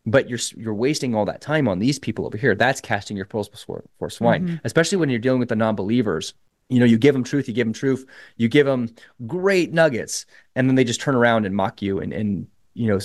But 0.06 0.28
you're 0.28 0.38
you're 0.56 0.74
wasting 0.74 1.14
all 1.14 1.26
that 1.26 1.40
time 1.40 1.68
on 1.68 1.78
these 1.78 1.98
people 1.98 2.24
over 2.26 2.36
here. 2.38 2.54
That's 2.54 2.80
casting 2.80 3.16
your 3.16 3.26
pearls 3.26 3.48
before, 3.48 3.84
before 3.94 4.10
swine. 4.10 4.60
Especially 4.64 4.96
when 4.96 5.10
you're 5.10 5.18
dealing 5.18 5.40
with 5.40 5.50
the 5.50 5.56
non-believers. 5.56 6.34
You 6.68 6.78
know 6.80 6.86
you 6.86 6.98
give 6.98 7.14
them 7.14 7.24
truth 7.24 7.48
you 7.48 7.54
give 7.54 7.66
them 7.66 7.74
truth 7.74 8.06
you 8.36 8.48
give 8.48 8.64
them 8.66 8.88
great 9.26 9.72
nuggets 9.72 10.24
and 10.54 10.68
then 10.68 10.74
they 10.76 10.84
just 10.84 11.00
turn 11.00 11.14
around 11.16 11.44
and 11.44 11.54
mock 11.54 11.82
you 11.82 12.00
and 12.00 12.12
and 12.12 12.46
you 12.74 12.88
know 12.88 12.98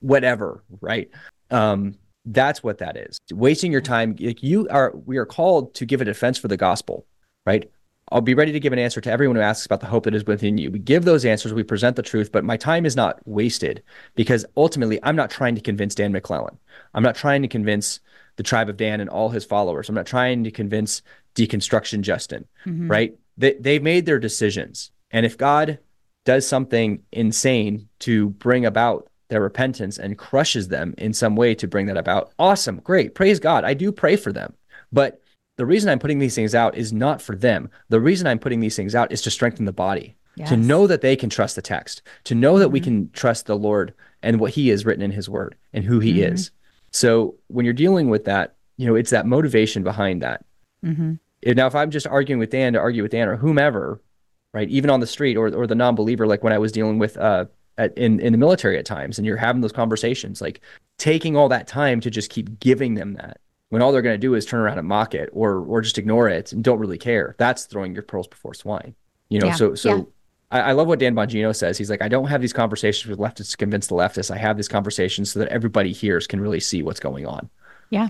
whatever 0.00 0.62
right? 0.80 1.10
Um 1.50 1.94
that's 2.26 2.62
what 2.62 2.78
that 2.78 2.96
is. 2.96 3.18
Wasting 3.32 3.72
your 3.72 3.80
time 3.80 4.16
like 4.20 4.42
you 4.42 4.68
are 4.68 4.92
we 5.06 5.16
are 5.16 5.26
called 5.26 5.74
to 5.74 5.86
give 5.86 6.00
a 6.00 6.04
defense 6.04 6.38
for 6.38 6.48
the 6.48 6.56
gospel 6.56 7.06
right? 7.46 7.70
I'll 8.12 8.20
be 8.20 8.34
ready 8.34 8.52
to 8.52 8.60
give 8.60 8.72
an 8.72 8.78
answer 8.78 9.00
to 9.00 9.10
everyone 9.10 9.36
who 9.36 9.42
asks 9.42 9.66
about 9.66 9.80
the 9.80 9.86
hope 9.86 10.04
that 10.04 10.14
is 10.14 10.24
within 10.26 10.58
you. 10.58 10.70
We 10.70 10.78
give 10.78 11.04
those 11.04 11.24
answers 11.24 11.52
we 11.52 11.62
present 11.62 11.96
the 11.96 12.02
truth 12.02 12.30
but 12.32 12.44
my 12.44 12.56
time 12.56 12.84
is 12.84 12.96
not 12.96 13.20
wasted 13.26 13.82
because 14.14 14.44
ultimately 14.56 14.98
i'm 15.02 15.16
not 15.16 15.30
trying 15.30 15.54
to 15.54 15.60
convince 15.60 15.94
dan 15.94 16.12
mcclellan. 16.12 16.58
I'm 16.94 17.02
not 17.02 17.14
trying 17.14 17.42
to 17.42 17.48
convince 17.48 18.00
the 18.36 18.42
tribe 18.42 18.68
of 18.68 18.76
dan 18.76 19.00
and 19.00 19.08
all 19.08 19.30
his 19.30 19.44
followers. 19.44 19.88
I'm 19.88 19.94
not 19.94 20.06
trying 20.06 20.44
to 20.44 20.50
convince 20.50 21.02
deconstruction 21.34 22.02
justin 22.02 22.46
mm-hmm. 22.66 22.90
right? 22.90 23.16
They, 23.38 23.54
they've 23.54 23.82
made 23.82 24.06
their 24.06 24.18
decisions. 24.18 24.90
And 25.10 25.24
if 25.24 25.38
god 25.38 25.78
does 26.24 26.46
something 26.46 27.02
insane 27.12 27.88
to 28.00 28.30
bring 28.30 28.66
about 28.66 29.08
their 29.28 29.40
repentance 29.40 29.98
and 29.98 30.18
crushes 30.18 30.68
them 30.68 30.94
in 30.98 31.12
some 31.12 31.36
way 31.36 31.54
to 31.54 31.66
bring 31.66 31.86
that 31.86 31.96
about. 31.96 32.32
Awesome, 32.38 32.80
great, 32.80 33.14
praise 33.14 33.40
God. 33.40 33.64
I 33.64 33.74
do 33.74 33.92
pray 33.92 34.16
for 34.16 34.32
them. 34.32 34.54
But 34.92 35.20
the 35.56 35.66
reason 35.66 35.90
I'm 35.90 35.98
putting 35.98 36.18
these 36.18 36.34
things 36.34 36.54
out 36.54 36.76
is 36.76 36.92
not 36.92 37.20
for 37.20 37.34
them. 37.34 37.70
The 37.88 38.00
reason 38.00 38.26
I'm 38.26 38.38
putting 38.38 38.60
these 38.60 38.76
things 38.76 38.94
out 38.94 39.10
is 39.10 39.22
to 39.22 39.30
strengthen 39.30 39.64
the 39.64 39.72
body, 39.72 40.16
Yes. 40.36 40.50
to 40.50 40.56
know 40.56 40.86
that 40.86 41.00
they 41.00 41.16
can 41.16 41.30
trust 41.30 41.56
the 41.56 41.62
text, 41.62 42.02
to 42.24 42.34
know 42.34 42.58
that 42.58 42.68
we 42.68 42.78
mm-hmm. 42.78 42.84
can 42.84 43.10
trust 43.12 43.46
the 43.46 43.56
Lord 43.56 43.94
and 44.22 44.38
what 44.38 44.52
He 44.52 44.68
has 44.68 44.84
written 44.84 45.02
in 45.02 45.10
His 45.10 45.30
Word 45.30 45.56
and 45.72 45.82
who 45.82 45.98
He 45.98 46.14
mm-hmm. 46.14 46.34
is. 46.34 46.50
So 46.92 47.36
when 47.48 47.64
you're 47.64 47.74
dealing 47.74 48.10
with 48.10 48.26
that, 48.26 48.54
you 48.76 48.86
know, 48.86 48.94
it's 48.94 49.10
that 49.10 49.26
motivation 49.26 49.82
behind 49.82 50.22
that. 50.22 50.44
Mm-hmm. 50.84 51.14
And 51.42 51.56
Now, 51.56 51.66
if 51.66 51.74
I'm 51.74 51.90
just 51.90 52.06
arguing 52.06 52.38
with 52.38 52.50
Dan 52.50 52.74
to 52.74 52.78
argue 52.78 53.02
with 53.02 53.12
Dan 53.12 53.28
or 53.28 53.36
whomever, 53.36 54.02
right, 54.52 54.68
even 54.68 54.90
on 54.90 55.00
the 55.00 55.06
street 55.06 55.36
or 55.36 55.54
or 55.54 55.66
the 55.66 55.74
non-believer, 55.74 56.26
like 56.26 56.42
when 56.42 56.52
I 56.52 56.58
was 56.58 56.72
dealing 56.72 56.98
with 56.98 57.16
uh 57.16 57.46
at, 57.78 57.96
in 57.96 58.20
in 58.20 58.32
the 58.32 58.38
military 58.38 58.78
at 58.78 58.84
times, 58.86 59.18
and 59.18 59.26
you're 59.26 59.36
having 59.36 59.60
those 59.62 59.72
conversations, 59.72 60.40
like 60.40 60.60
taking 60.98 61.36
all 61.36 61.48
that 61.48 61.66
time 61.66 62.00
to 62.00 62.10
just 62.10 62.30
keep 62.30 62.58
giving 62.60 62.94
them 62.94 63.14
that 63.14 63.40
when 63.70 63.82
all 63.82 63.92
they're 63.92 64.02
going 64.02 64.14
to 64.14 64.18
do 64.18 64.34
is 64.34 64.46
turn 64.46 64.60
around 64.60 64.78
and 64.78 64.88
mock 64.88 65.14
it 65.14 65.28
or 65.32 65.58
or 65.58 65.80
just 65.80 65.98
ignore 65.98 66.28
it 66.28 66.52
and 66.52 66.62
don't 66.64 66.78
really 66.78 66.98
care. 66.98 67.34
That's 67.38 67.64
throwing 67.64 67.94
your 67.94 68.02
pearls 68.02 68.28
before 68.28 68.54
swine. 68.54 68.94
You 69.28 69.40
know, 69.40 69.46
Yeah, 69.48 69.54
so 69.54 69.74
so. 69.74 69.96
yeah. 69.96 70.02
I, 70.52 70.60
I 70.60 70.72
love 70.72 70.86
what 70.86 71.00
Dan 71.00 71.16
Bongino 71.16 71.54
says. 71.56 71.76
He's 71.76 71.90
like, 71.90 72.02
I 72.02 72.08
don't 72.08 72.28
have 72.28 72.40
these 72.40 72.52
conversations 72.52 73.10
with 73.10 73.18
leftists 73.18 73.50
to 73.50 73.56
convince 73.56 73.88
the 73.88 73.96
leftists. 73.96 74.30
I 74.30 74.38
have 74.38 74.56
these 74.56 74.68
conversations 74.68 75.32
so 75.32 75.40
that 75.40 75.48
everybody 75.48 75.92
hears 75.92 76.28
can 76.28 76.40
really 76.40 76.60
see 76.60 76.84
what's 76.84 77.00
going 77.00 77.26
on. 77.26 77.50
Yeah. 77.90 78.08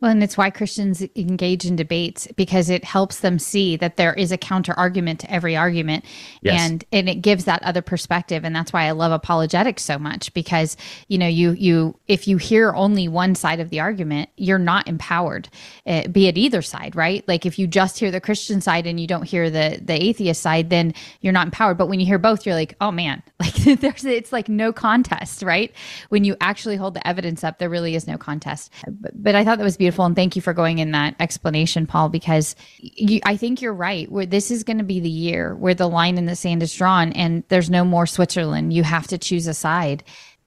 Well, 0.00 0.10
and 0.10 0.22
it's 0.22 0.36
why 0.36 0.50
Christians 0.50 1.02
engage 1.14 1.64
in 1.64 1.76
debates 1.76 2.26
because 2.36 2.68
it 2.68 2.82
helps 2.82 3.20
them 3.20 3.38
see 3.38 3.76
that 3.76 3.96
there 3.96 4.12
is 4.14 4.32
a 4.32 4.36
counter 4.36 4.74
argument 4.74 5.20
to 5.20 5.30
every 5.30 5.56
argument. 5.56 6.04
Yes. 6.42 6.60
And 6.60 6.84
and 6.90 7.08
it 7.08 7.16
gives 7.16 7.44
that 7.44 7.62
other 7.62 7.82
perspective. 7.82 8.44
And 8.44 8.54
that's 8.54 8.72
why 8.72 8.86
I 8.86 8.90
love 8.90 9.12
apologetics 9.12 9.84
so 9.84 9.98
much 9.98 10.34
because, 10.34 10.76
you 11.06 11.18
know, 11.18 11.28
you 11.28 11.52
you 11.52 11.96
if 12.08 12.26
you 12.26 12.36
hear 12.36 12.72
only 12.74 13.06
one 13.06 13.36
side 13.36 13.60
of 13.60 13.70
the 13.70 13.78
argument, 13.78 14.30
you're 14.36 14.58
not 14.58 14.88
empowered, 14.88 15.48
uh, 15.86 16.08
be 16.08 16.26
it 16.26 16.36
either 16.36 16.62
side, 16.62 16.96
right? 16.96 17.26
Like 17.28 17.46
if 17.46 17.56
you 17.58 17.68
just 17.68 18.00
hear 18.00 18.10
the 18.10 18.20
Christian 18.20 18.60
side 18.60 18.86
and 18.88 18.98
you 18.98 19.06
don't 19.06 19.22
hear 19.22 19.50
the 19.50 19.78
the 19.80 19.94
atheist 19.94 20.42
side, 20.42 20.70
then 20.70 20.94
you're 21.20 21.32
not 21.32 21.46
empowered. 21.46 21.78
But 21.78 21.86
when 21.86 22.00
you 22.00 22.06
hear 22.06 22.18
both, 22.18 22.44
you're 22.44 22.56
like, 22.56 22.74
oh 22.80 22.90
man, 22.90 23.22
like 23.40 23.54
there's 23.54 24.04
it's 24.04 24.32
like 24.32 24.48
no 24.48 24.72
contest, 24.72 25.42
right? 25.42 25.72
When 26.08 26.24
you 26.24 26.36
actually 26.40 26.74
hold 26.74 26.94
the 26.94 27.06
evidence 27.06 27.44
up, 27.44 27.60
there 27.60 27.70
really 27.70 27.94
is 27.94 28.08
no 28.08 28.18
contest. 28.18 28.72
But, 28.88 29.11
but 29.14 29.34
I 29.34 29.44
thought 29.44 29.58
that 29.58 29.64
was 29.64 29.76
beautiful, 29.76 30.04
and 30.04 30.16
thank 30.16 30.36
you 30.36 30.42
for 30.42 30.52
going 30.52 30.78
in 30.78 30.92
that 30.92 31.14
explanation, 31.20 31.86
Paul, 31.86 32.08
because 32.08 32.56
you, 32.78 33.20
I 33.24 33.36
think 33.36 33.60
you're 33.60 33.74
right. 33.74 34.10
Where 34.10 34.26
this 34.26 34.50
is 34.50 34.64
going 34.64 34.78
to 34.78 34.84
be 34.84 35.00
the 35.00 35.08
year 35.08 35.54
where 35.54 35.74
the 35.74 35.88
line 35.88 36.18
in 36.18 36.26
the 36.26 36.36
sand 36.36 36.62
is 36.62 36.74
drawn, 36.74 37.12
and 37.12 37.44
there's 37.48 37.70
no 37.70 37.84
more 37.84 38.06
Switzerland. 38.06 38.72
You 38.72 38.82
have 38.82 39.06
to 39.08 39.18
choose 39.18 39.46
a 39.46 39.54
side. 39.54 40.04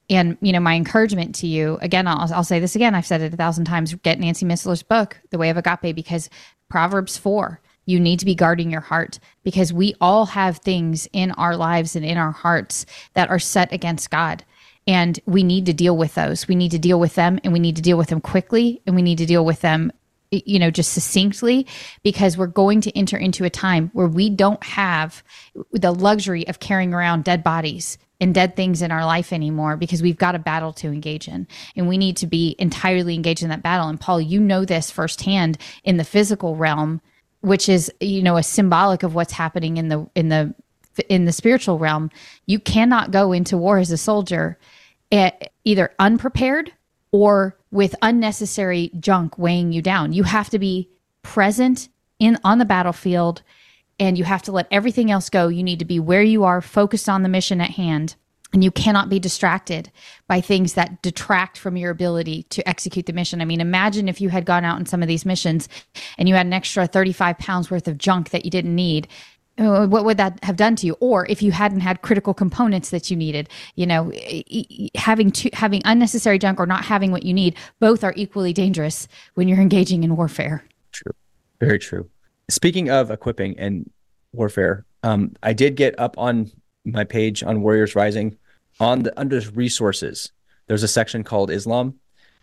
And 0.08 0.38
you 0.40 0.52
know, 0.52 0.60
my 0.60 0.74
encouragement 0.74 1.34
to 1.36 1.46
you 1.46 1.78
again, 1.82 2.06
I'll, 2.06 2.32
I'll 2.32 2.44
say 2.44 2.60
this 2.60 2.76
again. 2.76 2.94
I've 2.94 3.06
said 3.06 3.20
it 3.20 3.34
a 3.34 3.36
thousand 3.36 3.64
times. 3.64 3.94
Get 3.94 4.20
Nancy 4.20 4.46
Missler's 4.46 4.82
book, 4.82 5.20
The 5.30 5.38
Way 5.38 5.50
of 5.50 5.56
Agape, 5.56 5.94
because 5.94 6.30
Proverbs 6.68 7.16
four. 7.16 7.60
You 7.88 8.00
need 8.00 8.18
to 8.18 8.26
be 8.26 8.34
guarding 8.34 8.70
your 8.72 8.80
heart 8.80 9.20
because 9.44 9.72
we 9.72 9.94
all 10.00 10.26
have 10.26 10.58
things 10.58 11.08
in 11.12 11.30
our 11.32 11.56
lives 11.56 11.94
and 11.94 12.04
in 12.04 12.18
our 12.18 12.32
hearts 12.32 12.84
that 13.14 13.30
are 13.30 13.38
set 13.38 13.72
against 13.72 14.10
God. 14.10 14.44
And 14.86 15.18
we 15.26 15.42
need 15.42 15.66
to 15.66 15.72
deal 15.72 15.96
with 15.96 16.14
those. 16.14 16.46
We 16.46 16.54
need 16.54 16.70
to 16.70 16.78
deal 16.78 17.00
with 17.00 17.14
them 17.14 17.40
and 17.42 17.52
we 17.52 17.58
need 17.58 17.76
to 17.76 17.82
deal 17.82 17.98
with 17.98 18.08
them 18.08 18.20
quickly 18.20 18.82
and 18.86 18.94
we 18.94 19.02
need 19.02 19.18
to 19.18 19.26
deal 19.26 19.44
with 19.44 19.60
them, 19.60 19.92
you 20.30 20.58
know, 20.58 20.70
just 20.70 20.92
succinctly 20.92 21.66
because 22.04 22.38
we're 22.38 22.46
going 22.46 22.80
to 22.82 22.96
enter 22.96 23.16
into 23.16 23.44
a 23.44 23.50
time 23.50 23.90
where 23.94 24.06
we 24.06 24.30
don't 24.30 24.62
have 24.62 25.24
the 25.72 25.92
luxury 25.92 26.46
of 26.46 26.60
carrying 26.60 26.94
around 26.94 27.24
dead 27.24 27.42
bodies 27.42 27.98
and 28.20 28.34
dead 28.34 28.54
things 28.56 28.80
in 28.80 28.92
our 28.92 29.04
life 29.04 29.32
anymore 29.32 29.76
because 29.76 30.02
we've 30.02 30.16
got 30.16 30.34
a 30.34 30.38
battle 30.38 30.72
to 30.72 30.88
engage 30.88 31.26
in 31.28 31.46
and 31.74 31.88
we 31.88 31.98
need 31.98 32.16
to 32.16 32.26
be 32.26 32.54
entirely 32.58 33.14
engaged 33.14 33.42
in 33.42 33.48
that 33.48 33.62
battle. 33.62 33.88
And 33.88 34.00
Paul, 34.00 34.20
you 34.20 34.40
know 34.40 34.64
this 34.64 34.90
firsthand 34.90 35.58
in 35.82 35.96
the 35.96 36.04
physical 36.04 36.56
realm 36.56 37.00
which 37.46 37.68
is 37.68 37.92
you 38.00 38.22
know 38.22 38.36
a 38.36 38.42
symbolic 38.42 39.02
of 39.04 39.14
what's 39.14 39.32
happening 39.32 39.76
in 39.76 39.88
the 39.88 40.08
in 40.14 40.28
the 40.28 40.54
in 41.08 41.26
the 41.26 41.32
spiritual 41.32 41.78
realm 41.78 42.10
you 42.46 42.58
cannot 42.58 43.10
go 43.10 43.32
into 43.32 43.56
war 43.56 43.78
as 43.78 43.92
a 43.92 43.96
soldier 43.96 44.58
either 45.12 45.92
unprepared 45.98 46.72
or 47.12 47.56
with 47.70 47.94
unnecessary 48.02 48.90
junk 48.98 49.38
weighing 49.38 49.72
you 49.72 49.82
down 49.82 50.12
you 50.12 50.22
have 50.22 50.50
to 50.50 50.58
be 50.58 50.88
present 51.22 51.88
in 52.18 52.38
on 52.44 52.58
the 52.58 52.64
battlefield 52.64 53.42
and 53.98 54.18
you 54.18 54.24
have 54.24 54.42
to 54.42 54.52
let 54.52 54.66
everything 54.70 55.10
else 55.10 55.30
go 55.30 55.48
you 55.48 55.62
need 55.62 55.78
to 55.78 55.84
be 55.84 56.00
where 56.00 56.22
you 56.22 56.44
are 56.44 56.60
focused 56.60 57.08
on 57.08 57.22
the 57.22 57.28
mission 57.28 57.60
at 57.60 57.70
hand 57.70 58.16
and 58.52 58.62
you 58.62 58.70
cannot 58.70 59.10
be 59.10 59.18
distracted 59.18 59.90
by 60.28 60.40
things 60.40 60.74
that 60.74 61.02
detract 61.02 61.58
from 61.58 61.76
your 61.76 61.90
ability 61.90 62.44
to 62.44 62.66
execute 62.66 63.06
the 63.06 63.12
mission. 63.12 63.42
I 63.42 63.44
mean, 63.44 63.60
imagine 63.60 64.08
if 64.08 64.20
you 64.20 64.28
had 64.28 64.46
gone 64.46 64.64
out 64.64 64.76
on 64.76 64.86
some 64.86 65.02
of 65.02 65.08
these 65.08 65.26
missions 65.26 65.68
and 66.16 66.28
you 66.28 66.34
had 66.34 66.46
an 66.46 66.52
extra 66.52 66.86
35 66.86 67.38
pounds 67.38 67.70
worth 67.70 67.88
of 67.88 67.98
junk 67.98 68.30
that 68.30 68.44
you 68.44 68.50
didn't 68.50 68.74
need. 68.74 69.08
Uh, 69.58 69.86
What 69.86 70.04
would 70.04 70.18
that 70.18 70.42
have 70.44 70.56
done 70.56 70.76
to 70.76 70.86
you? 70.86 70.96
Or 71.00 71.26
if 71.26 71.42
you 71.42 71.52
hadn't 71.52 71.80
had 71.80 72.02
critical 72.02 72.34
components 72.34 72.90
that 72.90 73.10
you 73.10 73.16
needed, 73.16 73.48
you 73.74 73.86
know, 73.86 74.12
having 74.94 75.30
to, 75.32 75.50
having 75.54 75.82
unnecessary 75.84 76.38
junk 76.38 76.60
or 76.60 76.66
not 76.66 76.84
having 76.84 77.10
what 77.10 77.22
you 77.22 77.32
need, 77.32 77.56
both 77.80 78.04
are 78.04 78.12
equally 78.16 78.52
dangerous 78.52 79.08
when 79.34 79.48
you're 79.48 79.60
engaging 79.60 80.04
in 80.04 80.16
warfare. 80.16 80.64
True. 80.92 81.12
Very 81.60 81.78
true. 81.78 82.10
Speaking 82.50 82.90
of 82.90 83.10
equipping 83.10 83.58
and 83.58 83.90
warfare, 84.32 84.84
um, 85.02 85.32
I 85.42 85.52
did 85.52 85.74
get 85.74 85.98
up 85.98 86.18
on 86.18 86.50
my 86.84 87.04
page 87.04 87.42
on 87.42 87.62
Warriors 87.62 87.96
Rising 87.96 88.36
on 88.78 89.02
the 89.02 89.18
under 89.18 89.40
resources. 89.54 90.32
There's 90.66 90.82
a 90.82 90.88
section 90.88 91.24
called 91.24 91.50
Islam, 91.50 91.94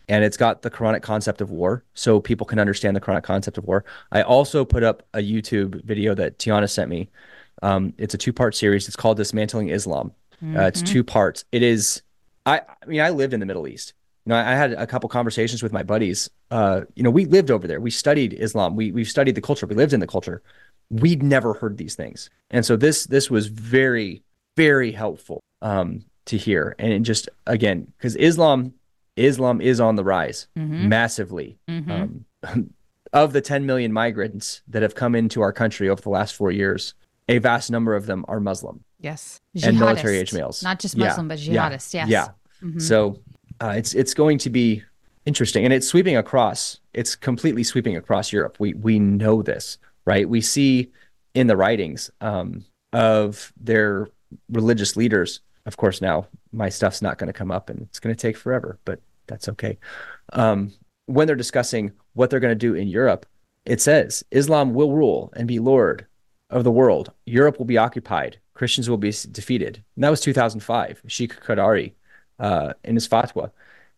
and 0.09 0.23
it's 0.23 0.37
got 0.37 0.61
the 0.61 0.69
Quranic 0.69 1.01
concept 1.01 1.41
of 1.41 1.49
war, 1.49 1.83
so 1.93 2.19
people 2.19 2.45
can 2.45 2.59
understand 2.59 2.95
the 2.95 3.01
Quranic 3.01 3.23
concept 3.23 3.57
of 3.57 3.65
war. 3.65 3.85
I 4.11 4.21
also 4.21 4.65
put 4.65 4.83
up 4.83 5.03
a 5.13 5.19
YouTube 5.19 5.83
video 5.83 6.13
that 6.15 6.39
Tiana 6.39 6.69
sent 6.69 6.89
me. 6.89 7.09
Um, 7.61 7.93
it's 7.97 8.13
a 8.13 8.17
two-part 8.17 8.55
series. 8.55 8.87
It's 8.87 8.95
called 8.95 9.17
Dismantling 9.17 9.69
Islam. 9.69 10.11
Uh, 10.43 10.63
it's 10.63 10.81
two 10.81 11.03
parts. 11.03 11.45
It 11.51 11.63
is. 11.63 12.01
I. 12.45 12.59
I 12.59 12.85
mean, 12.85 12.99
I 12.99 13.11
lived 13.11 13.33
in 13.33 13.39
the 13.39 13.45
Middle 13.45 13.67
East. 13.67 13.93
You 14.25 14.31
know, 14.31 14.35
I 14.35 14.51
I 14.51 14.55
had 14.55 14.73
a 14.73 14.85
couple 14.85 15.07
conversations 15.07 15.63
with 15.63 15.71
my 15.71 15.83
buddies. 15.83 16.29
Uh, 16.51 16.81
you 16.95 17.03
know, 17.03 17.09
we 17.09 17.25
lived 17.25 17.49
over 17.49 17.65
there. 17.65 17.79
We 17.79 17.91
studied 17.91 18.33
Islam. 18.33 18.75
We 18.75 18.91
we've 18.91 19.09
studied 19.09 19.35
the 19.35 19.41
culture. 19.41 19.65
We 19.65 19.75
lived 19.75 19.93
in 19.93 20.01
the 20.01 20.07
culture. 20.07 20.41
We'd 20.89 21.23
never 21.23 21.53
heard 21.53 21.77
these 21.77 21.95
things, 21.95 22.29
and 22.49 22.65
so 22.65 22.75
this 22.75 23.05
this 23.05 23.29
was 23.29 23.47
very 23.47 24.23
very 24.57 24.91
helpful. 24.91 25.39
Um, 25.61 26.03
to 26.25 26.37
hear. 26.37 26.75
And 26.79 27.05
just 27.05 27.29
again, 27.47 27.91
because 27.97 28.15
Islam, 28.15 28.73
Islam 29.15 29.61
is 29.61 29.79
on 29.79 29.95
the 29.95 30.03
rise 30.03 30.47
Mm-hmm. 30.57 30.89
massively. 30.89 31.57
Um, 31.67 32.25
of 33.13 33.31
the 33.33 33.41
10 33.41 33.65
million 33.65 33.93
migrants 33.93 34.61
that 34.67 34.81
have 34.81 34.95
come 34.95 35.13
into 35.15 35.41
our 35.41 35.53
country 35.53 35.87
over 35.89 36.01
the 36.01 36.09
last 36.09 36.35
four 36.35 36.51
years, 36.51 36.95
a 37.29 37.37
vast 37.37 37.69
number 37.71 37.95
of 37.95 38.05
them 38.07 38.25
are 38.27 38.39
Muslim 38.39 38.83
Yes. 38.99 39.39
and 39.63 39.77
military 39.79 40.17
age 40.17 40.33
males. 40.33 40.63
Not 40.63 40.79
just 40.79 40.95
Yeah, 40.97 41.07
Muslim, 41.07 41.27
but 41.27 41.39
yeah. 41.39 41.69
Yes. 41.69 41.93
Yeah. 41.93 42.27
Mhm. 42.63 42.81
So 42.81 43.19
uh, 43.61 43.73
it's 43.77 43.93
it's 43.93 44.13
going 44.13 44.37
to 44.39 44.49
be 44.49 44.83
interesting, 45.25 45.63
and 45.63 45.73
it's 45.73 45.87
sweeping 45.87 46.17
across. 46.17 46.79
It's 46.93 47.15
completely 47.15 47.63
sweeping 47.63 47.95
across 47.95 48.33
Europe. 48.33 48.57
We 48.59 48.73
we 48.73 48.99
know 48.99 49.41
this, 49.41 49.77
right? 50.05 50.27
We 50.27 50.41
see 50.41 50.91
in 51.33 51.47
the 51.47 51.55
writings 51.55 52.09
um, 52.21 52.65
of 52.93 53.53
their 53.59 54.07
religious 54.49 54.95
leaders. 54.97 55.39
Of 55.65 55.77
course, 55.77 56.01
now 56.01 56.27
my 56.51 56.69
stuff's 56.69 57.01
not 57.01 57.17
going 57.17 57.27
to 57.27 57.33
come 57.33 57.51
up, 57.51 57.69
and 57.69 57.81
it's 57.83 57.99
going 57.99 58.15
to 58.15 58.21
take 58.21 58.37
forever, 58.37 58.79
but 58.85 58.99
that's 59.27 59.47
okay. 59.49 59.77
Um, 60.33 60.73
when 61.05 61.27
they're 61.27 61.35
discussing 61.35 61.91
what 62.13 62.29
they're 62.29 62.39
going 62.39 62.51
to 62.51 62.55
do 62.55 62.75
in 62.75 62.87
Europe, 62.87 63.25
it 63.65 63.81
says 63.81 64.23
Islam 64.31 64.73
will 64.73 64.91
rule 64.91 65.31
and 65.35 65.47
be 65.47 65.59
lord 65.59 66.05
of 66.49 66.63
the 66.63 66.71
world. 66.71 67.11
Europe 67.25 67.57
will 67.57 67.65
be 67.65 67.77
occupied. 67.77 68.39
Christians 68.53 68.89
will 68.89 68.97
be 68.97 69.13
defeated. 69.31 69.83
And 69.95 70.03
that 70.03 70.09
was 70.09 70.21
2005. 70.21 71.01
Sheikh 71.07 71.39
Qadari 71.41 71.93
uh, 72.39 72.73
in 72.83 72.95
his 72.95 73.07
fatwa. 73.07 73.51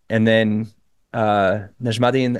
And 0.09 0.25
then 0.27 0.67
uh, 1.13 1.67
Najmuddin 1.81 2.37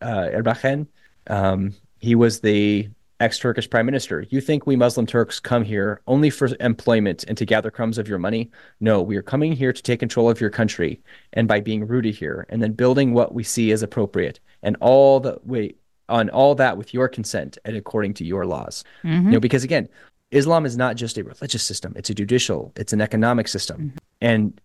uh, 0.00 1.32
um, 1.32 1.74
he 1.98 2.14
was 2.14 2.40
the 2.40 2.88
ex-Turkish 3.20 3.70
prime 3.70 3.86
minister. 3.86 4.24
You 4.30 4.40
think 4.40 4.66
we 4.66 4.76
Muslim 4.76 5.06
Turks 5.06 5.38
come 5.38 5.62
here 5.62 6.00
only 6.06 6.30
for 6.30 6.48
employment 6.58 7.24
and 7.28 7.36
to 7.38 7.44
gather 7.44 7.70
crumbs 7.70 7.98
of 7.98 8.08
your 8.08 8.18
money? 8.18 8.50
No, 8.80 9.02
we 9.02 9.16
are 9.16 9.22
coming 9.22 9.52
here 9.52 9.72
to 9.72 9.82
take 9.82 10.00
control 10.00 10.28
of 10.28 10.40
your 10.40 10.50
country 10.50 11.00
and 11.34 11.46
by 11.46 11.60
being 11.60 11.86
rooted 11.86 12.14
here 12.14 12.46
and 12.48 12.62
then 12.62 12.72
building 12.72 13.12
what 13.12 13.34
we 13.34 13.44
see 13.44 13.70
as 13.72 13.82
appropriate 13.82 14.40
and 14.62 14.76
all 14.80 15.20
the 15.20 15.38
way 15.44 15.74
on 16.08 16.28
all 16.30 16.54
that 16.56 16.76
with 16.76 16.92
your 16.92 17.08
consent 17.08 17.56
and 17.64 17.76
according 17.76 18.14
to 18.14 18.24
your 18.24 18.46
laws. 18.46 18.82
Mm-hmm. 19.04 19.26
You 19.26 19.32
know, 19.32 19.40
because 19.40 19.62
again, 19.62 19.88
Islam 20.30 20.64
is 20.64 20.76
not 20.76 20.96
just 20.96 21.18
a 21.18 21.24
religious 21.24 21.62
system, 21.62 21.92
it's 21.96 22.10
a 22.10 22.14
judicial, 22.14 22.72
it's 22.76 22.92
an 22.92 23.00
economic 23.00 23.48
system. 23.48 23.78
Mm-hmm. 23.78 23.98
And 24.20 24.60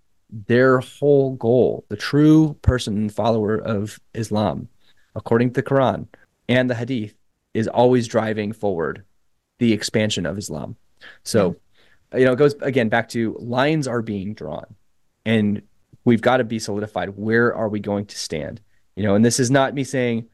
their 0.48 0.80
whole 0.80 1.36
goal, 1.36 1.86
the 1.90 1.96
true 1.96 2.56
person 2.62 2.98
and 2.98 3.14
follower 3.14 3.58
of 3.58 4.00
Islam, 4.14 4.70
according 5.16 5.50
to 5.50 5.62
the 5.62 5.64
Quran 5.64 6.08
and 6.50 6.70
the 6.70 6.76
Hadith, 6.76 7.14
is 7.56 7.68
always 7.68 8.08
driving 8.08 8.52
forward 8.52 9.04
the 9.60 9.72
expansion 9.72 10.26
of 10.26 10.38
Islam. 10.38 10.76
So, 11.24 11.56
hmm. 12.12 12.20
you 12.20 12.26
know, 12.26 12.34
it 12.34 12.38
goes 12.38 12.54
again 12.62 12.90
back 12.90 13.10
to 13.10 13.36
lines 13.40 13.88
are 13.88 14.02
being 14.02 14.34
drawn 14.34 14.76
and 15.26 15.62
we've 16.04 16.22
got 16.22 16.38
to 16.38 16.44
be 16.44 16.60
solidified. 16.60 17.18
Where 17.18 17.56
are 17.56 17.70
we 17.70 17.80
going 17.80 18.06
to 18.08 18.18
stand? 18.18 18.62
You 18.96 19.04
know, 19.04 19.16
and 19.16 19.24
this 19.24 19.40
is 19.40 19.50
not 19.50 19.74
me 19.74 19.84
saying 19.84 20.28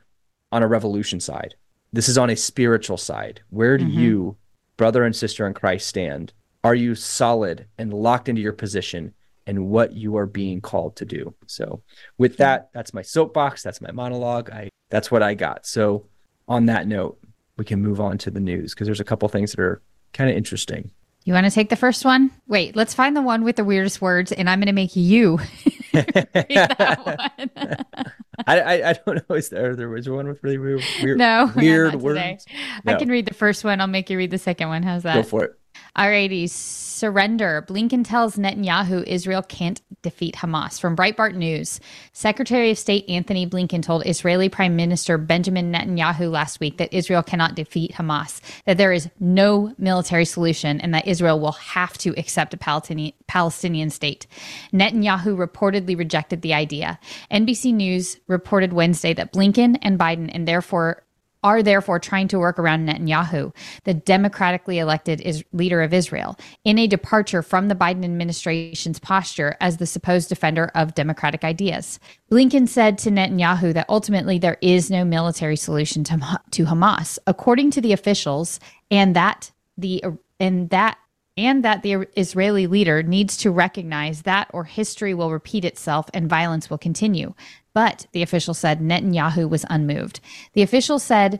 on 0.51 0.63
a 0.63 0.67
revolution 0.67 1.19
side. 1.19 1.55
This 1.93 2.09
is 2.09 2.17
on 2.17 2.29
a 2.29 2.35
spiritual 2.35 2.97
side. 2.97 3.41
Where 3.49 3.77
do 3.77 3.85
mm-hmm. 3.85 3.99
you, 3.99 4.37
brother 4.77 5.03
and 5.03 5.15
sister 5.15 5.45
in 5.45 5.53
Christ, 5.53 5.87
stand? 5.87 6.33
Are 6.63 6.75
you 6.75 6.95
solid 6.95 7.67
and 7.77 7.93
locked 7.93 8.29
into 8.29 8.41
your 8.41 8.53
position 8.53 9.13
and 9.45 9.67
what 9.67 9.93
you 9.93 10.17
are 10.17 10.25
being 10.25 10.61
called 10.61 10.95
to 10.97 11.05
do? 11.05 11.35
So, 11.45 11.83
with 12.17 12.33
hmm. 12.33 12.43
that, 12.43 12.69
that's 12.73 12.93
my 12.93 13.03
soapbox. 13.03 13.61
That's 13.61 13.81
my 13.81 13.91
monologue. 13.91 14.49
I 14.49 14.69
that's 14.89 15.11
what 15.11 15.23
I 15.23 15.35
got. 15.35 15.65
So, 15.65 16.07
on 16.51 16.65
that 16.65 16.85
note, 16.87 17.17
we 17.57 17.63
can 17.65 17.81
move 17.81 17.99
on 18.01 18.17
to 18.19 18.29
the 18.31 18.39
news 18.39 18.73
because 18.73 18.85
there's 18.87 18.99
a 18.99 19.03
couple 19.05 19.27
things 19.29 19.51
that 19.51 19.61
are 19.61 19.81
kind 20.13 20.29
of 20.29 20.35
interesting. 20.35 20.91
You 21.23 21.33
want 21.33 21.45
to 21.45 21.51
take 21.51 21.69
the 21.69 21.75
first 21.75 22.03
one? 22.03 22.31
Wait, 22.47 22.75
let's 22.75 22.93
find 22.95 23.15
the 23.15 23.21
one 23.21 23.43
with 23.43 23.55
the 23.55 23.63
weirdest 23.63 24.01
words, 24.01 24.31
and 24.31 24.49
I'm 24.49 24.59
going 24.59 24.65
to 24.67 24.73
make 24.73 24.95
you 24.95 25.37
read 25.93 26.07
that 26.13 27.05
one. 27.05 27.49
I, 28.47 28.59
I, 28.59 28.89
I 28.89 28.93
don't 28.93 29.29
know. 29.29 29.35
Is 29.35 29.49
there 29.49 29.75
there 29.75 29.87
was 29.87 30.09
one 30.09 30.27
with 30.27 30.43
really 30.43 30.57
weird 30.57 30.81
weird, 31.01 31.17
No, 31.19 31.51
weird 31.55 31.95
words? 31.95 32.45
today. 32.45 32.61
I 32.87 32.95
can 32.95 33.07
read 33.09 33.27
the 33.27 33.35
first 33.35 33.63
one. 33.63 33.79
I'll 33.79 33.87
make 33.87 34.09
you 34.09 34.17
read 34.17 34.31
the 34.31 34.39
second 34.39 34.67
one. 34.69 34.81
How's 34.81 35.03
that? 35.03 35.13
Go 35.15 35.23
for 35.23 35.43
it. 35.45 35.59
Alrighty, 35.97 36.49
surrender. 36.49 37.65
Blinken 37.67 38.07
tells 38.07 38.37
Netanyahu 38.37 39.03
Israel 39.05 39.41
can't 39.41 39.81
defeat 40.03 40.35
Hamas. 40.35 40.79
From 40.79 40.95
Breitbart 40.95 41.35
News, 41.35 41.81
Secretary 42.13 42.71
of 42.71 42.77
State 42.77 43.09
Antony 43.09 43.45
Blinken 43.45 43.83
told 43.83 44.05
Israeli 44.05 44.47
Prime 44.47 44.77
Minister 44.77 45.17
Benjamin 45.17 45.71
Netanyahu 45.73 46.31
last 46.31 46.61
week 46.61 46.77
that 46.77 46.93
Israel 46.93 47.21
cannot 47.21 47.55
defeat 47.55 47.91
Hamas, 47.91 48.39
that 48.65 48.77
there 48.77 48.93
is 48.93 49.09
no 49.19 49.73
military 49.77 50.23
solution, 50.23 50.79
and 50.79 50.93
that 50.93 51.07
Israel 51.07 51.41
will 51.41 51.51
have 51.51 51.97
to 51.97 52.17
accept 52.17 52.53
a 52.53 52.57
Palestinian, 52.57 53.89
state. 53.89 54.27
Netanyahu 54.71 55.35
reportedly 55.35 55.97
rejected 55.97 56.41
the 56.41 56.53
idea. 56.53 56.99
NBC 57.29 57.73
News 57.73 58.17
reported 58.27 58.71
Wednesday 58.71 59.13
that 59.13 59.33
Blinken 59.33 59.77
and 59.81 59.99
Biden, 59.99 60.29
and 60.33 60.47
therefore 60.47 61.03
are 61.43 61.63
therefore 61.63 61.99
trying 61.99 62.27
to 62.29 62.39
work 62.39 62.59
around 62.59 62.87
Netanyahu, 62.87 63.53
the 63.83 63.93
democratically 63.93 64.79
elected 64.79 65.21
is- 65.21 65.43
leader 65.51 65.81
of 65.81 65.93
Israel, 65.93 66.37
in 66.63 66.77
a 66.77 66.87
departure 66.87 67.41
from 67.41 67.67
the 67.67 67.75
Biden 67.75 68.03
administration's 68.03 68.99
posture 68.99 69.57
as 69.59 69.77
the 69.77 69.85
supposed 69.85 70.29
defender 70.29 70.71
of 70.75 70.95
democratic 70.95 71.43
ideas. 71.43 71.99
Blinken 72.31 72.67
said 72.67 72.97
to 72.99 73.09
Netanyahu 73.09 73.73
that 73.73 73.89
ultimately 73.89 74.37
there 74.37 74.57
is 74.61 74.91
no 74.91 75.03
military 75.03 75.55
solution 75.55 76.03
to, 76.05 76.39
to 76.51 76.65
Hamas, 76.65 77.17
according 77.27 77.71
to 77.71 77.81
the 77.81 77.93
officials, 77.93 78.59
and 78.89 79.15
that 79.15 79.51
the 79.77 80.03
and 80.39 80.69
that 80.69 80.97
and 81.37 81.63
that 81.63 81.81
the 81.81 82.07
Israeli 82.17 82.67
leader 82.67 83.01
needs 83.03 83.37
to 83.37 83.51
recognize 83.51 84.23
that 84.23 84.49
or 84.53 84.65
history 84.65 85.13
will 85.13 85.31
repeat 85.31 85.63
itself 85.63 86.09
and 86.13 86.29
violence 86.29 86.69
will 86.69 86.77
continue. 86.77 87.33
But 87.73 88.07
the 88.11 88.21
official 88.21 88.53
said 88.53 88.79
Netanyahu 88.79 89.49
was 89.49 89.65
unmoved. 89.69 90.19
The 90.53 90.61
official 90.61 90.99
said 90.99 91.39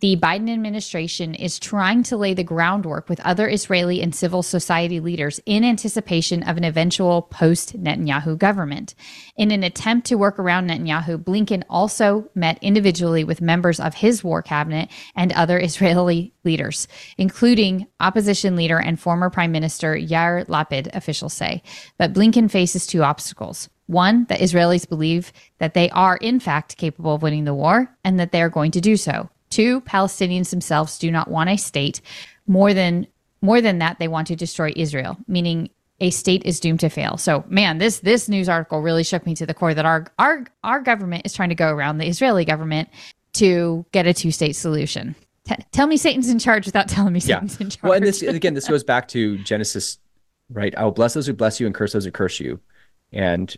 the 0.00 0.16
Biden 0.16 0.50
administration 0.50 1.34
is 1.34 1.58
trying 1.58 2.02
to 2.04 2.16
lay 2.16 2.32
the 2.32 2.42
groundwork 2.42 3.10
with 3.10 3.20
other 3.20 3.46
Israeli 3.46 4.00
and 4.00 4.14
civil 4.14 4.42
society 4.42 4.98
leaders 4.98 5.40
in 5.44 5.62
anticipation 5.62 6.42
of 6.42 6.56
an 6.56 6.64
eventual 6.64 7.22
post 7.22 7.76
Netanyahu 7.78 8.38
government. 8.38 8.94
In 9.36 9.50
an 9.50 9.62
attempt 9.62 10.06
to 10.06 10.14
work 10.16 10.38
around 10.38 10.70
Netanyahu, 10.70 11.22
Blinken 11.22 11.64
also 11.68 12.30
met 12.34 12.58
individually 12.62 13.24
with 13.24 13.42
members 13.42 13.78
of 13.78 13.92
his 13.92 14.24
war 14.24 14.40
cabinet 14.40 14.90
and 15.14 15.32
other 15.32 15.58
Israeli 15.62 16.32
leaders, 16.44 16.88
including 17.18 17.86
opposition 18.00 18.56
leader 18.56 18.78
and 18.78 18.98
former 18.98 19.28
Prime 19.28 19.52
Minister 19.52 19.94
Yair 19.94 20.46
Lapid, 20.46 20.88
officials 20.94 21.34
say. 21.34 21.62
But 21.98 22.14
Blinken 22.14 22.50
faces 22.50 22.86
two 22.86 23.02
obstacles. 23.02 23.68
One, 23.90 24.24
that 24.24 24.40
Israelis 24.40 24.88
believe 24.88 25.32
that 25.58 25.74
they 25.74 25.90
are, 25.90 26.16
in 26.16 26.38
fact, 26.38 26.76
capable 26.76 27.14
of 27.14 27.22
winning 27.22 27.44
the 27.44 27.54
war 27.54 27.94
and 28.04 28.20
that 28.20 28.30
they 28.30 28.40
are 28.40 28.48
going 28.48 28.70
to 28.72 28.80
do 28.80 28.96
so. 28.96 29.28
Two, 29.50 29.80
Palestinians 29.80 30.50
themselves 30.50 30.98
do 30.98 31.10
not 31.10 31.28
want 31.28 31.50
a 31.50 31.56
state. 31.56 32.00
More 32.46 32.72
than 32.72 33.06
more 33.42 33.60
than 33.60 33.78
that, 33.78 33.98
they 33.98 34.06
want 34.06 34.28
to 34.28 34.36
destroy 34.36 34.72
Israel, 34.76 35.16
meaning 35.26 35.70
a 36.00 36.10
state 36.10 36.44
is 36.44 36.60
doomed 36.60 36.80
to 36.80 36.88
fail. 36.88 37.16
So, 37.16 37.44
man, 37.48 37.78
this 37.78 38.00
this 38.00 38.28
news 38.28 38.48
article 38.48 38.80
really 38.80 39.02
shook 39.02 39.26
me 39.26 39.34
to 39.34 39.46
the 39.46 39.54
core 39.54 39.74
that 39.74 39.84
our 39.84 40.06
our 40.18 40.46
our 40.62 40.80
government 40.80 41.26
is 41.26 41.34
trying 41.34 41.48
to 41.50 41.54
go 41.54 41.70
around 41.70 41.98
the 41.98 42.06
Israeli 42.06 42.44
government 42.44 42.88
to 43.34 43.84
get 43.92 44.06
a 44.06 44.14
two 44.14 44.30
state 44.30 44.54
solution. 44.54 45.14
T- 45.44 45.56
tell 45.72 45.86
me 45.86 45.96
Satan's 45.96 46.28
in 46.28 46.38
charge 46.38 46.66
without 46.66 46.88
telling 46.88 47.12
me 47.12 47.20
Yeah. 47.20 47.36
Satan's 47.36 47.60
in 47.60 47.70
charge. 47.70 47.82
Well, 47.82 47.92
and 47.94 48.06
this 48.06 48.22
again, 48.22 48.54
this 48.54 48.68
goes 48.68 48.84
back 48.84 49.08
to 49.08 49.38
Genesis, 49.38 49.98
right? 50.48 50.74
I 50.76 50.84
will 50.84 50.92
bless 50.92 51.14
those 51.14 51.26
who 51.26 51.32
bless 51.32 51.60
you 51.60 51.66
and 51.66 51.74
curse 51.74 51.92
those 51.92 52.04
who 52.04 52.10
curse 52.10 52.40
you, 52.40 52.60
and 53.12 53.54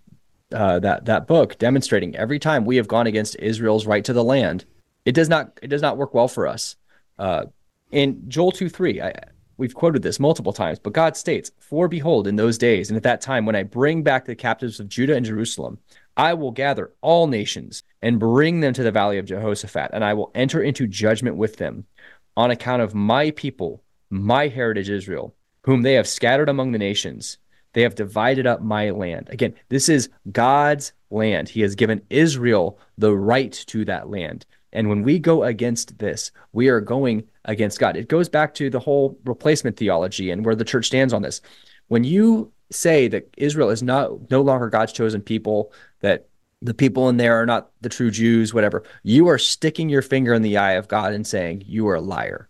uh, 0.53 0.79
that 0.81 1.05
that 1.07 1.27
book 1.27 1.59
demonstrating 1.59 2.17
every 2.17 2.39
time 2.39 2.65
we 2.65 2.77
have 2.77 2.89
gone 2.89 3.07
against 3.07 3.37
Israel's 3.37 3.87
right 3.87 4.05
to 4.05 4.13
the 4.13 4.25
land, 4.25 4.65
it 5.05 5.13
does 5.13 5.29
not 5.29 5.59
it 5.63 5.69
does 5.69 5.83
not 5.83 5.97
work 5.97 6.15
well 6.15 6.29
for 6.29 6.47
us. 6.47 6.77
Uh, 7.19 7.47
in 7.91 8.29
Joel 8.29 8.53
two 8.53 8.69
three, 8.69 9.01
I, 9.01 9.13
we've 9.57 9.75
quoted 9.75 10.03
this 10.03 10.21
multiple 10.21 10.53
times, 10.53 10.79
but 10.79 10.93
God 10.93 11.17
states, 11.17 11.51
"For 11.59 11.89
behold, 11.89 12.27
in 12.27 12.37
those 12.37 12.59
days 12.59 12.91
and 12.91 12.97
at 12.97 13.03
that 13.03 13.21
time, 13.21 13.47
when 13.47 13.57
I 13.57 13.63
bring 13.63 14.03
back 14.03 14.25
the 14.25 14.35
captives 14.35 14.81
of 14.81 14.89
Judah 14.89 15.17
and 15.17 15.27
Jerusalem, 15.27 15.79
I 16.17 16.35
will 16.35 16.51
gather 16.51 16.93
all 17.01 17.27
nations 17.27 17.83
and 18.03 18.19
bring 18.19 18.61
them 18.61 18.75
to 18.75 18.83
the 18.83 18.91
valley 18.91 19.19
of 19.19 19.27
Jehoshaphat, 19.27 19.91
and 19.93 20.05
I 20.05 20.15
will 20.15 20.31
enter 20.35 20.63
into 20.63 20.87
judgment 20.87 21.37
with 21.37 21.57
them 21.57 21.87
on 22.37 22.51
account 22.51 22.83
of 22.83 22.95
my 22.95 23.31
people, 23.31 23.83
my 24.11 24.49
heritage 24.49 24.91
Israel, 24.91 25.35
whom 25.65 25.83
they 25.83 25.95
have 25.95 26.09
scattered 26.09 26.49
among 26.49 26.73
the 26.73 26.79
nations. 26.79 27.39
They 27.73 27.83
have 27.83 27.95
divided 27.95 28.47
up 28.47 28.63
my 28.63 28.91
land. 28.91 29.29
Again, 29.31 29.55
this 29.69 29.89
is 29.89 30.11
God's 30.31 30.93
land. 31.11 31.49
He 31.49 31.61
has 31.63 31.75
given 31.75 32.03
Israel 32.11 32.79
the 32.99 33.15
right 33.15 33.53
to 33.69 33.85
that 33.87 34.11
land. 34.11 34.47
And 34.73 34.89
when 34.89 35.03
we 35.03 35.19
go 35.19 35.45
against 35.45 35.99
this, 35.99 36.31
we 36.53 36.69
are 36.69 36.81
going 36.81 37.25
against 37.45 37.79
God. 37.79 37.97
It 37.97 38.09
goes 38.09 38.29
back 38.29 38.55
to 38.55 38.71
the 38.71 38.81
whole 38.81 39.19
replacement 39.25 39.77
theology 39.77 40.31
and 40.31 40.45
where 40.45 40.55
the 40.55 40.65
church 40.65 40.87
stands 40.87 41.13
on 41.13 41.23
this. 41.23 41.41
When 41.89 42.05
you 42.05 42.53
say 42.71 43.09
that 43.09 43.29
Israel 43.37 43.71
is 43.71 43.83
not 43.83 44.31
no 44.31 44.41
longer 44.41 44.71
God's 44.71 44.93
chosen 44.93 45.21
people, 45.21 45.73
that 46.01 46.29
the 46.63 46.75
people 46.75 47.09
in 47.09 47.17
there 47.17 47.41
are 47.41 47.47
not 47.47 47.71
the 47.81 47.89
true 47.89 48.11
Jews, 48.11 48.55
whatever, 48.55 48.85
you 49.03 49.29
are 49.29 49.39
sticking 49.39 49.89
your 49.89 50.01
finger 50.01 50.33
in 50.33 50.43
the 50.43 50.57
eye 50.57 50.73
of 50.73 50.89
God 50.89 51.13
and 51.13 51.27
saying 51.27 51.65
you 51.67 51.87
are 51.89 51.97
a 51.97 52.01
liar. 52.01 52.49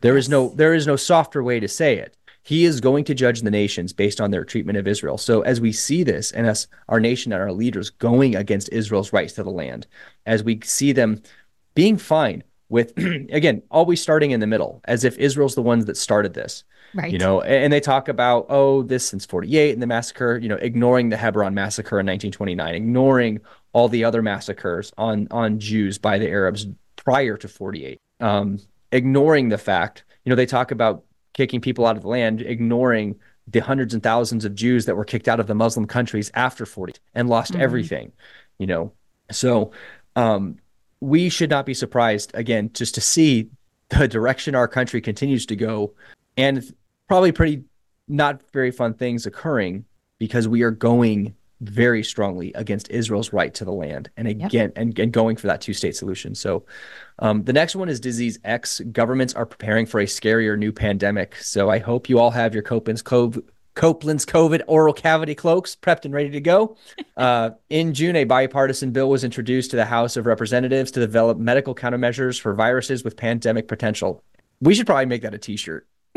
There 0.00 0.16
is 0.16 0.28
no 0.28 0.50
there 0.50 0.74
is 0.74 0.86
no 0.86 0.96
softer 0.96 1.42
way 1.42 1.60
to 1.60 1.68
say 1.68 1.96
it. 1.96 2.16
He 2.44 2.66
is 2.66 2.80
going 2.80 3.04
to 3.04 3.14
judge 3.14 3.40
the 3.40 3.50
nations 3.50 3.92
based 3.92 4.20
on 4.20 4.30
their 4.30 4.44
treatment 4.44 4.78
of 4.78 4.86
Israel. 4.86 5.16
So 5.16 5.40
as 5.40 5.60
we 5.60 5.72
see 5.72 6.02
this 6.02 6.30
and 6.30 6.46
us, 6.46 6.66
our 6.88 7.00
nation 7.00 7.32
and 7.32 7.42
our 7.42 7.52
leaders 7.52 7.88
going 7.90 8.36
against 8.36 8.68
Israel's 8.70 9.12
rights 9.12 9.32
to 9.34 9.42
the 9.42 9.50
land, 9.50 9.86
as 10.26 10.44
we 10.44 10.60
see 10.62 10.92
them 10.92 11.22
being 11.74 11.96
fine 11.96 12.44
with, 12.68 12.92
again, 12.98 13.62
always 13.70 14.02
starting 14.02 14.30
in 14.30 14.40
the 14.40 14.46
middle, 14.46 14.82
as 14.84 15.04
if 15.04 15.16
Israel's 15.16 15.54
the 15.54 15.62
ones 15.62 15.86
that 15.86 15.96
started 15.96 16.34
this. 16.34 16.64
Right. 16.94 17.10
You 17.10 17.18
know, 17.18 17.40
and 17.40 17.72
they 17.72 17.80
talk 17.80 18.08
about, 18.08 18.46
oh, 18.50 18.82
this 18.82 19.08
since 19.08 19.24
48 19.24 19.72
and 19.72 19.82
the 19.82 19.86
massacre, 19.86 20.36
you 20.36 20.48
know, 20.48 20.56
ignoring 20.56 21.08
the 21.08 21.16
Hebron 21.16 21.54
massacre 21.54 21.98
in 21.98 22.06
1929, 22.06 22.74
ignoring 22.74 23.40
all 23.72 23.88
the 23.88 24.04
other 24.04 24.22
massacres 24.22 24.92
on 24.96 25.26
on 25.32 25.58
Jews 25.58 25.98
by 25.98 26.18
the 26.18 26.28
Arabs 26.28 26.66
prior 26.96 27.36
to 27.38 27.48
48. 27.48 27.98
Um, 28.20 28.60
ignoring 28.92 29.48
the 29.48 29.58
fact, 29.58 30.04
you 30.24 30.30
know, 30.30 30.36
they 30.36 30.46
talk 30.46 30.70
about 30.70 31.04
kicking 31.34 31.60
people 31.60 31.86
out 31.86 31.96
of 31.96 32.02
the 32.02 32.08
land, 32.08 32.40
ignoring 32.40 33.16
the 33.46 33.60
hundreds 33.60 33.92
and 33.92 34.02
thousands 34.02 34.44
of 34.44 34.54
Jews 34.54 34.86
that 34.86 34.96
were 34.96 35.04
kicked 35.04 35.28
out 35.28 35.40
of 35.40 35.46
the 35.46 35.54
Muslim 35.54 35.86
countries 35.86 36.30
after 36.34 36.64
40 36.64 36.94
and 37.14 37.28
lost 37.28 37.52
mm-hmm. 37.52 37.62
everything, 37.62 38.12
you 38.58 38.66
know. 38.66 38.92
So 39.30 39.72
um, 40.16 40.56
we 41.00 41.28
should 41.28 41.50
not 41.50 41.66
be 41.66 41.74
surprised 41.74 42.30
again 42.34 42.70
just 42.72 42.94
to 42.94 43.00
see 43.00 43.50
the 43.90 44.08
direction 44.08 44.54
our 44.54 44.68
country 44.68 45.00
continues 45.00 45.44
to 45.46 45.56
go 45.56 45.92
and 46.36 46.74
probably 47.06 47.32
pretty 47.32 47.64
not 48.08 48.40
very 48.52 48.70
fun 48.70 48.94
things 48.94 49.26
occurring 49.26 49.84
because 50.18 50.48
we 50.48 50.62
are 50.62 50.70
going 50.70 51.34
very 51.68 52.02
strongly 52.02 52.52
against 52.54 52.90
Israel's 52.90 53.32
right 53.32 53.52
to 53.54 53.64
the 53.64 53.72
land 53.72 54.10
and 54.16 54.28
again 54.28 54.50
yep. 54.52 54.72
and, 54.76 54.98
and 54.98 55.12
going 55.12 55.36
for 55.36 55.46
that 55.46 55.60
two 55.60 55.74
state 55.74 55.96
solution. 55.96 56.34
So 56.34 56.64
um, 57.18 57.44
the 57.44 57.52
next 57.52 57.76
one 57.76 57.88
is 57.88 58.00
disease 58.00 58.38
X. 58.44 58.80
Governments 58.92 59.34
are 59.34 59.46
preparing 59.46 59.86
for 59.86 60.00
a 60.00 60.06
scarier 60.06 60.58
new 60.58 60.72
pandemic. 60.72 61.36
So 61.36 61.70
I 61.70 61.78
hope 61.78 62.08
you 62.08 62.18
all 62.18 62.30
have 62.30 62.54
your 62.54 62.62
Copeland's 62.62 63.02
Cove. 63.02 63.38
Copeland's 63.74 64.24
COVID 64.24 64.62
oral 64.68 64.94
cavity 64.94 65.34
cloaks 65.34 65.74
prepped 65.74 66.04
and 66.04 66.14
ready 66.14 66.30
to 66.30 66.40
go. 66.40 66.76
Uh, 67.16 67.50
in 67.70 67.94
June, 67.94 68.16
a 68.16 68.24
bipartisan 68.24 68.90
bill 68.90 69.08
was 69.08 69.22
introduced 69.22 69.70
to 69.70 69.76
the 69.76 69.84
House 69.84 70.16
of 70.16 70.26
Representatives 70.26 70.90
to 70.90 70.98
develop 70.98 71.38
medical 71.38 71.72
countermeasures 71.72 72.40
for 72.40 72.54
viruses 72.54 73.04
with 73.04 73.16
pandemic 73.16 73.68
potential. 73.68 74.20
We 74.60 74.74
should 74.74 74.86
probably 74.86 75.06
make 75.06 75.22
that 75.22 75.32
a 75.32 75.38
t 75.38 75.56
shirt. 75.56 75.86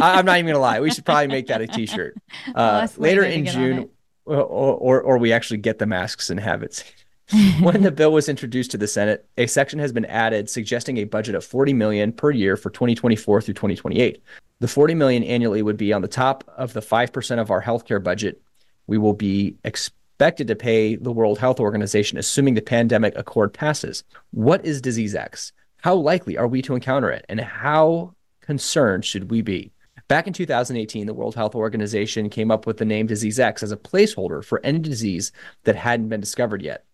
I, 0.00 0.18
am 0.18 0.26
not 0.26 0.38
even 0.38 0.46
gonna 0.46 0.58
lie. 0.58 0.80
We 0.80 0.90
should 0.90 1.04
probably 1.04 1.28
make 1.28 1.46
that 1.46 1.60
a 1.60 1.66
T-shirt. 1.66 2.16
Uh, 2.54 2.86
later 2.96 3.24
in 3.24 3.44
June, 3.44 3.90
or, 4.26 4.74
or 4.74 5.00
or 5.00 5.18
we 5.18 5.32
actually 5.32 5.58
get 5.58 5.78
the 5.78 5.86
masks 5.86 6.30
and 6.30 6.40
have 6.40 6.62
it. 6.62 6.84
when 7.60 7.82
the 7.82 7.90
bill 7.90 8.12
was 8.12 8.28
introduced 8.28 8.70
to 8.70 8.78
the 8.78 8.86
Senate, 8.86 9.26
a 9.36 9.46
section 9.46 9.78
has 9.78 9.92
been 9.92 10.04
added 10.04 10.48
suggesting 10.48 10.98
a 10.98 11.04
budget 11.04 11.34
of 11.34 11.44
40 11.44 11.72
million 11.72 12.12
per 12.12 12.30
year 12.30 12.56
for 12.56 12.70
2024 12.70 13.42
through 13.42 13.54
2028. 13.54 14.22
The 14.60 14.68
40 14.68 14.94
million 14.94 15.24
annually 15.24 15.62
would 15.62 15.76
be 15.76 15.92
on 15.92 16.02
the 16.02 16.08
top 16.08 16.44
of 16.56 16.72
the 16.72 16.80
5% 16.80 17.40
of 17.40 17.50
our 17.50 17.62
healthcare 17.62 18.02
budget. 18.02 18.40
We 18.86 18.96
will 18.96 19.12
be 19.12 19.56
expected 19.64 20.46
to 20.46 20.54
pay 20.54 20.94
the 20.96 21.12
World 21.12 21.38
Health 21.38 21.58
Organization 21.58 22.16
assuming 22.16 22.54
the 22.54 22.62
pandemic 22.62 23.16
accord 23.16 23.52
passes. 23.52 24.04
What 24.30 24.64
is 24.64 24.80
disease 24.80 25.14
X? 25.14 25.52
How 25.82 25.94
likely 25.94 26.38
are 26.38 26.48
we 26.48 26.62
to 26.62 26.74
encounter 26.74 27.10
it 27.10 27.26
and 27.28 27.40
how 27.40 28.14
concerned 28.40 29.04
should 29.04 29.30
we 29.30 29.42
be? 29.42 29.72
Back 30.08 30.28
in 30.28 30.32
2018, 30.32 31.06
the 31.06 31.14
World 31.14 31.34
Health 31.34 31.56
Organization 31.56 32.30
came 32.30 32.52
up 32.52 32.64
with 32.64 32.76
the 32.76 32.84
name 32.84 33.06
Disease 33.06 33.40
X 33.40 33.62
as 33.64 33.72
a 33.72 33.76
placeholder 33.76 34.44
for 34.44 34.60
any 34.62 34.78
disease 34.78 35.32
that 35.64 35.74
hadn't 35.74 36.08
been 36.08 36.20
discovered 36.20 36.62
yet. 36.62 36.84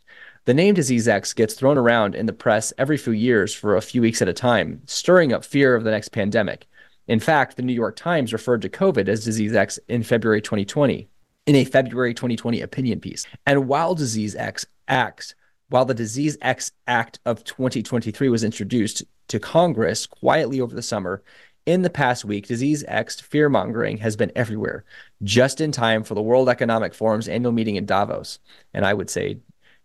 The 0.46 0.54
name 0.54 0.74
Disease 0.74 1.06
X 1.06 1.34
gets 1.34 1.52
thrown 1.52 1.76
around 1.76 2.14
in 2.14 2.24
the 2.24 2.32
press 2.32 2.72
every 2.78 2.96
few 2.96 3.12
years 3.12 3.54
for 3.54 3.76
a 3.76 3.82
few 3.82 4.00
weeks 4.00 4.22
at 4.22 4.28
a 4.28 4.32
time, 4.32 4.80
stirring 4.86 5.32
up 5.32 5.44
fear 5.44 5.74
of 5.74 5.84
the 5.84 5.90
next 5.90 6.08
pandemic. 6.08 6.66
In 7.06 7.20
fact, 7.20 7.56
the 7.56 7.62
New 7.62 7.74
York 7.74 7.96
Times 7.96 8.32
referred 8.32 8.62
to 8.62 8.70
COVID 8.70 9.08
as 9.08 9.24
Disease 9.24 9.54
X 9.54 9.78
in 9.88 10.02
February 10.02 10.40
2020 10.40 11.06
in 11.46 11.56
a 11.56 11.64
February 11.64 12.14
2020 12.14 12.62
opinion 12.62 12.98
piece. 12.98 13.26
And 13.46 13.68
while 13.68 13.94
Disease 13.94 14.34
X 14.34 14.64
acts, 14.88 15.34
while 15.68 15.84
the 15.84 15.94
Disease 15.94 16.38
X 16.40 16.72
Act 16.86 17.18
of 17.26 17.44
2023 17.44 18.28
was 18.30 18.42
introduced 18.42 19.04
to 19.28 19.38
Congress 19.38 20.06
quietly 20.06 20.60
over 20.60 20.74
the 20.74 20.82
summer, 20.82 21.22
in 21.66 21.82
the 21.82 21.90
past 21.90 22.24
week, 22.24 22.46
disease 22.46 22.84
X 22.88 23.20
fear 23.20 23.48
mongering 23.48 23.98
has 23.98 24.16
been 24.16 24.32
everywhere, 24.34 24.84
just 25.22 25.60
in 25.60 25.72
time 25.72 26.02
for 26.02 26.14
the 26.14 26.22
World 26.22 26.48
Economic 26.48 26.94
Forum's 26.94 27.28
annual 27.28 27.52
meeting 27.52 27.76
in 27.76 27.86
Davos. 27.86 28.38
And 28.74 28.84
I 28.84 28.94
would 28.94 29.10
say 29.10 29.38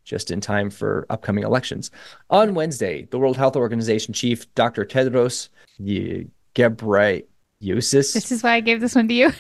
just 0.04 0.32
in 0.32 0.40
time 0.40 0.70
for 0.70 1.06
upcoming 1.10 1.44
elections. 1.44 1.92
On 2.30 2.54
Wednesday, 2.54 3.08
the 3.12 3.20
World 3.20 3.36
Health 3.38 3.58
Organization 3.58 4.14
chief, 4.14 4.54
Dr. 4.56 4.86
Tedros 4.86 5.50
Ghebreyesus. 6.56 7.24
This 8.14 8.32
is 8.32 8.42
why 8.42 8.54
I 8.54 8.60
gave 8.62 8.80
this 8.80 8.96
one 8.96 9.10
to 9.10 9.14
you. 9.14 9.32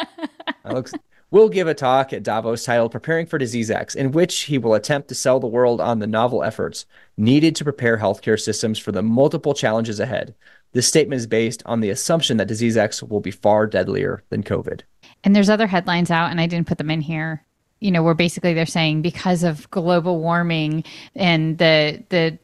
looks, 0.64 0.92
will 1.30 1.48
give 1.48 1.66
a 1.66 1.74
talk 1.74 2.12
at 2.12 2.22
Davos 2.22 2.64
titled 2.64 2.92
Preparing 2.92 3.26
for 3.26 3.38
Disease 3.38 3.70
X, 3.70 3.94
in 3.94 4.12
which 4.12 4.42
he 4.42 4.58
will 4.58 4.74
attempt 4.74 5.08
to 5.08 5.14
sell 5.14 5.40
the 5.40 5.46
world 5.46 5.80
on 5.80 5.98
the 5.98 6.06
novel 6.06 6.44
efforts 6.44 6.86
needed 7.16 7.56
to 7.56 7.64
prepare 7.64 7.98
healthcare 7.98 8.40
systems 8.40 8.78
for 8.78 8.92
the 8.92 9.02
multiple 9.02 9.54
challenges 9.54 9.98
ahead. 9.98 10.34
This 10.76 10.86
statement 10.86 11.18
is 11.18 11.26
based 11.26 11.62
on 11.64 11.80
the 11.80 11.88
assumption 11.88 12.36
that 12.36 12.48
disease 12.48 12.76
X 12.76 13.02
will 13.02 13.20
be 13.20 13.30
far 13.30 13.66
deadlier 13.66 14.22
than 14.28 14.42
COVID. 14.42 14.82
And 15.24 15.34
there's 15.34 15.48
other 15.48 15.66
headlines 15.66 16.10
out, 16.10 16.30
and 16.30 16.38
I 16.38 16.46
didn't 16.46 16.66
put 16.66 16.76
them 16.76 16.90
in 16.90 17.00
here. 17.00 17.42
You 17.80 17.90
know, 17.90 18.02
where 18.02 18.12
basically 18.12 18.52
they're 18.52 18.66
saying 18.66 19.00
because 19.00 19.42
of 19.42 19.70
global 19.70 20.20
warming 20.20 20.84
and 21.14 21.56
the 21.56 22.04
the 22.10 22.38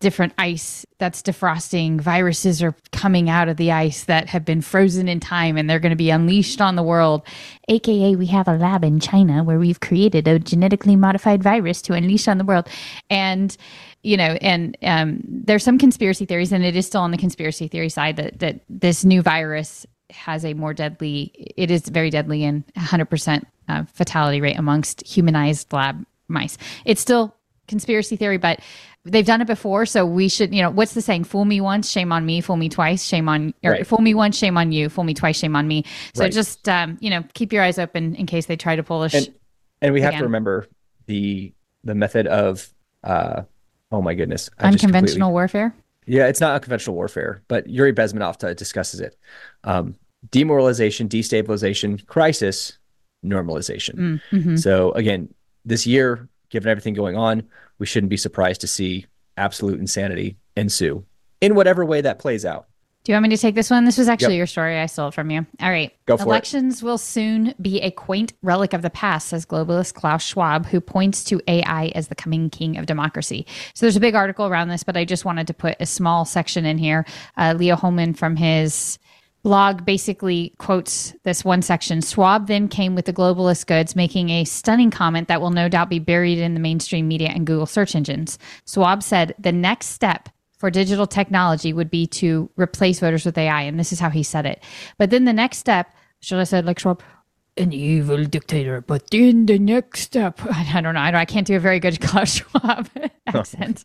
different 0.00 0.32
ice 0.38 0.86
that's 0.98 1.20
defrosting. 1.20 2.00
Viruses 2.00 2.62
are 2.62 2.74
coming 2.92 3.28
out 3.28 3.48
of 3.48 3.58
the 3.58 3.70
ice 3.70 4.04
that 4.04 4.28
have 4.30 4.46
been 4.46 4.62
frozen 4.62 5.06
in 5.06 5.20
time 5.20 5.56
and 5.56 5.68
they're 5.68 5.78
going 5.78 5.90
to 5.90 5.96
be 5.96 6.10
unleashed 6.10 6.60
on 6.60 6.76
the 6.76 6.82
world. 6.82 7.22
AKA, 7.68 8.16
we 8.16 8.26
have 8.26 8.48
a 8.48 8.56
lab 8.56 8.84
in 8.84 8.98
China 9.00 9.44
where 9.44 9.58
we've 9.58 9.80
created 9.80 10.28
a 10.28 10.38
genetically 10.38 10.96
modified 10.96 11.42
virus 11.42 11.80
to 11.82 11.94
unleash 11.94 12.28
on 12.28 12.38
the 12.38 12.44
world. 12.44 12.68
And, 13.08 13.56
you 14.04 14.16
know, 14.16 14.36
and 14.40 14.76
um, 14.82 15.20
there's 15.24 15.64
some 15.64 15.78
conspiracy 15.78 16.26
theories, 16.26 16.52
and 16.52 16.64
it 16.64 16.76
is 16.76 16.86
still 16.86 17.00
on 17.00 17.10
the 17.10 17.16
conspiracy 17.16 17.68
theory 17.68 17.88
side 17.88 18.16
that, 18.16 18.38
that 18.38 18.60
this 18.68 19.04
new 19.04 19.22
virus 19.22 19.86
has 20.10 20.44
a 20.44 20.54
more 20.54 20.74
deadly, 20.74 21.32
it 21.56 21.70
is 21.70 21.88
very 21.88 22.10
deadly 22.10 22.44
and 22.44 22.64
100% 22.76 23.42
uh, 23.68 23.84
fatality 23.86 24.40
rate 24.40 24.58
amongst 24.58 25.04
humanized 25.06 25.72
lab 25.72 26.04
mice. 26.28 26.58
It's 26.84 27.00
still 27.00 27.34
conspiracy 27.66 28.16
theory, 28.16 28.36
but 28.36 28.60
they've 29.06 29.24
done 29.24 29.40
it 29.40 29.46
before, 29.46 29.86
so 29.86 30.04
we 30.04 30.28
should, 30.28 30.54
you 30.54 30.60
know, 30.60 30.70
what's 30.70 30.92
the 30.92 31.00
saying? 31.00 31.24
Fool 31.24 31.46
me 31.46 31.62
once, 31.62 31.90
shame 31.90 32.12
on 32.12 32.26
me. 32.26 32.42
Fool 32.42 32.56
me 32.56 32.68
twice, 32.68 33.02
shame 33.02 33.28
on, 33.28 33.54
or 33.64 33.72
right. 33.72 33.86
fool 33.86 34.00
me 34.00 34.12
once, 34.12 34.36
shame 34.36 34.58
on 34.58 34.70
you. 34.70 34.90
Fool 34.90 35.04
me 35.04 35.14
twice, 35.14 35.38
shame 35.38 35.56
on 35.56 35.66
me. 35.66 35.84
So 36.14 36.24
right. 36.24 36.32
just, 36.32 36.68
um, 36.68 36.98
you 37.00 37.08
know, 37.08 37.24
keep 37.32 37.54
your 37.54 37.62
eyes 37.62 37.78
open 37.78 38.14
in 38.16 38.26
case 38.26 38.44
they 38.46 38.56
try 38.56 38.76
to 38.76 38.82
pull 38.82 39.02
us. 39.02 39.14
And, 39.14 39.34
and 39.80 39.94
we 39.94 40.02
have 40.02 40.10
again. 40.10 40.20
to 40.20 40.24
remember 40.26 40.66
the 41.06 41.54
the 41.82 41.94
method 41.94 42.26
of, 42.26 42.68
uh, 43.02 43.42
oh 43.94 44.02
my 44.02 44.14
goodness, 44.14 44.50
I 44.58 44.68
unconventional 44.68 45.30
warfare. 45.30 45.72
Yeah, 46.06 46.26
it's 46.26 46.40
not 46.40 46.54
unconventional 46.54 46.96
warfare, 46.96 47.42
but 47.48 47.68
Yuri 47.68 47.92
Bezmenov 47.92 48.56
discusses 48.56 49.00
it. 49.00 49.16
Um, 49.62 49.94
demoralization, 50.30 51.08
destabilization, 51.08 52.04
crisis, 52.06 52.76
normalization. 53.24 53.94
Mm, 53.94 54.20
mm-hmm. 54.32 54.56
So 54.56 54.90
again, 54.92 55.32
this 55.64 55.86
year, 55.86 56.28
given 56.50 56.68
everything 56.68 56.94
going 56.94 57.16
on, 57.16 57.44
we 57.78 57.86
shouldn't 57.86 58.10
be 58.10 58.16
surprised 58.16 58.60
to 58.62 58.66
see 58.66 59.06
absolute 59.36 59.78
insanity 59.78 60.36
ensue 60.56 61.04
in 61.40 61.54
whatever 61.54 61.84
way 61.84 62.00
that 62.00 62.18
plays 62.18 62.44
out. 62.44 62.66
Do 63.04 63.12
you 63.12 63.16
want 63.16 63.24
me 63.24 63.36
to 63.36 63.40
take 63.40 63.54
this 63.54 63.68
one? 63.68 63.84
This 63.84 63.98
was 63.98 64.08
actually 64.08 64.34
yep. 64.34 64.38
your 64.38 64.46
story. 64.46 64.78
I 64.78 64.86
stole 64.86 65.08
it 65.08 65.14
from 65.14 65.30
you. 65.30 65.44
All 65.60 65.70
right. 65.70 65.92
Go 66.06 66.16
for 66.16 66.22
Elections 66.22 66.80
it. 66.80 66.84
will 66.86 66.96
soon 66.96 67.54
be 67.60 67.78
a 67.82 67.90
quaint 67.90 68.32
relic 68.40 68.72
of 68.72 68.80
the 68.80 68.88
past, 68.88 69.28
says 69.28 69.44
globalist 69.44 69.92
Klaus 69.92 70.22
Schwab, 70.22 70.64
who 70.64 70.80
points 70.80 71.22
to 71.24 71.38
AI 71.46 71.92
as 71.94 72.08
the 72.08 72.14
coming 72.14 72.48
king 72.48 72.78
of 72.78 72.86
democracy. 72.86 73.46
So 73.74 73.84
there's 73.84 73.96
a 73.96 74.00
big 74.00 74.14
article 74.14 74.46
around 74.46 74.68
this, 74.68 74.84
but 74.84 74.96
I 74.96 75.04
just 75.04 75.26
wanted 75.26 75.46
to 75.48 75.54
put 75.54 75.76
a 75.80 75.86
small 75.86 76.24
section 76.24 76.64
in 76.64 76.78
here. 76.78 77.04
Uh, 77.36 77.54
Leo 77.54 77.76
Hohmann 77.76 78.14
from 78.14 78.36
his 78.36 78.98
blog 79.42 79.84
basically 79.84 80.54
quotes 80.56 81.14
this 81.24 81.44
one 81.44 81.60
section. 81.60 82.00
Schwab 82.00 82.46
then 82.46 82.68
came 82.68 82.94
with 82.94 83.04
the 83.04 83.12
globalist 83.12 83.66
goods, 83.66 83.94
making 83.94 84.30
a 84.30 84.44
stunning 84.44 84.90
comment 84.90 85.28
that 85.28 85.42
will 85.42 85.50
no 85.50 85.68
doubt 85.68 85.90
be 85.90 85.98
buried 85.98 86.38
in 86.38 86.54
the 86.54 86.60
mainstream 86.60 87.06
media 87.06 87.28
and 87.28 87.46
Google 87.46 87.66
search 87.66 87.94
engines. 87.94 88.38
Schwab 88.66 89.02
said 89.02 89.34
the 89.38 89.52
next 89.52 89.88
step 89.88 90.30
for 90.64 90.70
digital 90.70 91.06
technology 91.06 91.74
would 91.74 91.90
be 91.90 92.06
to 92.06 92.48
replace 92.56 92.98
voters 92.98 93.26
with 93.26 93.36
AI. 93.36 93.60
And 93.60 93.78
this 93.78 93.92
is 93.92 94.00
how 94.00 94.08
he 94.08 94.22
said 94.22 94.46
it. 94.46 94.62
But 94.96 95.10
then 95.10 95.26
the 95.26 95.32
next 95.34 95.58
step, 95.58 95.94
should 96.20 96.38
I 96.38 96.44
say 96.44 96.62
like 96.62 96.78
Schwab? 96.78 97.02
an 97.58 97.70
evil 97.74 98.24
dictator. 98.24 98.80
But 98.80 99.10
then 99.10 99.44
the 99.44 99.58
next 99.58 100.00
step, 100.00 100.40
I 100.50 100.80
don't 100.80 100.94
know, 100.94 101.00
I, 101.00 101.10
don't, 101.10 101.20
I 101.20 101.26
can't 101.26 101.46
do 101.46 101.54
a 101.54 101.60
very 101.60 101.78
good 101.78 102.00
Klaus 102.00 102.36
Schwab 102.36 102.88
accent, 103.26 103.84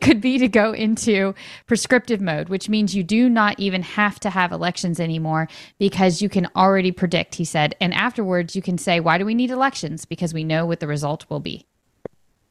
could 0.00 0.20
be 0.20 0.36
to 0.38 0.48
go 0.48 0.72
into 0.72 1.32
prescriptive 1.68 2.20
mode, 2.20 2.48
which 2.48 2.68
means 2.68 2.96
you 2.96 3.04
do 3.04 3.28
not 3.28 3.60
even 3.60 3.82
have 3.82 4.18
to 4.18 4.30
have 4.30 4.50
elections 4.50 4.98
anymore 4.98 5.46
because 5.78 6.20
you 6.20 6.28
can 6.28 6.48
already 6.56 6.90
predict, 6.90 7.36
he 7.36 7.44
said. 7.44 7.76
And 7.80 7.94
afterwards, 7.94 8.56
you 8.56 8.62
can 8.62 8.78
say, 8.78 8.98
why 8.98 9.16
do 9.16 9.24
we 9.24 9.34
need 9.36 9.52
elections? 9.52 10.06
Because 10.06 10.34
we 10.34 10.42
know 10.42 10.66
what 10.66 10.80
the 10.80 10.88
result 10.88 11.24
will 11.30 11.38
be. 11.38 11.68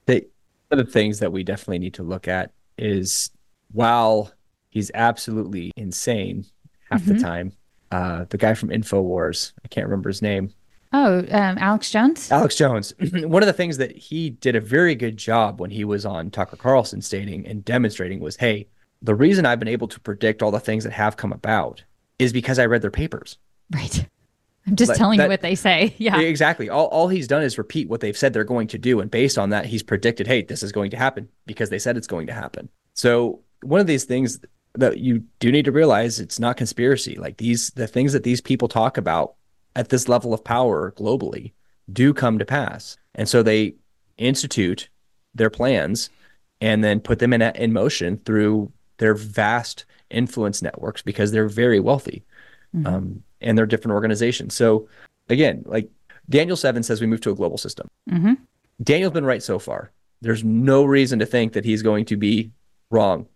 The, 0.05 0.25
the 0.69 0.85
things 0.85 1.19
that 1.19 1.33
we 1.33 1.43
definitely 1.43 1.79
need 1.79 1.95
to 1.95 2.03
look 2.03 2.29
at 2.29 2.53
is 2.83 3.31
while 3.71 4.31
he's 4.69 4.91
absolutely 4.93 5.71
insane 5.75 6.45
half 6.89 7.01
mm-hmm. 7.01 7.13
the 7.13 7.23
time, 7.23 7.51
uh, 7.91 8.25
the 8.29 8.37
guy 8.37 8.53
from 8.53 8.69
Infowars. 8.69 9.53
I 9.63 9.67
can't 9.69 9.87
remember 9.87 10.09
his 10.09 10.21
name. 10.21 10.53
Oh, 10.91 11.19
um, 11.31 11.57
Alex 11.57 11.89
Jones. 11.89 12.31
Alex 12.31 12.55
Jones. 12.55 12.93
One 12.99 13.41
of 13.41 13.47
the 13.47 13.53
things 13.53 13.77
that 13.77 13.95
he 13.97 14.29
did 14.29 14.55
a 14.55 14.61
very 14.61 14.93
good 14.93 15.17
job 15.17 15.59
when 15.59 15.71
he 15.71 15.83
was 15.83 16.05
on 16.05 16.29
Tucker 16.29 16.55
Carlson 16.55 17.01
stating 17.01 17.47
and 17.47 17.65
demonstrating 17.65 18.19
was, 18.19 18.35
hey, 18.35 18.67
the 19.01 19.15
reason 19.15 19.45
I've 19.45 19.59
been 19.59 19.67
able 19.67 19.87
to 19.87 19.99
predict 19.99 20.43
all 20.43 20.51
the 20.51 20.59
things 20.59 20.83
that 20.83 20.93
have 20.93 21.17
come 21.17 21.33
about 21.33 21.83
is 22.19 22.31
because 22.31 22.59
I 22.59 22.67
read 22.67 22.83
their 22.83 22.91
papers. 22.91 23.37
Right. 23.73 24.07
I'm 24.65 24.75
just 24.75 24.91
But 24.91 24.97
telling 24.97 25.17
that- 25.17 25.25
you 25.25 25.29
what 25.29 25.41
they 25.41 25.55
say. 25.55 25.93
Yeah. 25.99 26.19
Exactly. 26.19 26.69
All, 26.69 26.85
all 26.87 27.07
he's 27.07 27.27
done 27.27 27.43
is 27.43 27.57
repeat 27.57 27.89
what 27.89 27.99
they've 28.01 28.17
said 28.17 28.33
they're 28.33 28.43
going 28.43 28.67
to 28.67 28.77
do. 28.77 28.99
And 29.01 29.11
based 29.11 29.37
on 29.37 29.49
that, 29.49 29.65
he's 29.65 29.83
predicted, 29.83 30.27
hey, 30.27 30.41
this 30.43 30.63
is 30.63 30.71
going 30.71 30.91
to 30.91 30.97
happen 30.97 31.27
because 31.45 31.69
they 31.69 31.79
said 31.79 31.97
it's 31.97 32.07
going 32.07 32.27
to 32.27 32.33
happen. 32.33 32.69
So, 32.93 33.41
one 33.61 33.79
of 33.79 33.87
these 33.87 34.03
things 34.05 34.39
that 34.75 34.97
you 34.99 35.23
do 35.39 35.51
need 35.51 35.65
to 35.65 35.71
realize 35.71 36.19
it's 36.19 36.39
not 36.39 36.57
conspiracy. 36.57 37.15
Like 37.15 37.37
these, 37.37 37.69
the 37.71 37.87
things 37.87 38.13
that 38.13 38.23
these 38.23 38.41
people 38.41 38.67
talk 38.67 38.97
about 38.97 39.35
at 39.75 39.89
this 39.89 40.07
level 40.09 40.33
of 40.33 40.43
power 40.43 40.91
globally 40.97 41.53
do 41.91 42.13
come 42.13 42.39
to 42.39 42.45
pass. 42.45 42.97
And 43.15 43.27
so 43.29 43.43
they 43.43 43.75
institute 44.17 44.89
their 45.35 45.49
plans 45.49 46.09
and 46.61 46.83
then 46.83 46.99
put 46.99 47.19
them 47.19 47.33
in, 47.33 47.41
in 47.41 47.73
motion 47.73 48.17
through 48.25 48.71
their 48.97 49.13
vast 49.13 49.85
influence 50.09 50.61
networks 50.61 51.01
because 51.01 51.31
they're 51.31 51.47
very 51.47 51.79
wealthy 51.79 52.23
um, 52.85 53.23
and 53.43 53.57
they're 53.57 53.65
different 53.65 53.93
organizations. 53.93 54.53
So 54.53 54.87
again, 55.29 55.63
like 55.65 55.89
Daniel 56.29 56.57
Seven 56.57 56.83
says, 56.83 57.01
we 57.01 57.07
move 57.07 57.21
to 57.21 57.31
a 57.31 57.35
global 57.35 57.57
system. 57.57 57.87
Mhm. 58.09 58.37
Daniel's 58.81 59.13
been 59.13 59.25
right 59.25 59.43
so 59.43 59.59
far. 59.59 59.91
There's 60.21 60.43
no 60.43 60.83
reason 60.85 61.19
to 61.19 61.25
think 61.25 61.53
that 61.53 61.65
he's 61.65 61.81
going 61.81 62.05
to 62.05 62.17
be 62.17 62.51
wrong 62.89 63.27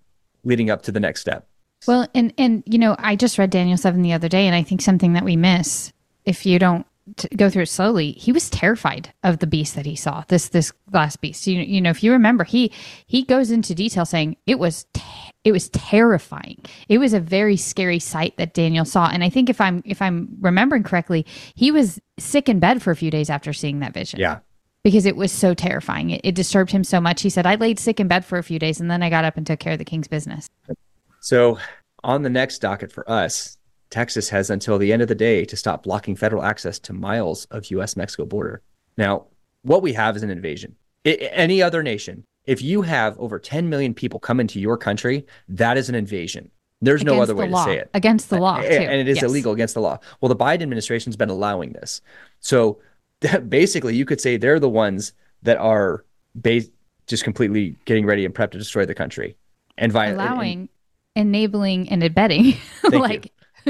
leading 0.43 0.69
up 0.69 0.83
to 0.83 0.91
the 0.91 0.99
next 0.99 1.21
step. 1.21 1.47
Well, 1.87 2.07
and 2.15 2.33
and 2.37 2.63
you 2.65 2.79
know, 2.79 2.95
I 2.97 3.15
just 3.15 3.37
read 3.37 3.49
Daniel 3.49 3.77
seven 3.77 4.01
the 4.01 4.13
other 4.13 4.29
day, 4.29 4.47
and 4.47 4.55
I 4.55 4.63
think 4.63 4.81
something 4.81 5.13
that 5.13 5.23
we 5.25 5.35
miss 5.35 5.91
if 6.25 6.45
you 6.45 6.57
don't 6.59 6.85
t- 7.15 7.29
go 7.35 7.49
through 7.49 7.63
it 7.63 7.69
slowly, 7.69 8.11
he 8.11 8.31
was 8.31 8.49
terrified 8.49 9.13
of 9.23 9.39
the 9.39 9.47
beast 9.47 9.75
that 9.75 9.85
he 9.85 9.95
saw. 9.95 10.23
This 10.27 10.49
this 10.49 10.73
last 10.91 11.21
beast. 11.21 11.47
You 11.47 11.61
you 11.61 11.79
know, 11.81 11.89
if 11.89 12.03
you 12.03 12.11
remember, 12.11 12.43
he 12.43 12.71
he 13.05 13.23
goes 13.23 13.51
into 13.51 13.73
detail 13.73 14.05
saying 14.05 14.37
it 14.45 14.59
was. 14.59 14.85
Te- 14.93 15.03
it 15.43 15.53
was 15.53 15.69
terrifying. 15.69 16.61
It 16.89 16.97
was 16.97 17.13
a 17.13 17.21
very 17.21 17.55
scary 17.55 17.99
sight 17.99 18.35
that 18.35 18.53
Daniel 18.53 18.83
saw, 18.83 19.07
and 19.07 19.23
I 19.23 19.29
think 19.29 19.49
if 19.49 19.61
I'm 19.61 19.81
if 19.85 20.01
I'm 20.01 20.27
remembering 20.41 20.83
correctly, 20.83 21.25
he 21.55 21.71
was 21.71 22.01
sick 22.19 22.49
in 22.49 22.59
bed 22.59 22.81
for 22.81 22.91
a 22.91 22.97
few 22.97 23.09
days 23.09 23.29
after 23.29 23.53
seeing 23.53 23.79
that 23.79 23.93
vision. 23.93 24.19
Yeah. 24.19 24.39
because 24.83 25.05
it 25.05 25.15
was 25.15 25.31
so 25.31 25.53
terrifying. 25.53 26.09
It, 26.09 26.21
it 26.25 26.35
disturbed 26.35 26.71
him 26.71 26.83
so 26.83 26.99
much. 26.99 27.21
He 27.21 27.29
said, 27.29 27.45
"I 27.45 27.55
laid 27.55 27.79
sick 27.79 28.01
in 28.01 28.09
bed 28.09 28.25
for 28.25 28.37
a 28.37 28.43
few 28.43 28.59
days, 28.59 28.81
and 28.81 28.91
then 28.91 29.01
I 29.01 29.09
got 29.09 29.23
up 29.23 29.37
and 29.37 29.47
took 29.47 29.59
care 29.59 29.73
of 29.73 29.79
the 29.79 29.85
king's 29.85 30.09
business." 30.09 30.49
So 31.21 31.59
on 32.03 32.23
the 32.23 32.29
next 32.29 32.59
docket 32.59 32.91
for 32.91 33.09
us, 33.09 33.57
Texas 33.89 34.29
has 34.29 34.49
until 34.49 34.77
the 34.77 34.91
end 34.91 35.01
of 35.01 35.07
the 35.07 35.15
day 35.15 35.45
to 35.45 35.55
stop 35.55 35.83
blocking 35.83 36.15
federal 36.15 36.43
access 36.43 36.79
to 36.79 36.93
miles 36.93 37.45
of 37.45 37.69
U.S. 37.71 37.95
Mexico 37.95 38.25
border. 38.25 38.61
Now, 38.97 39.25
what 39.61 39.81
we 39.81 39.93
have 39.93 40.15
is 40.15 40.23
an 40.23 40.29
invasion. 40.29 40.75
I, 41.05 41.11
any 41.31 41.61
other 41.61 41.83
nation, 41.83 42.23
if 42.45 42.61
you 42.61 42.81
have 42.81 43.17
over 43.19 43.39
10 43.39 43.69
million 43.69 43.93
people 43.93 44.19
come 44.19 44.39
into 44.39 44.59
your 44.59 44.77
country, 44.77 45.25
that 45.49 45.77
is 45.77 45.89
an 45.89 45.95
invasion. 45.95 46.51
There's 46.81 47.03
no 47.03 47.21
other 47.21 47.33
the 47.33 47.39
way 47.41 47.49
law. 47.49 47.65
to 47.65 47.71
say 47.71 47.77
it. 47.79 47.89
Against 47.93 48.29
the 48.29 48.39
law, 48.39 48.61
too. 48.61 48.67
And 48.67 48.99
it 49.01 49.07
is 49.07 49.17
Yes. 49.17 49.23
illegal 49.23 49.51
against 49.51 49.73
the 49.73 49.81
law. 49.81 49.97
Well, 50.21 50.29
the 50.29 50.35
Biden 50.35 50.61
administration's 50.61 51.15
been 51.15 51.29
allowing 51.29 51.71
this. 51.73 52.01
So 52.39 52.79
basically, 53.49 53.95
you 53.95 54.05
could 54.05 54.21
say 54.21 54.37
they're 54.37 54.59
the 54.59 54.69
ones 54.69 55.13
that 55.43 55.57
are 55.57 56.05
bas- 56.35 56.69
just 57.07 57.23
completely 57.23 57.75
getting 57.85 58.05
ready 58.05 58.25
and 58.25 58.35
prepped 58.35 58.51
to 58.51 58.57
destroy 58.59 58.85
the 58.85 58.93
country 58.93 59.35
and 59.77 59.91
violate. 59.91 60.19
allowing, 60.29 60.69
enabling, 61.15 61.89
and 61.89 62.03
abetting. 62.03 62.45
you. 62.91 63.21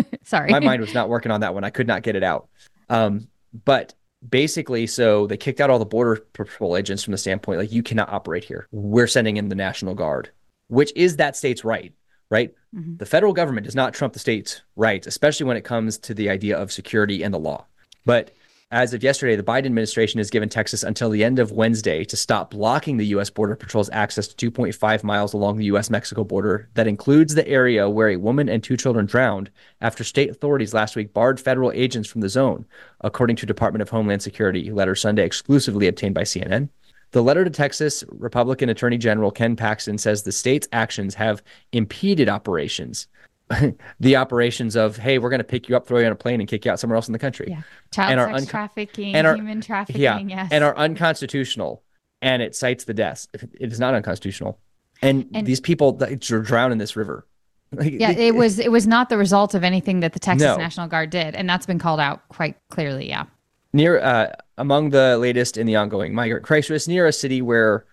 sorry, 0.24 0.49
my 0.49 0.60
mind 0.60 0.82
was 0.82 0.94
not 0.94 1.10
working 1.10 1.32
on 1.32 1.41
that 1.41 1.53
one. 1.53 1.64
I 1.64 1.69
could 1.69 1.88
not 1.88 2.03
get 2.03 2.15
it 2.15 2.24
out. 2.24 2.48
Um, 2.90 3.28
but 3.65 3.94
basically, 4.28 4.88
so 4.88 5.28
they 5.28 5.38
kicked 5.38 5.61
out 5.61 5.69
all 5.69 5.80
the 5.80 5.86
border 5.86 6.22
patrol 6.34 6.76
agents 6.78 7.03
from 7.03 7.11
the 7.11 7.18
standpoint 7.18 7.60
like 7.60 7.72
you 7.72 7.84
cannot 7.84 8.10
operate 8.10 8.44
here. 8.44 8.68
We're 8.72 9.07
sending 9.07 9.38
in 9.38 9.49
the 9.49 9.56
National 9.56 9.94
Guard, 9.94 10.32
which 10.68 10.91
is 10.95 11.18
that 11.18 11.36
state's 11.36 11.64
right. 11.64 11.94
Right. 12.30 12.53
The 12.98 13.06
federal 13.06 13.32
government 13.32 13.65
does 13.65 13.76
not 13.76 13.94
trump 13.94 14.11
the 14.11 14.19
state's 14.19 14.61
rights, 14.76 15.07
especially 15.07 15.45
when 15.45 15.56
it 15.56 15.64
comes 15.64 15.98
to 15.99 16.14
the 16.14 16.30
idea 16.30 16.57
of 16.57 16.74
security 16.74 17.24
and 17.24 17.34
the 17.34 17.40
law. 17.40 17.65
But 18.06 18.32
as 18.69 18.94
of 18.94 19.02
yesterday, 19.02 19.38
the 19.38 19.44
Biden 19.44 19.65
administration 19.65 20.18
has 20.18 20.30
given 20.30 20.49
Texas 20.49 20.84
until 20.84 21.10
the 21.10 21.23
end 21.23 21.39
of 21.39 21.53
Wednesday 21.53 22.03
to 22.03 22.18
stop 22.18 22.52
blocking 22.52 22.98
the 22.98 23.06
U.S. 23.07 23.30
Border 23.30 23.56
Patrol's 23.56 23.89
access 23.94 24.27
to 24.27 24.52
2.5 24.52 25.03
miles 25.03 25.34
along 25.34 25.56
the 25.56 25.65
U.S. 25.65 25.89
Mexico 25.89 26.26
border. 26.26 26.68
That 26.73 26.88
includes 26.88 27.34
the 27.34 27.48
area 27.48 27.89
where 27.89 28.10
a 28.10 28.18
woman 28.18 28.49
and 28.49 28.61
two 28.61 28.76
children 28.76 29.06
drowned 29.06 29.52
after 29.80 30.03
state 30.03 30.30
authorities 30.30 30.73
last 30.73 30.98
week 30.98 31.14
barred 31.14 31.39
federal 31.39 31.72
agents 31.72 32.10
from 32.10 32.19
the 32.19 32.27
zone, 32.27 32.65
according 33.02 33.38
to 33.38 33.45
Department 33.45 33.81
of 33.81 33.89
Homeland 33.89 34.22
Security 34.22 34.69
letter 34.69 34.95
Sunday 34.95 35.26
exclusively 35.26 35.88
obtained 35.88 36.15
by 36.15 36.23
CNN. 36.23 36.68
The 37.11 37.23
letter 37.23 37.45
to 37.45 37.49
Texas 37.49 38.03
Republican 38.10 38.68
Attorney 38.68 38.98
General 38.98 39.31
Ken 39.31 39.56
Paxton 39.56 39.98
says 39.98 40.23
the 40.23 40.34
state's 40.34 40.68
actions 40.73 41.15
have 41.15 41.41
impeded 41.72 42.27
operations. 42.27 43.07
the 43.99 44.15
operations 44.15 44.76
of, 44.76 44.98
hey, 44.98 45.19
we're 45.19 45.30
going 45.30 45.40
to 45.40 45.44
pick 45.44 45.69
you 45.69 45.76
up, 45.76 45.88
throw 45.88 45.99
you 45.99 46.06
on 46.06 46.11
a 46.11 46.15
plane, 46.15 46.40
and 46.40 46.49
kick 46.49 46.65
you 46.65 46.72
out 46.72 46.80
somewhere 46.80 46.95
else 46.95 47.07
in 47.07 47.14
the 47.14 47.19
country 47.19 47.48
yeah, 47.49 47.61
child 47.91 48.11
and 48.11 48.19
our 48.19 48.28
sex 48.28 48.41
unco- 48.41 48.52
trafficking, 48.52 49.15
and 49.15 49.26
our- 49.26 49.36
human 49.36 49.61
trafficking. 49.61 50.02
yeah, 50.02 50.19
yes, 50.19 50.49
and 50.52 50.64
are 50.64 50.76
unconstitutional, 50.78 51.84
and 52.22 52.41
it 52.41 52.56
cites 52.56 52.84
the 52.84 52.94
deaths. 52.94 53.28
It 53.34 53.72
is 53.72 53.80
not 53.80 53.94
unconstitutional, 53.94 54.60
and, 55.02 55.30
And- 55.34 55.48
these 55.48 55.60
people 55.61 55.94
that 55.94 56.19
dr- 56.19 56.45
drown 56.45 56.72
in 56.72 56.78
this 56.78 56.95
river. 56.95 57.26
Like, 57.74 57.94
yeah, 57.94 58.11
it 58.11 58.34
was 58.36 58.60
it 58.60 58.72
was 58.72 58.88
not 58.88 59.10
the 59.10 59.18
result 59.18 59.53
of 59.53 59.64
anything 59.64 59.99
that 59.99 60.14
the 60.14 60.19
Texas 60.19 60.45
No. 60.45 60.56
National 60.56 60.88
Guard 60.88 61.10
did, 61.10 61.36
and 61.36 61.49
that's 61.49 61.65
been 61.65 61.80
called 61.80 61.99
out 61.99 62.28
quite 62.30 62.56
clearly. 62.69 63.10
Yeah, 63.10 63.26
near 63.74 63.99
uh, 63.99 64.32
among 64.57 64.91
the 64.91 65.18
latest 65.18 65.57
in 65.57 65.68
the 65.68 65.76
ongoing 65.76 66.14
migrant 66.15 66.45
crisis 66.45 66.88
near 66.88 67.06
a 67.07 67.11
city 67.11 67.41
where 67.41 67.86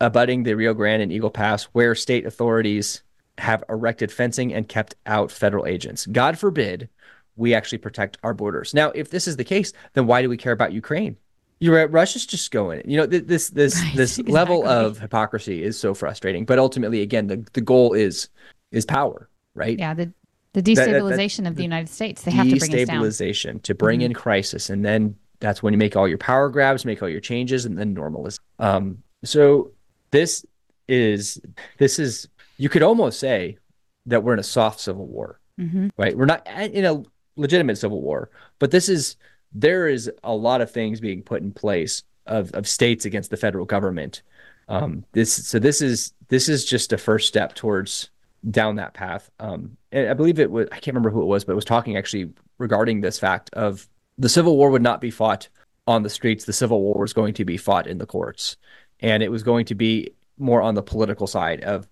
abutting 0.00 0.42
the 0.42 0.54
Rio 0.54 0.74
Grande 0.74 1.02
and 1.02 1.12
Eagle 1.12 1.30
Pass, 1.30 1.64
where 1.66 1.94
state 1.94 2.26
authorities 2.26 3.02
have 3.38 3.64
erected 3.68 4.12
fencing 4.12 4.52
and 4.52 4.68
kept 4.68 4.94
out 5.06 5.30
federal 5.30 5.66
agents. 5.66 6.06
God 6.06 6.38
forbid 6.38 6.88
we 7.36 7.54
actually 7.54 7.78
protect 7.78 8.18
our 8.22 8.34
borders. 8.34 8.74
Now, 8.74 8.90
if 8.90 9.10
this 9.10 9.26
is 9.26 9.36
the 9.36 9.44
case, 9.44 9.72
then 9.94 10.06
why 10.06 10.22
do 10.22 10.28
we 10.28 10.36
care 10.36 10.52
about 10.52 10.72
Ukraine? 10.72 11.16
You're 11.60 11.76
right. 11.76 11.90
Russia's 11.90 12.26
just 12.26 12.50
going. 12.50 12.82
You 12.84 12.98
know, 12.98 13.06
th- 13.06 13.24
this 13.26 13.50
this 13.50 13.80
Right, 13.80 13.92
this 13.96 14.18
level 14.18 14.66
of 14.66 14.98
hypocrisy 14.98 15.62
is 15.62 15.78
so 15.78 15.94
frustrating. 15.94 16.44
But 16.44 16.58
ultimately, 16.58 17.00
again, 17.02 17.28
the, 17.28 17.44
the 17.52 17.60
goal 17.60 17.92
is 17.94 18.28
is 18.72 18.84
power, 18.84 19.28
right? 19.54 19.78
yeah. 19.78 19.94
The 19.94 20.12
the 20.52 20.60
that- 20.60 20.74
that- 20.74 20.88
destabilization 20.88 21.46
of 21.46 21.54
the 21.56 21.62
United 21.62 21.88
States. 21.88 22.22
They 22.22 22.32
have 22.32 22.48
to 22.48 22.56
bring 22.56 22.74
us 22.74 22.86
down. 22.88 22.96
Mm-hmm. 23.00 23.04
destabilization 23.04 23.62
to 23.62 23.74
bring 23.74 24.00
in 24.02 24.12
crisis 24.12 24.68
and 24.68 24.84
then 24.84 25.16
that's 25.40 25.62
when 25.62 25.72
you 25.72 25.78
make 25.78 25.96
all 25.96 26.06
your 26.06 26.18
power 26.18 26.48
grabs 26.50 26.84
make 26.84 27.02
all 27.02 27.08
your 27.08 27.20
changes 27.20 27.64
and 27.64 27.76
then 27.76 27.96
normalize 27.96 28.38
um 28.60 29.02
so 29.24 29.72
this 30.12 30.44
is 30.88 31.40
this 31.78 31.98
is 31.98 32.28
you 32.62 32.68
could 32.68 32.82
almost 32.82 33.18
say 33.18 33.58
that 34.06 34.22
we're 34.22 34.34
in 34.34 34.38
a 34.38 34.50
soft 34.58 34.78
civil 34.80 35.06
war 35.06 35.40
Mhm. 35.60 35.90
right 36.02 36.16
we're 36.16 36.32
not 36.34 36.46
in 36.80 36.84
a 36.84 37.02
legitimate 37.36 37.76
civil 37.76 38.00
war 38.00 38.30
but 38.58 38.70
this 38.70 38.88
is 38.88 39.16
there 39.52 39.86
is 39.88 40.10
a 40.24 40.34
lot 40.34 40.60
of 40.62 40.70
things 40.70 41.00
being 41.08 41.22
put 41.22 41.42
in 41.42 41.52
place 41.52 42.02
of, 42.26 42.50
of 42.52 42.66
states 42.66 43.04
against 43.04 43.30
the 43.30 43.36
federal 43.36 43.66
government 43.66 44.22
um 44.68 45.04
this 45.12 45.30
so 45.50 45.58
this 45.58 45.82
is 45.82 46.12
this 46.28 46.48
is 46.48 46.64
just 46.64 46.92
a 46.92 46.98
first 46.98 47.26
step 47.28 47.54
towards 47.54 48.10
down 48.50 48.74
that 48.76 48.92
path. 48.94 49.30
Um, 49.38 49.76
and 49.92 50.08
I 50.08 50.14
believe 50.14 50.40
it 50.40 50.50
was, 50.50 50.66
I 50.72 50.76
can't 50.82 50.94
remember 50.96 51.10
who 51.10 51.22
it 51.22 51.26
was, 51.26 51.44
but 51.44 51.52
it 51.52 51.60
was 51.62 51.64
talking 51.74 51.96
actually 51.96 52.32
regarding 52.58 53.00
this 53.00 53.16
fact 53.18 53.50
of 53.52 53.88
the 54.18 54.28
Civil 54.28 54.56
War 54.56 54.68
would 54.70 54.82
not 54.82 55.00
be 55.00 55.12
fought 55.12 55.48
on 55.86 56.02
the 56.02 56.10
streets. 56.10 56.44
The 56.44 56.52
Civil 56.52 56.80
War 56.82 56.96
was 56.98 57.12
going 57.12 57.34
to 57.34 57.44
be 57.44 57.56
fought 57.56 57.86
in 57.86 57.98
the 57.98 58.06
courts. 58.06 58.56
And 58.98 59.22
it 59.22 59.30
was 59.30 59.44
going 59.44 59.66
to 59.66 59.76
be 59.76 60.14
more 60.38 60.60
on 60.60 60.74
the 60.74 60.82
political 60.82 61.28
side 61.28 61.60
of, 61.62 61.86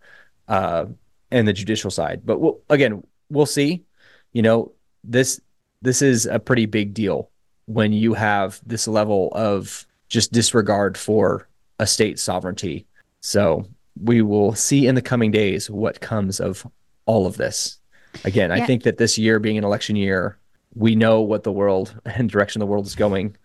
uh, 0.50 0.86
and 1.30 1.48
the 1.48 1.52
judicial 1.54 1.90
side. 1.90 2.22
But 2.26 2.40
we'll, 2.40 2.60
again, 2.68 3.02
we'll 3.30 3.46
see. 3.46 3.84
You 4.32 4.42
know, 4.42 4.72
this, 5.02 5.40
this 5.80 6.02
is 6.02 6.26
a 6.26 6.38
pretty 6.38 6.66
big 6.66 6.92
deal 6.92 7.30
when 7.66 7.92
you 7.92 8.12
have 8.14 8.60
this 8.66 8.86
level 8.86 9.30
of 9.32 9.86
just 10.08 10.32
disregard 10.32 10.98
for 10.98 11.48
a 11.78 11.86
state 11.86 12.18
sovereignty. 12.18 12.84
So 13.20 13.64
we 14.02 14.22
will 14.22 14.54
see 14.54 14.86
in 14.86 14.96
the 14.96 15.02
coming 15.02 15.30
days 15.30 15.70
what 15.70 16.00
comes 16.00 16.40
of 16.40 16.66
all 17.06 17.26
of 17.26 17.36
this. 17.36 17.78
Again, 18.24 18.50
I 18.50 18.66
think 18.66 18.82
that 18.82 18.98
this 18.98 19.16
year 19.16 19.38
being 19.38 19.56
an 19.56 19.64
election 19.64 19.94
year, 19.94 20.36
we 20.74 20.96
know 20.96 21.20
what 21.20 21.44
the 21.44 21.52
world 21.52 21.98
and 22.04 22.28
direction 22.28 22.58
the 22.58 22.66
world 22.66 22.86
is 22.86 22.96
going. 22.96 23.36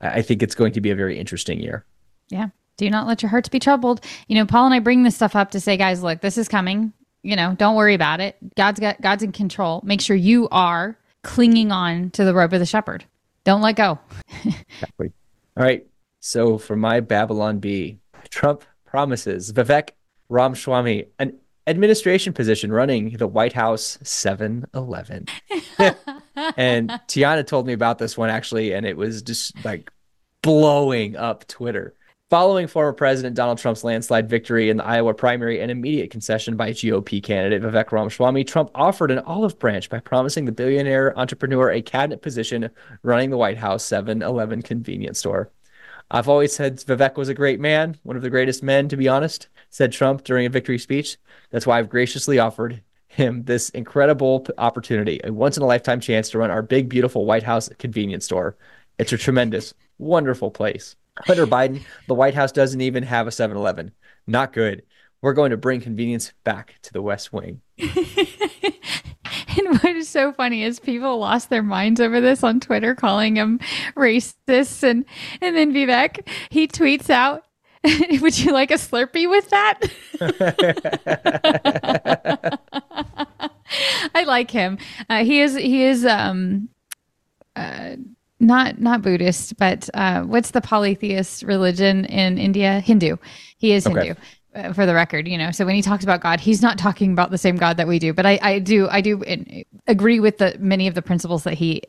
I 0.00 0.22
think 0.22 0.42
it's 0.42 0.54
going 0.54 0.72
to 0.72 0.80
be 0.80 0.90
a 0.90 0.96
very 0.96 1.18
interesting 1.18 1.60
year. 1.60 1.84
Yeah. 2.28 2.48
Do 2.82 2.90
not 2.90 3.06
let 3.06 3.22
your 3.22 3.30
hearts 3.30 3.48
be 3.48 3.60
troubled. 3.60 4.00
You 4.26 4.34
know, 4.34 4.44
Paul 4.44 4.64
and 4.64 4.74
I 4.74 4.80
bring 4.80 5.04
this 5.04 5.14
stuff 5.14 5.36
up 5.36 5.52
to 5.52 5.60
say, 5.60 5.76
guys, 5.76 6.02
look, 6.02 6.20
this 6.20 6.36
is 6.36 6.48
coming. 6.48 6.92
You 7.22 7.36
know, 7.36 7.54
don't 7.54 7.76
worry 7.76 7.94
about 7.94 8.18
it. 8.18 8.36
God's 8.56 8.80
got 8.80 9.00
God's 9.00 9.22
in 9.22 9.30
control. 9.30 9.80
Make 9.84 10.00
sure 10.00 10.16
you 10.16 10.48
are 10.50 10.98
clinging 11.22 11.70
on 11.70 12.10
to 12.10 12.24
the 12.24 12.34
rope 12.34 12.52
of 12.52 12.58
the 12.58 12.66
shepherd. 12.66 13.04
Don't 13.44 13.62
let 13.62 13.76
go. 13.76 14.00
Exactly. 14.44 15.12
All 15.56 15.62
right. 15.62 15.86
So 16.18 16.58
for 16.58 16.74
my 16.74 16.98
Babylon 16.98 17.60
Bee, 17.60 17.98
Trump 18.30 18.64
promises 18.84 19.52
Vivek 19.52 19.90
Ramaswamy 20.28 21.06
an 21.20 21.38
administration 21.68 22.32
position 22.32 22.72
running 22.72 23.10
the 23.10 23.28
White 23.28 23.52
House 23.52 23.96
7-Eleven. 24.02 25.26
and 26.56 26.90
Tiana 27.06 27.46
told 27.46 27.68
me 27.68 27.74
about 27.74 27.98
this 27.98 28.18
one 28.18 28.28
actually, 28.28 28.72
and 28.72 28.84
it 28.84 28.96
was 28.96 29.22
just 29.22 29.64
like 29.64 29.92
blowing 30.42 31.14
up 31.14 31.46
Twitter. 31.46 31.94
Following 32.32 32.66
former 32.66 32.94
President 32.94 33.36
Donald 33.36 33.58
Trump's 33.58 33.84
landslide 33.84 34.26
victory 34.26 34.70
in 34.70 34.78
the 34.78 34.86
Iowa 34.86 35.12
primary 35.12 35.60
and 35.60 35.70
immediate 35.70 36.10
concession 36.10 36.56
by 36.56 36.70
GOP 36.70 37.22
candidate 37.22 37.60
Vivek 37.60 37.92
Ramaswamy, 37.92 38.44
Trump 38.44 38.70
offered 38.74 39.10
an 39.10 39.18
olive 39.18 39.58
branch 39.58 39.90
by 39.90 40.00
promising 40.00 40.46
the 40.46 40.50
billionaire 40.50 41.12
entrepreneur 41.18 41.70
a 41.70 41.82
cabinet 41.82 42.22
position 42.22 42.70
running 43.02 43.28
the 43.28 43.36
White 43.36 43.58
House 43.58 43.84
7 43.84 44.22
Eleven 44.22 44.62
convenience 44.62 45.18
store. 45.18 45.50
I've 46.10 46.26
always 46.26 46.54
said 46.56 46.78
Vivek 46.78 47.18
was 47.18 47.28
a 47.28 47.34
great 47.34 47.60
man, 47.60 47.98
one 48.02 48.16
of 48.16 48.22
the 48.22 48.30
greatest 48.30 48.62
men, 48.62 48.88
to 48.88 48.96
be 48.96 49.08
honest, 49.08 49.48
said 49.68 49.92
Trump 49.92 50.24
during 50.24 50.46
a 50.46 50.48
victory 50.48 50.78
speech. 50.78 51.18
That's 51.50 51.66
why 51.66 51.78
I've 51.78 51.90
graciously 51.90 52.38
offered 52.38 52.80
him 53.08 53.44
this 53.44 53.68
incredible 53.68 54.46
opportunity, 54.56 55.20
a 55.22 55.30
once 55.30 55.58
in 55.58 55.62
a 55.62 55.66
lifetime 55.66 56.00
chance 56.00 56.30
to 56.30 56.38
run 56.38 56.50
our 56.50 56.62
big, 56.62 56.88
beautiful 56.88 57.26
White 57.26 57.42
House 57.42 57.68
convenience 57.76 58.24
store. 58.24 58.56
It's 58.98 59.12
a 59.12 59.18
tremendous, 59.18 59.74
wonderful 59.98 60.50
place. 60.50 60.96
Hunter 61.18 61.46
Biden, 61.46 61.82
the 62.08 62.14
White 62.14 62.34
House 62.34 62.52
doesn't 62.52 62.80
even 62.80 63.02
have 63.02 63.26
a 63.26 63.30
7 63.30 63.56
Eleven. 63.56 63.92
Not 64.26 64.52
good. 64.52 64.82
We're 65.20 65.34
going 65.34 65.50
to 65.50 65.56
bring 65.56 65.80
convenience 65.80 66.32
back 66.44 66.76
to 66.82 66.92
the 66.92 67.02
West 67.02 67.32
Wing. 67.32 67.60
and 67.78 67.88
what 69.80 69.96
is 69.96 70.08
so 70.08 70.32
funny 70.32 70.64
is 70.64 70.80
people 70.80 71.18
lost 71.18 71.48
their 71.48 71.62
minds 71.62 72.00
over 72.00 72.20
this 72.20 72.42
on 72.42 72.60
Twitter, 72.60 72.94
calling 72.94 73.36
him 73.36 73.60
racist. 73.96 74.82
And, 74.82 75.04
and 75.40 75.56
then 75.56 75.72
Vivek, 75.72 76.28
he 76.50 76.66
tweets 76.66 77.10
out, 77.10 77.44
Would 77.84 78.38
you 78.38 78.52
like 78.52 78.70
a 78.70 78.74
Slurpee 78.74 79.28
with 79.28 79.50
that? 79.50 79.80
I 84.14 84.24
like 84.24 84.50
him. 84.50 84.78
Uh, 85.10 85.24
he 85.24 85.40
is, 85.40 85.56
he 85.56 85.82
is, 85.82 86.06
um, 86.06 86.68
uh, 87.56 87.96
not 88.42 88.80
not 88.80 89.02
Buddhist, 89.02 89.56
but 89.56 89.88
uh, 89.94 90.22
what's 90.22 90.50
the 90.50 90.60
polytheist 90.60 91.44
religion 91.44 92.04
in 92.06 92.36
India? 92.38 92.80
Hindu. 92.80 93.16
He 93.56 93.72
is 93.72 93.86
okay. 93.86 94.08
Hindu. 94.08 94.20
Uh, 94.54 94.72
for 94.74 94.84
the 94.84 94.92
record, 94.92 95.26
you 95.26 95.38
know, 95.38 95.50
so 95.50 95.64
when 95.64 95.74
he 95.74 95.80
talks 95.80 96.04
about 96.04 96.20
God, 96.20 96.38
he's 96.38 96.60
not 96.60 96.76
talking 96.76 97.12
about 97.12 97.30
the 97.30 97.38
same 97.38 97.56
God 97.56 97.78
that 97.78 97.88
we 97.88 97.98
do. 97.98 98.12
But 98.12 98.26
I, 98.26 98.38
I 98.42 98.58
do, 98.58 98.86
I 98.86 99.00
do 99.00 99.22
agree 99.86 100.20
with 100.20 100.36
the 100.36 100.54
many 100.58 100.86
of 100.88 100.94
the 100.94 101.00
principles 101.00 101.44
that 101.44 101.54
he 101.54 101.80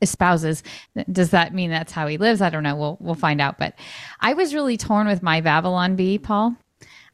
espouses. 0.00 0.62
Does 1.10 1.30
that 1.30 1.52
mean 1.52 1.70
that's 1.70 1.90
how 1.90 2.06
he 2.06 2.16
lives? 2.16 2.40
I 2.40 2.50
don't 2.50 2.62
know. 2.62 2.76
We'll 2.76 2.98
we'll 3.00 3.14
find 3.16 3.40
out. 3.40 3.58
But 3.58 3.74
I 4.20 4.34
was 4.34 4.54
really 4.54 4.76
torn 4.76 5.08
with 5.08 5.24
my 5.24 5.40
Babylon 5.40 5.96
Bee, 5.96 6.18
Paul. 6.18 6.54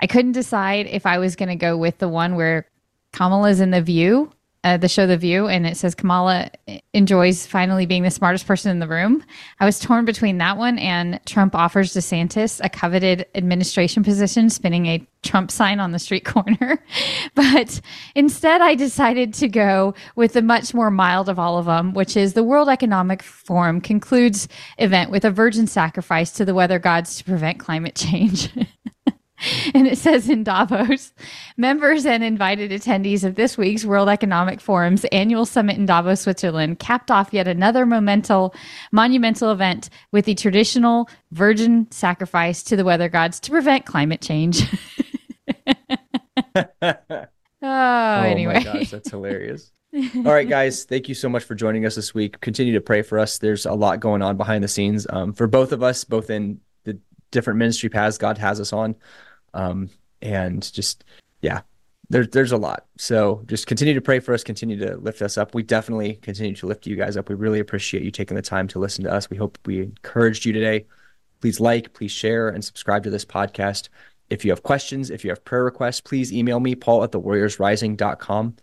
I 0.01 0.07
couldn't 0.07 0.33
decide 0.33 0.87
if 0.87 1.07
I 1.07 1.17
was 1.17 1.35
going 1.35 1.49
to 1.49 1.57
go 1.57 1.79
with 1.79 1.97
the 1.97 2.09
one 2.09 2.37
where 2.37 2.67
Kamala's 3.13 3.61
in 3.61 3.71
the 3.71 3.81
View 3.81 4.31
uh, 4.63 4.77
the 4.77 4.89
show 4.89 5.07
The 5.07 5.17
View, 5.17 5.47
and 5.47 5.67
it 5.67 5.77
says 5.77 5.95
Kamala 5.95 6.51
enjoys 6.93 7.47
finally 7.47 7.87
being 7.87 8.03
the 8.03 8.11
smartest 8.11 8.47
person 8.47 8.71
in 8.71 8.79
the 8.79 8.87
room. 8.87 9.25
I 9.59 9.65
was 9.65 9.79
torn 9.79 10.05
between 10.05 10.39
that 10.39 10.59
one 10.59 10.79
and 10.79 11.19
Trump 11.25 11.55
offers 11.55 11.95
DeSantis 11.95 12.61
a 12.63 12.69
coveted 12.69 13.27
administration 13.35 14.03
position, 14.03 14.51
spinning 14.51 14.87
a 14.87 15.07
Trump 15.23 15.51
sign 15.51 15.81
on 15.81 15.93
the 15.93 15.99
street 15.99 16.25
corner. 16.25 16.85
but 17.35 17.81
instead, 18.15 18.61
I 18.61 18.75
decided 18.75 19.33
to 19.35 19.49
go 19.49 19.95
with 20.15 20.35
the 20.35 20.43
much 20.43 20.75
more 20.75 20.91
mild 20.91 21.29
of 21.31 21.39
all 21.39 21.57
of 21.57 21.67
them, 21.67 21.95
which 21.95 22.17
is 22.17 22.35
the 22.35 22.45
World 22.45 22.69
Economic 22.69 23.23
Forum 23.23 23.81
concludes 23.81 24.47
event 24.79 25.11
with 25.11 25.25
a 25.25 25.31
virgin 25.31 25.67
sacrifice 25.67 26.33
to 26.33 26.45
the 26.45 26.55
weather 26.55 26.79
gods 26.79 27.17
to 27.17 27.25
prevent 27.25 27.59
climate 27.59 27.95
change. 27.95 28.51
and 29.75 29.87
it 29.87 29.99
says 29.99 30.29
in 30.29 30.45
Davos, 30.45 31.13
members 31.57 32.07
and 32.07 32.23
invited 32.23 32.71
attendees 32.71 33.25
of 33.25 33.35
this 33.35 33.57
week's 33.57 33.85
World 33.85 34.09
Economic 34.09 34.61
Forum's 34.61 35.05
annual 35.07 35.47
summit 35.47 35.77
in 35.77 35.87
Davos, 35.87 36.23
Switzerland, 36.23 36.79
capped 36.79 37.11
off 37.11 37.33
yet 37.33 37.49
another 37.49 37.87
monumental, 37.87 38.55
monumental 38.93 39.51
event 39.51 39.91
with 40.13 40.25
the 40.25 40.35
traditional 40.35 41.09
virgin 41.33 41.91
sacrifice 41.91 42.63
to 42.65 42.77
the 42.77 42.85
weather 42.85 43.09
gods 43.09 43.41
to 43.41 43.51
prevent 43.51 43.87
climate 43.87 44.21
change. 44.21 44.63
oh, 46.55 47.27
oh, 47.63 48.23
anyway. 48.23 48.55
my 48.55 48.63
gosh, 48.63 48.91
that's 48.91 49.11
hilarious. 49.11 49.73
All 49.93 50.23
right, 50.23 50.49
guys, 50.49 50.85
thank 50.85 51.09
you 51.09 51.15
so 51.15 51.29
much 51.29 51.43
for 51.43 51.55
joining 51.55 51.85
us 51.85 51.97
this 51.97 52.15
week. 52.15 52.41
Continue 52.41 52.73
to 52.75 52.81
pray 52.81 53.03
for 53.03 53.19
us. 53.19 53.39
There's 53.39 53.67
a 53.67 53.73
lot 53.73 53.99
going 53.99 54.23
on 54.23 54.37
behind 54.37 54.63
the 54.63 54.69
scenes 54.69 55.07
um, 55.11 55.33
for 55.33 55.49
both 55.49 55.73
of 55.73 55.83
us, 55.83 56.05
both 56.05 56.31
in 56.31 56.61
the 56.85 56.99
different 57.33 57.59
ministry 57.59 57.89
paths 57.89 58.17
God 58.17 58.39
has 58.39 58.61
us 58.61 58.73
on. 58.73 58.95
Um, 59.55 59.91
and 60.23 60.71
just, 60.73 61.05
yeah, 61.41 61.63
there's 62.11 62.29
there's 62.29 62.53
a 62.53 62.57
lot. 62.57 62.87
So 62.99 63.43
just 63.47 63.67
continue 63.67 63.95
to 63.95 64.01
pray 64.01 64.19
for 64.19 64.35
us, 64.35 64.45
continue 64.45 64.77
to 64.79 64.97
lift 64.97 65.23
us 65.23 65.39
up. 65.39 65.55
We 65.55 65.63
definitely 65.63 66.15
continue 66.15 66.55
to 66.57 66.67
lift 66.67 66.87
you 66.87 66.97
guys 66.97 67.17
up. 67.17 67.29
We 67.29 67.37
really 67.37 67.61
appreciate 67.61 68.03
you 68.03 68.11
taking 68.11 68.35
the 68.35 68.43
time 68.43 68.69
to 68.69 68.79
listen 68.79 69.05
to 69.05 69.13
us. 69.13 69.31
We 69.31 69.37
hope 69.37 69.59
we 69.65 69.83
encouraged 69.83 70.45
you 70.45 70.53
today. 70.53 70.87
Please 71.41 71.61
like, 71.61 71.95
please 71.95 72.11
share, 72.11 72.49
and 72.49 72.65
subscribe 72.65 73.05
to 73.05 73.11
this 73.11 73.25
podcast. 73.25 73.89
If 74.29 74.45
you 74.45 74.51
have 74.51 74.63
questions, 74.63 75.11
if 75.11 75.25
you 75.25 75.31
have 75.31 75.45
prayer 75.45 75.65
requests, 75.65 76.01
please 76.01 76.33
email 76.33 76.61
me, 76.61 76.75
paul 76.75 77.03
at 77.03 77.13
thewarriorsrising.com. 77.13 78.57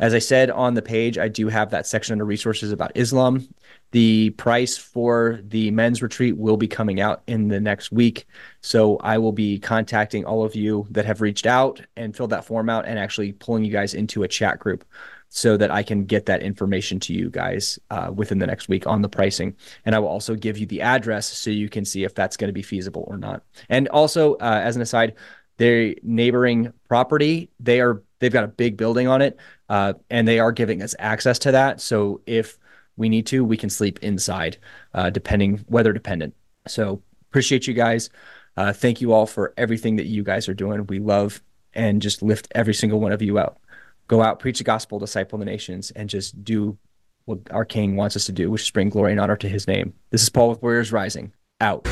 As 0.00 0.14
I 0.14 0.20
said 0.20 0.50
on 0.50 0.74
the 0.74 0.82
page, 0.82 1.18
I 1.18 1.28
do 1.28 1.48
have 1.48 1.70
that 1.70 1.86
section 1.86 2.12
under 2.12 2.24
resources 2.24 2.70
about 2.70 2.92
Islam. 2.94 3.48
The 3.90 4.30
price 4.30 4.76
for 4.76 5.40
the 5.42 5.70
men's 5.72 6.02
retreat 6.02 6.36
will 6.36 6.56
be 6.56 6.68
coming 6.68 7.00
out 7.00 7.22
in 7.26 7.48
the 7.48 7.60
next 7.60 7.90
week. 7.90 8.26
So 8.60 8.98
I 8.98 9.18
will 9.18 9.32
be 9.32 9.58
contacting 9.58 10.24
all 10.24 10.44
of 10.44 10.54
you 10.54 10.86
that 10.90 11.04
have 11.04 11.20
reached 11.20 11.46
out 11.46 11.80
and 11.96 12.16
filled 12.16 12.30
that 12.30 12.44
form 12.44 12.68
out 12.68 12.86
and 12.86 12.98
actually 12.98 13.32
pulling 13.32 13.64
you 13.64 13.72
guys 13.72 13.94
into 13.94 14.22
a 14.22 14.28
chat 14.28 14.58
group 14.58 14.84
so 15.30 15.56
that 15.56 15.70
I 15.70 15.82
can 15.82 16.04
get 16.04 16.26
that 16.26 16.42
information 16.42 17.00
to 17.00 17.12
you 17.12 17.28
guys 17.28 17.78
uh, 17.90 18.10
within 18.14 18.38
the 18.38 18.46
next 18.46 18.68
week 18.68 18.86
on 18.86 19.02
the 19.02 19.08
pricing. 19.08 19.56
And 19.84 19.94
I 19.94 19.98
will 19.98 20.08
also 20.08 20.34
give 20.34 20.58
you 20.58 20.66
the 20.66 20.82
address 20.82 21.26
so 21.26 21.50
you 21.50 21.68
can 21.68 21.84
see 21.84 22.04
if 22.04 22.14
that's 22.14 22.36
going 22.36 22.48
to 22.48 22.52
be 22.52 22.62
feasible 22.62 23.04
or 23.08 23.16
not. 23.16 23.42
And 23.68 23.88
also, 23.88 24.34
uh, 24.34 24.60
as 24.62 24.76
an 24.76 24.82
aside, 24.82 25.16
their 25.58 25.94
neighboring 26.02 26.72
property, 26.88 27.50
they 27.60 27.80
are 27.80 28.02
they've 28.18 28.32
got 28.32 28.44
a 28.44 28.48
big 28.48 28.76
building 28.76 29.08
on 29.08 29.22
it, 29.22 29.36
uh, 29.68 29.94
and 30.10 30.26
they 30.26 30.38
are 30.38 30.52
giving 30.52 30.82
us 30.82 30.94
access 30.98 31.38
to 31.40 31.52
that. 31.52 31.80
So 31.80 32.20
if 32.26 32.58
we 32.96 33.08
need 33.08 33.26
to, 33.26 33.44
we 33.44 33.56
can 33.56 33.70
sleep 33.70 33.98
inside, 34.02 34.58
uh, 34.94 35.10
depending 35.10 35.64
weather 35.68 35.92
dependent. 35.92 36.34
So 36.66 37.02
appreciate 37.30 37.66
you 37.66 37.74
guys. 37.74 38.10
Uh, 38.56 38.72
thank 38.72 39.00
you 39.00 39.12
all 39.12 39.26
for 39.26 39.54
everything 39.56 39.96
that 39.96 40.06
you 40.06 40.24
guys 40.24 40.48
are 40.48 40.54
doing. 40.54 40.84
We 40.86 40.98
love 40.98 41.40
and 41.74 42.02
just 42.02 42.22
lift 42.22 42.48
every 42.54 42.74
single 42.74 43.00
one 43.00 43.12
of 43.12 43.22
you 43.22 43.38
out. 43.38 43.58
Go 44.08 44.22
out, 44.22 44.40
preach 44.40 44.58
the 44.58 44.64
gospel, 44.64 44.98
disciple 44.98 45.38
the 45.38 45.44
nations, 45.44 45.90
and 45.92 46.08
just 46.08 46.42
do 46.42 46.76
what 47.26 47.38
our 47.50 47.64
King 47.64 47.94
wants 47.94 48.16
us 48.16 48.24
to 48.24 48.32
do, 48.32 48.50
which 48.50 48.62
is 48.62 48.70
bring 48.70 48.88
glory 48.88 49.12
and 49.12 49.20
honor 49.20 49.36
to 49.36 49.48
His 49.48 49.68
name. 49.68 49.94
This 50.10 50.22
is 50.22 50.28
Paul 50.30 50.48
with 50.48 50.62
Warriors 50.62 50.92
Rising. 50.92 51.32
Out. 51.60 51.86